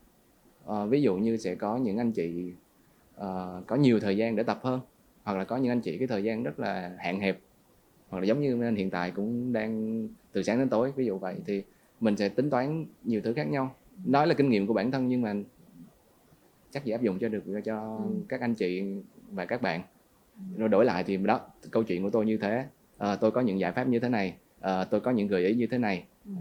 Ờ, 0.66 0.88
ví 0.88 1.02
dụ 1.02 1.16
như 1.16 1.38
sẽ 1.38 1.56
có 1.56 1.78
những 1.78 1.98
anh 1.98 2.12
chị 2.12 2.54
ờ, 3.16 3.64
có 3.68 3.76
nhiều 3.76 4.00
thời 4.00 4.18
gian 4.18 4.36
để 4.36 4.44
tập 4.44 4.60
hơn 4.64 4.80
hoặc 5.24 5.38
là 5.38 5.44
có 5.44 5.58
những 5.58 5.72
anh 5.72 5.82
chị 5.82 5.98
cái 5.98 6.08
thời 6.08 6.24
gian 6.24 6.44
rất 6.44 6.60
là 6.60 6.96
hạn 7.00 7.20
hẹp. 7.20 7.40
Hoặc 8.10 8.20
là 8.20 8.26
giống 8.26 8.42
như 8.42 8.62
anh 8.62 8.76
hiện 8.76 8.90
tại 8.90 9.12
cũng 9.12 9.54
đang 9.54 10.08
từ 10.32 10.44
sáng 10.44 10.60
đến 10.60 10.70
tối 10.70 10.92
ví 10.96 11.06
dụ 11.06 11.18
vậy 11.18 11.36
thì 11.46 11.64
mình 12.00 12.18
sẽ 12.18 12.30
tính 12.30 12.50
toán 12.50 12.86
nhiều 13.04 13.22
thứ 13.24 13.34
khác 13.34 13.48
nhau 13.48 13.76
nói 14.04 14.28
là 14.28 14.34
kinh 14.34 14.50
nghiệm 14.50 14.68
của 14.68 14.74
bản 14.74 14.92
thân 14.92 15.08
nhưng 15.08 15.22
mà 15.22 15.34
chắc 16.72 16.86
gì 16.86 16.92
áp 16.92 17.02
dụng 17.02 17.20
cho 17.20 17.30
được 17.30 17.44
cho 17.66 17.98
Ừ. 17.98 18.26
các 18.30 18.42
anh 18.42 18.56
chị 18.56 18.84
và 19.32 19.46
các 19.46 19.62
bạn 19.62 19.82
rồi 20.58 20.70
đổi 20.70 20.86
lại 20.86 21.04
thì 21.04 21.18
đó 21.18 21.40
câu 21.72 21.84
chuyện 21.84 22.04
của 22.04 22.10
tôi 22.10 22.26
như 22.26 22.38
thế 22.38 22.66
Ờ, 22.98 23.16
tôi 23.16 23.32
có 23.32 23.42
những 23.42 23.60
giải 23.60 23.72
pháp 23.72 23.88
như 23.88 24.00
thế 24.00 24.10
này 24.10 24.38
Ờ, 24.60 24.84
tôi 24.84 25.00
có 25.00 25.12
những 25.12 25.28
gợi 25.28 25.46
ý 25.46 25.54
như 25.56 25.68
thế 25.72 25.78
này 25.78 26.06
Ừ. 26.26 26.32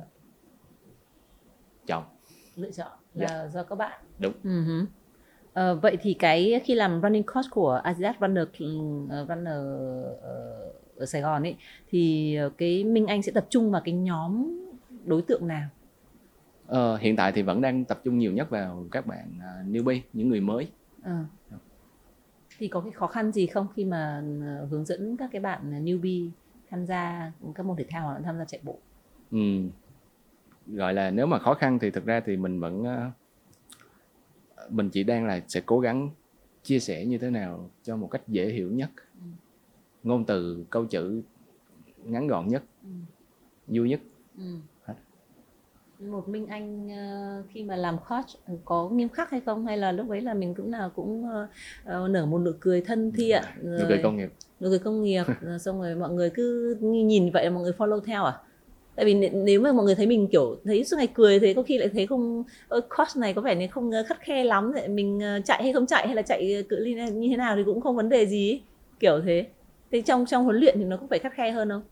chọn 1.87 2.05
lựa 2.57 2.71
chọn 2.71 2.93
là 3.15 3.49
do 3.49 3.63
các 3.63 3.75
bạn 3.77 4.01
Đúng. 4.19 4.33
Ừ 4.45 4.63
hứ. 4.63 4.85
Ờ, 5.53 5.75
vậy 5.75 5.97
thì 6.03 6.15
cái 6.15 6.61
khi 6.65 6.75
làm 6.75 7.01
running 7.03 7.23
coach 7.23 7.45
của 7.51 7.71
Adidas 7.85 8.17
Runner 8.21 8.49
ờ, 9.11 9.27
Runner 9.29 9.55
ở 10.97 11.07
Sài 11.07 11.23
Gòn 11.23 11.43
ấy 11.43 11.57
thì 11.89 12.37
cái 12.59 12.85
Minh 12.85 13.07
Anh 13.07 13.23
sẽ 13.23 13.33
tập 13.33 13.47
trung 13.51 13.71
vào 13.71 13.83
cái 13.85 13.95
nhóm 13.95 14.61
đối 15.05 15.23
tượng 15.23 15.47
nào 15.49 15.69
Ờ, 16.67 16.97
hiện 16.97 17.17
tại 17.17 17.33
thì 17.33 17.43
vẫn 17.43 17.61
đang 17.61 17.85
tập 17.85 18.01
trung 18.05 18.19
nhiều 18.19 18.33
nhất 18.33 18.51
vào 18.51 18.87
các 18.91 19.07
bạn 19.07 19.33
uh, 19.39 19.69
newbie 19.75 20.01
những 20.12 20.29
người 20.29 20.41
mới 20.41 20.69
Ờ. 21.03 21.25
thì 22.59 22.69
có 22.69 22.81
cái 22.81 22.93
khó 22.93 23.07
khăn 23.07 23.33
gì 23.33 23.47
không 23.47 23.67
khi 23.77 23.85
mà 23.85 24.23
ờ, 24.47 24.65
hướng 24.67 24.85
dẫn 24.85 25.17
các 25.17 25.31
cái 25.33 25.41
bạn 25.41 25.85
newbie 25.85 26.31
tham 26.71 26.87
gia 26.87 27.33
các 27.55 27.67
môn 27.67 27.77
thể 27.77 27.85
thao 27.91 28.07
hoặc 28.07 28.15
là 28.15 28.21
tham 28.25 28.39
gia 28.39 28.45
chạy 28.45 28.61
bộ 28.65 28.79
Ừ. 29.31 29.39
gọi 30.67 30.95
là 30.95 31.11
nếu 31.11 31.27
mà 31.27 31.39
khó 31.39 31.55
khăn 31.55 31.79
thì 31.79 31.91
thực 31.91 32.05
ra 32.05 32.21
thì 32.27 32.37
mình 32.37 32.61
vẫn 32.61 32.85
ờ, 32.85 33.11
mình 34.71 34.91
chỉ 34.91 35.05
đang 35.05 35.27
là 35.27 35.41
sẽ 35.49 35.62
cố 35.67 35.81
gắng 35.81 36.11
chia 36.62 36.79
sẻ 36.81 37.05
như 37.05 37.19
thế 37.19 37.31
nào 37.31 37.71
cho 37.83 37.97
một 37.97 38.09
cách 38.11 38.23
dễ 38.29 38.49
hiểu 38.53 38.71
nhất 38.71 38.91
Ừ. 39.21 39.27
ngôn 40.03 40.25
từ 40.25 40.65
câu 40.71 40.87
chữ 40.87 41.23
ngắn 42.05 42.27
gọn 42.27 42.49
nhất 42.49 42.62
Ừ. 42.83 42.89
vui 43.67 43.89
nhất 43.91 44.01
Ừ. 44.39 44.45
Một 45.99 46.29
Minh 46.29 46.47
Anh 46.47 46.89
ờ, 46.89 47.43
khi 47.51 47.63
mà 47.63 47.77
làm 47.77 47.97
coach 48.09 48.27
ờ, 48.47 48.55
có 48.65 48.89
nghiêm 48.89 49.09
khắc 49.09 49.31
hay 49.31 49.41
không? 49.47 49.67
Hay 49.67 49.79
là 49.79 49.93
lúc 49.93 50.11
ấy 50.11 50.21
là 50.21 50.35
mình 50.35 50.55
cũng 50.57 50.71
nào 50.71 50.91
cũng 50.97 51.25
ờ, 51.85 52.09
nở 52.09 52.27
một 52.27 52.39
nụ 52.39 52.51
cười 52.61 52.81
thân 52.81 53.13
thiện 53.13 53.43
nụ 53.65 53.85
cười 53.89 54.01
công 54.03 54.17
nghiệp. 54.17 54.29
nụ 54.61 54.69
cười 54.71 54.79
công 54.79 55.03
nghiệp 55.03 55.25
rồi 55.41 55.59
xong 55.65 55.81
rồi 55.81 55.95
mọi 55.95 56.11
người 56.11 56.31
cứ 56.31 56.77
nhìn 56.83 57.31
vậy 57.33 57.45
là 57.45 57.51
mọi 57.51 57.63
người 57.63 57.73
follow 57.79 58.01
theo 58.01 58.25
à? 58.25 58.33
Tại 58.97 59.07
vì 59.07 59.15
nếu 59.31 59.61
mà 59.61 59.73
mọi 59.73 59.85
người 59.85 59.95
thấy 59.95 60.07
mình 60.07 60.29
kiểu 60.33 60.57
thấy 60.65 60.85
suốt 60.85 60.97
ngày 60.97 61.09
cười 61.15 61.41
thế 61.41 61.55
có 61.55 61.63
khi 61.63 61.79
lại 61.79 61.89
thấy 61.93 62.07
không 62.07 62.45
coach 62.71 63.17
này 63.17 63.35
có 63.35 63.43
vẻ 63.43 63.57
như 63.57 63.67
không 63.71 63.91
khắt 64.09 64.21
khe 64.21 64.45
lắm 64.45 64.73
vậy 64.73 64.89
mình 64.89 65.21
chạy 65.45 65.63
hay 65.63 65.73
không 65.73 65.87
chạy 65.87 66.07
hay 66.07 66.17
là 66.17 66.23
chạy 66.23 66.65
cự 66.69 66.77
ly 66.79 66.95
như 66.95 67.29
thế 67.31 67.37
nào 67.37 67.57
thì 67.57 67.63
cũng 67.67 67.81
không 67.81 67.97
vấn 67.97 68.09
đề 68.09 68.27
gì 68.27 68.61
kiểu 69.01 69.21
thế. 69.27 69.47
Thế 69.93 70.03
trong 70.07 70.27
trong 70.27 70.45
huấn 70.45 70.57
luyện 70.57 70.75
thì 70.79 70.85
nó 70.85 70.97
cũng 70.97 71.09
phải 71.09 71.19
khắt 71.19 71.33
khe 71.35 71.51
hơn 71.51 71.69
không? 71.69 71.83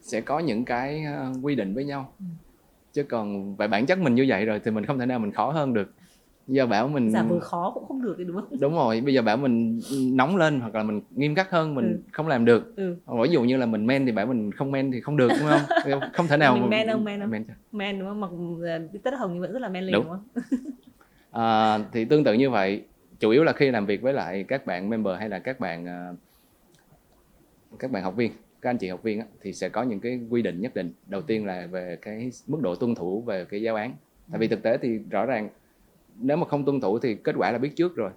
Sẽ 0.00 0.20
có 0.20 0.38
những 0.38 0.64
cái 0.64 1.04
quy 1.42 1.54
định 1.54 1.74
với 1.74 1.84
nhau. 1.84 2.12
Ừ. 2.18 2.24
chứ 2.92 3.02
còn 3.02 3.56
về 3.56 3.68
bản 3.68 3.86
chất 3.86 3.98
mình 3.98 4.14
như 4.14 4.24
vậy 4.28 4.44
rồi 4.44 4.60
thì 4.64 4.70
mình 4.70 4.86
không 4.86 4.98
thể 4.98 5.06
nào 5.06 5.18
mình 5.18 5.32
khó 5.32 5.50
hơn 5.50 5.74
được. 5.74 5.92
Giờ 6.46 6.66
bảo 6.66 6.88
mình 6.88 7.10
giả 7.10 7.22
vờ 7.22 7.40
khó 7.40 7.70
cũng 7.74 7.84
không 7.88 8.02
được 8.02 8.14
thì 8.18 8.24
đúng 8.24 8.36
không? 8.36 8.60
Đúng 8.60 8.74
rồi 8.74 9.00
bây 9.00 9.14
giờ 9.14 9.22
bảo 9.22 9.36
mình 9.36 9.80
nóng 10.16 10.36
lên 10.36 10.60
hoặc 10.60 10.74
là 10.74 10.82
mình 10.82 11.00
nghiêm 11.10 11.34
khắc 11.34 11.50
hơn 11.50 11.74
mình 11.74 11.92
Ừ. 11.92 12.02
không 12.12 12.28
làm 12.28 12.44
được. 12.44 12.76
Ừ. 12.76 12.96
Ví 13.22 13.30
dụ 13.30 13.42
như 13.42 13.56
là 13.56 13.66
mình 13.66 13.86
men 13.86 14.06
thì 14.06 14.12
bảo 14.12 14.26
mình 14.26 14.52
không 14.52 14.70
men 14.72 14.92
thì 14.92 15.00
không 15.00 15.16
được 15.16 15.28
đúng 15.28 15.48
không? 15.48 16.00
Không 16.14 16.26
thể 16.28 16.36
nào 16.36 16.56
Mình 16.56 16.70
men 16.70 16.88
không, 16.88 17.04
men 17.04 17.20
không? 17.20 17.30
men 17.72 17.98
đúng 17.98 18.08
không? 18.08 18.20
Mặc 18.20 18.30
tất 19.04 19.14
hồng 19.18 19.32
thì 19.34 19.40
vẫn 19.40 19.52
rất 19.52 19.62
là 19.62 19.68
men 19.68 19.84
lì 19.84 19.92
Đúng. 19.92 20.04
đúng 20.04 20.12
không? 20.12 20.42
À, 21.30 21.78
thì 21.92 22.04
tương 22.04 22.24
tự 22.24 22.32
như 22.34 22.50
vậy 22.50 22.84
chủ 23.18 23.30
yếu 23.30 23.44
là 23.44 23.52
khi 23.52 23.70
làm 23.70 23.86
việc 23.86 24.02
với 24.02 24.12
lại 24.12 24.44
các 24.48 24.66
bạn 24.66 24.90
member 24.90 25.18
hay 25.18 25.28
là 25.28 25.38
các 25.38 25.60
bạn 25.60 25.86
à, 25.86 26.08
các 27.78 27.90
bạn 27.90 28.02
học 28.02 28.16
viên 28.16 28.32
các 28.62 28.70
anh 28.70 28.78
chị 28.78 28.88
học 28.88 29.02
viên 29.02 29.20
á, 29.20 29.26
thì 29.40 29.52
sẽ 29.52 29.68
có 29.68 29.82
những 29.82 30.00
cái 30.00 30.20
quy 30.30 30.42
định 30.42 30.60
nhất 30.60 30.74
định. 30.74 30.92
Đầu 31.06 31.22
tiên 31.22 31.46
là 31.46 31.66
về 31.66 31.98
cái 32.02 32.30
mức 32.46 32.60
độ 32.62 32.74
tuân 32.74 32.94
thủ 32.94 33.22
về 33.22 33.44
cái 33.44 33.62
giáo 33.62 33.74
án. 33.74 33.94
Tại 34.30 34.38
vì 34.38 34.48
thực 34.48 34.62
tế 34.62 34.78
thì 34.78 34.98
rõ 35.10 35.26
ràng 35.26 35.48
nếu 36.20 36.36
mà 36.36 36.46
không 36.46 36.64
tuân 36.64 36.80
thủ 36.80 36.98
thì 36.98 37.14
kết 37.14 37.34
quả 37.38 37.50
là 37.52 37.58
biết 37.58 37.76
trước 37.76 37.96
rồi. 37.96 38.10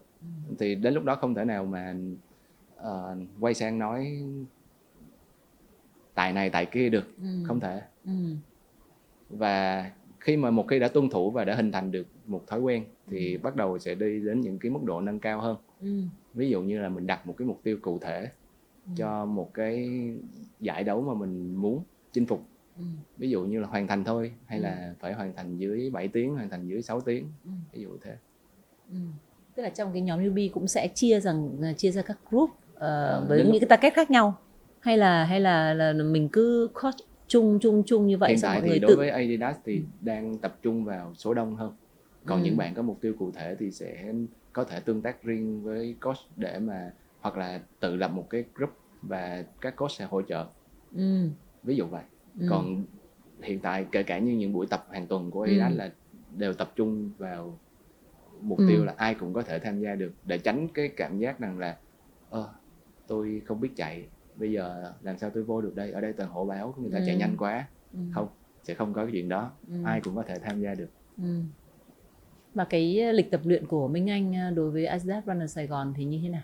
Thì 0.60 0.76
đến 0.76 0.94
lúc 0.94 1.04
đó 1.04 1.16
không 1.16 1.36
thể 1.36 1.46
nào 1.46 1.66
mà 1.66 1.96
ờ, 2.76 3.18
quay 3.40 3.54
sang 3.54 3.80
nói 3.80 4.22
tại 6.14 6.34
này 6.34 6.50
tại 6.50 6.66
kia 6.66 6.90
được. 6.90 7.18
Ừ. 7.18 7.28
không 7.44 7.60
thể. 7.60 7.82
Ừ. 8.06 8.12
và 9.30 9.92
khi 10.20 10.38
mà 10.38 10.52
một 10.52 10.68
khi 10.68 10.80
đã 10.80 10.88
tuân 10.88 11.10
thủ 11.10 11.32
và 11.32 11.46
đã 11.46 11.56
hình 11.56 11.72
thành 11.72 11.92
được 11.92 12.08
một 12.26 12.48
thói 12.48 12.60
quen 12.60 12.84
thì 13.08 13.38
bắt 13.38 13.56
đầu 13.56 13.80
sẽ 13.80 13.96
đi 13.96 14.20
đến 14.20 14.42
những 14.42 14.60
cái 14.60 14.72
mức 14.72 14.80
độ 14.84 15.02
nâng 15.02 15.20
cao 15.20 15.42
hơn. 15.42 15.58
Ừ. 15.82 16.02
ví 16.34 16.50
dụ 16.50 16.62
như 16.62 16.80
là 16.80 16.90
mình 16.90 17.08
đặt 17.08 17.28
một 17.28 17.36
cái 17.38 17.48
mục 17.48 17.60
tiêu 17.64 17.78
cụ 17.82 18.00
thể. 18.00 18.22
Ừ. 18.22 18.28
cho 18.96 19.26
một 19.26 19.52
cái 19.54 19.90
giải 20.60 20.84
đấu 20.84 21.02
mà 21.02 21.14
mình 21.26 21.56
muốn 21.56 21.84
chinh 22.12 22.26
phục 22.26 22.42
Ừ. 22.78 22.84
ví 23.18 23.30
dụ 23.30 23.44
như 23.46 23.60
là 23.60 23.68
hoàn 23.68 23.88
thành 23.88 24.04
thôi 24.04 24.32
hay 24.46 24.60
Ừ. 24.60 24.64
là 24.64 24.96
phải 25.00 25.14
hoàn 25.14 25.36
thành 25.36 25.58
dưới 25.58 25.90
7 25.90 26.08
tiếng 26.08 26.34
hoàn 26.36 26.50
thành 26.50 26.68
dưới 26.68 26.82
6 26.82 27.02
tiếng 27.02 27.32
Ừ. 27.44 27.52
ví 27.74 27.82
dụ 27.82 27.98
thế 28.02 28.16
Ừ. 28.90 28.96
tức 29.56 29.64
là 29.64 29.70
trong 29.70 29.94
cái 29.94 30.02
nhóm 30.02 30.20
newbie 30.24 30.50
cũng 30.54 30.68
sẽ 30.68 30.88
chia 30.96 31.20
rằng 31.20 31.58
ờ, 31.62 31.74
chia 31.74 31.92
ra 31.92 32.02
các 32.02 32.18
group 32.30 32.50
ờ, 32.74 33.26
với 33.30 33.38
đến 33.38 33.52
những 33.52 33.60
cái 33.62 33.70
target 33.70 33.94
khác 33.94 34.12
nhau 34.12 34.38
hay 34.80 34.98
là 34.98 35.26
hay 35.26 35.40
là, 35.40 35.74
là 35.74 35.94
mình 35.94 36.30
cứ 36.32 36.70
coach 36.74 36.96
chung 37.28 37.60
chung 37.62 37.84
chung 37.86 38.08
như 38.08 38.18
vậy 38.18 38.30
hiện 38.30 38.40
tại 38.42 38.62
thì 38.62 38.68
người 38.68 38.80
đối 38.80 38.92
tự 38.92 38.98
với 38.98 39.10
Adidas 39.10 39.58
thì 39.66 39.78
Ừ. 39.80 39.86
đang 40.02 40.38
tập 40.38 40.60
trung 40.62 40.86
vào 40.86 41.14
số 41.16 41.34
đông 41.34 41.56
hơn 41.56 41.74
còn 42.26 42.40
Ừ. 42.40 42.46
những 42.46 42.58
bạn 42.58 42.74
có 42.76 42.82
mục 42.82 42.98
tiêu 43.02 43.14
cụ 43.20 43.32
thể 43.32 43.56
thì 43.60 43.72
sẽ 43.72 44.14
có 44.54 44.64
thể 44.64 44.80
tương 44.80 45.02
tác 45.02 45.24
riêng 45.24 45.64
với 45.64 45.98
coach 46.02 46.18
để 46.36 46.60
mà 46.60 46.92
hoặc 47.26 47.38
là 47.38 47.62
tự 47.80 47.96
lập 47.96 48.12
một 48.12 48.28
cái 48.30 48.44
group 48.56 48.70
và 49.02 49.44
các 49.62 49.76
coach 49.76 49.92
sẽ 49.92 50.06
hỗ 50.06 50.22
trợ 50.22 50.46
ừ. 50.96 51.30
ví 51.64 51.76
dụ 51.76 51.86
vậy 51.88 52.04
Ừ. 52.40 52.46
còn 52.50 52.86
hiện 53.44 53.60
tại 53.60 53.86
kể 53.92 54.04
cả 54.04 54.20
như 54.20 54.34
những 54.36 54.54
buổi 54.54 54.68
tập 54.70 54.88
hàng 54.92 55.08
tuần 55.08 55.32
của 55.32 55.42
Ừ. 55.42 55.48
Adidas 55.48 55.74
là 55.78 55.94
đều 56.38 56.54
tập 56.54 56.72
trung 56.76 57.12
vào 57.18 57.60
mục 58.42 58.60
Ừ. 58.60 58.66
tiêu 58.68 58.86
là 58.86 58.94
ai 58.98 59.16
cũng 59.16 59.34
có 59.34 59.42
thể 59.42 59.60
tham 59.60 59.80
gia 59.80 59.96
được 59.96 60.14
để 60.24 60.38
tránh 60.38 60.68
cái 60.74 60.90
cảm 60.98 61.20
giác 61.20 61.40
rằng 61.40 61.60
là 61.60 61.78
ơ 62.30 62.54
tôi 63.08 63.42
không 63.46 63.62
biết 63.62 63.70
chạy 63.76 64.10
bây 64.36 64.52
giờ 64.52 64.94
làm 65.02 65.18
sao 65.18 65.30
tôi 65.34 65.44
vô 65.44 65.62
được 65.62 65.76
đây 65.76 65.92
ở 65.92 66.02
đây 66.02 66.14
toàn 66.14 66.30
hộ 66.30 66.46
báo 66.46 66.76
người 66.82 66.92
ta 66.92 67.00
chạy 67.06 67.16
Ừ. 67.16 67.20
nhanh 67.20 67.38
quá 67.38 67.68
Ừ. 67.94 68.00
không 68.14 68.28
sẽ 68.64 68.74
không 68.74 68.94
có 68.94 69.04
cái 69.06 69.12
chuyện 69.14 69.30
đó 69.30 69.52
Ừ. 69.68 69.74
ai 69.84 70.02
cũng 70.02 70.16
có 70.16 70.24
thể 70.28 70.40
tham 70.40 70.62
gia 70.62 70.76
được 70.76 70.90
Ừ. 71.18 71.42
Và 72.54 72.66
cái 72.70 73.14
lịch 73.14 73.32
tập 73.32 73.42
luyện 73.46 73.68
của 73.68 73.88
Minh 73.88 74.10
Anh 74.10 74.36
à, 74.36 74.52
đối 74.56 74.72
với 74.72 74.86
Adidas 74.86 75.26
Runner 75.26 75.52
Sài 75.52 75.68
Gòn 75.68 75.94
thì 75.98 76.06
như 76.06 76.20
thế 76.24 76.30
nào? 76.30 76.44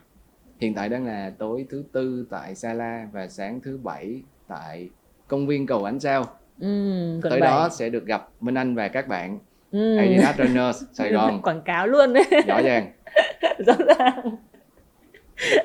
Hiện 0.62 0.74
tại 0.74 0.90
đang 0.90 1.06
là 1.06 1.32
tối 1.38 1.66
thứ 1.70 1.84
tư 1.92 2.26
tại 2.30 2.56
Sala 2.56 3.08
và 3.12 3.28
sáng 3.28 3.60
thứ 3.62 3.80
bảy 3.84 4.22
tại 4.48 4.90
công 5.28 5.48
viên 5.48 5.66
cầu 5.66 5.84
ánh 5.84 6.00
sao. 6.00 6.26
Ừ, 6.60 7.20
Tới 7.30 7.40
đó 7.40 7.70
sẽ 7.72 7.90
được 7.90 8.06
gặp 8.06 8.28
Minh 8.42 8.56
Anh 8.56 8.76
và 8.76 8.88
các 8.88 9.08
bạn 9.08 9.40
ừ. 9.72 9.98
Adidas 9.98 10.38
Runners 10.38 10.84
Sài 10.94 11.12
Gòn. 11.12 11.42
Quảng 11.42 11.62
cáo 11.62 11.88
luôn 11.88 12.14
đấy. 12.14 12.24
Rõ 12.48 12.62
ràng. 12.62 12.92
Rõ 13.66 13.74
ràng. 13.98 14.36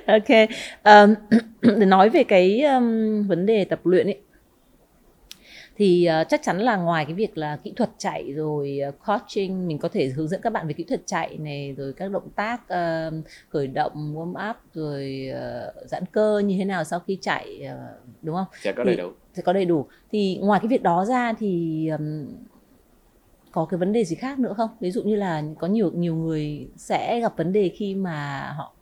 Ok. 0.06 0.48
Um, 0.84 1.14
để 1.78 1.86
nói 1.86 2.08
về 2.08 2.24
cái 2.24 2.62
um, 2.62 3.22
vấn 3.26 3.46
đề 3.46 3.64
tập 3.64 3.80
luyện 3.84 4.06
ấy 4.06 4.20
thì 5.76 6.08
uh, 6.20 6.28
chắc 6.28 6.42
chắn 6.42 6.58
là 6.58 6.76
ngoài 6.76 7.04
cái 7.04 7.14
việc 7.14 7.38
là 7.38 7.56
kỹ 7.56 7.72
thuật 7.76 7.90
chạy 7.98 8.32
rồi 8.32 8.80
uh, 8.88 8.94
coaching 9.06 9.68
mình 9.68 9.78
có 9.78 9.88
thể 9.88 10.08
hướng 10.08 10.28
dẫn 10.28 10.40
các 10.40 10.52
bạn 10.52 10.66
về 10.66 10.72
kỹ 10.72 10.84
thuật 10.84 11.00
chạy 11.06 11.38
này 11.38 11.74
rồi 11.76 11.92
các 11.92 12.10
động 12.10 12.28
tác 12.36 12.60
uh, 12.62 13.24
khởi 13.48 13.66
động 13.66 14.14
warm 14.14 14.50
up 14.50 14.56
rồi 14.74 15.30
uh, 15.30 15.88
giãn 15.88 16.04
cơ 16.12 16.42
như 16.44 16.56
thế 16.58 16.64
nào 16.64 16.84
sau 16.84 17.00
khi 17.00 17.18
chạy 17.20 17.62
uh, 17.64 18.08
đúng 18.22 18.36
không? 18.36 18.46
Sẽ 18.62 18.72
có 18.72 18.84
đầy 18.84 18.96
đủ. 18.96 19.10
Sẽ 19.34 19.42
có 19.42 19.52
đầy 19.52 19.64
đủ. 19.64 19.86
Thì 20.12 20.38
ngoài 20.42 20.60
cái 20.60 20.68
việc 20.68 20.82
đó 20.82 21.04
ra 21.04 21.32
thì 21.38 21.88
um, 21.88 22.26
có 23.52 23.64
cái 23.64 23.78
vấn 23.78 23.92
đề 23.92 24.04
gì 24.04 24.16
khác 24.16 24.38
nữa 24.38 24.54
không? 24.56 24.70
Ví 24.80 24.90
dụ 24.90 25.02
như 25.02 25.16
là 25.16 25.42
có 25.58 25.66
nhiều 25.66 25.90
nhiều 25.90 26.14
người 26.14 26.68
sẽ 26.76 27.20
gặp 27.20 27.36
vấn 27.36 27.52
đề 27.52 27.68
khi 27.68 27.94
mà 27.94 28.50
họ 28.56 28.72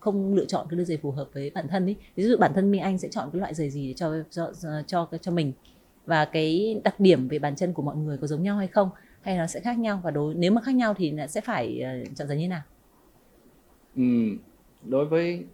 không 0.00 0.34
lựa 0.34 0.44
chọn 0.44 0.66
cái 0.70 0.76
đôi 0.76 0.84
giày 0.84 0.96
phù 0.96 1.10
hợp 1.10 1.28
với 1.32 1.50
bản 1.50 1.68
thân 1.68 1.86
ấy. 1.86 1.96
Ví 2.16 2.24
dụ 2.24 2.36
bản 2.36 2.52
thân 2.54 2.70
Minh 2.70 2.80
Anh 2.80 2.98
sẽ 2.98 3.08
chọn 3.08 3.28
cái 3.32 3.40
loại 3.40 3.54
giày 3.54 3.70
gì 3.70 3.88
để 3.88 3.94
cho 3.94 4.14
cho 4.30 4.52
cho, 4.86 5.08
cho 5.20 5.32
mình 5.32 5.52
và 6.06 6.24
cái 6.24 6.80
đặc 6.84 7.00
điểm 7.00 7.28
về 7.28 7.38
bàn 7.38 7.56
chân 7.56 7.72
của 7.72 7.82
mọi 7.82 7.96
người 7.96 8.18
có 8.18 8.26
giống 8.26 8.42
nhau 8.42 8.56
hay 8.56 8.68
không 8.68 8.90
hay 9.20 9.36
nó 9.36 9.46
sẽ 9.46 9.60
khác 9.60 9.78
nhau 9.78 10.00
và 10.04 10.10
đối 10.10 10.34
nếu 10.34 10.52
mà 10.52 10.62
khác 10.62 10.74
nhau 10.74 10.94
thì 10.94 11.14
sẽ 11.28 11.40
phải 11.40 11.80
ờ, 11.80 11.90
chọn 12.16 12.28
giày 12.28 12.38
như 12.38 12.48
nào? 12.48 12.62
Ừ, 13.96 14.02
đối 14.82 15.06
với 15.06 15.44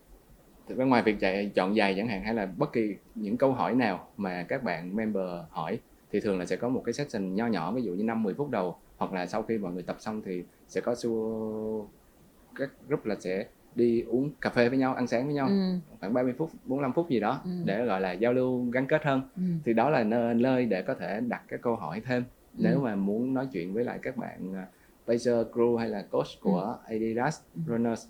bên 0.77 0.89
ngoài 0.89 1.03
việc 1.03 1.17
chạy 1.21 1.51
chọn 1.55 1.77
giày 1.77 1.95
chẳng 1.97 2.09
hạn 2.09 2.23
hay 2.25 2.35
là 2.35 2.47
bất 2.47 2.73
kỳ 2.73 2.95
những 3.15 3.37
câu 3.37 3.53
hỏi 3.53 3.75
nào 3.75 4.09
mà 4.17 4.47
các 4.49 4.63
bạn 4.63 4.97
member 4.97 5.27
hỏi 5.51 5.79
thì 6.13 6.21
thường 6.21 6.39
là 6.39 6.47
sẽ 6.47 6.57
có 6.57 6.69
một 6.69 6.83
cái 6.85 6.93
session 6.93 7.35
nho 7.35 7.47
nhỏ 7.47 7.73
ví 7.73 7.83
dụ 7.83 7.93
như 7.93 8.05
5 8.05 8.23
10 8.23 8.35
phút 8.35 8.51
đầu 8.51 8.77
hoặc 8.97 9.13
là 9.13 9.27
sau 9.27 9.43
khi 9.43 9.59
mọi 9.59 9.73
người 9.73 9.83
tập 9.83 9.97
xong 10.01 10.23
thì 10.23 10.45
sẽ 10.69 10.81
có 10.81 10.95
xu 10.95 11.91
các 12.55 12.71
group 12.89 13.07
là 13.07 13.17
sẽ 13.21 13.47
đi 13.79 14.03
uống 14.03 14.31
cà 14.41 14.51
phê 14.51 14.69
với 14.69 14.79
nhau 14.79 14.95
ăn 14.95 15.07
sáng 15.07 15.25
với 15.25 15.35
nhau 15.35 15.49
ừ. 15.49 15.79
khoảng 16.01 16.15
30 16.15 16.35
phút 16.39 16.51
45 16.65 16.93
phút 16.93 17.09
gì 17.09 17.21
đó 17.21 17.41
ừ. 17.45 17.51
để 17.65 17.85
gọi 17.85 18.01
là 18.01 18.13
giao 18.13 18.33
lưu 18.33 18.71
gắn 18.71 18.87
kết 18.87 19.05
hơn 19.05 19.23
ừ. 19.37 19.43
thì 19.65 19.73
đó 19.73 19.91
là 19.91 20.05
nơi 20.35 20.65
để 20.65 20.83
có 20.83 20.95
thể 20.95 21.21
đặt 21.29 21.43
cái 21.49 21.59
câu 21.63 21.77
hỏi 21.77 22.03
thêm 22.07 22.25
ừ. 22.59 22.63
nếu 22.65 22.81
mà 22.81 22.97
muốn 22.97 23.35
nói 23.35 23.49
chuyện 23.53 23.75
với 23.75 23.85
lại 23.85 23.99
các 24.03 24.17
bạn 24.17 24.65
Pacer 25.07 25.35
à, 25.35 25.51
crew 25.53 25.77
hay 25.77 25.89
là 25.89 26.03
coach 26.03 26.41
của 26.41 26.61
ừ. 26.61 26.95
Adidas 26.95 27.41
ừ. 27.55 27.61
Runners 27.69 28.07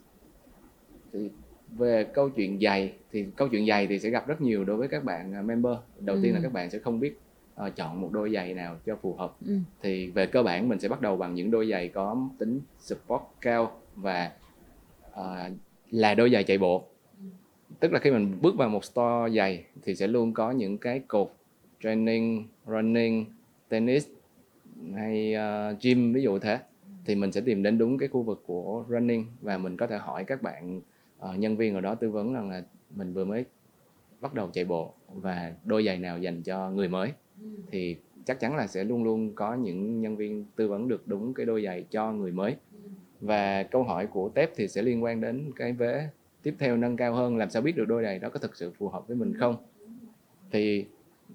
thì 1.12 1.30
về 1.78 2.04
câu 2.04 2.30
chuyện 2.30 2.60
giày 2.60 2.92
thì 3.12 3.26
câu 3.36 3.48
chuyện 3.48 3.66
giày 3.66 3.86
thì 3.86 3.98
sẽ 3.98 4.10
gặp 4.10 4.26
rất 4.26 4.40
nhiều 4.40 4.64
đối 4.64 4.76
với 4.76 4.88
các 4.88 5.04
bạn 5.04 5.34
à, 5.34 5.42
member 5.42 5.76
đầu 6.00 6.16
ừ. 6.16 6.22
tiên 6.22 6.34
là 6.34 6.40
các 6.42 6.52
bạn 6.52 6.70
sẽ 6.70 6.78
không 6.78 7.00
biết 7.00 7.18
uh, 7.66 7.76
chọn 7.76 8.00
một 8.00 8.10
đôi 8.12 8.30
giày 8.34 8.54
nào 8.54 8.76
cho 8.86 8.96
phù 8.96 9.14
hợp 9.14 9.36
ừ. 9.46 9.58
thì 9.82 10.10
về 10.10 10.26
cơ 10.26 10.42
bản 10.42 10.68
mình 10.68 10.78
sẽ 10.78 10.88
bắt 10.88 11.00
đầu 11.00 11.16
bằng 11.16 11.34
những 11.34 11.50
đôi 11.50 11.68
giày 11.70 11.88
có 11.88 12.28
tính 12.38 12.60
support 12.78 13.22
cao 13.40 13.80
và 13.96 14.32
uh, 15.18 15.52
là 15.90 16.14
đôi 16.14 16.30
giày 16.30 16.44
chạy 16.44 16.58
bộ. 16.58 16.84
Tức 17.80 17.92
là 17.92 17.98
khi 17.98 18.10
mình 18.10 18.38
bước 18.40 18.56
vào 18.56 18.68
một 18.68 18.84
store 18.84 19.36
giày 19.36 19.64
thì 19.82 19.94
sẽ 19.94 20.06
luôn 20.06 20.32
có 20.32 20.50
những 20.50 20.78
cái 20.78 20.98
cột 20.98 21.32
training 21.82 22.46
running 22.66 23.24
tennis 23.68 24.08
hay 24.94 25.34
uh, 25.34 25.82
gym 25.82 26.12
ví 26.12 26.22
dụ 26.22 26.38
thế. 26.38 26.58
Thì 27.04 27.14
mình 27.14 27.32
sẽ 27.32 27.40
tìm 27.40 27.62
đến 27.62 27.78
đúng 27.78 27.98
cái 27.98 28.08
khu 28.08 28.22
vực 28.22 28.42
của 28.46 28.84
running 28.88 29.26
và 29.40 29.58
mình 29.58 29.76
có 29.76 29.86
thể 29.86 29.98
hỏi 29.98 30.24
các 30.24 30.42
bạn 30.42 30.80
uh, 31.28 31.38
nhân 31.38 31.56
viên 31.56 31.74
ở 31.74 31.80
đó 31.80 31.94
tư 31.94 32.10
vấn 32.10 32.34
rằng 32.34 32.50
là 32.50 32.62
mình 32.94 33.12
vừa 33.12 33.24
mới 33.24 33.44
bắt 34.20 34.34
đầu 34.34 34.50
chạy 34.52 34.64
bộ 34.64 34.92
và 35.14 35.52
đôi 35.64 35.84
giày 35.84 35.98
nào 35.98 36.18
dành 36.18 36.42
cho 36.42 36.70
người 36.70 36.88
mới. 36.88 37.12
Thì 37.70 37.96
chắc 38.24 38.40
chắn 38.40 38.56
là 38.56 38.66
sẽ 38.66 38.84
luôn 38.84 39.04
luôn 39.04 39.32
có 39.34 39.54
những 39.54 40.00
nhân 40.00 40.16
viên 40.16 40.44
tư 40.56 40.68
vấn 40.68 40.88
được 40.88 41.08
đúng 41.08 41.34
cái 41.34 41.46
đôi 41.46 41.64
giày 41.64 41.84
cho 41.90 42.12
người 42.12 42.32
mới 42.32 42.56
và 43.20 43.62
câu 43.62 43.82
hỏi 43.82 44.06
của 44.06 44.28
tép 44.28 44.50
thì 44.56 44.68
sẽ 44.68 44.82
liên 44.82 45.04
quan 45.04 45.20
đến 45.20 45.50
cái 45.56 45.72
vế 45.72 46.08
tiếp 46.42 46.54
theo 46.58 46.76
nâng 46.76 46.96
cao 46.96 47.14
hơn, 47.14 47.36
làm 47.36 47.50
sao 47.50 47.62
biết 47.62 47.76
được 47.76 47.84
đôi 47.88 48.02
này 48.02 48.18
đó 48.18 48.28
có 48.28 48.38
thực 48.38 48.56
sự 48.56 48.72
phù 48.78 48.88
hợp 48.88 49.08
với 49.08 49.16
mình 49.16 49.34
không? 49.38 49.56
Thì 50.50 50.84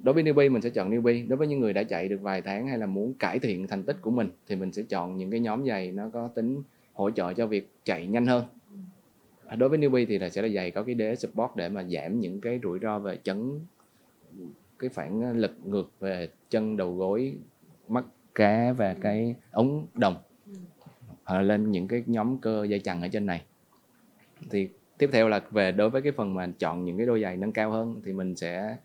đối 0.04 0.14
với 0.14 0.24
newbie, 0.24 0.52
mình 0.52 0.62
sẽ 0.62 0.70
chọn 0.70 0.92
newbie. 0.92 1.28
Đối 1.28 1.38
với 1.38 1.48
những 1.48 1.60
người 1.60 1.74
đã 1.74 1.84
chạy 1.84 2.08
được 2.08 2.22
vài 2.22 2.42
tháng 2.42 2.68
hay 2.68 2.78
là 2.78 2.86
muốn 2.86 3.14
cải 3.14 3.40
thiện 3.40 3.68
thành 3.68 3.84
tích 3.84 3.98
của 4.02 4.12
mình, 4.12 4.30
thì 4.48 4.56
mình 4.56 4.72
sẽ 4.72 4.84
chọn 4.90 5.18
những 5.18 5.32
cái 5.32 5.40
nhóm 5.40 5.66
giày 5.66 5.92
nó 5.92 6.10
có 6.14 6.28
tính 6.28 6.62
hỗ 6.94 7.12
trợ 7.12 7.34
cho 7.34 7.48
việc 7.48 7.70
chạy 7.84 8.08
nhanh 8.08 8.26
hơn. 8.26 8.46
À, 9.46 9.56
đối 9.56 9.70
với 9.70 9.80
newbie 9.80 10.06
thì 10.10 10.20
là 10.20 10.30
sẽ 10.30 10.42
là 10.42 10.48
giày 10.48 10.72
có 10.72 10.84
cái 10.84 10.96
đế 10.96 11.16
support 11.16 11.56
để 11.56 11.70
mà 11.70 11.84
giảm 11.84 12.20
những 12.20 12.42
cái 12.42 12.60
rủi 12.64 12.80
ro 12.80 13.00
về 13.00 13.18
chấn, 13.24 13.60
cái 14.80 14.90
phản 14.90 15.38
lực 15.38 15.52
ngược 15.66 15.92
về 16.00 16.30
chân, 16.50 16.78
đầu 16.78 16.96
gối, 16.96 17.38
mắt, 17.88 18.06
cá 18.36 18.74
và 18.74 18.94
cái 19.02 19.36
ống 19.52 19.88
đồng 19.94 20.16
hoặc 21.24 21.42
lên 21.42 21.72
những 21.72 21.88
cái 21.88 22.04
nhóm 22.06 22.38
cơ 22.38 22.64
dây 22.64 22.80
chằng 22.80 23.02
ở 23.02 23.08
trên 23.08 23.26
này. 23.26 23.42
Thì 24.50 24.70
tiếp 24.98 25.10
theo 25.14 25.28
là 25.28 25.42
về 25.52 25.72
đối 25.72 25.90
với 25.90 26.02
cái 26.02 26.12
phần 26.12 26.34
mà 26.34 26.48
chọn 26.60 26.86
những 26.86 26.98
cái 26.98 27.06
đôi 27.06 27.22
giày 27.22 27.38
nâng 27.38 27.52
cao 27.52 27.72
hơn 27.72 28.02
thì 28.06 28.14
mình 28.14 28.36
sẽ 28.36 28.78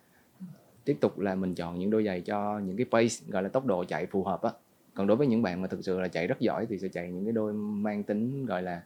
tiếp 0.84 0.96
tục 1.00 1.18
là 1.18 1.34
mình 1.34 1.54
chọn 1.54 1.78
những 1.78 1.90
đôi 1.90 2.04
giày 2.04 2.20
cho 2.20 2.58
những 2.58 2.76
cái 2.76 2.86
pace 2.90 3.14
gọi 3.28 3.42
là 3.42 3.48
tốc 3.48 3.66
độ 3.66 3.84
chạy 3.84 4.06
phù 4.06 4.24
hợp 4.24 4.42
á. 4.42 4.50
Còn 4.94 5.06
đối 5.06 5.16
với 5.16 5.26
những 5.26 5.42
bạn 5.42 5.62
mà 5.62 5.68
thực 5.68 5.84
sự 5.84 6.00
là 6.00 6.08
chạy 6.08 6.26
rất 6.26 6.40
giỏi 6.40 6.66
thì 6.66 6.78
sẽ 6.78 6.88
chạy 6.88 7.10
những 7.10 7.24
cái 7.24 7.32
đôi 7.32 7.52
mang 7.52 8.02
tính 8.02 8.46
gọi 8.46 8.62
là 8.62 8.82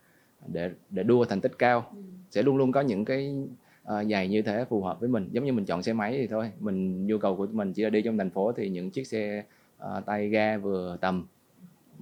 để 0.47 0.71
để 0.91 1.03
đua 1.03 1.25
thành 1.25 1.41
tích 1.41 1.59
cao. 1.59 1.87
Ừ. 1.95 2.03
sẽ 2.31 2.43
luôn 2.43 2.57
luôn 2.57 2.73
có 2.73 2.81
những 2.81 3.05
cái 3.05 3.35
uh, 3.83 4.07
giày 4.11 4.29
như 4.29 4.43
thế 4.43 4.65
phù 4.69 4.83
hợp 4.83 5.01
với 5.01 5.09
mình. 5.09 5.29
Giống 5.33 5.45
như 5.45 5.53
mình 5.53 5.65
chọn 5.65 5.83
xe 5.83 5.93
máy 5.93 6.13
thì 6.13 6.27
thôi 6.27 6.51
mình 6.61 7.07
nhu 7.07 7.19
cầu 7.19 7.37
của 7.37 7.47
mình 7.53 7.73
chỉ 7.73 7.83
là 7.83 7.91
đi 7.91 8.03
trong 8.03 8.19
thành 8.19 8.31
phố 8.31 8.53
thì 8.53 8.69
những 8.69 8.91
chiếc 8.91 9.07
xe 9.07 9.45
uh, 9.85 10.07
tay 10.07 10.29
ga 10.29 10.59
vừa 10.59 10.97
tầm 11.01 11.27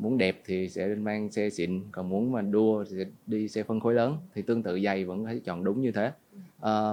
muốn 0.01 0.19
đẹp 0.19 0.43
thì 0.47 0.69
sẽ 0.69 0.87
mang 0.95 1.31
xe 1.31 1.51
xịn 1.51 1.81
còn 1.93 2.09
muốn 2.09 2.33
mà 2.33 2.43
đua 2.43 2.85
thì 2.85 2.97
sẽ 2.99 3.05
đi 3.27 3.49
xe 3.49 3.63
phân 3.63 3.81
khối 3.81 3.95
lớn 3.95 4.17
thì 4.35 4.43
tương 4.43 4.63
tự 4.63 4.81
giày 4.85 5.05
vẫn 5.05 5.25
phải 5.25 5.41
chọn 5.45 5.65
đúng 5.65 5.81
như 5.81 5.93
thế. 5.93 6.13
À, 6.61 6.91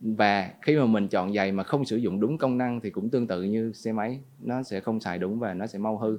và 0.00 0.50
khi 0.62 0.76
mà 0.76 0.86
mình 0.86 1.08
chọn 1.08 1.34
giày 1.34 1.52
mà 1.52 1.62
không 1.62 1.84
sử 1.84 1.96
dụng 1.96 2.20
đúng 2.20 2.38
công 2.38 2.58
năng 2.58 2.80
thì 2.80 2.90
cũng 2.90 3.10
tương 3.10 3.26
tự 3.26 3.42
như 3.42 3.72
xe 3.72 3.92
máy 3.92 4.20
nó 4.42 4.62
sẽ 4.62 4.80
không 4.80 5.00
xài 5.00 5.18
đúng 5.18 5.38
và 5.38 5.54
nó 5.54 5.66
sẽ 5.66 5.78
mau 5.78 5.98
hư 5.98 6.18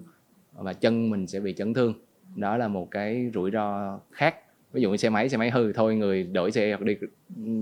và 0.53 0.73
chân 0.73 1.09
mình 1.09 1.27
sẽ 1.27 1.39
bị 1.39 1.53
chấn 1.53 1.73
thương. 1.73 1.93
Đó 2.35 2.57
là 2.57 2.67
một 2.67 2.91
cái 2.91 3.31
rủi 3.33 3.51
ro 3.51 3.99
khác. 4.11 4.35
Ví 4.73 4.81
dụ 4.81 4.91
như 4.91 4.97
xe 4.97 5.09
máy 5.09 5.29
xe 5.29 5.37
máy 5.37 5.49
hư 5.51 5.73
thôi 5.73 5.95
người 5.95 6.23
đổi 6.23 6.51
xe 6.51 6.69
hoặc 6.69 6.81
đi 6.85 6.95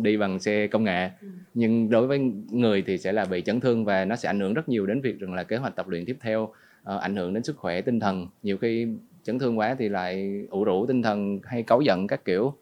đi 0.01 0.17
bằng 0.17 0.39
xe 0.39 0.67
công 0.67 0.83
nghệ. 0.83 1.09
Nhưng 1.53 1.89
đối 1.89 2.07
với 2.07 2.19
người 2.51 2.81
thì 2.81 2.97
sẽ 2.97 3.11
là 3.11 3.25
bị 3.25 3.41
chấn 3.41 3.59
thương 3.59 3.85
và 3.85 4.05
nó 4.05 4.15
sẽ 4.15 4.29
ảnh 4.29 4.39
hưởng 4.39 4.53
rất 4.53 4.69
nhiều 4.69 4.85
đến 4.85 5.01
việc 5.01 5.19
rằng 5.19 5.33
là 5.33 5.43
kế 5.43 5.57
hoạch 5.57 5.75
tập 5.75 5.87
luyện 5.87 6.05
tiếp 6.05 6.17
theo 6.21 6.53
uh, 6.81 7.01
ảnh 7.01 7.15
hưởng 7.15 7.33
đến 7.33 7.43
sức 7.43 7.57
khỏe 7.57 7.81
tinh 7.81 7.99
thần. 7.99 8.27
Nhiều 8.43 8.57
khi 8.57 8.87
chấn 9.23 9.39
thương 9.39 9.59
quá 9.59 9.75
thì 9.79 9.89
lại 9.89 10.45
ủ 10.49 10.63
rũ 10.63 10.85
tinh 10.85 11.01
thần 11.01 11.39
hay 11.43 11.63
cáu 11.63 11.81
giận 11.81 12.07
các 12.07 12.25
kiểu. 12.25 12.53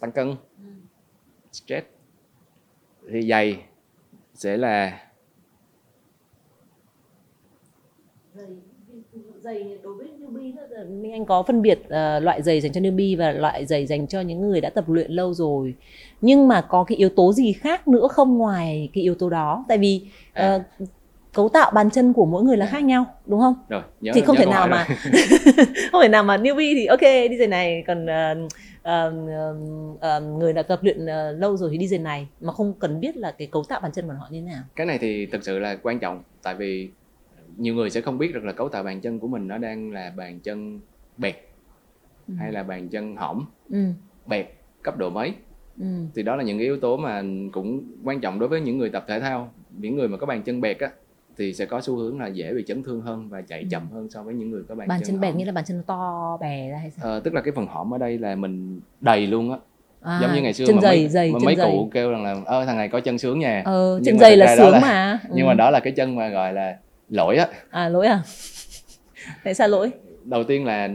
Tăng 0.00 0.12
cân. 0.12 0.34
Stress. 1.52 1.86
Thì 3.12 3.22
giày 3.22 3.62
sẽ 4.34 4.56
là 4.56 5.02
giày 9.40 9.78
đối 9.82 9.94
với 9.94 10.08
newbie 10.20 11.00
Minh 11.00 11.12
Anh 11.12 11.26
có 11.26 11.42
phân 11.42 11.62
biệt 11.62 11.78
uh, 11.80 12.22
loại 12.22 12.42
giày 12.42 12.60
dành 12.60 12.72
cho 12.72 12.80
newbie 12.80 13.18
và 13.18 13.32
loại 13.32 13.66
giày 13.66 13.86
dành 13.86 14.06
cho 14.06 14.20
những 14.20 14.40
người 14.40 14.60
đã 14.60 14.70
tập 14.70 14.88
luyện 14.88 15.10
lâu 15.10 15.34
rồi. 15.34 15.74
Nhưng 16.20 16.48
mà 16.48 16.60
có 16.60 16.84
cái 16.84 16.98
yếu 16.98 17.08
tố 17.08 17.32
gì 17.32 17.52
khác 17.52 17.88
nữa 17.88 18.08
không 18.08 18.38
ngoài 18.38 18.90
cái 18.92 19.02
yếu 19.04 19.14
tố 19.14 19.30
đó? 19.30 19.64
Tại 19.68 19.78
vì 19.78 20.06
uh, 20.30 20.62
cấu 21.32 21.48
tạo 21.48 21.70
bàn 21.74 21.90
chân 21.90 22.12
của 22.12 22.26
mỗi 22.26 22.42
người 22.42 22.56
là 22.56 22.66
khác 22.66 22.84
nhau 22.84 23.06
đúng 23.26 23.40
không? 23.40 23.54
Rồi, 23.68 23.82
nhớ, 24.00 24.12
thì 24.14 24.20
không 24.20 24.36
thể 24.36 24.46
nào 24.46 24.68
mà 24.68 24.86
không 25.92 26.02
thể 26.02 26.08
nào 26.08 26.24
mà 26.24 26.36
newbie 26.36 26.74
thì 26.74 26.86
ok 26.86 27.00
đi 27.00 27.36
giày 27.38 27.46
này 27.46 27.84
còn 27.86 28.04
uh, 28.04 28.48
uh, 28.88 29.14
uh, 29.94 30.38
người 30.38 30.52
đã 30.52 30.62
tập 30.62 30.80
luyện 30.82 31.04
uh, 31.04 31.40
lâu 31.40 31.56
rồi 31.56 31.68
thì 31.72 31.78
đi 31.78 31.88
giày 31.88 31.98
này 31.98 32.28
mà 32.40 32.52
không 32.52 32.74
cần 32.78 33.00
biết 33.00 33.16
là 33.16 33.34
cái 33.38 33.48
cấu 33.52 33.64
tạo 33.64 33.80
bàn 33.80 33.92
chân 33.92 34.06
của 34.06 34.12
họ 34.12 34.28
như 34.30 34.40
thế 34.40 34.46
nào. 34.46 34.62
Cái 34.76 34.86
này 34.86 34.98
thì 34.98 35.26
thực 35.26 35.44
sự 35.44 35.58
là 35.58 35.76
quan 35.82 35.98
trọng 35.98 36.22
tại 36.42 36.54
vì 36.54 36.88
nhiều 37.56 37.74
người 37.74 37.90
sẽ 37.90 38.00
không 38.00 38.18
biết 38.18 38.34
được 38.34 38.44
là 38.44 38.52
cấu 38.52 38.68
tạo 38.68 38.82
bàn 38.82 39.00
chân 39.00 39.18
của 39.18 39.28
mình 39.28 39.48
nó 39.48 39.58
đang 39.58 39.92
là 39.92 40.12
bàn 40.16 40.40
chân 40.40 40.80
bẹt 41.16 41.34
ừ. 42.28 42.34
hay 42.38 42.52
là 42.52 42.62
bàn 42.62 42.88
chân 42.88 43.16
hõm 43.16 43.44
ừ. 43.70 43.78
bẹt 44.26 44.46
cấp 44.82 44.96
độ 44.96 45.10
mấy 45.10 45.34
ừ. 45.80 45.86
thì 46.14 46.22
đó 46.22 46.36
là 46.36 46.44
những 46.44 46.58
cái 46.58 46.64
yếu 46.64 46.80
tố 46.80 46.96
mà 46.96 47.22
cũng 47.52 47.84
quan 48.04 48.20
trọng 48.20 48.38
đối 48.38 48.48
với 48.48 48.60
những 48.60 48.78
người 48.78 48.90
tập 48.90 49.04
thể 49.08 49.20
thao 49.20 49.52
những 49.78 49.96
người 49.96 50.08
mà 50.08 50.16
có 50.16 50.26
bàn 50.26 50.42
chân 50.42 50.60
bẹt 50.60 50.78
á 50.78 50.90
thì 51.38 51.52
sẽ 51.54 51.66
có 51.66 51.80
xu 51.80 51.96
hướng 51.96 52.20
là 52.20 52.26
dễ 52.26 52.54
bị 52.54 52.64
chấn 52.66 52.82
thương 52.82 53.00
hơn 53.00 53.28
và 53.28 53.42
chạy 53.42 53.60
ừ. 53.60 53.66
chậm 53.70 53.90
hơn 53.92 54.10
so 54.10 54.22
với 54.22 54.34
những 54.34 54.50
người 54.50 54.62
có 54.68 54.74
bàn, 54.74 54.88
bàn 54.88 55.00
chân, 55.00 55.06
chân 55.06 55.20
bẹt 55.20 55.34
nghĩa 55.34 55.44
là 55.44 55.52
bàn 55.52 55.64
chân 55.66 55.76
nó 55.76 55.82
to 55.86 56.38
bè 56.40 56.70
ra 56.70 56.78
hay 56.78 56.90
sao? 56.90 57.06
Ờ, 57.10 57.20
tức 57.20 57.34
là 57.34 57.40
cái 57.40 57.52
phần 57.56 57.66
hõm 57.66 57.94
ở 57.94 57.98
đây 57.98 58.18
là 58.18 58.34
mình 58.34 58.80
đầy 59.00 59.26
luôn 59.26 59.52
á 59.52 59.58
à, 60.00 60.18
giống 60.22 60.34
như 60.34 60.42
ngày 60.42 60.52
xưa 60.52 60.66
chân 60.66 60.76
mà 60.76 60.82
dày, 60.82 60.96
mấy, 60.96 61.08
dày, 61.08 61.32
mà 61.32 61.38
mấy 61.44 61.56
dày. 61.56 61.70
cụ 61.72 61.88
kêu 61.92 62.10
rằng 62.10 62.24
là 62.24 62.36
ơ 62.46 62.64
thằng 62.64 62.76
này 62.76 62.88
có 62.88 63.00
chân 63.00 63.18
sướng 63.18 63.38
nha 63.38 63.62
ờ, 63.64 64.00
chân 64.04 64.18
dày 64.18 64.36
là 64.36 64.56
sướng 64.56 64.72
là, 64.72 64.80
mà 64.80 65.18
ừ. 65.28 65.34
nhưng 65.36 65.46
mà 65.46 65.54
đó 65.54 65.70
là 65.70 65.80
cái 65.80 65.92
chân 65.92 66.16
mà 66.16 66.28
gọi 66.28 66.52
là 66.52 66.78
lỗi 67.08 67.36
á 67.36 67.48
à 67.70 67.88
lỗi 67.88 68.06
à 68.06 68.22
tại 69.44 69.54
sao 69.54 69.68
lỗi 69.68 69.90
đầu 70.24 70.44
tiên 70.44 70.64
là 70.64 70.88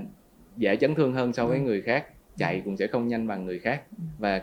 dễ 0.58 0.76
chấn 0.76 0.96
thương 0.96 1.14
hơn 1.14 1.34
so 1.34 1.46
với 1.46 1.58
Ừ. 1.58 1.64
người 1.64 1.82
khác 1.82 2.06
chạy 2.38 2.62
cũng 2.66 2.78
sẽ 2.78 2.88
không 2.88 3.08
nhanh 3.08 3.28
bằng 3.28 3.46
người 3.46 3.60
khác 3.60 3.82
và 4.18 4.42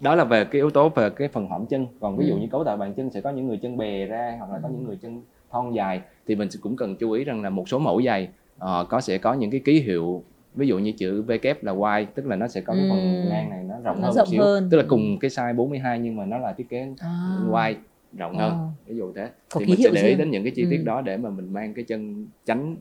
đó 0.00 0.14
là 0.14 0.24
về 0.24 0.44
cái 0.44 0.52
yếu 0.54 0.70
tố 0.70 0.88
về 0.88 1.10
cái 1.10 1.28
phần 1.28 1.48
hõm 1.48 1.66
chân 1.66 1.86
còn 2.00 2.16
ví 2.16 2.26
dụ 2.26 2.34
Ừ. 2.34 2.38
như 2.40 2.46
cấu 2.50 2.64
tạo 2.64 2.76
bàn 2.76 2.94
chân 2.94 3.10
sẽ 3.10 3.20
có 3.20 3.30
những 3.30 3.46
người 3.46 3.58
chân 3.62 3.76
bè 3.76 4.06
ra 4.06 4.36
hoặc 4.38 4.50
là 4.52 4.58
có 4.62 4.68
những 4.68 4.84
người 4.84 4.98
chân 5.02 5.22
thon 5.50 5.72
dài 5.72 6.00
thì 6.26 6.34
mình 6.34 6.48
cũng 6.60 6.76
cần 6.76 6.96
chú 6.96 7.10
ý 7.10 7.24
rằng 7.24 7.42
là 7.42 7.50
một 7.50 7.68
số 7.68 7.78
mẫu 7.78 8.02
giày 8.02 8.28
ờ, 8.58 8.86
có 8.88 9.00
sẽ 9.00 9.18
có 9.18 9.34
những 9.34 9.50
cái 9.50 9.60
ký 9.64 9.80
hiệu 9.80 10.24
ví 10.54 10.66
dụ 10.66 10.78
như 10.78 10.92
chữ 10.92 11.22
V 11.22 11.30
kép 11.42 11.64
là 11.64 11.74
wide 11.74 12.06
tức 12.14 12.26
là 12.26 12.36
nó 12.36 12.48
sẽ 12.48 12.60
có 12.60 12.74
cái 12.74 12.84
phần 12.90 13.22
Ừ. 13.22 13.28
ngang 13.28 13.50
này 13.50 13.64
nó 13.64 13.74
rộng 13.84 14.00
Nó 14.00 14.06
hơn 14.06 14.16
rộng 14.16 14.26
một 14.26 14.30
xíu 14.30 14.42
hơn. 14.42 14.68
tức 14.70 14.76
là 14.76 14.82
Ừ. 14.82 14.86
cùng 14.88 15.18
cái 15.20 15.30
size 15.30 15.54
42 15.56 15.98
nhưng 15.98 16.16
mà 16.16 16.24
nó 16.24 16.38
là 16.38 16.52
thiết 16.52 16.68
kế 16.68 16.86
À. 16.98 17.08
wide 17.50 17.74
rộng 18.12 18.34
hơn 18.34 18.50
Ờ. 18.52 18.68
ví 18.86 18.96
dụ 18.96 19.12
thế 19.12 19.28
Có 19.54 19.60
thì 19.60 19.66
mình 19.66 19.78
sẽ 19.84 19.90
để 19.94 20.08
ý 20.08 20.14
đến 20.14 20.30
những 20.30 20.42
cái 20.44 20.52
chi 20.56 20.66
tiết 20.70 20.76
Ừ. 20.78 20.84
đó 20.84 21.00
để 21.00 21.16
mà 21.16 21.30
mình 21.30 21.52
mang 21.52 21.74
cái 21.74 21.84
chân 21.88 22.26
tránh 22.46 22.76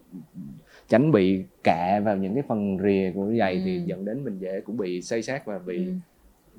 tránh 0.88 1.12
bị 1.12 1.44
cạ 1.64 2.02
vào 2.06 2.16
những 2.18 2.34
cái 2.34 2.44
phần 2.48 2.78
rìa 2.84 3.12
của 3.16 3.32
giày 3.40 3.54
Ừ. 3.54 3.62
thì 3.66 3.82
dẫn 3.86 4.06
đến 4.06 4.24
mình 4.24 4.40
dễ 4.40 4.62
cũng 4.66 4.78
bị 4.78 5.02
xây 5.02 5.22
sát 5.22 5.46
và 5.46 5.60
bị 5.60 5.78
Ừ. 5.78 5.92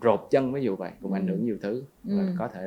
rột 0.03 0.21
chân 0.31 0.53
ví 0.53 0.63
dụ 0.63 0.77
vậy 0.77 0.91
cũng 1.03 1.13
Ừ. 1.13 1.17
ảnh 1.17 1.27
hưởng 1.27 1.45
nhiều 1.45 1.59
thứ 1.63 1.85
và 2.03 2.23
Ừ. 2.23 2.35
có 2.39 2.49
thể 2.55 2.61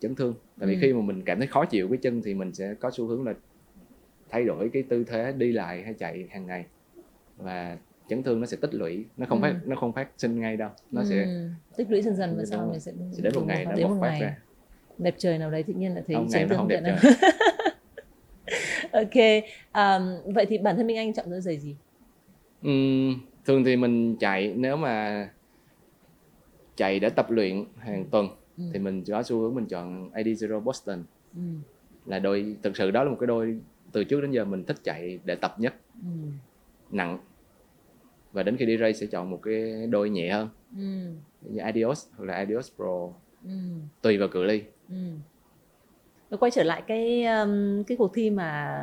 chấn 0.00 0.14
thương 0.14 0.34
tại 0.60 0.68
vì 0.68 0.74
Ừ. 0.74 0.78
khi 0.82 0.92
mà 0.92 1.00
mình 1.00 1.22
cảm 1.26 1.38
thấy 1.38 1.46
khó 1.46 1.64
chịu 1.64 1.88
cái 1.88 1.98
chân 2.02 2.22
thì 2.24 2.34
mình 2.34 2.54
sẽ 2.54 2.74
có 2.80 2.90
xu 2.94 3.06
hướng 3.06 3.24
là 3.24 3.34
thay 4.28 4.44
đổi 4.44 4.70
cái 4.72 4.82
tư 4.90 5.04
thế 5.04 5.32
đi 5.32 5.52
lại 5.52 5.82
hay 5.82 5.94
chạy 5.98 6.28
hàng 6.30 6.46
ngày 6.46 6.64
và 7.36 7.78
chấn 8.08 8.22
thương 8.22 8.40
nó 8.40 8.46
sẽ 8.46 8.56
tích 8.60 8.74
lũy 8.74 9.06
nó 9.16 9.26
không 9.26 9.42
Ừ. 9.42 9.42
phát 9.42 9.60
nó 9.66 9.76
không 9.76 9.92
phát 9.92 10.08
sinh 10.18 10.40
ngay 10.40 10.56
đâu 10.56 10.70
nó 10.90 11.04
sẽ 11.04 11.24
Ừ. 11.24 11.48
tích 11.76 11.90
lũy 11.90 12.02
dần 12.02 12.16
dần 12.16 12.36
và 12.36 12.44
sau 12.44 12.68
mình 12.70 12.80
sẽ 12.80 12.92
sẽ 13.12 13.22
đến 13.22 13.34
một 13.34 13.44
ngày 13.46 13.64
nó 13.66 13.76
bộc 13.88 13.98
phát 14.00 14.08
ngày 14.10 14.20
ra 14.20 14.36
đẹp 14.98 15.14
trời 15.18 15.38
nào 15.38 15.50
đấy 15.50 15.62
tự 15.62 15.72
nhiên 15.74 15.94
là 15.94 16.02
thấy 16.06 16.16
không 16.16 16.28
chấn 16.28 16.48
thương 16.48 16.58
không 16.58 16.68
đẹp 16.68 16.82
trời 16.84 17.12
ok 18.92 19.44
um, 19.72 20.32
vậy 20.34 20.46
thì 20.48 20.58
bản 20.58 20.76
thân 20.76 20.86
Minh 20.86 20.96
Anh 20.96 21.14
chọn 21.14 21.30
đôi 21.30 21.40
giày 21.40 21.58
gì 21.58 21.76
Ừm, 22.62 23.20
thường 23.44 23.64
thì 23.64 23.76
mình 23.76 24.16
chạy 24.20 24.54
nếu 24.56 24.76
mà 24.76 25.28
chạy 26.76 27.00
để 27.00 27.10
tập 27.10 27.30
luyện 27.30 27.64
hàng 27.76 28.04
tuần 28.10 28.28
Ừ. 28.56 28.64
thì 28.72 28.78
mình 28.78 29.04
có 29.08 29.22
xu 29.22 29.40
hướng 29.40 29.54
mình 29.54 29.66
chọn 29.66 30.10
AD 30.12 30.26
Zero 30.26 30.60
Boston 30.60 31.04
ừ. 31.34 31.40
là 32.06 32.18
đôi 32.18 32.56
thực 32.62 32.76
sự 32.76 32.90
đó 32.90 33.04
là 33.04 33.10
một 33.10 33.16
cái 33.20 33.26
đôi 33.26 33.60
từ 33.92 34.04
trước 34.04 34.20
đến 34.20 34.30
giờ 34.30 34.44
mình 34.44 34.64
thích 34.64 34.76
chạy 34.84 35.18
để 35.24 35.34
tập 35.34 35.54
nhất 35.58 35.74
Ừ. 36.02 36.08
nặng 36.90 37.18
và 38.32 38.42
đến 38.42 38.56
khi 38.56 38.66
đi 38.66 38.76
race 38.78 38.92
sẽ 38.92 39.06
chọn 39.06 39.30
một 39.30 39.40
cái 39.42 39.86
đôi 39.90 40.10
nhẹ 40.10 40.30
hơn 40.32 40.48
Ừ. 40.76 40.82
như 41.40 41.58
Adios 41.60 42.06
hoặc 42.16 42.24
là 42.24 42.34
Adios 42.34 42.70
Pro 42.76 43.12
Ừ. 43.44 43.50
tùy 44.02 44.18
vào 44.18 44.28
cự 44.28 44.44
ly 44.44 44.62
Ừ. 44.88 44.96
Quay 46.40 46.50
trở 46.50 46.62
lại 46.62 46.82
cái 46.86 47.24
um, 47.24 47.82
cái 47.84 47.96
cuộc 47.96 48.10
thi 48.14 48.30
mà 48.30 48.78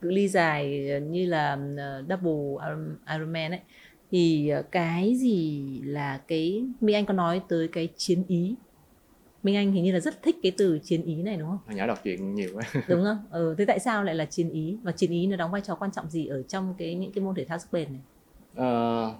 cự 0.00 0.10
ly 0.10 0.28
dài 0.28 0.88
như 1.02 1.26
là 1.26 1.54
uh, 1.54 2.08
double 2.08 2.66
Iron- 2.66 2.94
Ironman 3.16 3.50
ấy 3.50 3.60
thì 4.10 4.52
uh, 4.60 4.66
cái 4.72 5.14
gì 5.14 5.80
là 5.84 6.20
cái 6.28 6.64
Minh 6.80 6.94
Anh 6.96 7.06
có 7.06 7.14
nói 7.14 7.42
tới 7.48 7.68
cái 7.68 7.88
chiến 7.96 8.24
ý 8.28 8.54
Minh 9.42 9.56
Anh 9.56 9.72
hình 9.72 9.84
như 9.84 9.92
là 9.92 10.00
rất 10.00 10.22
thích 10.22 10.36
cái 10.42 10.52
từ 10.58 10.78
chiến 10.82 11.02
ý 11.02 11.14
này 11.22 11.36
đúng 11.36 11.48
không? 11.48 11.58
hồi 11.66 11.74
nhỏ 11.76 11.86
đọc 11.86 11.98
truyện 12.04 12.34
nhiều 12.34 12.50
quá 12.54 12.62
Đúng 12.88 13.04
không? 13.04 13.18
Ừ, 13.30 13.54
thế 13.58 13.64
tại 13.64 13.78
sao 13.78 14.04
lại 14.04 14.14
là 14.14 14.24
chiến 14.24 14.50
ý 14.50 14.76
và 14.82 14.92
chiến 14.92 15.10
ý 15.10 15.26
nó 15.26 15.36
đóng 15.36 15.50
vai 15.50 15.60
trò 15.60 15.74
quan 15.74 15.90
trọng 15.92 16.10
gì 16.10 16.26
ở 16.26 16.42
trong 16.42 16.74
cái 16.78 16.94
những 16.94 17.12
cái 17.12 17.24
môn 17.24 17.34
thể 17.34 17.44
thao 17.44 17.58
sức 17.58 17.68
bền 17.72 17.88
này? 17.92 18.00
Ờ, 18.54 19.14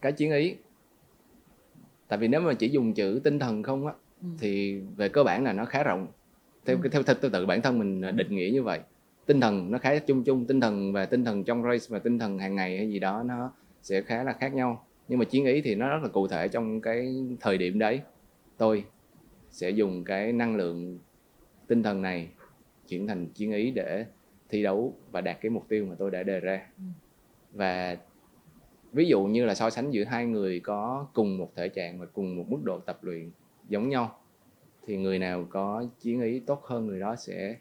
cái 0.00 0.12
chiến 0.12 0.32
ý 0.32 0.54
tại 2.08 2.18
vì 2.18 2.28
nếu 2.28 2.40
mà 2.40 2.54
chỉ 2.54 2.68
dùng 2.68 2.94
chữ 2.94 3.20
tinh 3.24 3.38
thần 3.38 3.62
không 3.62 3.86
á 3.86 3.92
Ừ. 4.22 4.28
thì 4.38 4.80
về 4.96 5.08
cơ 5.08 5.24
bản 5.24 5.44
là 5.44 5.52
nó 5.52 5.64
khá 5.64 5.82
rộng 5.82 6.06
theo 6.64 6.76
Ừ. 6.76 6.88
theo, 6.92 7.02
theo, 7.02 7.16
theo 7.20 7.30
tự 7.30 7.46
bản 7.46 7.62
thân 7.62 7.78
mình 7.78 8.16
định 8.16 8.36
nghĩa 8.36 8.50
như 8.52 8.62
vậy 8.62 8.80
tinh 9.26 9.40
thần 9.40 9.70
nó 9.70 9.78
khá 9.78 9.98
chung 9.98 10.24
chung 10.24 10.46
tinh 10.46 10.60
thần 10.60 10.92
và 10.92 11.06
tinh 11.06 11.24
thần 11.24 11.44
trong 11.44 11.62
race 11.62 11.86
và 11.88 11.98
tinh 11.98 12.18
thần 12.18 12.38
hàng 12.38 12.54
ngày 12.56 12.76
hay 12.76 12.88
gì 12.88 12.98
đó 12.98 13.22
nó 13.26 13.52
sẽ 13.86 14.02
khá 14.02 14.24
là 14.24 14.32
khác 14.32 14.54
nhau. 14.54 14.86
Nhưng 15.08 15.18
mà 15.18 15.24
chiến 15.24 15.44
ý 15.44 15.60
thì 15.60 15.74
nó 15.74 15.88
rất 15.88 16.02
là 16.02 16.08
cụ 16.08 16.28
thể 16.28 16.48
trong 16.48 16.80
cái 16.80 17.24
thời 17.40 17.58
điểm 17.58 17.78
đấy. 17.78 18.00
Tôi 18.56 18.84
sẽ 19.50 19.70
dùng 19.70 20.04
cái 20.04 20.32
năng 20.32 20.56
lượng 20.56 20.98
tinh 21.66 21.82
thần 21.82 22.02
này 22.02 22.28
chuyển 22.88 23.06
thành 23.06 23.26
chiến 23.34 23.52
ý 23.52 23.70
để 23.70 24.04
thi 24.48 24.62
đấu 24.62 24.94
và 25.10 25.20
đạt 25.20 25.40
cái 25.40 25.50
mục 25.50 25.68
tiêu 25.68 25.86
mà 25.86 25.94
tôi 25.98 26.10
đã 26.10 26.22
đề 26.22 26.40
ra. 26.40 26.66
Ừ. 26.78 26.84
và 27.52 27.96
ví 28.92 29.06
dụ 29.06 29.24
như 29.24 29.44
là 29.44 29.54
so 29.54 29.70
sánh 29.70 29.90
giữa 29.90 30.04
hai 30.04 30.26
người 30.26 30.60
có 30.60 31.06
cùng 31.14 31.38
một 31.38 31.52
thể 31.56 31.68
trạng 31.68 31.98
và 32.00 32.06
cùng 32.06 32.36
một 32.36 32.44
mức 32.48 32.60
độ 32.64 32.78
tập 32.78 32.98
luyện 33.02 33.30
giống 33.68 33.88
nhau 33.88 34.18
thì 34.86 34.96
người 34.96 35.18
nào 35.18 35.46
có 35.50 35.86
chiến 36.00 36.22
ý 36.22 36.40
tốt 36.40 36.62
hơn 36.64 36.86
người 36.86 37.00
đó 37.00 37.16
sẽ 37.16 37.56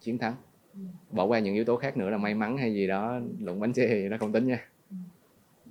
chiến 0.00 0.18
thắng. 0.18 0.34
Ừ. 0.74 0.80
bỏ 1.10 1.24
qua 1.24 1.38
những 1.38 1.54
yếu 1.54 1.64
tố 1.64 1.76
khác 1.76 1.96
nữa 1.96 2.10
là 2.10 2.18
may 2.18 2.34
mắn 2.34 2.58
hay 2.58 2.74
gì 2.74 2.86
đó 2.86 3.20
lụng 3.38 3.60
bánh 3.60 3.72
xe 3.74 3.86
thì 3.86 4.08
nó 4.08 4.16
không 4.18 4.32
tính 4.32 4.46
nha 4.46 4.71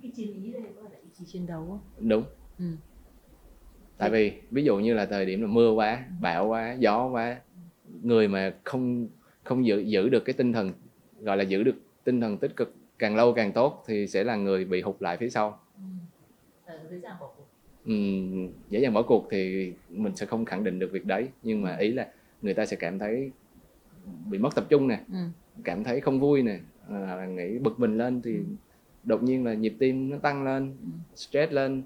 Cái 0.02 0.10
chiến 0.16 0.44
ý 0.44 0.52
đây 0.52 0.62
có 0.76 0.82
là 0.82 0.98
ý 1.02 1.08
chí 1.18 1.24
chiến 1.26 1.46
đấu 1.46 1.66
không? 1.66 2.08
đúng 2.08 2.24
Ừ. 2.58 2.64
tại 3.98 4.10
vì 4.10 4.32
ví 4.50 4.64
dụ 4.64 4.78
như 4.78 4.94
là 4.94 5.06
thời 5.06 5.26
điểm 5.26 5.40
là 5.42 5.46
mưa 5.46 5.70
quá 5.72 6.04
bão 6.20 6.46
quá 6.48 6.72
gió 6.78 7.06
quá 7.12 7.40
người 8.02 8.28
mà 8.28 8.54
không 8.64 9.08
không 9.44 9.66
giữ 9.66 9.80
giữ 9.80 10.08
được 10.08 10.24
cái 10.24 10.34
tinh 10.34 10.52
thần 10.52 10.72
gọi 11.20 11.36
là 11.36 11.42
giữ 11.42 11.62
được 11.62 11.74
tinh 12.04 12.20
thần 12.20 12.38
tích 12.38 12.56
cực 12.56 12.74
càng 12.98 13.16
lâu 13.16 13.32
càng 13.32 13.52
tốt 13.52 13.84
thì 13.86 14.06
sẽ 14.06 14.24
là 14.24 14.36
người 14.36 14.64
bị 14.64 14.80
hụt 14.80 14.96
lại 15.02 15.16
phía 15.16 15.28
sau 15.30 15.58
Ừ. 15.76 15.82
Ờ, 16.66 16.88
dễ 16.90 16.98
dàng 16.98 17.16
bỏ 17.20 17.30
cuộc. 17.36 17.48
Ừm, 17.84 18.48
dễ 18.68 18.80
dàng 18.80 18.92
bỏ 18.92 19.02
cuộc 19.02 19.28
thì 19.30 19.72
mình 19.88 20.16
sẽ 20.16 20.26
không 20.26 20.44
khẳng 20.44 20.64
định 20.64 20.78
được 20.78 20.90
việc 20.92 21.04
đấy 21.06 21.28
nhưng 21.42 21.62
mà 21.62 21.76
ý 21.76 21.92
là 21.92 22.08
người 22.42 22.54
ta 22.54 22.66
sẽ 22.66 22.76
cảm 22.76 22.98
thấy 22.98 23.32
bị 24.30 24.38
mất 24.38 24.54
tập 24.54 24.64
trung 24.68 24.88
nè 24.88 25.00
Ừ. 25.12 25.18
cảm 25.64 25.84
thấy 25.84 26.00
không 26.00 26.20
vui 26.20 26.42
nè 26.42 26.60
à, 26.90 27.26
nghĩ 27.26 27.58
bực 27.58 27.80
mình 27.80 27.98
lên 27.98 28.22
thì 28.22 28.36
Ừ. 28.36 28.42
đột 29.02 29.22
nhiên 29.22 29.44
là 29.44 29.54
nhịp 29.54 29.76
tim 29.78 30.10
nó 30.10 30.18
tăng 30.18 30.44
lên 30.44 30.76
Ừ. 30.80 31.16
stress 31.16 31.52
lên 31.52 31.82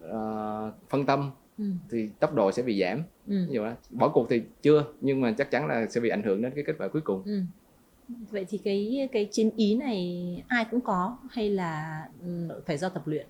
ờ, 0.00 0.72
phân 0.88 1.06
tâm 1.06 1.30
Ừ. 1.58 1.64
thì 1.90 2.08
tốc 2.20 2.34
độ 2.34 2.52
sẽ 2.52 2.62
bị 2.62 2.80
giảm 2.80 3.02
Ừ. 3.28 3.46
dụ 3.50 3.64
đó 3.64 3.72
bỏ 3.90 4.08
cuộc 4.08 4.26
thì 4.30 4.42
chưa 4.62 4.84
nhưng 5.00 5.20
mà 5.20 5.34
chắc 5.38 5.50
chắn 5.50 5.66
là 5.66 5.86
sẽ 5.86 6.00
bị 6.00 6.08
ảnh 6.08 6.22
hưởng 6.22 6.42
đến 6.42 6.52
cái 6.54 6.64
kết 6.66 6.74
quả 6.78 6.88
cuối 6.88 7.02
cùng 7.02 7.22
Ừ. 7.24 7.42
Vậy 8.30 8.46
thì 8.48 8.58
cái 8.58 9.08
cái 9.12 9.28
chiến 9.32 9.50
ý 9.56 9.74
này 9.76 10.42
ai 10.48 10.66
cũng 10.70 10.80
có 10.80 11.16
hay 11.30 11.50
là 11.50 12.00
ừ, 12.22 12.62
phải 12.66 12.78
do 12.78 12.88
tập 12.88 13.02
luyện? 13.06 13.26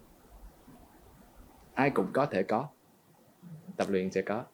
ai 1.75 1.91
cũng 1.91 2.07
có 2.13 2.27
thể 2.27 2.43
có 2.43 2.69
tập 3.77 3.87
luyện 3.91 4.11
sẽ 4.11 4.23
có 4.23 4.45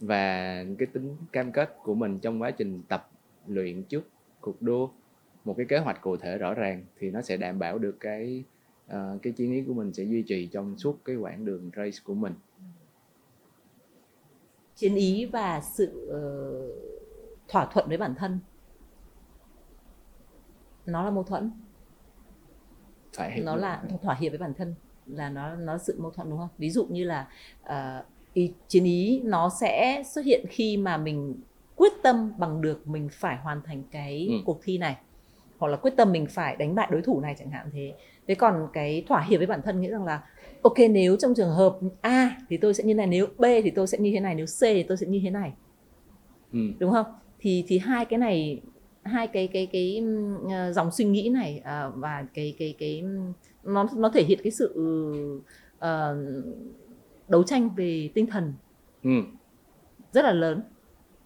và 0.00 0.64
cái 0.78 0.86
tính 0.92 1.16
cam 1.32 1.52
kết 1.52 1.76
của 1.82 1.94
mình 1.94 2.18
trong 2.18 2.42
quá 2.42 2.50
trình 2.50 2.82
tập 2.88 3.10
luyện 3.46 3.82
trước 3.84 4.08
cuộc 4.40 4.62
đua 4.62 4.88
một 5.46 5.54
cái 5.56 5.66
kế 5.68 5.78
hoạch 5.78 6.02
cụ 6.02 6.16
thể 6.16 6.38
rõ 6.38 6.54
ràng 6.54 6.84
thì 6.98 7.10
nó 7.10 7.22
sẽ 7.22 7.36
đảm 7.36 7.58
bảo 7.58 7.78
được 7.78 7.96
cái 8.00 8.44
ờ, 8.88 9.18
cái 9.22 9.32
chiến 9.32 9.52
ý 9.52 9.62
của 9.66 9.74
mình 9.74 9.92
sẽ 9.92 10.04
duy 10.04 10.22
trì 10.22 10.46
trong 10.52 10.78
suốt 10.78 10.98
cái 11.04 11.16
quãng 11.16 11.44
đường 11.44 11.70
race 11.76 11.98
của 12.04 12.14
mình. 12.14 12.32
Chiến 14.76 14.94
ý 14.94 15.24
và 15.24 15.60
sự 15.60 16.08
ờ, 16.10 16.20
thỏa 17.48 17.68
thuận 17.72 17.88
với 17.88 17.96
bản 17.98 18.14
thân. 18.18 18.38
Nó 20.86 21.04
là 21.04 21.10
mâu 21.10 21.22
thuẫn, 21.22 21.50
hiểu 23.34 23.44
nó 23.44 23.56
là 23.56 23.82
thỏa 24.02 24.14
hiệp 24.14 24.32
với 24.32 24.38
bản 24.38 24.54
thân 24.58 24.74
là 25.06 25.30
nó 25.30 25.56
nó 25.56 25.78
sự 25.78 25.96
mâu 26.00 26.10
thuẫn 26.10 26.30
đúng 26.30 26.38
không? 26.38 26.48
Ví 26.58 26.70
dụ 26.70 26.86
như 26.86 27.04
là 27.04 27.28
ờ, 27.62 28.04
ý, 28.34 28.52
chiến 28.68 28.84
ý 28.84 29.22
nó 29.24 29.50
sẽ 29.60 30.02
xuất 30.14 30.24
hiện 30.24 30.46
khi 30.50 30.76
mà 30.76 30.96
mình 30.96 31.34
quyết 31.76 31.92
tâm 32.02 32.32
bằng 32.38 32.60
được 32.60 32.86
mình 32.86 33.08
phải 33.12 33.36
hoàn 33.36 33.62
thành 33.62 33.82
cái 33.90 34.26
Ừ. 34.30 34.34
cuộc 34.44 34.60
thi 34.62 34.78
này 34.78 34.96
hoặc 35.58 35.68
là 35.68 35.76
quyết 35.76 35.96
tâm 35.96 36.12
mình 36.12 36.26
phải 36.26 36.56
đánh 36.56 36.74
bại 36.74 36.88
đối 36.90 37.02
thủ 37.02 37.20
này 37.20 37.34
chẳng 37.38 37.50
hạn 37.50 37.70
thế. 37.72 37.92
Thế 38.28 38.34
còn 38.34 38.68
cái 38.72 39.04
thỏa 39.08 39.20
hiệp 39.22 39.38
với 39.38 39.46
bản 39.46 39.62
thân 39.62 39.80
nghĩ 39.80 39.88
rằng 39.88 40.04
là 40.04 40.22
ok 40.62 40.78
nếu 40.90 41.16
trong 41.16 41.34
trường 41.34 41.50
hợp 41.50 41.78
A 42.00 42.36
thì 42.48 42.56
tôi 42.56 42.74
sẽ 42.74 42.84
như 42.84 42.94
này 42.94 43.06
nếu 43.06 43.26
B 43.38 43.44
thì 43.64 43.70
tôi 43.70 43.86
sẽ 43.86 43.98
như 43.98 44.10
thế 44.14 44.20
này 44.20 44.34
nếu 44.34 44.46
C 44.46 44.60
thì 44.60 44.82
tôi 44.82 44.96
sẽ 44.96 45.06
như 45.06 45.20
thế 45.24 45.30
này. 45.30 45.52
Ừ. 46.52 46.58
đúng 46.78 46.92
không? 46.92 47.06
Thì 47.38 47.64
thì 47.68 47.78
hai 47.78 48.04
cái 48.04 48.18
này 48.18 48.60
hai 49.02 49.26
cái 49.26 49.48
cái 49.52 49.66
cái 49.72 49.96
ừm, 49.98 50.48
ờ, 50.50 50.72
dòng 50.72 50.90
suy 50.90 51.04
nghĩ 51.04 51.28
này 51.28 51.60
à, 51.64 51.88
và 51.94 52.24
cái 52.34 52.54
cái 52.58 52.74
cái 52.78 53.04
nó 53.62 53.86
nó 53.96 54.08
thể 54.14 54.24
hiện 54.24 54.38
cái 54.42 54.50
sự 54.50 54.74
ờ, 55.78 56.16
đấu 57.28 57.42
tranh 57.42 57.70
về 57.76 58.10
tinh 58.14 58.26
thần 58.26 58.52
Ừ. 59.02 59.10
rất 60.12 60.24
là 60.24 60.32
lớn. 60.32 60.62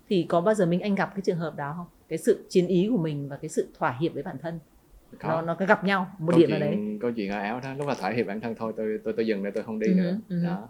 Thì 0.09 0.27
có 0.28 0.40
bao 0.40 0.55
giờ 0.55 0.66
mình 0.66 0.81
anh 0.81 0.94
gặp 0.94 1.11
cái 1.15 1.23
trường 1.24 1.39
hợp 1.39 1.57
đó 1.57 1.74
không 1.77 1.86
cái 2.11 2.19
sự 2.19 2.47
chiến 2.49 2.66
ý 2.66 2.89
của 2.91 2.99
mình 2.99 3.28
và 3.28 3.37
cái 3.43 3.49
sự 3.49 3.69
thỏa 3.78 3.97
hiệp 4.01 4.15
với 4.15 4.23
bản 4.23 4.37
thân 4.43 4.59
Có. 5.20 5.28
nó 5.28 5.43
nó 5.43 5.66
gặp 5.66 5.85
nhau 5.85 6.07
một 6.19 6.32
câu 6.32 6.39
điểm 6.41 6.49
chuyện 6.51 6.61
nào 6.61 6.70
đấy 6.70 6.99
câu 7.01 7.11
chuyện 7.16 7.31
ở 7.31 7.39
áo 7.39 7.61
đó 7.65 7.74
lúc 7.78 7.89
là 7.89 7.95
thỏa 7.95 8.11
hiệp 8.11 8.27
bản 8.27 8.41
thân 8.41 8.55
thôi 8.59 8.73
tôi 8.77 8.99
tôi 9.05 9.12
tôi 9.16 9.27
dừng 9.27 9.43
đây 9.43 9.53
tôi 9.55 9.65
không 9.65 9.78
đi 9.78 9.87
Ừ 9.87 9.95
nữa 9.95 10.19
ừ 10.28 10.39
hứ. 10.41 10.47
đó 10.47 10.69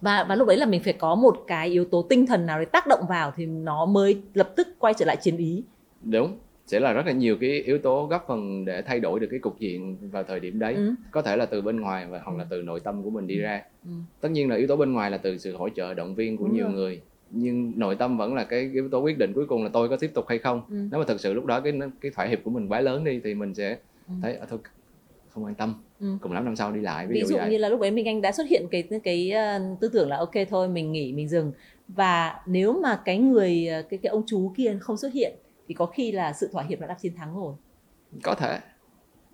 và 0.00 0.24
và 0.28 0.34
lúc 0.34 0.48
đấy 0.48 0.56
là 0.56 0.66
mình 0.66 0.80
phải 0.84 0.92
có 0.92 1.14
một 1.14 1.36
cái 1.46 1.68
yếu 1.68 1.84
tố 1.84 2.06
tinh 2.10 2.26
thần 2.26 2.46
nào 2.46 2.58
để 2.58 2.64
tác 2.64 2.86
động 2.86 3.00
vào 3.08 3.32
thì 3.36 3.46
nó 3.46 3.86
mới 3.86 4.22
lập 4.34 4.52
tức 4.56 4.66
quay 4.78 4.94
trở 4.94 5.04
lại 5.04 5.16
chiến 5.20 5.36
ý 5.36 5.64
đúng 6.02 6.38
sẽ 6.66 6.80
là 6.80 6.92
rất 6.92 7.06
là 7.06 7.12
nhiều 7.12 7.36
cái 7.40 7.50
yếu 7.50 7.78
tố 7.78 8.06
góp 8.06 8.24
phần 8.28 8.64
để 8.64 8.82
thay 8.82 9.00
đổi 9.00 9.20
được 9.20 9.26
cái 9.30 9.40
cục 9.40 9.58
diện 9.58 10.10
vào 10.10 10.24
thời 10.24 10.40
điểm 10.40 10.58
đấy 10.58 10.74
ừ. 10.74 10.94
có 11.10 11.22
thể 11.22 11.36
là 11.36 11.46
từ 11.46 11.62
bên 11.62 11.80
ngoài 11.80 12.06
và 12.06 12.20
hoặc 12.24 12.36
là 12.38 12.46
từ 12.50 12.62
nội 12.62 12.80
tâm 12.80 13.02
của 13.02 13.10
mình 13.10 13.26
đi 13.26 13.36
Ừ. 13.36 13.42
ra 13.42 13.62
Ừ. 13.84 13.90
tất 14.20 14.28
nhiên 14.30 14.48
là 14.50 14.56
yếu 14.56 14.66
tố 14.66 14.76
bên 14.76 14.92
ngoài 14.92 15.10
là 15.10 15.18
từ 15.18 15.38
sự 15.38 15.56
hỗ 15.56 15.68
trợ 15.68 15.94
động 15.94 16.14
viên 16.14 16.36
của 16.36 16.44
Đúng 16.44 16.54
nhiều 16.54 16.64
rồi. 16.64 16.74
người 16.74 17.02
nhưng 17.32 17.72
nội 17.76 17.96
tâm 17.96 18.18
vẫn 18.18 18.34
là 18.34 18.44
cái 18.44 18.70
yếu 18.72 18.88
tố 18.88 19.00
quyết 19.00 19.18
định 19.18 19.32
cuối 19.34 19.46
cùng 19.46 19.62
là 19.64 19.70
tôi 19.72 19.88
có 19.88 19.96
tiếp 19.96 20.10
tục 20.14 20.24
hay 20.28 20.38
không. 20.38 20.62
Ừ. 20.68 20.88
nếu 20.90 21.00
mà 21.00 21.06
thực 21.08 21.20
sự 21.20 21.32
lúc 21.34 21.44
đó 21.44 21.60
cái 21.60 21.72
cái 22.00 22.12
thỏa 22.14 22.24
hiệp 22.26 22.38
của 22.44 22.50
mình 22.50 22.68
quá 22.68 22.80
lớn 22.80 23.04
đi 23.04 23.20
thì 23.24 23.34
mình 23.34 23.54
sẽ 23.54 23.78
Ừ. 24.08 24.14
thấy 24.22 24.36
à, 24.36 24.46
thôi 24.50 24.58
không 25.28 25.44
quan 25.44 25.54
tâm. 25.54 25.74
Ừ. 26.00 26.06
cùng 26.20 26.32
lắm 26.32 26.44
năm 26.44 26.56
sau 26.56 26.72
đi 26.72 26.80
lại. 26.80 27.06
Ví, 27.06 27.14
ví 27.14 27.26
dụ 27.26 27.36
vậy. 27.36 27.50
như 27.50 27.58
là 27.58 27.68
lúc 27.68 27.80
ấy 27.80 27.90
mình 27.90 28.06
anh 28.08 28.20
đã 28.22 28.32
xuất 28.32 28.46
hiện 28.48 28.66
cái 28.70 28.88
cái 29.04 29.30
ờ, 29.30 29.60
tư 29.80 29.88
tưởng 29.88 30.08
là 30.08 30.16
ok 30.16 30.30
thôi 30.50 30.68
mình 30.68 30.92
nghỉ 30.92 31.12
mình 31.12 31.28
dừng. 31.28 31.52
Và 31.88 32.40
nếu 32.46 32.72
mà 32.82 33.00
cái 33.04 33.18
người 33.18 33.66
ờ, 33.66 33.82
cái 33.82 33.98
cái 34.02 34.10
ông 34.10 34.22
chú 34.26 34.52
kia 34.56 34.76
không 34.80 34.96
xuất 34.96 35.12
hiện 35.12 35.32
thì 35.68 35.74
có 35.74 35.86
khi 35.86 36.12
là 36.12 36.32
sự 36.32 36.48
thỏa 36.52 36.62
hiệp 36.62 36.80
đã 36.80 36.86
đặt 36.86 36.98
chiến 37.00 37.14
thắng 37.16 37.36
rồi. 37.36 37.54
Có 38.22 38.34
thể. 38.34 38.58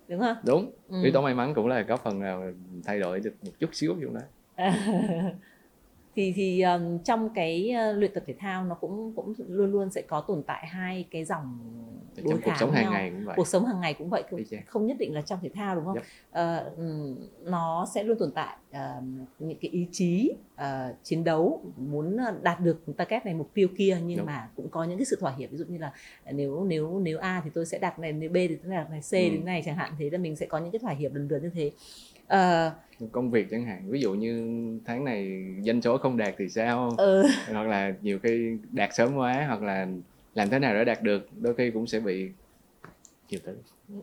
Đúng 0.07 0.19
không? 0.19 0.37
Đúng. 0.45 0.71
Ừ. 0.89 1.03
yếu 1.03 1.11
tố 1.13 1.21
may 1.21 1.33
mắn 1.35 1.53
cũng 1.55 1.67
là 1.67 1.83
có 1.83 1.97
phần 1.97 2.19
nào 2.19 2.43
thay 2.85 2.99
đổi 2.99 3.19
được 3.19 3.33
một 3.45 3.51
chút 3.59 3.69
xíu 3.73 3.95
trong 4.01 4.13
đó 4.13 4.21
thì 6.19 6.33
thì 6.35 6.61
um, 6.61 6.99
trong 7.03 7.29
cái 7.35 7.73
uh, 7.91 7.97
luyện 7.97 8.13
tập 8.13 8.23
thể 8.27 8.33
thao 8.39 8.65
nó 8.65 8.75
cũng 8.75 9.13
cũng 9.15 9.33
luôn 9.47 9.71
luôn 9.71 9.89
sẽ 9.89 10.01
có 10.01 10.21
tồn 10.21 10.43
tại 10.43 10.67
hai 10.67 11.05
cái 11.11 11.25
dòng 11.25 11.59
đối 12.23 12.33
trong 12.33 12.41
cuộc 12.43 12.53
sống 12.59 12.71
hàng 12.71 12.91
ngày 12.91 13.09
cũng 13.09 13.25
vậy. 13.25 13.35
Cuộc 13.35 13.47
sống 13.47 13.65
hàng 13.65 13.81
ngày 13.81 13.93
cũng 13.93 14.09
vậy 14.09 14.23
không, 14.29 14.39
không 14.65 14.85
nhất 14.85 14.97
định 14.99 15.13
là 15.13 15.21
trong 15.21 15.39
thể 15.41 15.49
thao 15.49 15.75
đúng 15.75 15.85
không? 15.85 15.97
Yep. 16.31 16.77
Ừm, 16.77 17.15
nó 17.43 17.87
sẽ 17.93 18.03
luôn 18.03 18.17
tồn 18.19 18.31
tại 18.31 18.57
ờ, 18.71 19.01
những 19.39 19.57
cái 19.61 19.71
ý 19.71 19.87
chí 19.91 20.31
ờ, 20.55 20.93
chiến 21.03 21.23
đấu 21.23 21.61
muốn 21.77 22.17
đạt 22.41 22.59
được 22.59 22.83
target 22.97 23.25
này 23.25 23.33
mục 23.33 23.49
tiêu 23.53 23.67
kia 23.77 23.97
nhưng 24.05 24.17
Đúng. 24.17 24.25
mà 24.25 24.49
cũng 24.55 24.69
có 24.69 24.83
những 24.83 24.97
cái 24.97 25.05
sự 25.05 25.17
thỏa 25.19 25.35
hiệp. 25.37 25.51
Ví 25.51 25.57
dụ 25.57 25.65
như 25.67 25.77
là 25.77 25.93
nếu 26.31 26.63
nếu 26.63 26.99
nếu 26.99 27.19
A 27.19 27.41
thì 27.43 27.49
tôi 27.53 27.65
sẽ 27.65 27.79
đặt 27.79 27.99
này 27.99 28.13
nếu 28.13 28.29
B 28.29 28.33
thì 28.33 28.55
tôi 28.63 28.71
đặt 28.71 28.89
này 28.91 29.01
C 29.01 29.13
Ừ. 29.13 29.17
đến 29.17 29.45
này 29.45 29.61
chẳng 29.65 29.75
hạn. 29.75 29.93
Thế 29.99 30.09
là 30.09 30.17
mình 30.17 30.35
sẽ 30.35 30.45
có 30.45 30.57
những 30.57 30.71
cái 30.71 30.79
thỏa 30.79 30.93
hiệp 30.93 31.13
lần 31.13 31.27
lượt 31.27 31.43
như 31.43 31.49
thế 31.53 31.71
Ờ, 32.29 32.71
công 33.11 33.31
việc 33.31 33.47
chẳng 33.51 33.65
hạn 33.65 33.83
ví 33.89 34.01
dụ 34.01 34.13
như 34.13 34.63
tháng 34.85 35.05
này 35.05 35.41
doanh 35.65 35.81
số 35.81 35.97
không 35.97 36.17
đạt 36.17 36.33
thì 36.37 36.49
sao? 36.49 36.95
Ừ, 36.97 37.23
hoặc 37.53 37.67
là 37.67 37.93
nhiều 38.01 38.19
khi 38.23 38.57
đạt 38.71 38.89
sớm 38.93 39.15
quá 39.15 39.45
hoặc 39.47 39.61
là 39.61 39.87
làm 40.33 40.49
thế 40.49 40.59
nào 40.59 40.73
để 40.73 40.85
đạt 40.85 41.03
được 41.03 41.27
đôi 41.41 41.55
khi 41.55 41.71
cũng 41.71 41.87
sẽ 41.87 41.99
bị 41.99 42.29
chiều 43.27 43.39
tử 43.45 43.57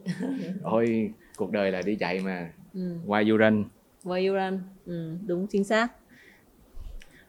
ôi 0.62 1.10
cuộc 1.36 1.52
đời 1.52 1.72
là 1.72 1.82
đi 1.82 1.96
chạy 2.00 2.20
mà. 2.20 2.52
Ừ. 2.74 2.96
why 3.06 3.30
you 3.30 3.38
run? 3.38 3.64
Why 4.04 4.28
you 4.28 4.34
run? 4.34 4.60
Ừ, 4.86 5.16
đúng 5.26 5.46
chính 5.46 5.64
xác. 5.64 5.88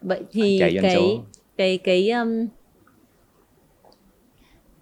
Vậy 0.02 0.24
thì 0.32 0.58
chạy 0.60 0.78
cái 0.82 0.94
số? 0.96 1.24
cái 1.58 1.78
cái 1.78 2.10
um, 2.10 2.48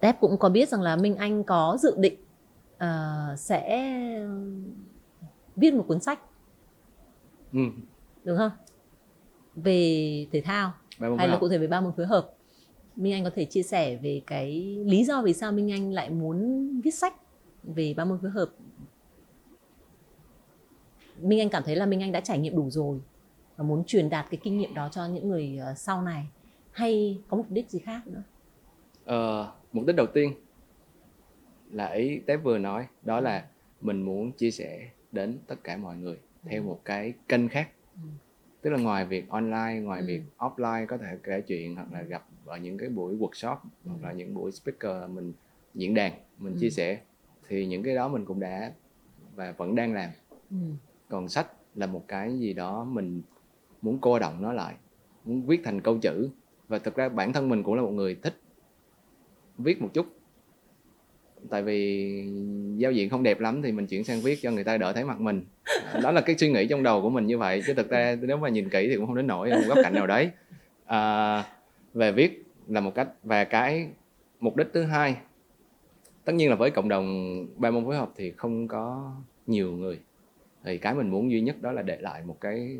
Tép 0.00 0.20
cũng 0.20 0.38
có 0.38 0.48
biết 0.48 0.68
rằng 0.68 0.82
là 0.82 0.96
Minh 0.96 1.16
Anh 1.16 1.44
có 1.44 1.78
dự 1.80 1.94
định 1.98 2.14
ờ, 2.78 3.34
sẽ 3.38 3.80
viết 5.56 5.74
một 5.74 5.84
cuốn 5.88 6.00
sách 6.00 6.20
ừ. 7.52 7.60
đúng 8.24 8.38
không? 8.38 8.50
Về 9.54 10.26
thể 10.32 10.40
thao 10.40 10.72
hay 10.98 11.28
là 11.28 11.38
cụ 11.40 11.48
thể 11.48 11.58
về 11.58 11.66
ba 11.66 11.80
môn 11.80 11.92
phối 11.96 12.06
hợp. 12.06 12.30
Minh 12.96 13.12
Anh 13.12 13.24
có 13.24 13.30
thể 13.34 13.44
chia 13.44 13.62
sẻ 13.62 13.96
về 13.96 14.22
cái 14.26 14.78
lý 14.86 15.04
do 15.04 15.22
vì 15.22 15.32
sao 15.32 15.52
Minh 15.52 15.72
Anh 15.72 15.92
lại 15.92 16.10
muốn 16.10 16.68
viết 16.80 16.94
sách 16.94 17.14
về 17.62 17.94
ba 17.96 18.04
môn 18.04 18.18
phối 18.22 18.30
hợp. 18.30 18.50
Minh 21.20 21.40
Anh 21.40 21.48
cảm 21.48 21.62
thấy 21.66 21.76
là 21.76 21.86
Minh 21.86 22.02
Anh 22.02 22.12
đã 22.12 22.20
trải 22.20 22.38
nghiệm 22.38 22.56
đủ 22.56 22.70
rồi 22.70 23.00
và 23.56 23.64
muốn 23.64 23.84
truyền 23.84 24.10
đạt 24.10 24.26
cái 24.30 24.40
kinh 24.42 24.58
nghiệm 24.58 24.74
đó 24.74 24.88
cho 24.92 25.06
những 25.06 25.28
người 25.28 25.58
ờ, 25.58 25.74
sau 25.74 26.02
này 26.02 26.26
hay 26.70 27.20
có 27.28 27.36
mục 27.36 27.46
đích 27.50 27.70
gì 27.70 27.78
khác 27.78 28.06
nữa. 28.06 28.22
Ờ, 29.04 29.52
mục 29.72 29.86
đích 29.86 29.96
đầu 29.96 30.06
tiên 30.06 30.34
là 31.70 31.86
ý 31.86 32.18
Tép 32.26 32.42
vừa 32.42 32.58
nói 32.58 32.86
đó 33.02 33.20
là 33.20 33.44
mình 33.80 34.02
muốn 34.02 34.32
chia 34.32 34.50
sẻ 34.50 34.90
đến 35.12 35.38
tất 35.46 35.56
cả 35.64 35.76
mọi 35.76 35.96
người 35.96 36.16
theo 36.42 36.62
một 36.62 36.80
cái 36.84 37.14
kênh 37.28 37.48
khác 37.48 37.70
Ừ. 37.94 38.08
tức 38.60 38.70
là 38.70 38.78
ngoài 38.78 39.06
việc 39.06 39.28
online 39.28 39.80
ngoài 39.82 40.00
Ừ. 40.00 40.06
việc 40.06 40.22
offline 40.38 40.86
có 40.86 40.98
thể 40.98 41.18
kể 41.22 41.40
chuyện 41.40 41.74
hoặc 41.76 41.92
là 41.92 42.02
gặp 42.02 42.26
ở 42.44 42.56
những 42.56 42.78
cái 42.78 42.88
buổi 42.88 43.16
workshop 43.16 43.56
Ừ. 43.62 43.68
hoặc 43.90 44.02
là 44.02 44.12
những 44.12 44.34
buổi 44.34 44.52
speaker 44.52 45.10
mình 45.10 45.32
diễn 45.74 45.94
đàn 45.94 46.12
mình 46.38 46.52
Ừ. 46.52 46.58
chia 46.60 46.70
sẻ 46.70 47.00
thì 47.48 47.66
những 47.66 47.82
cái 47.82 47.94
đó 47.94 48.08
mình 48.08 48.24
cũng 48.24 48.40
đã 48.40 48.72
và 49.34 49.52
vẫn 49.52 49.74
đang 49.74 49.94
làm 49.94 50.10
Ừ. 50.50 50.56
còn 51.08 51.28
sách 51.28 51.52
là 51.74 51.86
một 51.86 52.04
cái 52.08 52.38
gì 52.38 52.52
đó 52.52 52.84
mình 52.84 53.22
muốn 53.80 53.98
cô 54.00 54.18
động 54.18 54.42
nó 54.42 54.52
lại 54.52 54.74
muốn 55.24 55.46
viết 55.46 55.60
thành 55.64 55.80
câu 55.80 55.98
chữ 55.98 56.30
và 56.68 56.78
thực 56.78 56.94
ra 56.94 57.08
bản 57.08 57.32
thân 57.32 57.48
mình 57.48 57.62
cũng 57.62 57.74
là 57.74 57.82
một 57.82 57.90
người 57.90 58.14
thích 58.22 58.34
viết 59.58 59.82
một 59.82 59.88
chút 59.94 60.06
tại 61.50 61.62
vì 61.62 62.10
giao 62.76 62.92
diện 62.92 63.08
không 63.10 63.22
đẹp 63.22 63.40
lắm 63.40 63.62
thì 63.62 63.72
mình 63.72 63.86
chuyển 63.86 64.04
sang 64.04 64.20
viết 64.20 64.38
cho 64.42 64.50
người 64.50 64.64
ta 64.64 64.76
đỡ 64.78 64.92
thấy 64.92 65.04
mặt 65.04 65.20
mình 65.20 65.44
đó 66.02 66.10
là 66.10 66.20
cái 66.20 66.36
suy 66.38 66.52
nghĩ 66.52 66.66
trong 66.66 66.82
đầu 66.82 67.02
của 67.02 67.10
mình 67.10 67.26
như 67.26 67.38
vậy 67.38 67.62
chứ 67.66 67.74
thực 67.74 67.90
ra 67.90 68.16
nếu 68.22 68.36
mà 68.36 68.48
nhìn 68.48 68.68
kỹ 68.70 68.86
thì 68.88 68.96
cũng 68.96 69.06
không 69.06 69.14
đến 69.16 69.26
một 69.26 69.62
góc 69.68 69.78
cạnh 69.82 69.94
nào 69.94 70.06
đấy 70.06 70.30
à, 70.84 71.44
về 71.94 72.12
viết 72.12 72.44
là 72.68 72.80
một 72.80 72.94
cách 72.94 73.08
và 73.22 73.44
cái 73.44 73.88
mục 74.40 74.56
đích 74.56 74.66
thứ 74.72 74.82
hai 74.82 75.16
tất 76.24 76.32
nhiên 76.32 76.50
là 76.50 76.56
với 76.56 76.70
cộng 76.70 76.88
đồng 76.88 77.36
ba 77.56 77.70
môn 77.70 77.84
phối 77.84 77.96
hợp 77.96 78.10
thì 78.16 78.32
không 78.36 78.68
có 78.68 79.12
nhiều 79.46 79.72
người 79.72 79.98
thì 80.64 80.78
cái 80.78 80.94
mình 80.94 81.10
muốn 81.10 81.30
duy 81.30 81.40
nhất 81.40 81.62
đó 81.62 81.72
là 81.72 81.82
để 81.82 81.96
lại 82.00 82.22
một 82.26 82.40
cái 82.40 82.78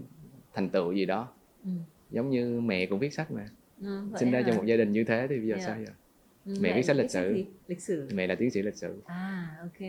thành 0.54 0.68
tựu 0.68 0.92
gì 0.92 1.04
đó 1.06 1.28
Ừ. 1.64 1.70
giống 2.10 2.30
như 2.30 2.60
mẹ 2.60 2.86
cũng 2.86 2.98
viết 2.98 3.12
sách 3.14 3.30
mà 3.30 3.46
Ừ, 3.80 3.86
vậy 4.10 4.20
sinh 4.20 4.30
ra 4.30 4.38
hả? 4.38 4.44
trong 4.46 4.56
một 4.56 4.64
gia 4.66 4.76
đình 4.76 4.92
như 4.92 5.04
thế 5.04 5.26
thì 5.30 5.36
bây 5.38 5.46
giờ 5.48 5.54
Yeah. 5.54 5.66
sao 5.66 5.76
giờ 5.78 5.86
Ừ, 5.86 5.92
mẹ 6.60 6.76
viết 6.76 6.82
sách 6.82 6.96
lịch 6.96 7.10
sử. 7.10 7.44
Lịch 7.68 7.80
sử. 7.80 8.08
mẹ 8.14 8.26
là 8.26 8.34
tiến 8.34 8.50
sĩ 8.50 8.62
lịch 8.62 8.76
sử 8.76 9.02
À 9.04 9.56
ok. 9.60 9.80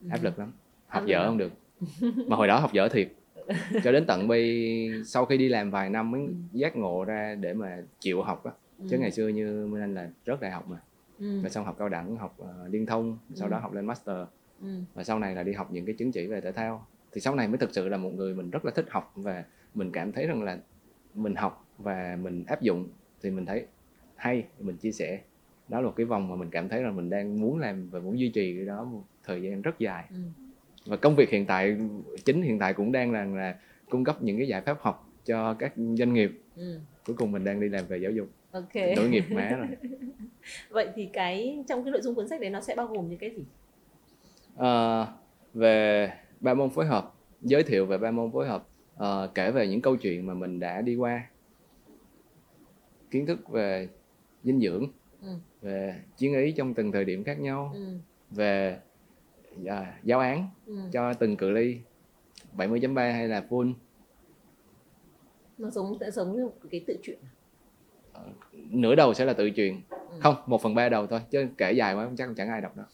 Ừ. 0.00 0.08
áp 0.10 0.22
lực 0.22 0.38
lắm 0.38 0.52
học 0.86 1.02
Áp 1.02 1.06
dở 1.06 1.18
lắm. 1.18 1.26
không 1.26 1.38
được 1.38 1.52
mà 2.28 2.36
hồi 2.36 2.48
đó 2.48 2.58
học 2.58 2.72
dở 2.72 2.88
thiệt 2.88 3.08
cho 3.84 3.92
đến 3.92 4.04
tận 4.06 4.28
bây 4.28 4.90
sau 5.06 5.24
khi 5.26 5.36
đi 5.38 5.48
làm 5.48 5.70
vài 5.70 5.90
năm 5.90 6.10
mới 6.10 6.20
Ừ. 6.20 6.32
giác 6.52 6.76
ngộ 6.76 7.04
ra 7.04 7.34
để 7.40 7.54
mà 7.54 7.82
chịu 8.00 8.22
học 8.22 8.44
á 8.44 8.52
chứ 8.90 8.96
Ừ. 8.96 8.98
ngày 9.00 9.10
xưa 9.10 9.28
như 9.28 9.66
Minh 9.66 9.80
Anh 9.82 9.94
là 9.94 10.10
rớt 10.26 10.40
đại 10.40 10.50
học 10.50 10.68
mà 10.68 10.76
Ừ. 11.18 11.40
và 11.42 11.48
xong 11.48 11.64
học 11.64 11.76
cao 11.78 11.88
đẳng 11.88 12.16
học 12.16 12.34
ờ, 12.38 12.68
liên 12.70 12.86
thông 12.86 13.18
sau 13.34 13.48
Ừ. 13.48 13.50
đó 13.50 13.58
học 13.58 13.72
lên 13.72 13.86
master 13.86 14.16
Ừ. 14.60 14.68
và 14.94 15.04
sau 15.04 15.18
này 15.18 15.34
là 15.34 15.42
đi 15.42 15.52
học 15.52 15.68
những 15.72 15.86
cái 15.86 15.94
chứng 15.98 16.12
chỉ 16.12 16.26
về 16.26 16.40
thể 16.40 16.52
thao 16.52 16.86
thì 17.12 17.20
sau 17.20 17.34
này 17.34 17.48
mới 17.48 17.58
thực 17.58 17.70
sự 17.74 17.88
là 17.88 17.96
một 17.96 18.10
người 18.14 18.34
mình 18.34 18.50
rất 18.50 18.64
là 18.64 18.70
thích 18.74 18.86
học 18.88 19.12
và 19.14 19.44
mình 19.74 19.90
cảm 19.92 20.12
thấy 20.12 20.26
rằng 20.26 20.42
là 20.42 20.58
mình 21.14 21.34
học 21.34 21.68
và 21.78 22.18
mình 22.22 22.44
áp 22.46 22.62
dụng 22.62 22.88
thì 23.22 23.30
mình 23.30 23.46
thấy 23.46 23.66
hay 24.16 24.44
mình 24.60 24.76
chia 24.76 24.92
sẻ 24.92 25.20
đó 25.68 25.80
là 25.80 25.86
một 25.86 25.92
cái 25.96 26.06
vòng 26.06 26.28
mà 26.28 26.36
mình 26.36 26.50
cảm 26.50 26.68
thấy 26.68 26.82
là 26.82 26.90
mình 26.90 27.10
đang 27.10 27.40
muốn 27.40 27.58
làm 27.58 27.88
và 27.90 28.00
muốn 28.00 28.18
duy 28.18 28.28
trì 28.28 28.56
cái 28.56 28.64
đó 28.66 28.84
một 28.84 29.04
thời 29.24 29.42
gian 29.42 29.62
rất 29.62 29.78
dài 29.78 30.04
Ừ. 30.10 30.16
và 30.86 30.96
công 30.96 31.16
việc 31.16 31.30
hiện 31.30 31.46
tại 31.46 31.76
chính 32.24 32.42
hiện 32.42 32.58
tại 32.58 32.74
cũng 32.74 32.92
đang 32.92 33.12
là 33.12 33.24
là 33.24 33.58
cung 33.90 34.04
cấp 34.04 34.22
những 34.22 34.38
cái 34.38 34.48
giải 34.48 34.60
pháp 34.60 34.78
học 34.80 35.08
cho 35.24 35.54
các 35.54 35.72
doanh 35.76 36.12
nghiệp 36.14 36.30
Ừ. 36.56 36.80
cuối 37.06 37.16
cùng 37.16 37.32
mình 37.32 37.44
đang 37.44 37.60
đi 37.60 37.68
làm 37.68 37.86
về 37.86 37.98
giáo 37.98 38.10
dục 38.12 38.28
Ok. 38.50 38.74
nối 38.96 39.08
nghiệp 39.08 39.24
má 39.30 39.50
rồi 39.50 39.66
Vậy 40.70 40.88
thì 40.94 41.10
cái 41.12 41.64
trong 41.68 41.84
cái 41.84 41.90
nội 41.92 42.00
dung 42.02 42.14
cuốn 42.14 42.28
sách 42.28 42.40
đấy 42.40 42.50
nó 42.50 42.60
sẽ 42.60 42.74
bao 42.74 42.86
gồm 42.86 43.08
những 43.08 43.18
cái 43.18 43.30
gì? 43.30 43.44
Ờ, 44.56 45.06
về 45.54 46.10
ba 46.40 46.54
môn 46.54 46.70
phối 46.70 46.86
hợp 46.86 47.14
giới 47.40 47.62
thiệu 47.62 47.86
về 47.86 47.98
ba 47.98 48.10
môn 48.10 48.32
phối 48.32 48.46
hợp 48.48 48.68
ờ, 48.94 49.30
kể 49.34 49.50
về 49.50 49.68
những 49.68 49.80
câu 49.80 49.96
chuyện 49.96 50.26
mà 50.26 50.34
mình 50.34 50.60
đã 50.60 50.80
đi 50.80 50.96
qua 50.96 51.22
kiến 53.10 53.26
thức 53.26 53.48
về 53.48 53.88
dinh 54.42 54.60
dưỡng 54.60 54.86
Ừ. 55.22 55.28
về 55.64 55.94
chiến 56.16 56.34
ý 56.34 56.52
trong 56.52 56.74
từng 56.74 56.92
thời 56.92 57.04
điểm 57.04 57.24
khác 57.24 57.40
nhau 57.40 57.70
Ừ. 57.74 57.98
về 58.30 58.78
à, 59.66 59.98
giáo 60.04 60.20
án 60.20 60.48
Ừ. 60.66 60.74
cho 60.92 61.12
từng 61.14 61.36
cự 61.36 61.50
ly 61.50 61.78
70.3 62.56 63.12
hay 63.12 63.28
là 63.28 63.44
full 63.48 63.72
Nó 65.58 65.70
giống 65.70 65.98
sẽ 66.00 66.10
giống 66.10 66.36
như 66.36 66.48
cái 66.70 66.84
tự 66.86 66.96
truyện. 67.02 67.18
à? 68.12 68.20
nửa 68.70 68.94
đầu 68.94 69.14
sẽ 69.14 69.24
là 69.24 69.32
tự 69.32 69.50
truyền 69.56 69.80
Ừ. 69.90 69.96
không 70.20 70.34
một 70.46 70.62
phần 70.62 70.74
ba 70.74 70.88
đầu 70.88 71.06
thôi 71.06 71.20
chứ 71.30 71.46
kể 71.58 71.72
dài 71.72 71.94
quá 71.94 72.10
chắc 72.18 72.28
chẳng 72.36 72.48
ai 72.48 72.60
đọc 72.60 72.76
đâu 72.76 72.86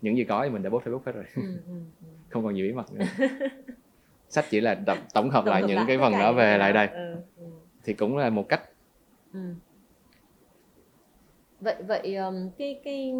những 0.00 0.16
gì 0.16 0.24
có 0.24 0.44
thì 0.44 0.50
mình 0.50 0.62
đã 0.62 0.70
post 0.70 0.84
facebook 0.84 1.00
hết 1.06 1.12
rồi 1.12 1.24
Ừ. 1.36 1.42
Ừ. 1.66 1.72
ừ. 2.02 2.06
không 2.28 2.44
còn 2.44 2.54
nhiều 2.54 2.66
bí 2.66 2.72
mật 2.72 2.92
nữa 2.92 3.04
sách 4.28 4.44
chỉ 4.50 4.60
là 4.60 4.74
tập 4.86 4.98
tổng 5.14 5.30
hợp 5.30 5.42
Tổng 5.44 5.52
lại 5.52 5.62
hợp 5.62 5.68
những 5.68 5.76
lại 5.76 5.84
cái 5.88 5.98
phần 5.98 6.12
đó 6.12 6.32
về 6.32 6.58
lại 6.58 6.72
đây 6.72 6.86
Ừ. 6.86 7.14
Ừ. 7.36 7.44
thì 7.84 7.94
cũng 7.94 8.16
là 8.16 8.30
một 8.30 8.48
cách 8.48 8.62
Ừ. 9.32 9.40
Vậy 11.60 11.82
vậy 11.82 12.16
cái 12.58 12.80
cái 12.84 13.14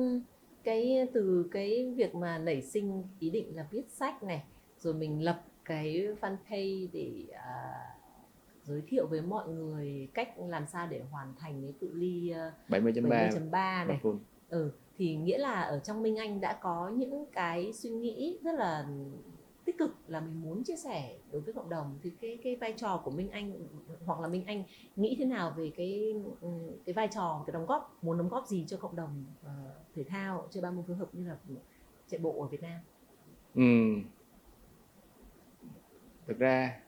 cái 0.65 1.09
từ 1.13 1.49
cái 1.53 1.93
việc 1.97 2.15
mà 2.15 2.39
nảy 2.39 2.63
sinh 2.63 3.05
ý 3.19 3.31
định 3.31 3.57
là 3.57 3.67
viết 3.71 3.89
sách 3.89 4.23
này 4.23 4.43
rồi 4.79 4.95
mình 4.95 5.25
lập 5.25 5.43
cái 5.65 6.07
fanpage 6.21 6.89
để 6.93 7.13
à, 7.33 7.73
giới 8.63 8.83
thiệu 8.89 9.07
với 9.07 9.21
mọi 9.23 9.49
người 9.49 10.09
cách 10.15 10.29
làm 10.49 10.67
sao 10.67 10.87
để 10.91 11.03
hoàn 11.11 11.35
thành 11.39 11.63
cái 11.63 11.75
cự 11.81 11.91
ly 11.95 12.33
uh, 12.69 12.71
70.3 12.71 13.09
70.3 13.09 13.51
và 13.51 13.85
này. 13.89 14.01
Full 14.03 14.19
ừ 14.49 14.71
thì 14.99 15.17
nghĩa 15.17 15.39
là 15.39 15.63
ở 15.63 15.79
trong 15.79 16.03
Minh 16.03 16.17
Anh 16.17 16.41
đã 16.41 16.59
có 16.63 16.89
những 16.89 17.27
cái 17.33 17.73
suy 17.73 17.91
nghĩ 17.91 18.39
rất 18.43 18.55
là 18.55 18.87
tích 19.65 19.79
cực 19.79 19.97
là 20.07 20.21
mình 20.21 20.43
muốn 20.43 20.65
chia 20.65 20.77
sẻ 20.77 21.17
đối 21.33 21.41
với 21.41 21.55
cộng 21.55 21.69
đồng 21.71 21.99
thì 22.03 22.11
cái 22.21 22.39
cái 22.45 22.57
vai 22.57 22.75
trò 22.77 23.01
của 23.05 23.11
Minh 23.11 23.31
Anh 23.31 23.53
hoặc 24.07 24.21
là 24.21 24.29
Minh 24.29 24.45
Anh 24.47 24.65
nghĩ 24.97 25.17
thế 25.19 25.25
nào 25.25 25.55
về 25.57 25.73
cái 25.77 26.15
cái 26.87 26.93
vai 26.93 27.09
trò 27.09 27.45
cái 27.47 27.53
đóng 27.53 27.67
góp 27.67 27.99
muốn 28.03 28.19
đóng 28.19 28.29
góp 28.29 28.47
gì 28.47 28.65
cho 28.69 28.77
cộng 28.77 28.97
đồng 28.97 29.25
uh, 29.41 29.51
thể 29.95 30.05
thao 30.05 30.49
chơi 30.51 30.63
ba 30.63 30.71
môn 30.71 30.85
phối 30.87 30.97
hợp 30.97 31.09
như 31.15 31.29
là 31.29 31.37
chạy 32.09 32.21
bộ 32.21 32.43
ở 32.43 32.49
Việt 32.49 32.63
Nam 32.63 32.81
Ừ. 33.55 33.63
thực 36.27 36.39
ra 36.39 36.81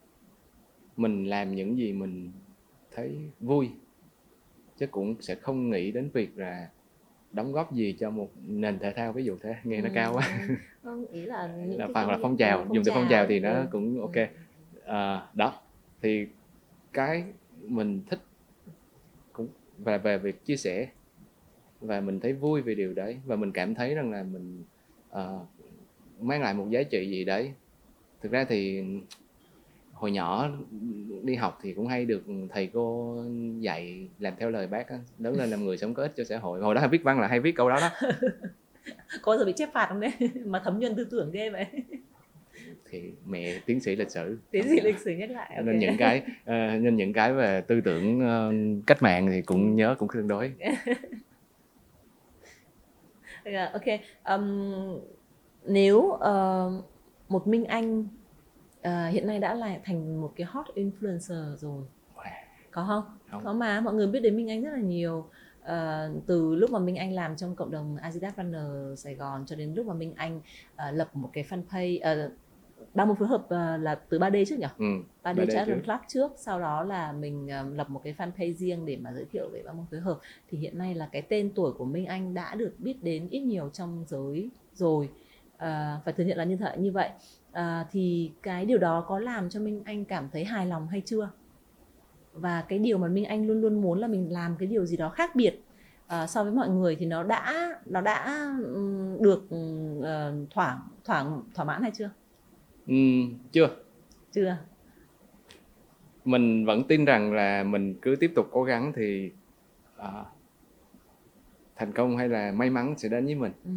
mình 0.97 1.25
làm 1.25 1.55
những 1.55 1.79
gì 1.79 1.93
mình 1.93 2.33
thấy 2.91 3.31
vui 3.41 3.71
chứ 4.77 4.87
cũng 4.87 5.17
sẽ 5.21 5.35
không 5.35 5.71
nghĩ 5.71 5.93
đến 5.93 6.11
việc 6.15 6.39
là 6.39 6.71
đóng 7.33 7.53
góp 7.53 7.75
gì 7.75 7.97
cho 8.01 8.11
một 8.11 8.29
nền 8.47 8.79
thể 8.79 8.93
thao 8.93 9.13
ví 9.13 9.25
dụ 9.25 9.37
thế 9.43 9.55
nghe 9.65 9.81
nó 9.81 9.89
Ừ, 9.89 9.93
cao 9.95 10.15
quá 10.15 10.29
ừ. 10.83 11.07
Ý 11.13 11.23
là 11.23 11.47
những 11.47 11.79
là 11.79 11.89
phần 11.95 12.09
là 12.11 12.19
phong 12.23 12.37
trào 12.37 12.59
ừ, 12.59 12.69
dùng 12.73 12.85
từ 12.85 12.91
phong 12.95 13.07
trào 13.11 13.27
thì 13.27 13.41
nó 13.41 13.51
ừ. 13.51 13.67
cũng 13.73 14.01
ok 14.01 14.17
à, 14.87 15.27
đó 15.35 15.61
thì 16.03 16.27
cái 16.93 17.25
mình 17.69 18.03
thích 18.11 18.19
cũng 19.33 19.49
và 19.79 19.99
về 19.99 20.19
việc 20.19 20.45
chia 20.45 20.57
sẻ 20.57 20.89
và 21.81 22.01
mình 22.01 22.21
thấy 22.21 22.33
vui 22.33 22.63
vì 22.63 22.75
điều 22.75 22.95
đấy 22.95 23.17
và 23.27 23.37
mình 23.37 23.53
cảm 23.53 23.75
thấy 23.75 23.95
rằng 23.95 24.11
là 24.11 24.23
mình 24.23 24.65
ờ, 25.11 25.47
mang 26.21 26.41
lại 26.43 26.55
một 26.55 26.67
giá 26.71 26.83
trị 26.83 27.11
gì 27.11 27.25
đấy 27.25 27.53
thực 28.21 28.33
ra 28.33 28.45
thì 28.45 28.83
hồi 30.03 30.11
nhỏ 30.11 30.51
đi 31.23 31.35
học 31.35 31.59
thì 31.63 31.73
cũng 31.73 31.87
hay 31.87 32.05
được 32.05 32.23
thầy 32.51 32.71
cô 32.73 33.17
dạy 33.61 34.09
làm 34.19 34.35
theo 34.39 34.51
lời 34.51 34.67
bác 34.67 34.87
lớn 35.19 35.37
lên 35.39 35.51
làm 35.51 35.65
người 35.65 35.77
sống 35.79 35.95
có 35.95 36.03
ích 36.03 36.13
cho 36.17 36.25
xã 36.25 36.39
hội. 36.39 36.61
Hồi 36.61 36.75
đó 36.75 36.81
hay 36.81 36.89
viết 36.89 37.03
văn 37.03 37.21
là 37.21 37.27
hay 37.27 37.41
viết 37.41 37.57
câu 37.57 37.69
đó 37.69 37.81
đó. 37.81 37.91
Có 39.23 39.37
giờ 39.37 39.45
bị 39.45 39.53
chép 39.53 39.69
phạt 39.73 39.87
không 39.89 40.01
đấy? 40.01 40.11
Mà 40.47 40.61
thấm 40.65 40.79
nhuần 40.79 40.97
tư 40.97 41.09
tưởng 41.11 41.31
ghê 41.33 41.51
vậy. 41.51 41.67
Thì 42.91 43.13
mẹ 43.27 43.59
tiến 43.67 43.81
sĩ 43.81 43.97
lịch 43.97 44.11
sử. 44.11 44.39
Tiến 44.51 44.63
sĩ 44.69 44.81
lịch 44.81 44.99
sử 44.99 45.11
nhắc 45.11 45.31
lại 45.31 45.55
ok. 45.57 45.67
nên 45.67 45.79
những 45.79 45.97
cái 45.99 46.23
ờ, 46.45 46.79
nên 46.79 46.97
những 46.97 47.13
cái 47.13 47.33
về 47.33 47.61
tư 47.61 47.81
tưởng 47.81 48.21
ờ, 48.21 48.53
cách 48.87 49.03
mạng 49.03 49.29
thì 49.31 49.43
cũng 49.43 49.77
nhớ 49.77 49.95
cũng 49.99 50.09
tương 50.15 50.29
đối. 50.29 50.53
Dạ, 53.45 53.71
ok. 53.73 54.01
Ừm, 54.25 55.01
nếu 55.67 56.11
ờ, 56.11 56.71
một 57.29 57.47
Minh 57.47 57.65
Anh 57.65 58.07
ờ, 58.83 59.09
hiện 59.09 59.27
nay 59.27 59.39
đã 59.39 59.55
là 59.55 59.79
thành 59.85 60.21
một 60.21 60.33
cái 60.37 60.47
hot 60.51 60.67
influencer 60.75 61.57
rồi 61.57 61.85
có 62.71 62.85
không? 62.87 63.05
Không. 63.31 63.45
có 63.45 63.53
mà 63.53 63.81
mọi 63.81 63.95
người 63.95 64.07
biết 64.07 64.21
đến 64.21 64.37
Minh 64.37 64.51
Anh 64.51 64.63
rất 64.63 64.71
là 64.71 64.81
nhiều 64.81 65.27
Ờ, 65.63 66.11
từ 66.27 66.55
lúc 66.55 66.71
mà 66.71 66.79
Minh 66.79 66.97
Anh 66.97 67.13
làm 67.13 67.37
trong 67.37 67.57
cộng 67.57 67.71
đồng 67.71 67.97
Adidas 67.97 68.35
Runner 68.37 69.01
Sài 69.01 69.15
Gòn 69.15 69.47
cho 69.47 69.57
đến 69.57 69.75
lúc 69.75 69.87
mà 69.87 69.95
Minh 69.95 70.13
Anh 70.17 70.41
ờ, 70.77 70.91
lập 70.91 71.17
một 71.17 71.31
cái 71.33 71.45
fanpage 71.45 72.27
uh, 72.27 72.33
ba 72.95 73.05
môn 73.05 73.17
phối 73.17 73.29
hợp 73.29 73.47
là 73.81 73.95
từ 73.95 74.19
3D 74.19 74.45
trước 74.45 74.59
nhỉ? 74.59 74.67
ừ. 74.79 74.85
3D 75.23 75.37
Ba 75.37 75.45
D 75.45 75.49
Triathlon 75.51 75.79
trước. 75.79 75.85
Club 75.85 76.01
trước 76.09 76.33
sau 76.37 76.61
đó 76.61 76.85
là 76.85 77.13
mình 77.13 77.49
lập 77.77 77.91
một 77.91 78.01
cái 78.05 78.15
fanpage 78.19 78.55
riêng 78.55 78.87
để 78.87 78.97
mà 78.97 79.13
giới 79.13 79.25
thiệu 79.33 79.49
về 79.53 79.63
ba 79.67 79.73
môn 79.73 79.87
phối 79.91 80.01
hợp 80.01 80.19
thì 80.51 80.59
hiện 80.59 80.79
nay 80.79 80.95
là 80.95 81.09
cái 81.13 81.23
tên 81.23 81.53
tuổi 81.55 81.73
của 81.73 81.85
Minh 81.85 82.07
Anh 82.07 82.35
đã 82.35 82.55
được 82.55 82.75
biết 82.79 83.03
đến 83.03 83.29
ít 83.31 83.41
nhiều 83.41 83.71
trong 83.73 84.05
giới 84.09 84.51
rồi 84.75 85.09
à, 85.57 86.01
phải 86.05 86.15
thừa 86.15 86.25
nhận 86.25 86.39
là 86.39 86.45
như 86.45 86.57
thế 86.57 86.77
như 86.77 86.93
vậy 86.93 87.11
à, 87.53 87.87
thì 87.91 88.31
cái 88.43 88.67
điều 88.67 88.79
đó 88.79 89.05
có 89.09 89.19
làm 89.19 89.51
cho 89.51 89.61
Minh 89.61 89.83
Anh 89.85 90.05
cảm 90.05 90.29
thấy 90.33 90.45
hài 90.45 90.67
lòng 90.67 90.89
hay 90.89 91.03
chưa? 91.07 91.31
Và 92.33 92.65
cái 92.69 92.79
điều 92.79 92.99
mà 92.99 93.09
Minh 93.09 93.25
Anh 93.25 93.47
luôn 93.47 93.61
luôn 93.61 93.81
muốn 93.81 93.99
là 93.99 94.09
mình 94.09 94.33
làm 94.33 94.57
cái 94.59 94.69
điều 94.69 94.87
gì 94.87 94.97
đó 94.97 95.09
khác 95.09 95.37
biệt 95.37 95.61
à, 96.07 96.27
so 96.27 96.45
với 96.45 96.53
mọi 96.53 96.69
người 96.69 96.97
thì 96.97 97.07
nó 97.07 97.23
đã 97.23 97.75
nó 97.87 98.01
đã 98.01 98.49
được 99.21 99.43
ờ, 100.03 100.35
thỏa 100.51 100.81
thỏa 101.05 101.27
thỏa 101.55 101.65
mãn 101.65 101.83
hay 101.83 101.91
chưa? 101.95 102.11
Ừ, 102.87 102.95
chưa. 103.53 103.69
Chưa. 104.33 104.57
Mình 106.25 106.67
vẫn 106.67 106.83
tin 106.89 107.05
rằng 107.05 107.33
là 107.33 107.63
mình 107.63 107.95
cứ 108.03 108.17
tiếp 108.21 108.33
tục 108.37 108.49
cố 108.53 108.63
gắng 108.63 108.93
thì 108.97 109.31
ờ, 109.97 110.25
thành 111.77 111.93
công 111.93 112.17
hay 112.17 112.29
là 112.29 112.53
may 112.53 112.71
mắn 112.71 112.95
sẽ 112.99 113.09
đến 113.09 113.25
với 113.25 113.35
mình. 113.35 113.53
Ừ. 113.65 113.71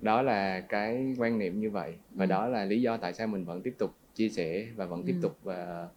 đó 0.00 0.22
là 0.22 0.60
cái 0.60 1.14
quan 1.18 1.38
niệm 1.38 1.60
như 1.60 1.70
vậy 1.70 1.94
và 2.10 2.24
Ừ. 2.24 2.28
đó 2.28 2.46
là 2.48 2.64
lý 2.64 2.82
do 2.82 2.96
tại 2.96 3.12
sao 3.14 3.26
mình 3.26 3.44
vẫn 3.44 3.62
tiếp 3.62 3.74
tục 3.78 3.90
chia 4.14 4.28
sẻ 4.28 4.68
và 4.76 4.86
vẫn 4.86 5.02
tiếp 5.06 5.12
Ừ. 5.12 5.18
tục 5.22 5.38
và 5.42 5.88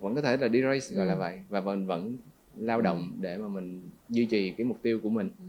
vẫn 0.00 0.14
có 0.14 0.22
thể 0.22 0.36
là 0.36 0.48
đi 0.48 0.62
race 0.62 0.96
gọi 0.96 1.06
là 1.06 1.14
Ừ. 1.14 1.18
vậy 1.18 1.40
và 1.48 1.60
mình 1.60 1.86
vẫn 1.86 2.16
lao 2.56 2.80
động 2.80 3.16
để 3.20 3.38
mà 3.38 3.48
mình 3.48 3.90
duy 4.08 4.26
trì 4.26 4.50
cái 4.50 4.64
mục 4.64 4.78
tiêu 4.82 5.00
của 5.02 5.10
mình 5.10 5.30
Ừ. 5.38 5.44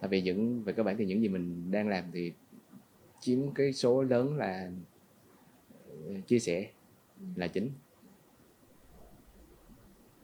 tại 0.00 0.08
vì 0.08 0.22
những 0.22 0.62
về 0.64 0.72
cơ 0.72 0.82
bản 0.82 0.96
thì 0.98 1.04
những 1.04 1.20
gì 1.20 1.28
mình 1.28 1.70
đang 1.70 1.88
làm 1.88 2.04
thì 2.12 2.32
chiếm 3.20 3.54
cái 3.54 3.72
số 3.72 4.02
lớn 4.02 4.36
là 4.36 4.70
ờ, 5.74 6.20
chia 6.26 6.38
sẻ 6.38 6.70
Ừ. 7.20 7.26
là 7.36 7.48
chính 7.48 7.70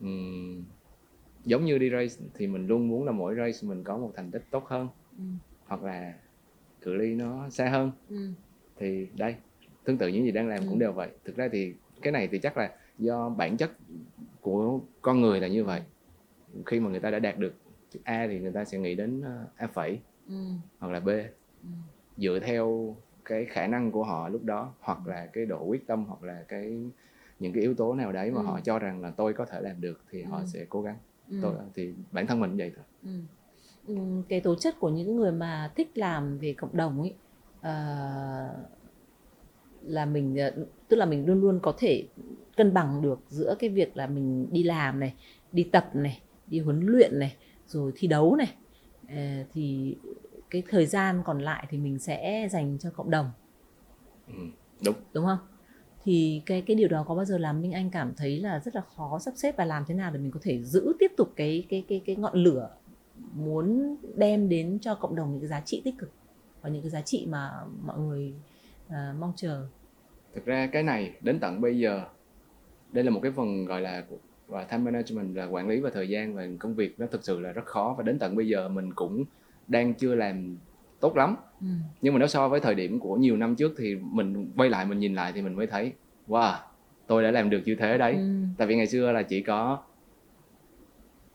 Ừm, 0.01 0.65
giống 1.45 1.65
như 1.65 1.79
đi 1.79 1.91
race 1.91 2.15
thì 2.35 2.47
mình 2.47 2.67
luôn 2.67 2.89
muốn 2.89 3.05
là 3.05 3.13
mỗi 3.13 3.35
race 3.35 3.69
mình 3.69 3.85
có 3.85 3.99
một 3.99 4.13
thành 4.17 4.31
tích 4.31 4.43
tốt 4.51 4.65
hơn 4.67 4.89
Ừ. 5.19 5.25
hoặc 5.67 5.83
là 5.83 6.15
cự 6.81 6.95
ly 6.95 7.15
nó 7.15 7.51
xa 7.51 7.69
hơn 7.69 7.91
Ừ. 8.09 8.31
thì 8.77 9.09
đây 9.17 9.35
tương 9.85 9.99
tự 9.99 10.09
những 10.09 10.25
gì 10.25 10.33
đang 10.33 10.49
làm 10.49 10.61
Ừ. 10.63 10.67
cũng 10.69 10.79
đều 10.79 10.93
vậy 10.93 11.09
thực 11.25 11.37
ra 11.37 11.49
thì 11.53 11.75
cái 12.03 12.13
này 12.13 12.29
thì 12.33 12.39
chắc 12.39 12.57
là 12.57 12.73
do 12.99 13.29
bản 13.29 13.57
chất 13.57 13.71
của 14.41 14.81
con 15.03 15.21
người 15.21 15.41
là 15.41 15.49
như 15.49 15.65
vậy 15.65 15.83
khi 16.67 16.81
mà 16.81 16.91
người 16.91 17.01
ta 17.01 17.11
đã 17.11 17.19
đạt 17.19 17.39
được 17.39 17.55
A 18.05 18.27
thì 18.31 18.39
người 18.41 18.53
ta 18.53 18.65
sẽ 18.65 18.79
nghĩ 18.79 18.95
đến 18.95 19.21
ờ, 19.21 19.47
A 19.57 19.67
phẩy 19.67 20.01
Ừ. 20.29 20.35
hoặc 20.79 20.93
là 20.93 21.01
B 21.01 21.09
Ừ. 21.63 21.69
dựa 22.17 22.39
theo 22.43 22.97
cái 23.25 23.45
khả 23.45 23.67
năng 23.67 23.93
của 23.93 24.05
họ 24.05 24.29
lúc 24.29 24.45
đó 24.45 24.75
hoặc 24.81 25.07
là 25.07 25.27
cái 25.33 25.47
độ 25.47 25.65
quyết 25.65 25.87
tâm 25.87 26.05
hoặc 26.05 26.23
là 26.23 26.45
cái 26.49 26.79
những 27.39 27.53
cái 27.53 27.63
yếu 27.63 27.75
tố 27.75 27.95
nào 27.95 28.13
đấy 28.13 28.31
mà 28.31 28.41
Ừ. 28.41 28.45
họ 28.45 28.61
cho 28.61 28.79
rằng 28.79 29.01
là 29.01 29.11
tôi 29.11 29.33
có 29.35 29.45
thể 29.45 29.61
làm 29.61 29.81
được 29.81 30.05
thì 30.11 30.23
họ 30.23 30.39
Ừ. 30.39 30.45
sẽ 30.47 30.67
cố 30.69 30.83
gắng 30.83 30.97
Ừ. 31.31 31.37
tôi 31.43 31.55
thì 31.75 31.95
bản 32.13 32.27
thân 32.27 32.41
mình 32.41 32.51
cũng 32.51 32.59
vậy 32.59 32.73
thôi 32.77 32.85
Ừ. 33.03 33.11
Cái 34.29 34.41
tố 34.41 34.55
chất 34.55 34.81
của 34.81 34.89
những 34.89 35.17
người 35.17 35.33
mà 35.33 35.73
thích 35.77 35.91
làm 35.95 36.39
về 36.39 36.55
cộng 36.59 36.77
đồng 36.77 37.01
ấy 37.01 37.15
ờ, 37.61 37.75
là 39.83 40.05
mình 40.05 40.37
ờ, 40.37 40.51
tức 40.89 40.97
là 40.97 41.07
mình 41.07 41.27
luôn 41.27 41.41
luôn 41.41 41.61
có 41.63 41.75
thể 41.79 42.05
cân 42.57 42.75
bằng 42.75 43.03
được 43.03 43.19
giữa 43.29 43.55
cái 43.59 43.71
việc 43.71 43.97
là 43.97 44.07
mình 44.07 44.47
đi 44.53 44.63
làm 44.63 45.01
này 45.01 45.15
đi 45.53 45.69
tập 45.73 45.91
này 45.95 46.21
đi 46.47 46.59
huấn 46.59 46.81
luyện 46.87 47.19
này 47.19 47.37
rồi 47.67 47.93
thi 47.97 48.09
đấu 48.09 48.37
này. 48.37 48.55
Ờ, 49.09 49.17
thì 49.53 49.97
cái 50.51 50.63
thời 50.69 50.87
gian 50.87 51.23
còn 51.25 51.39
lại 51.39 51.67
thì 51.71 51.79
mình 51.79 51.99
sẽ 51.99 52.49
dành 52.51 52.79
cho 52.81 52.91
cộng 52.91 53.11
đồng. 53.11 53.31
Ừ. 54.27 54.35
đúng. 54.85 54.95
Đúng 55.13 55.25
không? 55.27 55.39
Thì 56.05 56.43
cái 56.47 56.63
cái 56.63 56.77
điều 56.77 56.89
đó 56.89 57.05
có 57.09 57.15
bao 57.15 57.25
giờ 57.25 57.39
làm 57.39 57.63
Minh 57.63 57.73
Anh 57.73 57.91
cảm 57.91 58.15
thấy 58.17 58.41
là 58.41 58.61
rất 58.65 58.75
là 58.75 58.81
khó 58.97 59.19
sắp 59.19 59.35
xếp 59.37 59.57
và 59.57 59.65
làm 59.65 59.85
thế 59.89 59.95
nào 59.95 60.11
để 60.11 60.19
mình 60.19 60.31
có 60.31 60.41
thể 60.43 60.63
giữ 60.63 60.93
tiếp 60.99 61.13
tục 61.17 61.33
cái 61.37 61.67
cái 61.69 61.85
cái 61.89 62.03
cái 62.07 62.17
ngọn 62.17 62.37
lửa 62.37 62.71
muốn 63.35 63.97
đem 64.17 64.49
đến 64.49 64.79
cho 64.81 64.95
cộng 64.95 65.17
đồng 65.17 65.31
những 65.33 65.41
cái 65.41 65.49
giá 65.49 65.61
trị 65.61 65.83
tích 65.85 65.95
cực 65.99 66.11
và 66.61 66.71
những 66.71 66.83
cái 66.83 66.91
giá 66.91 67.01
trị 67.01 67.27
mà 67.31 67.51
mọi 67.85 67.99
người 67.99 68.35
à, 68.89 69.15
mong 69.21 69.33
chờ 69.37 69.67
thực 70.35 70.45
ra 70.45 70.67
cái 70.73 70.83
này 70.83 71.13
đến 71.21 71.39
tận 71.41 71.61
bây 71.61 71.79
giờ 71.79 72.05
đây 72.93 73.05
là 73.05 73.11
một 73.11 73.21
cái 73.23 73.33
phần 73.33 73.65
gọi 73.65 73.81
là 73.81 74.05
và 74.47 74.65
time 74.65 74.83
management 74.83 75.37
là 75.37 75.45
quản 75.47 75.69
lý 75.69 75.81
và 75.81 75.91
thời 75.95 76.09
gian 76.09 76.35
và 76.35 76.47
công 76.59 76.75
việc 76.75 77.01
nó 77.01 77.07
thực 77.07 77.25
sự 77.25 77.41
là 77.41 77.53
rất 77.53 77.65
khó 77.65 77.95
và 77.99 78.05
đến 78.05 78.19
tận 78.19 78.37
bây 78.37 78.49
giờ 78.49 78.69
mình 78.69 78.93
cũng 78.95 79.25
đang 79.69 79.95
chưa 79.95 80.15
làm 80.15 80.57
tốt 81.01 81.17
lắm 81.17 81.37
ừ. 81.61 81.67
nhưng 82.01 82.15
mà 82.15 82.19
nếu 82.19 82.29
so 82.29 82.49
với 82.49 82.61
thời 82.61 82.75
điểm 82.75 83.01
của 83.01 83.17
nhiều 83.17 83.37
năm 83.37 83.55
trước 83.57 83.75
thì 83.79 83.95
mình 83.95 84.53
quay 84.57 84.71
lại 84.71 84.87
mình 84.87 84.99
nhìn 84.99 85.15
lại 85.15 85.33
thì 85.35 85.43
mình 85.43 85.55
mới 85.57 85.67
thấy 85.67 85.93
wow 86.29 86.55
tôi 87.07 87.23
đã 87.23 87.31
làm 87.31 87.51
được 87.51 87.63
như 87.65 87.75
thế 87.79 87.99
đấy 87.99 88.13
Ừ. 88.15 88.45
tại 88.59 88.67
vì 88.67 88.77
ngày 88.77 88.87
xưa 88.87 89.13
là 89.13 89.23
chỉ 89.23 89.43
có 89.43 89.79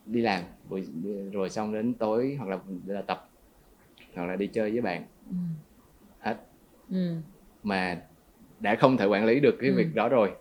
đi 0.06 0.22
làm 0.22 0.44
buổi 0.70 0.84
rồi 1.34 1.50
xong 1.50 1.74
đến 1.74 1.94
tối 1.94 2.36
hoặc 2.38 2.50
là, 2.50 2.60
là 2.86 3.02
tập 3.02 3.30
hoặc 4.16 4.26
là 4.26 4.36
đi 4.36 4.48
chơi 4.48 4.72
với 4.72 4.82
bạn 4.82 5.06
Ừ. 5.30 5.36
hết 6.20 6.38
Ừ. 6.90 7.16
mà 7.64 8.02
đã 8.60 8.76
không 8.76 8.98
thể 8.98 9.06
quản 9.06 9.26
lý 9.26 9.40
được 9.40 9.56
cái 9.60 9.70
Ừ. 9.70 9.76
việc 9.76 9.88
đó 9.96 10.10
rồi 10.10 10.32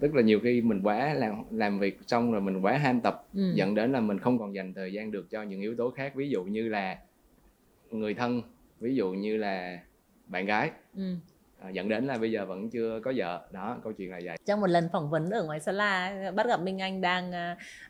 tức 0.00 0.14
là 0.14 0.22
nhiều 0.22 0.40
khi 0.42 0.60
mình 0.60 0.80
quá 0.82 1.14
làm 1.14 1.34
làm 1.50 1.78
việc 1.78 1.98
xong 2.06 2.32
rồi 2.32 2.40
mình 2.40 2.60
quá 2.60 2.78
ham 2.78 3.00
tập 3.00 3.22
Ừ. 3.34 3.52
dẫn 3.54 3.74
đến 3.74 3.92
là 3.92 4.00
mình 4.00 4.18
không 4.18 4.38
còn 4.38 4.54
dành 4.54 4.74
thời 4.74 4.92
gian 4.92 5.10
được 5.10 5.26
cho 5.30 5.42
những 5.42 5.60
yếu 5.60 5.74
tố 5.76 5.90
khác 5.90 6.14
ví 6.14 6.28
dụ 6.30 6.44
như 6.44 6.68
là 6.68 6.98
người 7.90 8.14
thân 8.14 8.42
ví 8.80 8.94
dụ 8.94 9.12
như 9.12 9.36
là 9.36 9.78
bạn 10.26 10.46
gái 10.46 10.70
Ừ. 10.96 11.16
à, 11.58 11.68
dẫn 11.70 11.88
đến 11.88 12.06
là 12.06 12.18
bây 12.18 12.30
giờ 12.30 12.46
vẫn 12.46 12.70
chưa 12.70 13.00
có 13.04 13.12
vợ. 13.16 13.40
Đó 13.52 13.76
câu 13.84 13.92
chuyện 13.92 14.10
là 14.10 14.20
vậy. 14.24 14.36
Trong 14.46 14.60
một 14.60 14.70
lần 14.70 14.88
phỏng 14.92 15.10
vấn 15.10 15.30
ở 15.30 15.44
ngoài 15.44 15.60
Sala 15.60 16.08
ấy, 16.08 16.32
bắt 16.32 16.46
gặp 16.46 16.60
Minh 16.60 16.78
Anh 16.78 17.00
đang 17.00 17.32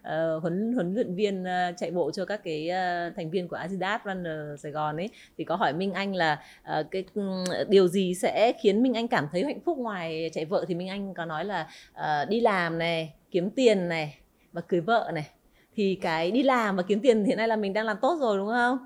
ờ, 0.02 0.38
huấn 0.38 0.72
huấn 0.74 0.94
luyện 0.94 1.14
viên 1.14 1.44
à, 1.44 1.72
chạy 1.76 1.90
bộ 1.90 2.10
cho 2.10 2.24
các 2.24 2.40
cái 2.44 2.68
à, 2.68 3.10
thành 3.16 3.30
viên 3.30 3.48
của 3.48 3.56
Adidas 3.56 4.00
Runner 4.04 4.60
Sài 4.60 4.72
Gòn 4.72 4.96
ấy. 4.96 5.10
Thì 5.38 5.44
có 5.44 5.56
hỏi 5.56 5.72
Minh 5.72 5.92
Anh 5.92 6.14
là 6.14 6.42
ờ, 6.62 6.82
cái 6.90 7.04
ừm, 7.14 7.44
điều 7.68 7.88
gì 7.88 8.14
sẽ 8.14 8.52
khiến 8.60 8.82
Minh 8.82 8.94
Anh 8.94 9.08
cảm 9.08 9.28
thấy 9.32 9.44
hạnh 9.44 9.60
phúc 9.64 9.78
ngoài 9.78 10.30
chạy 10.32 10.44
vợ? 10.44 10.64
Thì 10.68 10.74
Minh 10.74 10.88
Anh 10.88 11.14
có 11.14 11.24
nói 11.24 11.44
là 11.44 11.68
ờ, 11.92 12.24
đi 12.24 12.40
làm 12.40 12.78
này 12.78 13.14
kiếm 13.30 13.50
tiền 13.50 13.88
này 13.88 14.18
và 14.52 14.60
cưới 14.60 14.80
vợ 14.80 15.10
này. 15.14 15.26
Thì 15.74 15.98
cái 16.02 16.30
đi 16.30 16.42
làm 16.42 16.76
và 16.76 16.82
kiếm 16.82 17.00
tiền 17.00 17.24
hiện 17.24 17.36
nay 17.36 17.48
là 17.48 17.56
mình 17.56 17.72
đang 17.72 17.86
làm 17.86 17.96
tốt 18.02 18.18
rồi 18.20 18.38
đúng 18.38 18.48
không? 18.48 18.78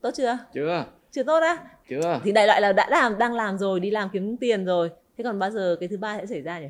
Tốt 0.00 0.10
chưa? 0.14 0.38
Chưa. 0.54 0.84
Chưa 1.10 1.22
tốt 1.22 1.40
á 1.40 1.58
chưa? 1.90 2.20
Thì 2.24 2.32
đại 2.32 2.46
loại 2.46 2.60
là 2.60 2.72
đã 2.72 2.86
làm 2.90 3.18
đang 3.18 3.34
làm 3.34 3.58
rồi 3.58 3.80
đi 3.80 3.90
làm 3.90 4.08
kiếm 4.12 4.36
tiền 4.36 4.64
rồi. 4.64 4.90
Thế 5.18 5.24
còn 5.24 5.38
bao 5.38 5.50
giờ 5.50 5.76
cái 5.80 5.88
thứ 5.88 5.98
ba 5.98 6.18
sẽ 6.18 6.26
xảy 6.26 6.42
ra 6.42 6.60
nhỉ? 6.60 6.68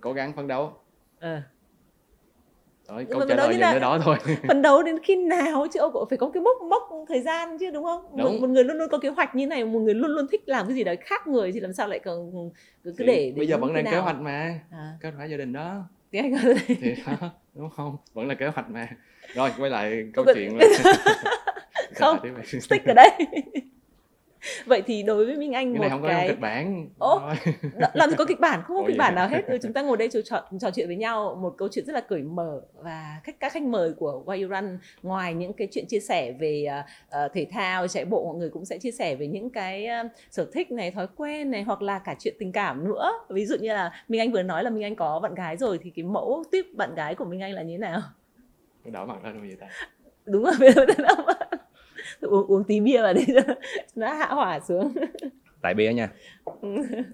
Cố 0.00 0.12
gắng 0.12 0.32
phấn 0.36 0.48
đấu. 0.48 0.72
Ờ. 1.20 1.40
Đấy, 2.88 2.96
Nhưng 2.98 3.08
câu 3.08 3.20
mà 3.20 3.26
trả 3.28 3.34
lời 3.36 3.58
tới 3.60 3.80
đó 3.80 3.98
thôi. 4.04 4.16
Phấn 4.48 4.62
đấu 4.62 4.82
đến 4.82 4.98
khi 5.02 5.16
nào 5.16 5.66
chứ? 5.72 5.80
Ông 5.80 5.92
cũng 5.92 6.08
phải 6.08 6.18
có 6.18 6.30
cái 6.34 6.42
mốc 6.42 6.62
mốc 6.70 7.06
thời 7.08 7.20
gian 7.20 7.58
chứ 7.58 7.70
đúng 7.70 7.84
không? 7.84 8.02
Một, 8.02 8.16
Đúng. 8.16 8.40
một 8.40 8.50
người 8.50 8.64
luôn 8.64 8.76
luôn 8.76 8.88
có 8.90 8.98
kế 8.98 9.08
hoạch 9.08 9.34
như 9.34 9.46
này 9.46 9.64
một 9.64 9.78
người 9.78 9.94
luôn 9.94 10.10
luôn 10.10 10.26
thích 10.32 10.42
làm 10.46 10.66
cái 10.66 10.74
gì 10.74 10.84
đấy 10.84 10.96
khác 11.00 11.26
người 11.26 11.52
thì 11.52 11.60
làm 11.60 11.72
sao 11.72 11.88
lại 11.88 11.98
còn 11.98 12.50
cứ, 12.84 12.94
cứ 12.98 13.04
để 13.04 13.32
bây 13.36 13.46
giờ 13.46 13.56
vẫn 13.58 13.74
đang 13.74 13.84
kế 13.84 13.98
hoạch 13.98 14.20
mà. 14.20 14.60
À, 14.70 14.92
kế 15.00 15.10
hoạch 15.10 15.30
gia 15.30 15.36
đình. 15.36 15.52
Đó 15.52 15.84
thì 16.10 16.20
đó 17.06 17.30
đúng 17.54 17.70
không? 17.70 17.96
Vẫn 18.12 18.28
là 18.28 18.34
kế 18.34 18.46
hoạch 18.46 18.70
mà. 18.70 18.88
Rồi 19.34 19.50
quay 19.58 19.70
lại 19.70 20.06
câu 20.14 20.24
chuyện 20.34 20.58
là 20.58 20.66
Không, 21.94 22.18
stick 22.60 22.86
ở 22.86 22.94
đây 22.94 23.10
vậy 24.66 24.82
thì 24.86 25.02
đối 25.02 25.26
với 25.26 25.36
Minh 25.36 25.52
Anh 25.52 25.72
cái 25.72 25.78
một 25.78 25.80
này 25.80 25.90
không 25.90 26.02
có 26.02 26.08
cái 26.08 26.28
kịch 26.28 26.40
bản. 26.40 26.88
Đ- 27.78 27.90
làm 27.94 28.10
gì 28.10 28.16
có 28.16 28.24
kịch 28.24 28.40
bản 28.40 28.62
không 28.64 28.76
có 28.76 28.84
kịch 28.86 28.98
bản 28.98 29.14
nào 29.14 29.28
hết. 29.28 29.46
Ừ, 29.46 29.58
chúng 29.62 29.72
ta 29.72 29.82
ngồi 29.82 29.96
đây 29.96 30.08
trò, 30.12 30.20
trò, 30.60 30.70
chuyện 30.70 30.86
với 30.86 30.96
nhau 30.96 31.38
một 31.42 31.54
câu 31.58 31.68
chuyện 31.72 31.84
rất 31.86 31.92
là 31.92 32.00
cởi 32.00 32.22
mở 32.22 32.60
và 32.74 33.20
khách 33.24 33.40
các 33.40 33.52
khách 33.52 33.62
mời 33.62 33.92
của 33.92 34.22
Why 34.26 34.42
You 34.42 34.48
Run. 34.48 34.78
Ngoài 35.02 35.34
những 35.34 35.52
cái 35.52 35.68
chuyện 35.70 35.86
chia 35.88 36.00
sẻ 36.00 36.32
về 36.32 36.66
ờ, 37.10 37.28
thể 37.28 37.46
thao 37.50 37.88
chạy 37.88 38.04
bộ 38.04 38.24
mọi 38.24 38.36
người 38.38 38.50
cũng 38.50 38.64
sẽ 38.64 38.78
chia 38.78 38.90
sẻ 38.90 39.14
về 39.16 39.26
những 39.26 39.50
cái 39.50 39.86
ờ, 39.86 40.08
sở 40.30 40.46
thích 40.52 40.70
này 40.70 40.90
thói 40.90 41.06
quen 41.16 41.50
này 41.50 41.62
hoặc 41.62 41.82
là 41.82 41.98
cả 41.98 42.14
chuyện 42.18 42.34
tình 42.38 42.52
cảm 42.52 42.84
nữa. 42.88 43.12
Ví 43.28 43.46
dụ 43.46 43.56
như 43.60 43.72
là 43.72 43.90
Minh 44.08 44.20
Anh 44.20 44.32
vừa 44.32 44.42
nói 44.42 44.64
là 44.64 44.70
Minh 44.70 44.84
Anh 44.84 44.96
có 44.96 45.20
bạn 45.20 45.34
gái 45.34 45.56
rồi 45.56 45.78
thì 45.82 45.90
cái 45.96 46.04
mẫu 46.04 46.44
tiếp 46.52 46.66
bạn 46.76 46.94
gái 46.94 47.14
của 47.14 47.24
Minh 47.24 47.40
Anh 47.40 47.52
là 47.52 47.62
như 47.62 47.74
thế 47.74 47.78
nào? 47.78 48.00
Đỏ 48.84 49.04
mặt 49.06 49.24
lên 49.24 49.40
vậy 49.40 49.56
ta? 49.60 49.66
Đúng 50.24 50.44
rồi 50.44 50.54
bây 50.60 50.72
giờ 50.72 50.84
nào 50.98 51.14
mà 51.26 51.32
uống, 52.20 52.46
uống 52.46 52.64
tí 52.64 52.80
bia 52.80 53.02
vào 53.02 53.14
cho 53.14 53.54
nó 53.94 54.14
hạ 54.14 54.26
hỏa 54.26 54.60
xuống. 54.60 54.92
Tại 55.62 55.74
bia 55.74 55.92
nha. 55.92 56.10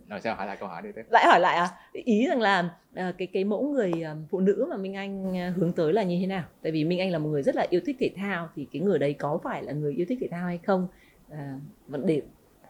Rồi 0.08 0.20
sao 0.20 0.34
hỏi 0.34 0.46
lại 0.46 0.56
câu 0.60 0.68
hỏi 0.68 0.82
đi 0.82 0.88
tiếp. 0.96 1.02
Lại 1.10 1.26
hỏi 1.26 1.40
lại 1.40 1.56
à? 1.56 1.68
Ý 1.92 2.26
rằng 2.26 2.40
là 2.40 2.70
à, 2.94 3.12
cái 3.18 3.28
cái 3.32 3.44
mẫu 3.44 3.68
người 3.68 3.92
à, 4.04 4.16
phụ 4.30 4.40
nữ 4.40 4.66
mà 4.70 4.76
Minh 4.76 4.94
Anh 4.94 5.36
à, 5.36 5.52
hướng 5.56 5.72
tới 5.72 5.92
là 5.92 6.02
như 6.02 6.18
thế 6.20 6.26
nào? 6.26 6.44
Tại 6.62 6.72
vì 6.72 6.84
Minh 6.84 7.00
Anh 7.00 7.10
là 7.10 7.18
một 7.18 7.28
người 7.28 7.42
rất 7.42 7.56
là 7.56 7.66
yêu 7.70 7.80
thích 7.86 7.96
thể 8.00 8.10
thao 8.16 8.48
thì 8.56 8.66
cái 8.72 8.82
người 8.82 8.98
đấy 8.98 9.12
có 9.12 9.38
phải 9.44 9.62
là 9.62 9.72
người 9.72 9.94
yêu 9.94 10.06
thích 10.08 10.18
thể 10.20 10.28
thao 10.30 10.46
hay 10.46 10.58
không? 10.58 10.88
À, 11.30 11.58
để 12.04 12.22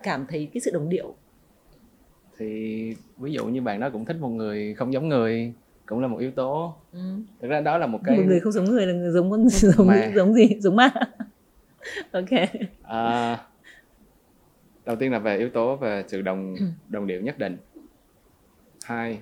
cảm 0.02 0.26
thấy 0.26 0.48
cái 0.54 0.60
sự 0.60 0.70
đồng 0.74 0.88
điệu. 0.88 1.14
Thì 2.38 2.94
ví 3.18 3.32
dụ 3.32 3.46
như 3.46 3.62
bạn 3.62 3.80
đó 3.80 3.90
cũng 3.92 4.04
thích 4.04 4.16
một 4.20 4.28
người 4.28 4.74
không 4.74 4.92
giống 4.92 5.08
người 5.08 5.52
cũng 5.86 6.00
là 6.00 6.08
một 6.08 6.18
yếu 6.18 6.30
tố. 6.30 6.74
Ừ. 6.92 7.00
thực 7.42 7.48
ra 7.48 7.60
đó 7.60 7.78
là 7.78 7.86
một 7.86 7.98
cái 8.04 8.16
một 8.16 8.22
người 8.26 8.40
không 8.40 8.52
giống 8.52 8.64
người 8.64 8.86
là 8.86 8.92
người 8.92 9.10
giống 9.10 9.30
con 9.30 9.48
giống 9.48 9.86
Ma. 9.86 10.12
giống 10.14 10.34
gì? 10.34 10.48
Giống 10.60 10.76
ma 10.76 10.90
ok 12.12 12.30
À, 12.82 13.38
đầu 14.84 14.96
tiên 14.96 15.12
là 15.12 15.18
về 15.18 15.38
yếu 15.38 15.50
tố 15.50 15.76
về 15.76 16.04
sự 16.08 16.22
đồng 16.22 16.56
đồng 16.88 17.06
điệu 17.06 17.20
nhất 17.22 17.38
định 17.38 17.56
hai 18.84 19.18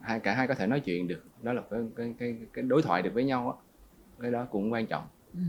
hai 0.00 0.20
cả 0.20 0.34
hai 0.34 0.46
có 0.48 0.54
thể 0.54 0.66
nói 0.66 0.80
chuyện 0.80 1.08
được 1.08 1.24
đó 1.42 1.52
là 1.52 1.62
cái 1.70 1.80
cái 1.96 2.14
cái, 2.18 2.36
cái 2.52 2.64
đối 2.64 2.82
thoại 2.82 3.02
được 3.02 3.10
với 3.14 3.24
nhau 3.24 3.50
á 3.50 3.56
cái 4.22 4.30
đó 4.30 4.46
cũng 4.50 4.72
quan 4.72 4.86
trọng 4.86 5.04
ừ. 5.32 5.40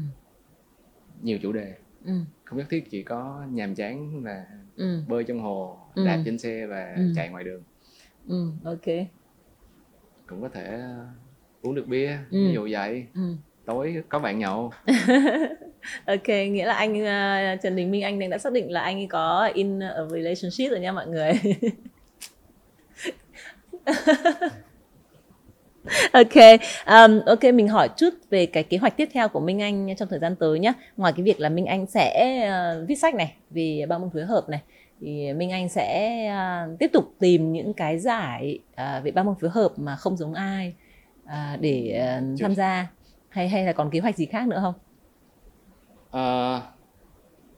nhiều 1.22 1.38
chủ 1.42 1.52
đề 1.52 1.74
Ừ. 2.06 2.14
không 2.46 2.60
nhất 2.60 2.68
thiết 2.70 2.84
chỉ 2.92 3.04
có 3.04 3.46
nhàm 3.52 3.76
chán 3.76 4.24
là 4.26 4.46
Ừ. 4.76 5.04
bơi 5.08 5.24
trong 5.24 5.40
hồ 5.40 5.80
Ừ. 5.96 6.06
đạp 6.06 6.22
trên 6.26 6.38
xe 6.38 6.68
và 6.68 6.94
Ừ. 6.98 7.12
chạy 7.16 7.30
ngoài 7.30 7.44
đường 7.44 7.64
Ừ. 8.28 8.52
ok 8.64 9.08
cũng 10.26 10.42
có 10.42 10.50
thể 10.50 10.82
uống 11.62 11.76
được 11.76 11.88
bia 11.88 12.18
Ừ. 12.32 12.48
ví 12.48 12.54
dụ 12.54 12.68
vậy 12.72 13.08
ừ. 13.14 13.36
tối 13.66 14.04
có 14.10 14.20
bạn 14.20 14.40
nhậu 14.40 14.72
Ok, 16.06 16.28
nghĩa 16.28 16.66
là 16.66 16.74
anh 16.74 16.92
uh, 17.02 17.62
Trần 17.62 17.76
Đình 17.76 17.92
Minh 17.92 18.02
Anh 18.02 18.30
đã 18.30 18.38
xác 18.38 18.54
định 18.54 18.72
là 18.72 18.82
anh 18.82 19.08
có 19.08 19.50
in 19.54 19.80
a 19.80 20.06
relationship 20.12 20.72
rồi 20.72 20.80
nha 20.80 20.92
mọi 20.92 21.08
người. 21.08 21.32
ok, 26.12 26.60
um, 26.88 27.20
ok 27.26 27.44
mình 27.54 27.68
hỏi 27.68 27.90
chút 27.98 28.14
về 28.30 28.46
cái 28.46 28.64
kế 28.64 28.78
hoạch 28.78 28.98
tiếp 28.98 29.10
theo 29.14 29.30
của 29.30 29.40
Minh 29.40 29.62
Anh 29.62 29.96
trong 29.98 30.10
thời 30.10 30.20
gian 30.20 30.36
tới 30.36 30.60
nhé. 30.60 30.74
Ngoài 30.98 31.14
cái 31.16 31.24
việc 31.24 31.40
là 31.40 31.50
Minh 31.50 31.66
Anh 31.66 31.86
sẽ 31.86 32.40
uh, 32.82 32.88
viết 32.88 32.96
sách 32.96 33.16
này 33.16 33.34
vì 33.50 33.86
ba 33.90 33.98
môn 33.98 34.10
phối 34.14 34.26
hợp 34.26 34.50
này, 34.50 34.62
thì 35.02 35.34
Minh 35.34 35.52
Anh 35.52 35.70
sẽ 35.70 36.18
uh, 36.32 36.80
tiếp 36.80 36.90
tục 36.94 37.14
tìm 37.20 37.52
những 37.52 37.74
cái 37.74 38.00
giải 38.00 38.60
uh, 38.72 39.04
về 39.04 39.12
ba 39.12 39.24
môn 39.24 39.36
phối 39.42 39.50
hợp 39.50 39.72
mà 39.76 39.96
không 39.96 40.18
giống 40.18 40.34
ai 40.34 40.74
uh, 41.26 41.60
để 41.60 42.04
uh, 42.18 42.40
tham 42.40 42.56
gia 42.56 42.88
hay 43.30 43.50
hay 43.50 43.66
là 43.66 43.74
còn 43.74 43.90
kế 43.92 44.00
hoạch 44.00 44.18
gì 44.18 44.26
khác 44.26 44.48
nữa 44.48 44.60
không? 44.62 44.74
Ờ, 46.14 46.62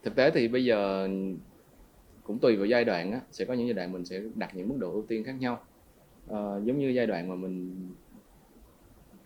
thực 0.03 0.15
tế 0.15 0.31
thì 0.31 0.47
bây 0.47 0.65
giờ 0.65 1.09
cũng 2.23 2.39
tùy 2.39 2.55
vào 2.55 2.65
giai 2.65 2.85
đoạn 2.85 3.11
á, 3.11 3.21
sẽ 3.31 3.45
có 3.45 3.53
những 3.53 3.67
giai 3.67 3.73
đoạn 3.73 3.91
mình 3.91 4.05
sẽ 4.05 4.21
đặt 4.35 4.55
những 4.55 4.67
mức 4.69 4.75
độ 4.79 4.91
ưu 4.91 5.05
tiên 5.07 5.23
khác 5.23 5.35
nhau. 5.39 5.63
Ờ, 6.25 6.61
giống 6.65 6.79
như 6.79 6.89
giai 6.89 7.07
đoạn 7.07 7.29
mà 7.29 7.35
mình 7.35 7.75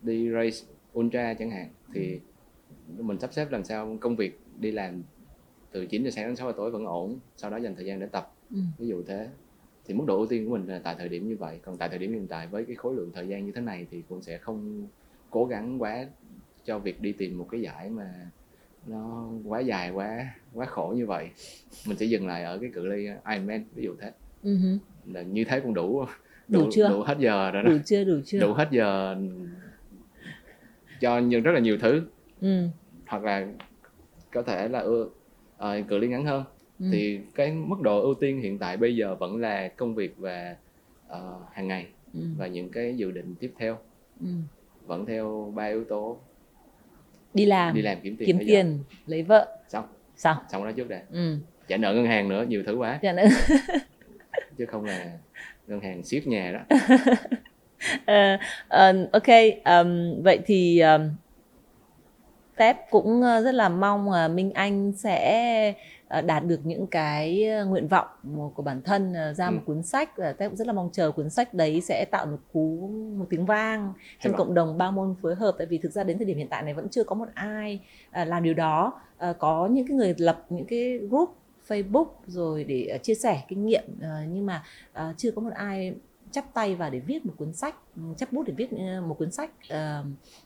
đi 0.01 0.29
race 0.31 0.73
ultra 0.97 1.33
chẳng 1.33 1.51
hạn 1.51 1.69
thì 1.93 2.19
mình 2.97 3.19
sắp 3.19 3.33
xếp 3.33 3.51
làm 3.51 3.63
sao 3.63 3.97
công 4.01 4.15
việc 4.15 4.39
đi 4.59 4.71
làm 4.71 5.03
từ 5.71 5.85
9 5.85 6.03
giờ 6.03 6.09
sáng 6.09 6.27
đến 6.27 6.35
6 6.35 6.47
giờ 6.47 6.53
tối 6.57 6.71
vẫn 6.71 6.85
ổn, 6.85 7.19
sau 7.37 7.51
đó 7.51 7.57
dành 7.57 7.75
thời 7.75 7.85
gian 7.85 7.99
để 7.99 8.07
tập, 8.11 8.33
Ừ. 8.49 8.59
ví 8.77 8.87
dụ 8.87 9.03
thế. 9.07 9.27
Thì 9.85 9.93
mức 9.93 10.03
độ 10.07 10.17
ưu 10.17 10.27
tiên 10.27 10.45
của 10.45 10.51
mình 10.57 10.67
là 10.67 10.81
tại 10.83 10.95
thời 10.99 11.09
điểm 11.09 11.29
như 11.29 11.37
vậy, 11.37 11.59
còn 11.63 11.77
tại 11.77 11.89
thời 11.89 11.99
điểm 11.99 12.13
hiện 12.13 12.27
tại 12.27 12.47
với 12.47 12.65
cái 12.65 12.75
khối 12.75 12.95
lượng 12.95 13.11
thời 13.13 13.27
gian 13.27 13.45
như 13.45 13.51
thế 13.55 13.61
này 13.61 13.87
thì 13.91 14.03
cũng 14.09 14.21
sẽ 14.21 14.37
không 14.37 14.87
cố 15.29 15.45
gắng 15.45 15.81
quá 15.81 16.05
cho 16.63 16.79
việc 16.79 17.01
đi 17.01 17.13
tìm 17.13 17.37
một 17.37 17.47
cái 17.51 17.61
giải 17.61 17.89
mà 17.89 18.31
nó 18.87 19.29
quá 19.45 19.59
dài 19.59 19.91
quá 19.91 20.25
quá 20.53 20.65
khổ 20.65 20.93
như 20.97 21.05
vậy 21.05 21.29
mình 21.87 21.97
sẽ 21.97 22.05
dừng 22.05 22.27
lại 22.27 22.43
ở 22.43 22.57
cái 22.61 22.69
cự 22.73 22.85
ly 22.85 23.07
Ironman 23.29 23.65
ví 23.73 23.83
dụ 23.83 23.95
thế 24.01 24.11
Ừ 24.43 24.55
hứ. 24.57 24.77
là 25.13 25.21
như 25.21 25.43
thế 25.45 25.59
cũng 25.59 25.73
đủ 25.73 26.05
Đủ 26.47 26.69
chưa? 26.71 26.89
đủ 26.89 27.01
hết 27.01 27.17
giờ 27.19 27.51
rồi 27.51 27.63
đó 27.63 27.69
đủ 27.69 27.77
chưa 27.85 28.03
đủ 28.03 28.13
chưa 28.25 28.39
đủ 28.39 28.53
hết 28.53 28.67
giờ 28.71 29.15
cho 31.01 31.19
nhiều 31.19 31.41
rất 31.41 31.51
là 31.51 31.59
nhiều 31.59 31.77
thứ 31.81 32.01
ừ. 32.41 32.67
hoặc 33.07 33.23
là 33.23 33.47
có 34.31 34.41
thể 34.41 34.67
là 34.67 34.79
ưa 34.79 35.09
ờ, 35.57 35.81
cự 35.87 35.97
ly 35.97 36.07
ngắn 36.07 36.25
hơn 36.25 36.43
Ừ. 36.79 36.85
thì 36.91 37.19
cái 37.35 37.51
mức 37.53 37.75
độ 37.81 38.01
ưu 38.01 38.13
tiên 38.13 38.41
hiện 38.41 38.59
tại 38.59 38.77
bây 38.77 38.95
giờ 38.95 39.15
vẫn 39.15 39.37
là 39.37 39.67
công 39.67 39.95
việc 39.95 40.17
và 40.17 40.55
ờ, 41.07 41.39
hàng 41.51 41.67
ngày 41.67 41.87
Ừ. 42.13 42.19
và 42.37 42.47
những 42.47 42.71
cái 42.71 42.93
dự 42.97 43.11
định 43.11 43.35
tiếp 43.39 43.53
theo 43.59 43.77
Ừ. 44.19 44.27
vẫn 44.85 45.05
theo 45.05 45.53
ba 45.55 45.65
yếu 45.65 45.83
tố 45.83 46.21
đi 47.33 47.45
làm 47.45 47.75
đi 47.75 47.81
làm 47.81 47.97
kiếm 48.03 48.15
tiền 48.17 48.27
kiếm 48.27 48.37
bây 48.37 48.47
giờ. 48.47 48.51
tiền 48.51 48.83
lấy 49.05 49.23
vợ. 49.23 49.57
Xong. 49.67 49.85
Xong. 50.15 50.37
Xong 50.51 50.63
đó 50.63 50.71
trước 50.71 50.89
đã. 50.89 51.01
Ừ. 51.11 51.37
trả 51.67 51.77
nợ 51.77 51.93
ngân 51.93 52.05
hàng 52.05 52.29
nữa 52.29 52.45
nhiều 52.47 52.63
thứ 52.65 52.75
quá. 52.75 52.99
Cho 53.01 53.11
nên, 53.13 53.29
chứ 54.57 54.65
không 54.65 54.85
là 54.85 55.05
ngân 55.67 55.79
hàng 55.79 56.03
ship 56.03 56.27
nhà 56.27 56.51
đó. 56.51 56.77
Ờ, 58.05 58.37
ờ, 58.67 59.07
ok 59.11 59.27
ờm, 59.63 60.21
vậy 60.23 60.39
thì 60.45 60.79
um, 60.79 61.01
Tép 62.57 62.77
cũng 62.89 63.21
ờ, 63.21 63.41
rất 63.41 63.51
là 63.51 63.69
mong 63.69 64.11
là 64.11 64.27
Minh 64.27 64.51
Anh 64.51 64.91
sẽ 64.91 65.73
đạt 66.25 66.45
được 66.45 66.59
những 66.63 66.87
cái 66.87 67.43
ờ, 67.43 67.65
nguyện 67.65 67.87
vọng 67.87 68.07
của 68.55 68.63
bản 68.63 68.81
thân 68.81 69.13
ờ, 69.13 69.33
ra 69.33 69.47
Ừ. 69.47 69.51
một 69.51 69.61
cuốn 69.65 69.83
sách 69.83 70.17
và 70.17 70.33
Tép 70.33 70.49
cũng 70.49 70.57
rất 70.57 70.67
là 70.67 70.73
mong 70.73 70.89
chờ 70.93 71.11
cuốn 71.11 71.29
sách 71.29 71.53
đấy 71.53 71.81
sẽ 71.81 72.05
tạo 72.11 72.25
một 72.25 72.37
cú 72.53 72.89
một 73.17 73.25
tiếng 73.29 73.45
vang 73.45 73.93
trong 74.21 74.33
vọng. 74.33 74.37
cộng 74.47 74.53
đồng 74.53 74.77
ba 74.77 74.91
môn 74.91 75.15
phối 75.21 75.35
hợp 75.35 75.55
tại 75.57 75.67
vì 75.67 75.77
thực 75.77 75.91
ra 75.91 76.03
đến 76.03 76.17
thời 76.17 76.25
điểm 76.25 76.37
hiện 76.37 76.47
tại 76.49 76.63
này 76.63 76.73
vẫn 76.73 76.89
chưa 76.89 77.03
có 77.03 77.15
một 77.15 77.27
ai 77.33 77.79
à, 78.11 78.25
làm 78.25 78.43
điều 78.43 78.53
đó 78.53 79.01
có 79.39 79.67
những 79.71 79.87
cái 79.87 79.97
người 79.97 80.15
lập 80.17 80.45
những 80.49 80.65
cái 80.65 80.97
group 81.09 81.35
Facebook 81.67 82.07
rồi 82.27 82.63
để 82.63 82.99
chia 83.03 83.15
sẻ 83.15 83.41
kinh 83.47 83.65
nghiệm 83.65 83.83
nhưng 84.29 84.45
mà 84.45 84.63
chưa 85.17 85.31
có 85.31 85.41
một 85.41 85.49
ai 85.55 85.93
chắp 86.31 86.53
tay 86.53 86.75
vào 86.75 86.89
để 86.89 86.99
viết 86.99 87.25
một 87.25 87.33
cuốn 87.37 87.53
sách 87.53 87.75
ừ, 87.95 88.01
chắp 88.17 88.33
bút 88.33 88.43
để 88.47 88.53
viết 88.57 88.69
ờ, 88.71 89.01
một 89.01 89.15
cuốn 89.19 89.31
sách 89.31 89.51
ờ, 89.69 90.03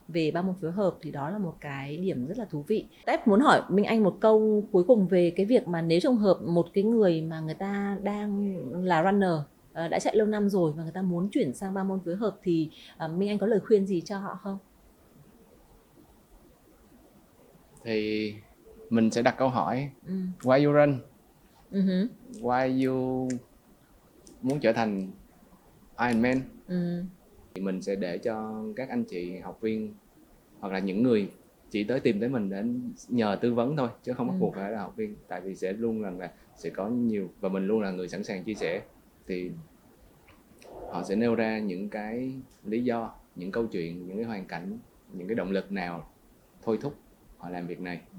về 0.07 0.31
ba 0.31 0.41
môn 0.41 0.55
phối 0.61 0.72
hợp 0.72 0.97
thì 1.01 1.11
đó 1.11 1.30
là 1.30 1.38
một 1.38 1.53
cái 1.61 1.97
điểm 1.97 2.27
rất 2.27 2.38
là 2.38 2.45
thú 2.45 2.64
vị. 2.68 2.85
Tép 3.05 3.27
muốn 3.27 3.39
hỏi 3.39 3.61
Minh 3.69 3.85
Anh 3.85 4.03
một 4.03 4.18
câu 4.22 4.64
cuối 4.72 4.84
cùng 4.84 5.07
về 5.07 5.34
cái 5.35 5.45
việc 5.45 5.68
mà 5.68 5.81
nếu 5.81 5.99
trường 5.99 6.18
hợp 6.18 6.39
một 6.47 6.68
cái 6.73 6.84
người 6.84 7.22
mà 7.22 7.39
người 7.39 7.53
ta 7.55 7.97
đang 8.03 8.55
là 8.85 9.03
runner 9.03 9.31
ờ, 9.73 9.88
đã 9.88 9.99
chạy 9.99 10.15
lâu 10.15 10.27
năm 10.27 10.49
rồi 10.49 10.73
và 10.77 10.84
người 10.84 10.91
ta 10.91 11.01
muốn 11.01 11.30
chuyển 11.31 11.53
sang 11.53 11.73
ba 11.73 11.84
môn 11.84 11.99
phối 12.05 12.15
hợp 12.15 12.38
thì 12.43 12.69
Minh 13.15 13.30
Anh 13.30 13.38
có 13.38 13.47
lời 13.47 13.60
khuyên 13.68 13.88
gì 13.88 14.01
cho 14.01 14.18
họ 14.19 14.39
không? 14.43 14.57
thì 17.85 18.34
mình 18.89 19.11
sẽ 19.11 19.22
đặt 19.22 19.35
câu 19.38 19.49
hỏi 19.49 19.89
Ừ. 20.07 20.14
why 20.41 20.65
you 20.65 20.73
run 20.73 20.99
hứ. 21.72 22.07
why 22.41 22.88
you 22.88 23.27
muốn 24.41 24.60
trở 24.60 24.73
thành 24.73 25.11
Ironman 25.99 26.41
Ừ. 26.68 27.03
thì 27.56 27.61
mình 27.61 27.82
sẽ 27.82 27.95
để 27.95 28.18
cho 28.18 28.64
các 28.76 28.90
anh 28.90 29.03
chị 29.03 29.38
học 29.38 29.61
viên 29.61 29.94
hoặc 30.60 30.74
là 30.74 30.80
những 30.80 31.03
người 31.03 31.32
chỉ 31.70 31.84
tới 31.84 31.99
tìm 31.99 32.20
tới 32.20 32.30
mình 32.30 32.49
để 32.49 32.64
nhờ 33.07 33.38
tư 33.41 33.53
vấn 33.53 33.78
thôi 33.78 33.90
chứ 34.03 34.14
không 34.14 34.28
bắt 34.28 34.34
Ừ. 34.34 34.40
buộc 34.40 34.56
phải 34.56 34.72
là 34.72 34.80
học 34.80 34.94
viên 34.95 35.15
tại 35.28 35.41
vì 35.41 35.56
sẽ 35.56 35.74
luôn 35.74 36.02
rằng 36.02 36.20
là 36.20 36.34
sẽ 36.56 36.70
có 36.70 36.90
nhiều 36.90 37.30
và 37.40 37.49
mình 37.49 37.68
luôn 37.68 37.82
là 37.82 37.91
người 37.91 38.07
sẵn 38.10 38.24
sàng 38.24 38.44
chia 38.44 38.56
sẻ 38.56 38.82
thì 39.28 39.52
họ 40.90 41.03
sẽ 41.03 41.15
nêu 41.15 41.36
ra 41.36 41.60
những 41.60 41.90
cái 41.90 42.41
lý 42.64 42.84
do 42.84 43.15
những 43.36 43.52
câu 43.52 43.68
chuyện 43.68 44.07
những 44.07 44.18
cái 44.18 44.26
hoàn 44.26 44.45
cảnh 44.45 44.80
những 45.14 45.28
cái 45.28 45.36
động 45.36 45.52
lực 45.52 45.72
nào 45.72 46.14
thôi 46.61 46.78
thúc 46.82 46.95
họ 47.38 47.49
làm 47.49 47.68
việc 47.68 47.80
này 47.80 48.02
Ừ. 48.11 48.18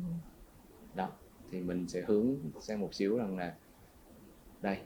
đó 0.95 1.09
thì 1.51 1.61
mình 1.61 1.89
sẽ 1.89 2.03
hướng 2.07 2.37
sang 2.61 2.81
một 2.81 2.95
xíu 2.95 3.17
rằng 3.17 3.39
là 3.39 3.55
đây 4.61 4.77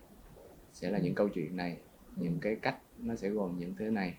sẽ 0.73 0.90
là 0.90 0.98
những 0.98 1.15
câu 1.15 1.28
chuyện 1.28 1.56
này 1.56 1.77
những 2.20 2.39
cái 2.40 2.57
cách 2.62 2.77
nó 2.99 3.16
sẽ 3.16 3.28
gồm 3.28 3.59
những 3.59 3.74
thế 3.78 3.90
này 3.90 4.15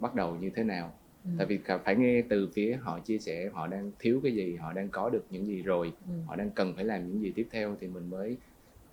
bắt 0.00 0.14
đầu 0.14 0.36
như 0.36 0.50
thế 0.56 0.64
nào 0.64 0.92
Ừ. 1.24 1.30
tại 1.38 1.46
vì 1.46 1.58
phải 1.84 1.96
nghe 1.96 2.22
từ 2.28 2.50
phía 2.54 2.78
họ 2.82 3.00
chia 3.00 3.18
sẻ 3.18 3.50
họ 3.52 3.66
đang 3.66 3.92
thiếu 3.98 4.20
cái 4.22 4.32
gì 4.34 4.56
họ 4.56 4.72
đang 4.72 4.88
có 4.88 5.10
được 5.10 5.24
những 5.30 5.46
gì 5.46 5.62
rồi 5.62 5.92
Ừ. 6.08 6.12
họ 6.26 6.36
đang 6.36 6.50
cần 6.50 6.72
phải 6.74 6.84
làm 6.84 7.08
những 7.08 7.20
gì 7.22 7.32
tiếp 7.36 7.48
theo 7.50 7.76
thì 7.80 7.88
mình 7.88 8.10
mới 8.10 8.36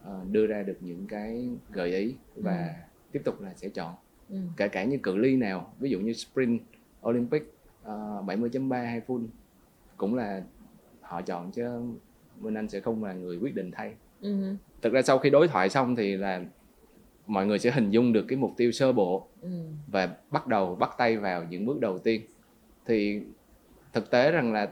ờ, 0.04 0.26
đưa 0.32 0.48
ra 0.48 0.64
được 0.64 0.78
những 0.80 1.08
cái 1.08 1.50
gợi 1.70 1.96
ý 1.96 2.16
và 2.36 2.76
tiếp 3.12 3.22
tục 3.26 3.42
là 3.42 3.54
sẽ 3.54 3.70
chọn 3.70 3.96
Ừ. 4.30 4.36
kể 4.58 4.68
cả 4.68 4.84
như 4.84 4.98
cự 5.04 5.18
ly 5.18 5.36
nào 5.36 5.76
ví 5.80 5.90
dụ 5.90 6.00
như 6.00 6.14
sprint 6.14 6.62
Olympic 7.08 7.44
uh, 7.82 8.26
70.3 8.26 8.86
hay 8.86 9.02
full 9.08 9.28
cũng 9.98 10.16
là 10.16 10.44
họ 11.02 11.22
chọn 11.22 11.52
chứ 11.52 11.64
Minh 12.40 12.54
Anh 12.58 12.70
sẽ 12.70 12.80
không 12.80 13.04
là 13.04 13.14
người 13.14 13.38
quyết 13.38 13.56
định 13.56 13.72
thay 13.72 13.96
Ừ. 14.22 14.56
thực 14.82 14.94
ra 14.94 15.02
sau 15.02 15.20
khi 15.20 15.30
đối 15.30 15.48
thoại 15.48 15.70
xong 15.70 15.96
thì 15.96 16.18
là 16.18 16.46
mọi 17.32 17.46
người 17.46 17.60
sẽ 17.60 17.72
hình 17.72 17.90
dung 17.92 18.14
được 18.14 18.26
cái 18.28 18.38
mục 18.38 18.52
tiêu 18.58 18.72
sơ 18.72 18.92
bộ 18.94 19.28
Ừ. 19.42 19.50
và 19.88 20.16
bắt 20.32 20.48
đầu 20.48 20.76
bắt 20.76 20.90
tay 20.98 21.18
vào 21.18 21.44
những 21.50 21.66
bước 21.66 21.80
đầu 21.80 22.00
tiên 22.00 22.22
thì 22.86 23.22
thực 23.94 24.12
tế 24.12 24.32
rằng 24.32 24.54
là 24.54 24.70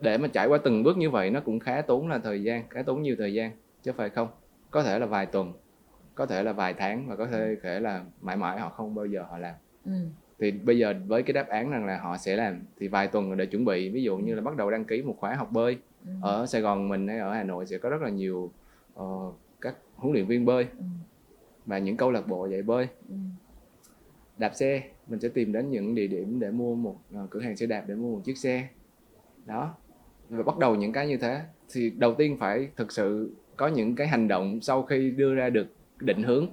để 0.00 0.18
mà 0.18 0.28
trải 0.28 0.46
qua 0.46 0.58
từng 0.64 0.82
bước 0.82 0.96
như 0.96 1.10
vậy 1.10 1.30
nó 1.30 1.40
cũng 1.40 1.58
khá 1.60 1.82
tốn 1.82 2.08
là 2.08 2.18
thời 2.18 2.42
gian 2.42 2.68
khá 2.70 2.82
tốn 2.82 3.02
nhiều 3.02 3.16
thời 3.18 3.34
gian 3.34 3.50
chứ 3.82 3.92
phải 3.92 4.10
không 4.10 4.28
có 4.70 4.82
thể 4.82 4.98
là 4.98 5.06
vài 5.06 5.26
tuần 5.26 5.52
có 6.14 6.26
thể 6.26 6.42
là 6.42 6.52
vài 6.52 6.74
tháng 6.74 7.08
và 7.08 7.16
có 7.16 7.26
thể 7.26 7.56
thể 7.62 7.80
là 7.80 8.04
mãi 8.20 8.36
mãi 8.36 8.58
họ 8.60 8.68
không 8.68 8.94
bao 8.94 9.06
giờ 9.06 9.22
họ 9.30 9.38
làm 9.38 9.54
Ừ. 9.84 9.92
thì 10.38 10.50
bây 10.50 10.78
giờ 10.78 10.94
với 11.06 11.22
cái 11.22 11.32
đáp 11.32 11.48
án 11.48 11.70
rằng 11.70 11.86
là 11.86 11.98
họ 11.98 12.16
sẽ 12.16 12.36
làm 12.36 12.62
thì 12.80 12.88
vài 12.88 13.08
tuần 13.08 13.36
để 13.36 13.46
chuẩn 13.46 13.64
bị 13.64 13.90
ví 13.90 14.02
dụ 14.02 14.16
như 14.16 14.34
là 14.34 14.40
bắt 14.40 14.56
đầu 14.56 14.70
đăng 14.70 14.84
ký 14.84 15.02
một 15.02 15.16
khóa 15.18 15.34
học 15.34 15.48
bơi 15.52 15.78
Ừ. 16.04 16.10
ở 16.22 16.46
Sài 16.46 16.60
Gòn 16.60 16.88
mình 16.88 17.08
hay 17.08 17.18
ở 17.18 17.32
Hà 17.34 17.42
Nội 17.42 17.66
sẽ 17.66 17.78
có 17.78 17.88
rất 17.88 18.02
là 18.02 18.08
nhiều 18.10 18.52
ờ, 18.94 19.04
các 19.60 19.74
huấn 19.96 20.12
luyện 20.12 20.26
viên 20.26 20.44
bơi 20.44 20.64
Ừ. 20.78 20.84
và 21.66 21.78
những 21.78 21.96
câu 21.96 22.10
lạc 22.10 22.28
bộ 22.28 22.46
dạy 22.46 22.62
bơi? 22.62 22.88
Ừ. 23.08 23.14
đạp 24.38 24.54
xe 24.54 24.82
mình 25.06 25.20
sẽ 25.20 25.28
tìm 25.28 25.52
đến 25.52 25.70
những 25.70 25.94
địa 25.94 26.06
điểm 26.06 26.40
để 26.40 26.50
mua 26.50 26.74
một 26.74 26.96
ờ, 27.14 27.26
cửa 27.30 27.40
hàng 27.40 27.56
xe 27.56 27.66
đạp 27.66 27.84
để 27.86 27.94
mua 27.94 28.16
một 28.16 28.20
chiếc 28.24 28.38
xe. 28.38 28.68
Đó. 29.46 29.74
Và 30.28 30.42
bắt 30.42 30.58
đầu 30.58 30.74
những 30.74 30.92
cái 30.92 31.06
như 31.06 31.16
thế. 31.16 31.40
Thì 31.72 31.90
đầu 31.90 32.14
tiên 32.14 32.36
phải 32.40 32.68
thực 32.76 32.92
sự 32.92 33.30
có 33.56 33.68
những 33.68 33.94
cái 33.94 34.06
hành 34.06 34.28
động 34.28 34.60
sau 34.60 34.82
khi 34.82 35.10
đưa 35.10 35.34
ra 35.34 35.50
được 35.50 35.66
định 36.00 36.22
hướng 36.22 36.46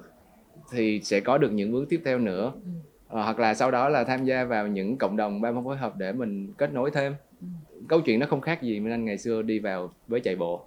thì 0.72 1.02
sẽ 1.04 1.20
có 1.20 1.38
được 1.38 1.52
những 1.52 1.72
bước 1.72 1.86
tiếp 1.90 2.02
theo 2.06 2.20
nữa. 2.20 2.52
Ừ. 2.54 2.70
Ờ, 3.08 3.24
hoặc 3.24 3.40
là 3.40 3.54
sau 3.54 3.72
đó 3.72 3.90
là 3.90 4.04
tham 4.04 4.26
gia 4.26 4.44
vào 4.44 4.68
những 4.68 4.98
cộng 4.98 5.18
đồng 5.18 5.42
ba 5.42 5.52
môn 5.52 5.64
phối 5.64 5.78
hợp 5.78 5.98
để 5.98 6.12
mình 6.12 6.54
kết 6.58 6.74
nối 6.74 6.92
thêm. 6.92 7.16
Ừ. 7.42 7.48
câu 7.88 8.02
chuyện 8.02 8.20
nó 8.20 8.26
không 8.26 8.42
khác 8.42 8.62
gì 8.62 8.80
Minh 8.80 8.94
Anh 8.94 9.06
ngày 9.06 9.18
xưa 9.18 9.42
đi 9.42 9.60
vào 9.60 9.92
với 10.08 10.20
chạy 10.20 10.36
bộ 10.36 10.66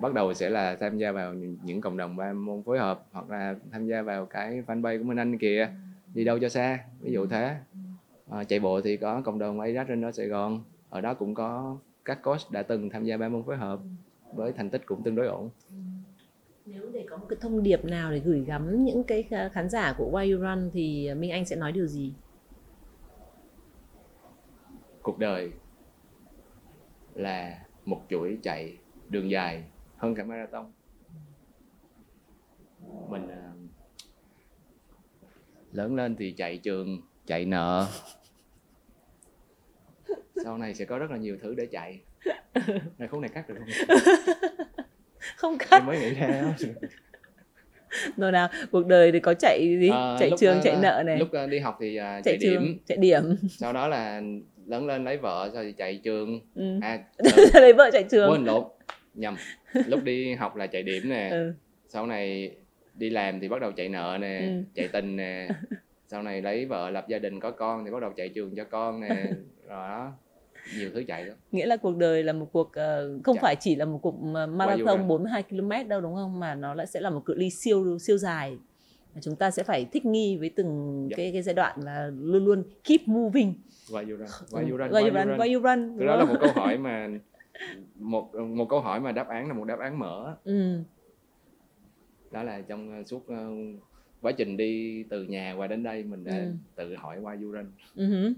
bắt 0.00 0.14
đầu 0.14 0.34
sẽ 0.34 0.50
là 0.50 0.76
tham 0.76 0.98
gia 0.98 1.12
vào 1.12 1.34
những, 1.34 1.80
cộng 1.80 1.96
đồng 1.96 2.16
ba 2.16 2.32
môn 2.32 2.62
phối 2.62 2.78
hợp 2.78 3.04
hoặc 3.12 3.30
là 3.30 3.54
tham 3.72 3.86
gia 3.86 4.02
vào 4.02 4.26
cái 4.26 4.62
fanpage 4.66 4.98
của 4.98 5.04
Minh 5.04 5.18
Anh 5.18 5.38
kìa 5.38 5.68
đi 6.14 6.24
đâu 6.24 6.38
cho 6.38 6.48
xa 6.48 6.78
ví 7.00 7.12
dụ 7.12 7.26
thế. 7.26 7.56
Ờ, 8.28 8.44
chạy 8.44 8.60
bộ 8.60 8.80
thì 8.80 8.96
có 8.96 9.22
cộng 9.24 9.38
đồng 9.38 9.60
Adidas 9.60 9.88
Runner 9.88 10.16
Sài 10.16 10.26
Gòn 10.26 10.64
ở 10.90 11.00
đó 11.00 11.14
cũng 11.14 11.34
có 11.34 11.76
các 12.04 12.22
coach 12.22 12.50
đã 12.50 12.62
từng 12.62 12.90
tham 12.90 13.04
gia 13.04 13.16
ba 13.16 13.28
môn 13.28 13.42
phối 13.42 13.56
hợp 13.56 13.80
với 14.34 14.52
thành 14.52 14.70
tích 14.70 14.86
cũng 14.86 15.02
tương 15.02 15.14
đối 15.14 15.26
ổn. 15.26 15.50
Nếu 16.66 16.90
để 16.92 17.06
có 17.10 17.16
một 17.16 17.26
cái 17.28 17.36
thông 17.40 17.62
điệp 17.62 17.84
nào 17.84 18.10
để 18.10 18.18
gửi 18.18 18.44
gắm 18.44 18.84
những 18.84 19.04
cái 19.04 19.24
kh- 19.30 19.48
khán 19.50 19.68
giả 19.68 19.94
của 19.98 20.10
Why 20.12 20.34
You 20.34 20.42
Run 20.42 20.70
thì 20.72 21.14
Minh 21.14 21.30
Anh 21.30 21.44
sẽ 21.44 21.56
nói 21.56 21.72
điều 21.72 21.86
gì? 21.86 22.12
cuộc 25.02 25.18
đời 25.18 25.52
là 27.14 27.58
một 27.84 28.00
chuỗi 28.10 28.38
chạy 28.42 28.76
đường 29.08 29.30
dài 29.30 29.64
hơn 30.02 30.14
cả 30.14 30.24
marathon. 30.24 30.72
Mình 33.08 33.28
à, 33.28 33.52
lớn 35.72 35.96
lên 35.96 36.16
thì 36.16 36.32
chạy 36.32 36.58
trường 36.58 37.00
chạy 37.26 37.44
nợ. 37.44 37.86
Sau 40.44 40.58
này 40.58 40.74
sẽ 40.74 40.84
có 40.84 40.98
rất 40.98 41.10
là 41.10 41.16
nhiều 41.16 41.36
thứ 41.42 41.54
để 41.54 41.66
chạy. 41.66 42.00
Này 42.98 43.08
khúc 43.08 43.20
này 43.20 43.30
cắt 43.34 43.48
được 43.48 43.54
không? 43.58 43.96
Không 45.36 45.52
em 45.52 45.58
cắt 45.58 45.82
mới 45.86 46.00
nghĩ 46.00 46.14
ra 46.14 46.42
đó. 46.42 46.66
rồi 48.16 48.32
nào? 48.32 48.48
Cuộc 48.70 48.86
đời 48.86 49.12
thì 49.12 49.20
có 49.20 49.34
chạy 49.34 49.76
gì? 49.80 49.88
À, 49.88 50.16
chạy 50.20 50.30
trường, 50.38 50.60
chạy 50.62 50.76
nợ 50.82 51.02
này, 51.06 51.18
lúc 51.18 51.32
à, 51.32 51.46
đi 51.46 51.58
học 51.58 51.76
thì 51.80 51.96
à, 51.96 52.20
chạy 52.24 52.38
chạy 52.38 52.38
trường, 52.40 52.64
điểm. 52.64 52.78
chạy 52.86 52.98
điểm. 52.98 53.36
sau 53.48 53.72
đó 53.72 53.88
là 53.88 54.22
lớn 54.66 54.86
lên 54.86 55.04
lấy 55.04 55.16
vợ 55.16 55.50
sau 55.54 55.62
thì 55.62 55.72
chạy 55.72 56.00
trường. 56.04 56.40
Ừ. 56.54 56.78
à 56.82 57.04
Lấy 57.54 57.72
vợ 57.72 57.90
chạy 57.92 58.04
trường. 58.10 58.30
quên 58.30 58.44
lộn 58.44 58.64
nhầm 59.14 59.36
lúc 59.86 60.04
đi 60.04 60.34
học 60.34 60.56
là 60.56 60.66
chạy 60.66 60.82
điểm 60.82 61.08
nè 61.08 61.28
Ừ. 61.32 61.52
sau 61.88 62.06
này 62.06 62.56
đi 62.94 63.10
làm 63.10 63.40
thì 63.40 63.48
bắt 63.48 63.60
đầu 63.60 63.72
chạy 63.72 63.88
nợ 63.88 64.18
nè 64.20 64.38
Ừ. 64.48 64.62
chạy 64.74 64.88
tình 64.88 65.16
nè 65.16 65.48
sau 66.08 66.22
này 66.22 66.42
lấy 66.42 66.66
vợ 66.66 66.90
lập 66.90 67.04
gia 67.08 67.18
đình 67.18 67.40
có 67.40 67.50
con 67.50 67.84
thì 67.84 67.90
bắt 67.90 68.00
đầu 68.02 68.12
chạy 68.16 68.28
trường 68.28 68.54
cho 68.56 68.64
con 68.64 69.00
nè 69.00 69.08
rồi 69.68 69.88
đó 69.88 70.12
nhiều 70.78 70.90
thứ 70.94 71.02
chạy 71.08 71.24
đó 71.24 71.32
Nghĩa 71.52 71.66
là 71.66 71.76
cuộc 71.76 71.96
đời 71.96 72.22
là 72.22 72.32
một 72.32 72.48
cuộc 72.52 72.72
ờ, 72.72 73.18
không 73.24 73.34
Dạ. 73.36 73.42
phải 73.42 73.56
chỉ 73.60 73.76
là 73.76 73.84
một 73.84 73.98
cuộc 74.02 74.22
mà 74.22 74.46
marathon 74.46 74.98
run. 74.98 75.08
42 75.08 75.42
km 75.42 75.88
đâu 75.88 76.00
đúng 76.00 76.14
không 76.14 76.40
mà 76.40 76.54
nó 76.54 76.74
lại 76.74 76.86
sẽ 76.86 77.00
là 77.00 77.10
một 77.10 77.22
cự 77.24 77.34
ly 77.34 77.50
siêu 77.50 77.98
siêu 77.98 78.18
dài. 78.18 78.56
Và 79.14 79.20
Chúng 79.20 79.36
ta 79.36 79.50
sẽ 79.50 79.62
phải 79.62 79.86
thích 79.92 80.04
nghi 80.06 80.36
với 80.36 80.48
từng 80.56 81.06
Dạ. 81.10 81.16
cái 81.16 81.30
cái 81.32 81.42
giai 81.42 81.54
đoạn 81.54 81.78
là 81.84 82.10
luôn 82.20 82.44
luôn 82.44 82.62
keep 82.84 83.00
moving. 83.06 83.54
why 83.88 84.10
you 84.10 84.16
run 84.16 84.26
why 84.50 84.70
you 84.70 84.76
run 84.78 84.90
Why 84.90 85.02
why 85.02 85.04
you 85.04 85.14
run? 85.14 85.38
Why 85.38 85.54
you 85.54 85.60
run? 85.62 85.98
Cái 85.98 86.06
đó 86.08 86.16
là 86.16 86.24
một 86.24 86.34
câu 86.40 86.50
hỏi 86.54 86.78
mà 86.78 87.08
một 87.94 88.34
một 88.34 88.66
câu 88.68 88.80
hỏi 88.80 89.00
mà 89.00 89.12
đáp 89.12 89.28
án 89.28 89.48
là 89.48 89.54
một 89.54 89.64
đáp 89.64 89.78
án 89.78 89.98
mở 89.98 90.36
Ừ. 90.44 90.78
đó 92.30 92.42
là 92.42 92.60
trong 92.60 93.00
uh, 93.00 93.06
suốt 93.06 93.16
uh, 93.32 93.80
quá 94.22 94.32
trình 94.32 94.56
đi 94.56 95.02
từ 95.10 95.22
nhà 95.24 95.54
qua 95.58 95.66
đến 95.66 95.82
đây 95.82 96.02
mình 96.02 96.24
đã 96.24 96.36
Ừ. 96.36 96.52
tự 96.74 96.94
hỏi 96.96 97.16
you 97.42 97.50
run 97.52 97.66
Ừ. 97.96 98.34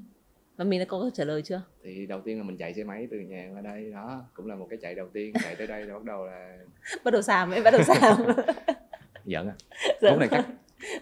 Và 0.56 0.64
mình 0.64 0.78
đã 0.80 0.84
có 0.88 1.10
trả 1.14 1.24
lời 1.24 1.42
chưa? 1.42 1.62
thì 1.84 2.06
đầu 2.06 2.20
tiên 2.20 2.38
là 2.38 2.44
mình 2.44 2.56
chạy 2.56 2.74
xe 2.74 2.84
máy 2.84 3.08
từ 3.10 3.18
nhà 3.20 3.50
qua 3.54 3.60
đây 3.60 3.90
đó 3.92 4.24
cũng 4.34 4.46
là 4.46 4.54
một 4.54 4.66
cái 4.70 4.78
chạy 4.82 4.94
đầu 4.94 5.08
tiên 5.12 5.32
chạy 5.42 5.54
tới 5.56 5.66
đây 5.66 5.82
rồi 5.82 5.98
bắt 5.98 6.04
đầu 6.04 6.26
là 6.26 6.58
Bắt 7.04 7.10
đầu 7.10 7.22
xàm 7.22 7.50
ấy, 7.50 7.62
bắt 7.62 7.70
đầu 7.70 7.82
xàm. 7.82 8.16
giỡn 9.24 9.48
à 9.48 9.54
Dạ. 10.00 10.10
khúc 10.10 10.18
này 10.18 10.28
cắt 10.28 10.46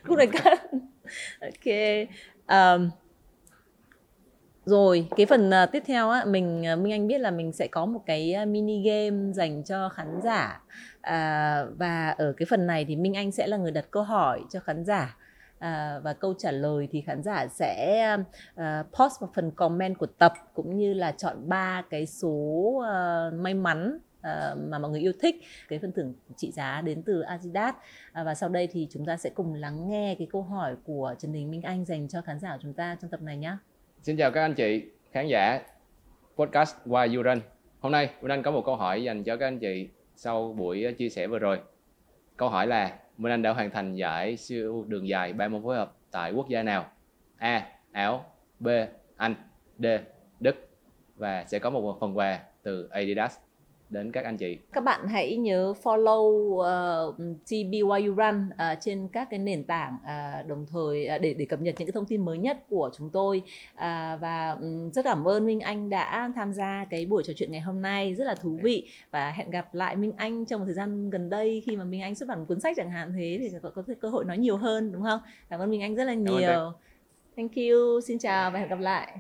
Khúc 0.05 0.17
này 0.19 0.27
cắt. 0.33 0.63
Ok. 1.41 1.67
Um, 2.49 2.91
rồi, 4.65 5.09
cái 5.17 5.27
phần 5.27 5.49
uh, 5.49 5.73
tiếp 5.73 5.83
theo 5.87 6.11
á, 6.11 6.25
mình 6.25 6.65
uh, 6.73 6.79
Minh 6.79 6.93
Anh 6.93 7.07
biết 7.07 7.19
là 7.19 7.31
mình 7.31 7.53
sẽ 7.53 7.67
có 7.67 7.87
một 7.87 8.01
cái 8.07 8.33
à, 8.35 8.45
mini 8.45 8.83
game 8.83 9.33
dành 9.33 9.63
cho 9.65 9.89
khán 9.89 10.21
giả. 10.25 10.63
À, 11.01 11.65
và 11.79 12.11
ở 12.11 12.33
cái 12.37 12.47
phần 12.51 12.67
này 12.67 12.85
thì 12.85 12.97
Minh 12.97 13.15
Anh 13.15 13.33
sẽ 13.33 13.47
là 13.47 13.57
người 13.57 13.71
đặt 13.71 13.85
câu 13.91 14.03
hỏi 14.03 14.41
cho 14.51 14.61
khán 14.61 14.85
giả. 14.85 15.17
À, 15.59 16.01
và 16.03 16.13
câu 16.13 16.35
trả 16.39 16.51
lời 16.51 16.89
thì 16.91 17.01
khán 17.01 17.23
giả 17.23 17.47
sẽ 17.47 18.01
à, 18.55 18.85
post 18.99 19.21
vào 19.21 19.31
phần 19.35 19.51
comment 19.51 19.99
của 19.99 20.07
tập 20.07 20.33
cũng 20.55 20.77
như 20.77 20.95
là 20.95 21.13
chọn 21.13 21.49
ba 21.49 21.83
cái 21.91 22.07
số 22.07 22.83
à, 22.87 23.31
may 23.35 23.55
mắn 23.55 23.99
à, 24.21 24.55
mà 24.69 24.79
mọi 24.79 24.91
người 24.91 25.01
yêu 25.01 25.13
thích 25.21 25.37
cái 25.69 25.79
phần 25.79 25.93
thưởng 25.93 26.15
trị 26.37 26.53
giá 26.53 26.81
đến 26.81 27.03
từ 27.03 27.21
Adidas 27.21 27.75
à, 28.13 28.25
và 28.25 28.35
sau 28.35 28.49
đây 28.49 28.69
thì 28.73 28.89
chúng 28.91 29.07
ta 29.07 29.17
sẽ 29.17 29.31
cùng 29.31 29.55
lắng 29.55 29.89
nghe 29.89 30.15
cái 30.19 30.29
câu 30.33 30.43
hỏi 30.43 30.77
của 30.85 31.15
Trần 31.19 31.33
Đình 31.33 31.51
Minh 31.51 31.63
Anh 31.63 31.85
dành 31.85 32.09
cho 32.09 32.23
khán 32.23 32.41
giả 32.41 32.53
của 32.53 32.61
chúng 32.63 32.75
ta 32.75 32.97
trong 33.01 33.11
tập 33.11 33.23
này 33.23 33.37
nhé. 33.37 33.57
Xin 34.03 34.17
chào 34.17 34.31
các 34.31 34.43
anh 34.43 34.55
chị 34.55 34.85
khán 35.13 35.27
giả 35.27 35.61
podcast 36.37 36.77
Why 36.87 37.17
You 37.17 37.23
Run. 37.23 37.41
Hôm 37.81 37.93
nay 37.93 38.11
Minh 38.21 38.31
Anh 38.31 38.43
có 38.43 38.51
một 38.51 38.63
câu 38.67 38.77
hỏi 38.77 39.05
dành 39.05 39.25
cho 39.25 39.37
các 39.37 39.47
anh 39.47 39.59
chị 39.59 39.89
sau 40.15 40.53
buổi 40.53 40.85
ờ, 40.85 40.93
chia 40.93 41.09
sẻ 41.09 41.27
vừa 41.27 41.39
rồi. 41.39 41.61
Câu 42.37 42.49
hỏi 42.49 42.67
là, 42.67 42.99
Minh 43.19 43.33
Anh 43.33 43.43
đã 43.43 43.53
hoàn 43.53 43.71
thành 43.71 43.95
giải 43.95 44.37
siêu 44.37 44.85
đường 44.89 45.09
dài 45.09 45.33
3 45.33 45.49
môn 45.49 45.63
phối 45.63 45.77
hợp 45.77 45.97
tại 46.11 46.33
quốc 46.33 46.49
gia 46.49 46.63
nào? 46.63 46.91
A. 47.37 47.67
Áo, 47.93 48.25
B. 48.61 48.69
Anh, 49.17 49.35
D. 49.79 49.87
Đức 50.41 50.69
và 51.17 51.45
sẽ 51.45 51.59
có 51.59 51.71
một 51.71 51.97
phần 52.01 52.17
quà 52.17 52.41
từ 52.63 52.89
Adidas 52.91 53.39
đến 53.93 54.13
các 54.13 54.25
anh 54.25 54.37
chị. 54.37 54.59
Các 54.73 54.85
bạn 54.85 55.09
hãy 55.09 55.37
nhớ 55.37 55.75
follow 55.83 56.29
uh, 57.09 57.17
TBYU 57.45 58.15
Run 58.15 58.49
uh, 58.49 58.79
trên 58.81 59.09
các 59.13 59.29
cái 59.31 59.39
nền 59.39 59.65
tảng 59.65 59.97
uh, 60.03 60.47
đồng 60.47 60.67
thời 60.73 61.09
uh, 61.15 61.21
để 61.21 61.35
để 61.35 61.45
cập 61.45 61.61
nhật 61.61 61.75
những 61.79 61.87
cái 61.87 61.93
thông 61.93 62.07
tin 62.07 62.25
mới 62.25 62.39
nhất 62.39 62.59
của 62.69 62.91
chúng 62.99 63.11
tôi 63.11 63.43
uh, 63.75 63.81
và 64.21 64.57
um, 64.61 64.91
rất 64.91 65.05
cảm 65.05 65.29
ơn 65.29 65.47
Minh 65.47 65.61
Anh 65.61 65.91
đã 65.91 66.33
tham 66.35 66.53
gia 66.53 66.87
cái 66.91 67.07
buổi 67.07 67.23
trò 67.27 67.33
chuyện 67.37 67.53
ngày 67.53 67.61
hôm 67.61 67.83
nay 67.83 68.15
rất 68.15 68.25
là 68.25 68.35
thú 68.35 68.59
vị 68.63 68.89
và 69.11 69.31
hẹn 69.31 69.51
gặp 69.51 69.75
lại 69.75 69.97
Minh 69.97 70.13
Anh 70.17 70.45
trong 70.45 70.61
một 70.61 70.65
thời 70.65 70.75
gian 70.75 71.11
gần 71.11 71.31
đây 71.31 71.63
khi 71.67 71.77
mà 71.77 71.85
Minh 71.85 72.01
Anh 72.01 72.15
xuất 72.15 72.29
bản 72.29 72.39
một 72.39 72.45
cuốn 72.49 72.61
sách 72.61 72.77
chẳng 72.77 72.91
hạn 72.91 73.13
thế 73.17 73.39
thì 73.41 73.59
có, 73.63 73.71
có 73.71 73.83
cơ 74.01 74.09
hội 74.09 74.25
nói 74.25 74.39
nhiều 74.39 74.57
hơn 74.57 74.93
đúng 74.93 75.03
không? 75.03 75.21
Cảm 75.51 75.61
ơn 75.61 75.71
Minh 75.71 75.83
Anh 75.83 75.95
rất 75.95 76.05
là 76.05 76.15
nhiều. 76.15 76.73
Thank 77.37 77.53
you, 77.57 78.01
xin 78.01 78.19
chào 78.19 78.51
và 78.51 78.59
hẹn 78.59 78.69
gặp 78.69 78.81
lại. 78.81 79.19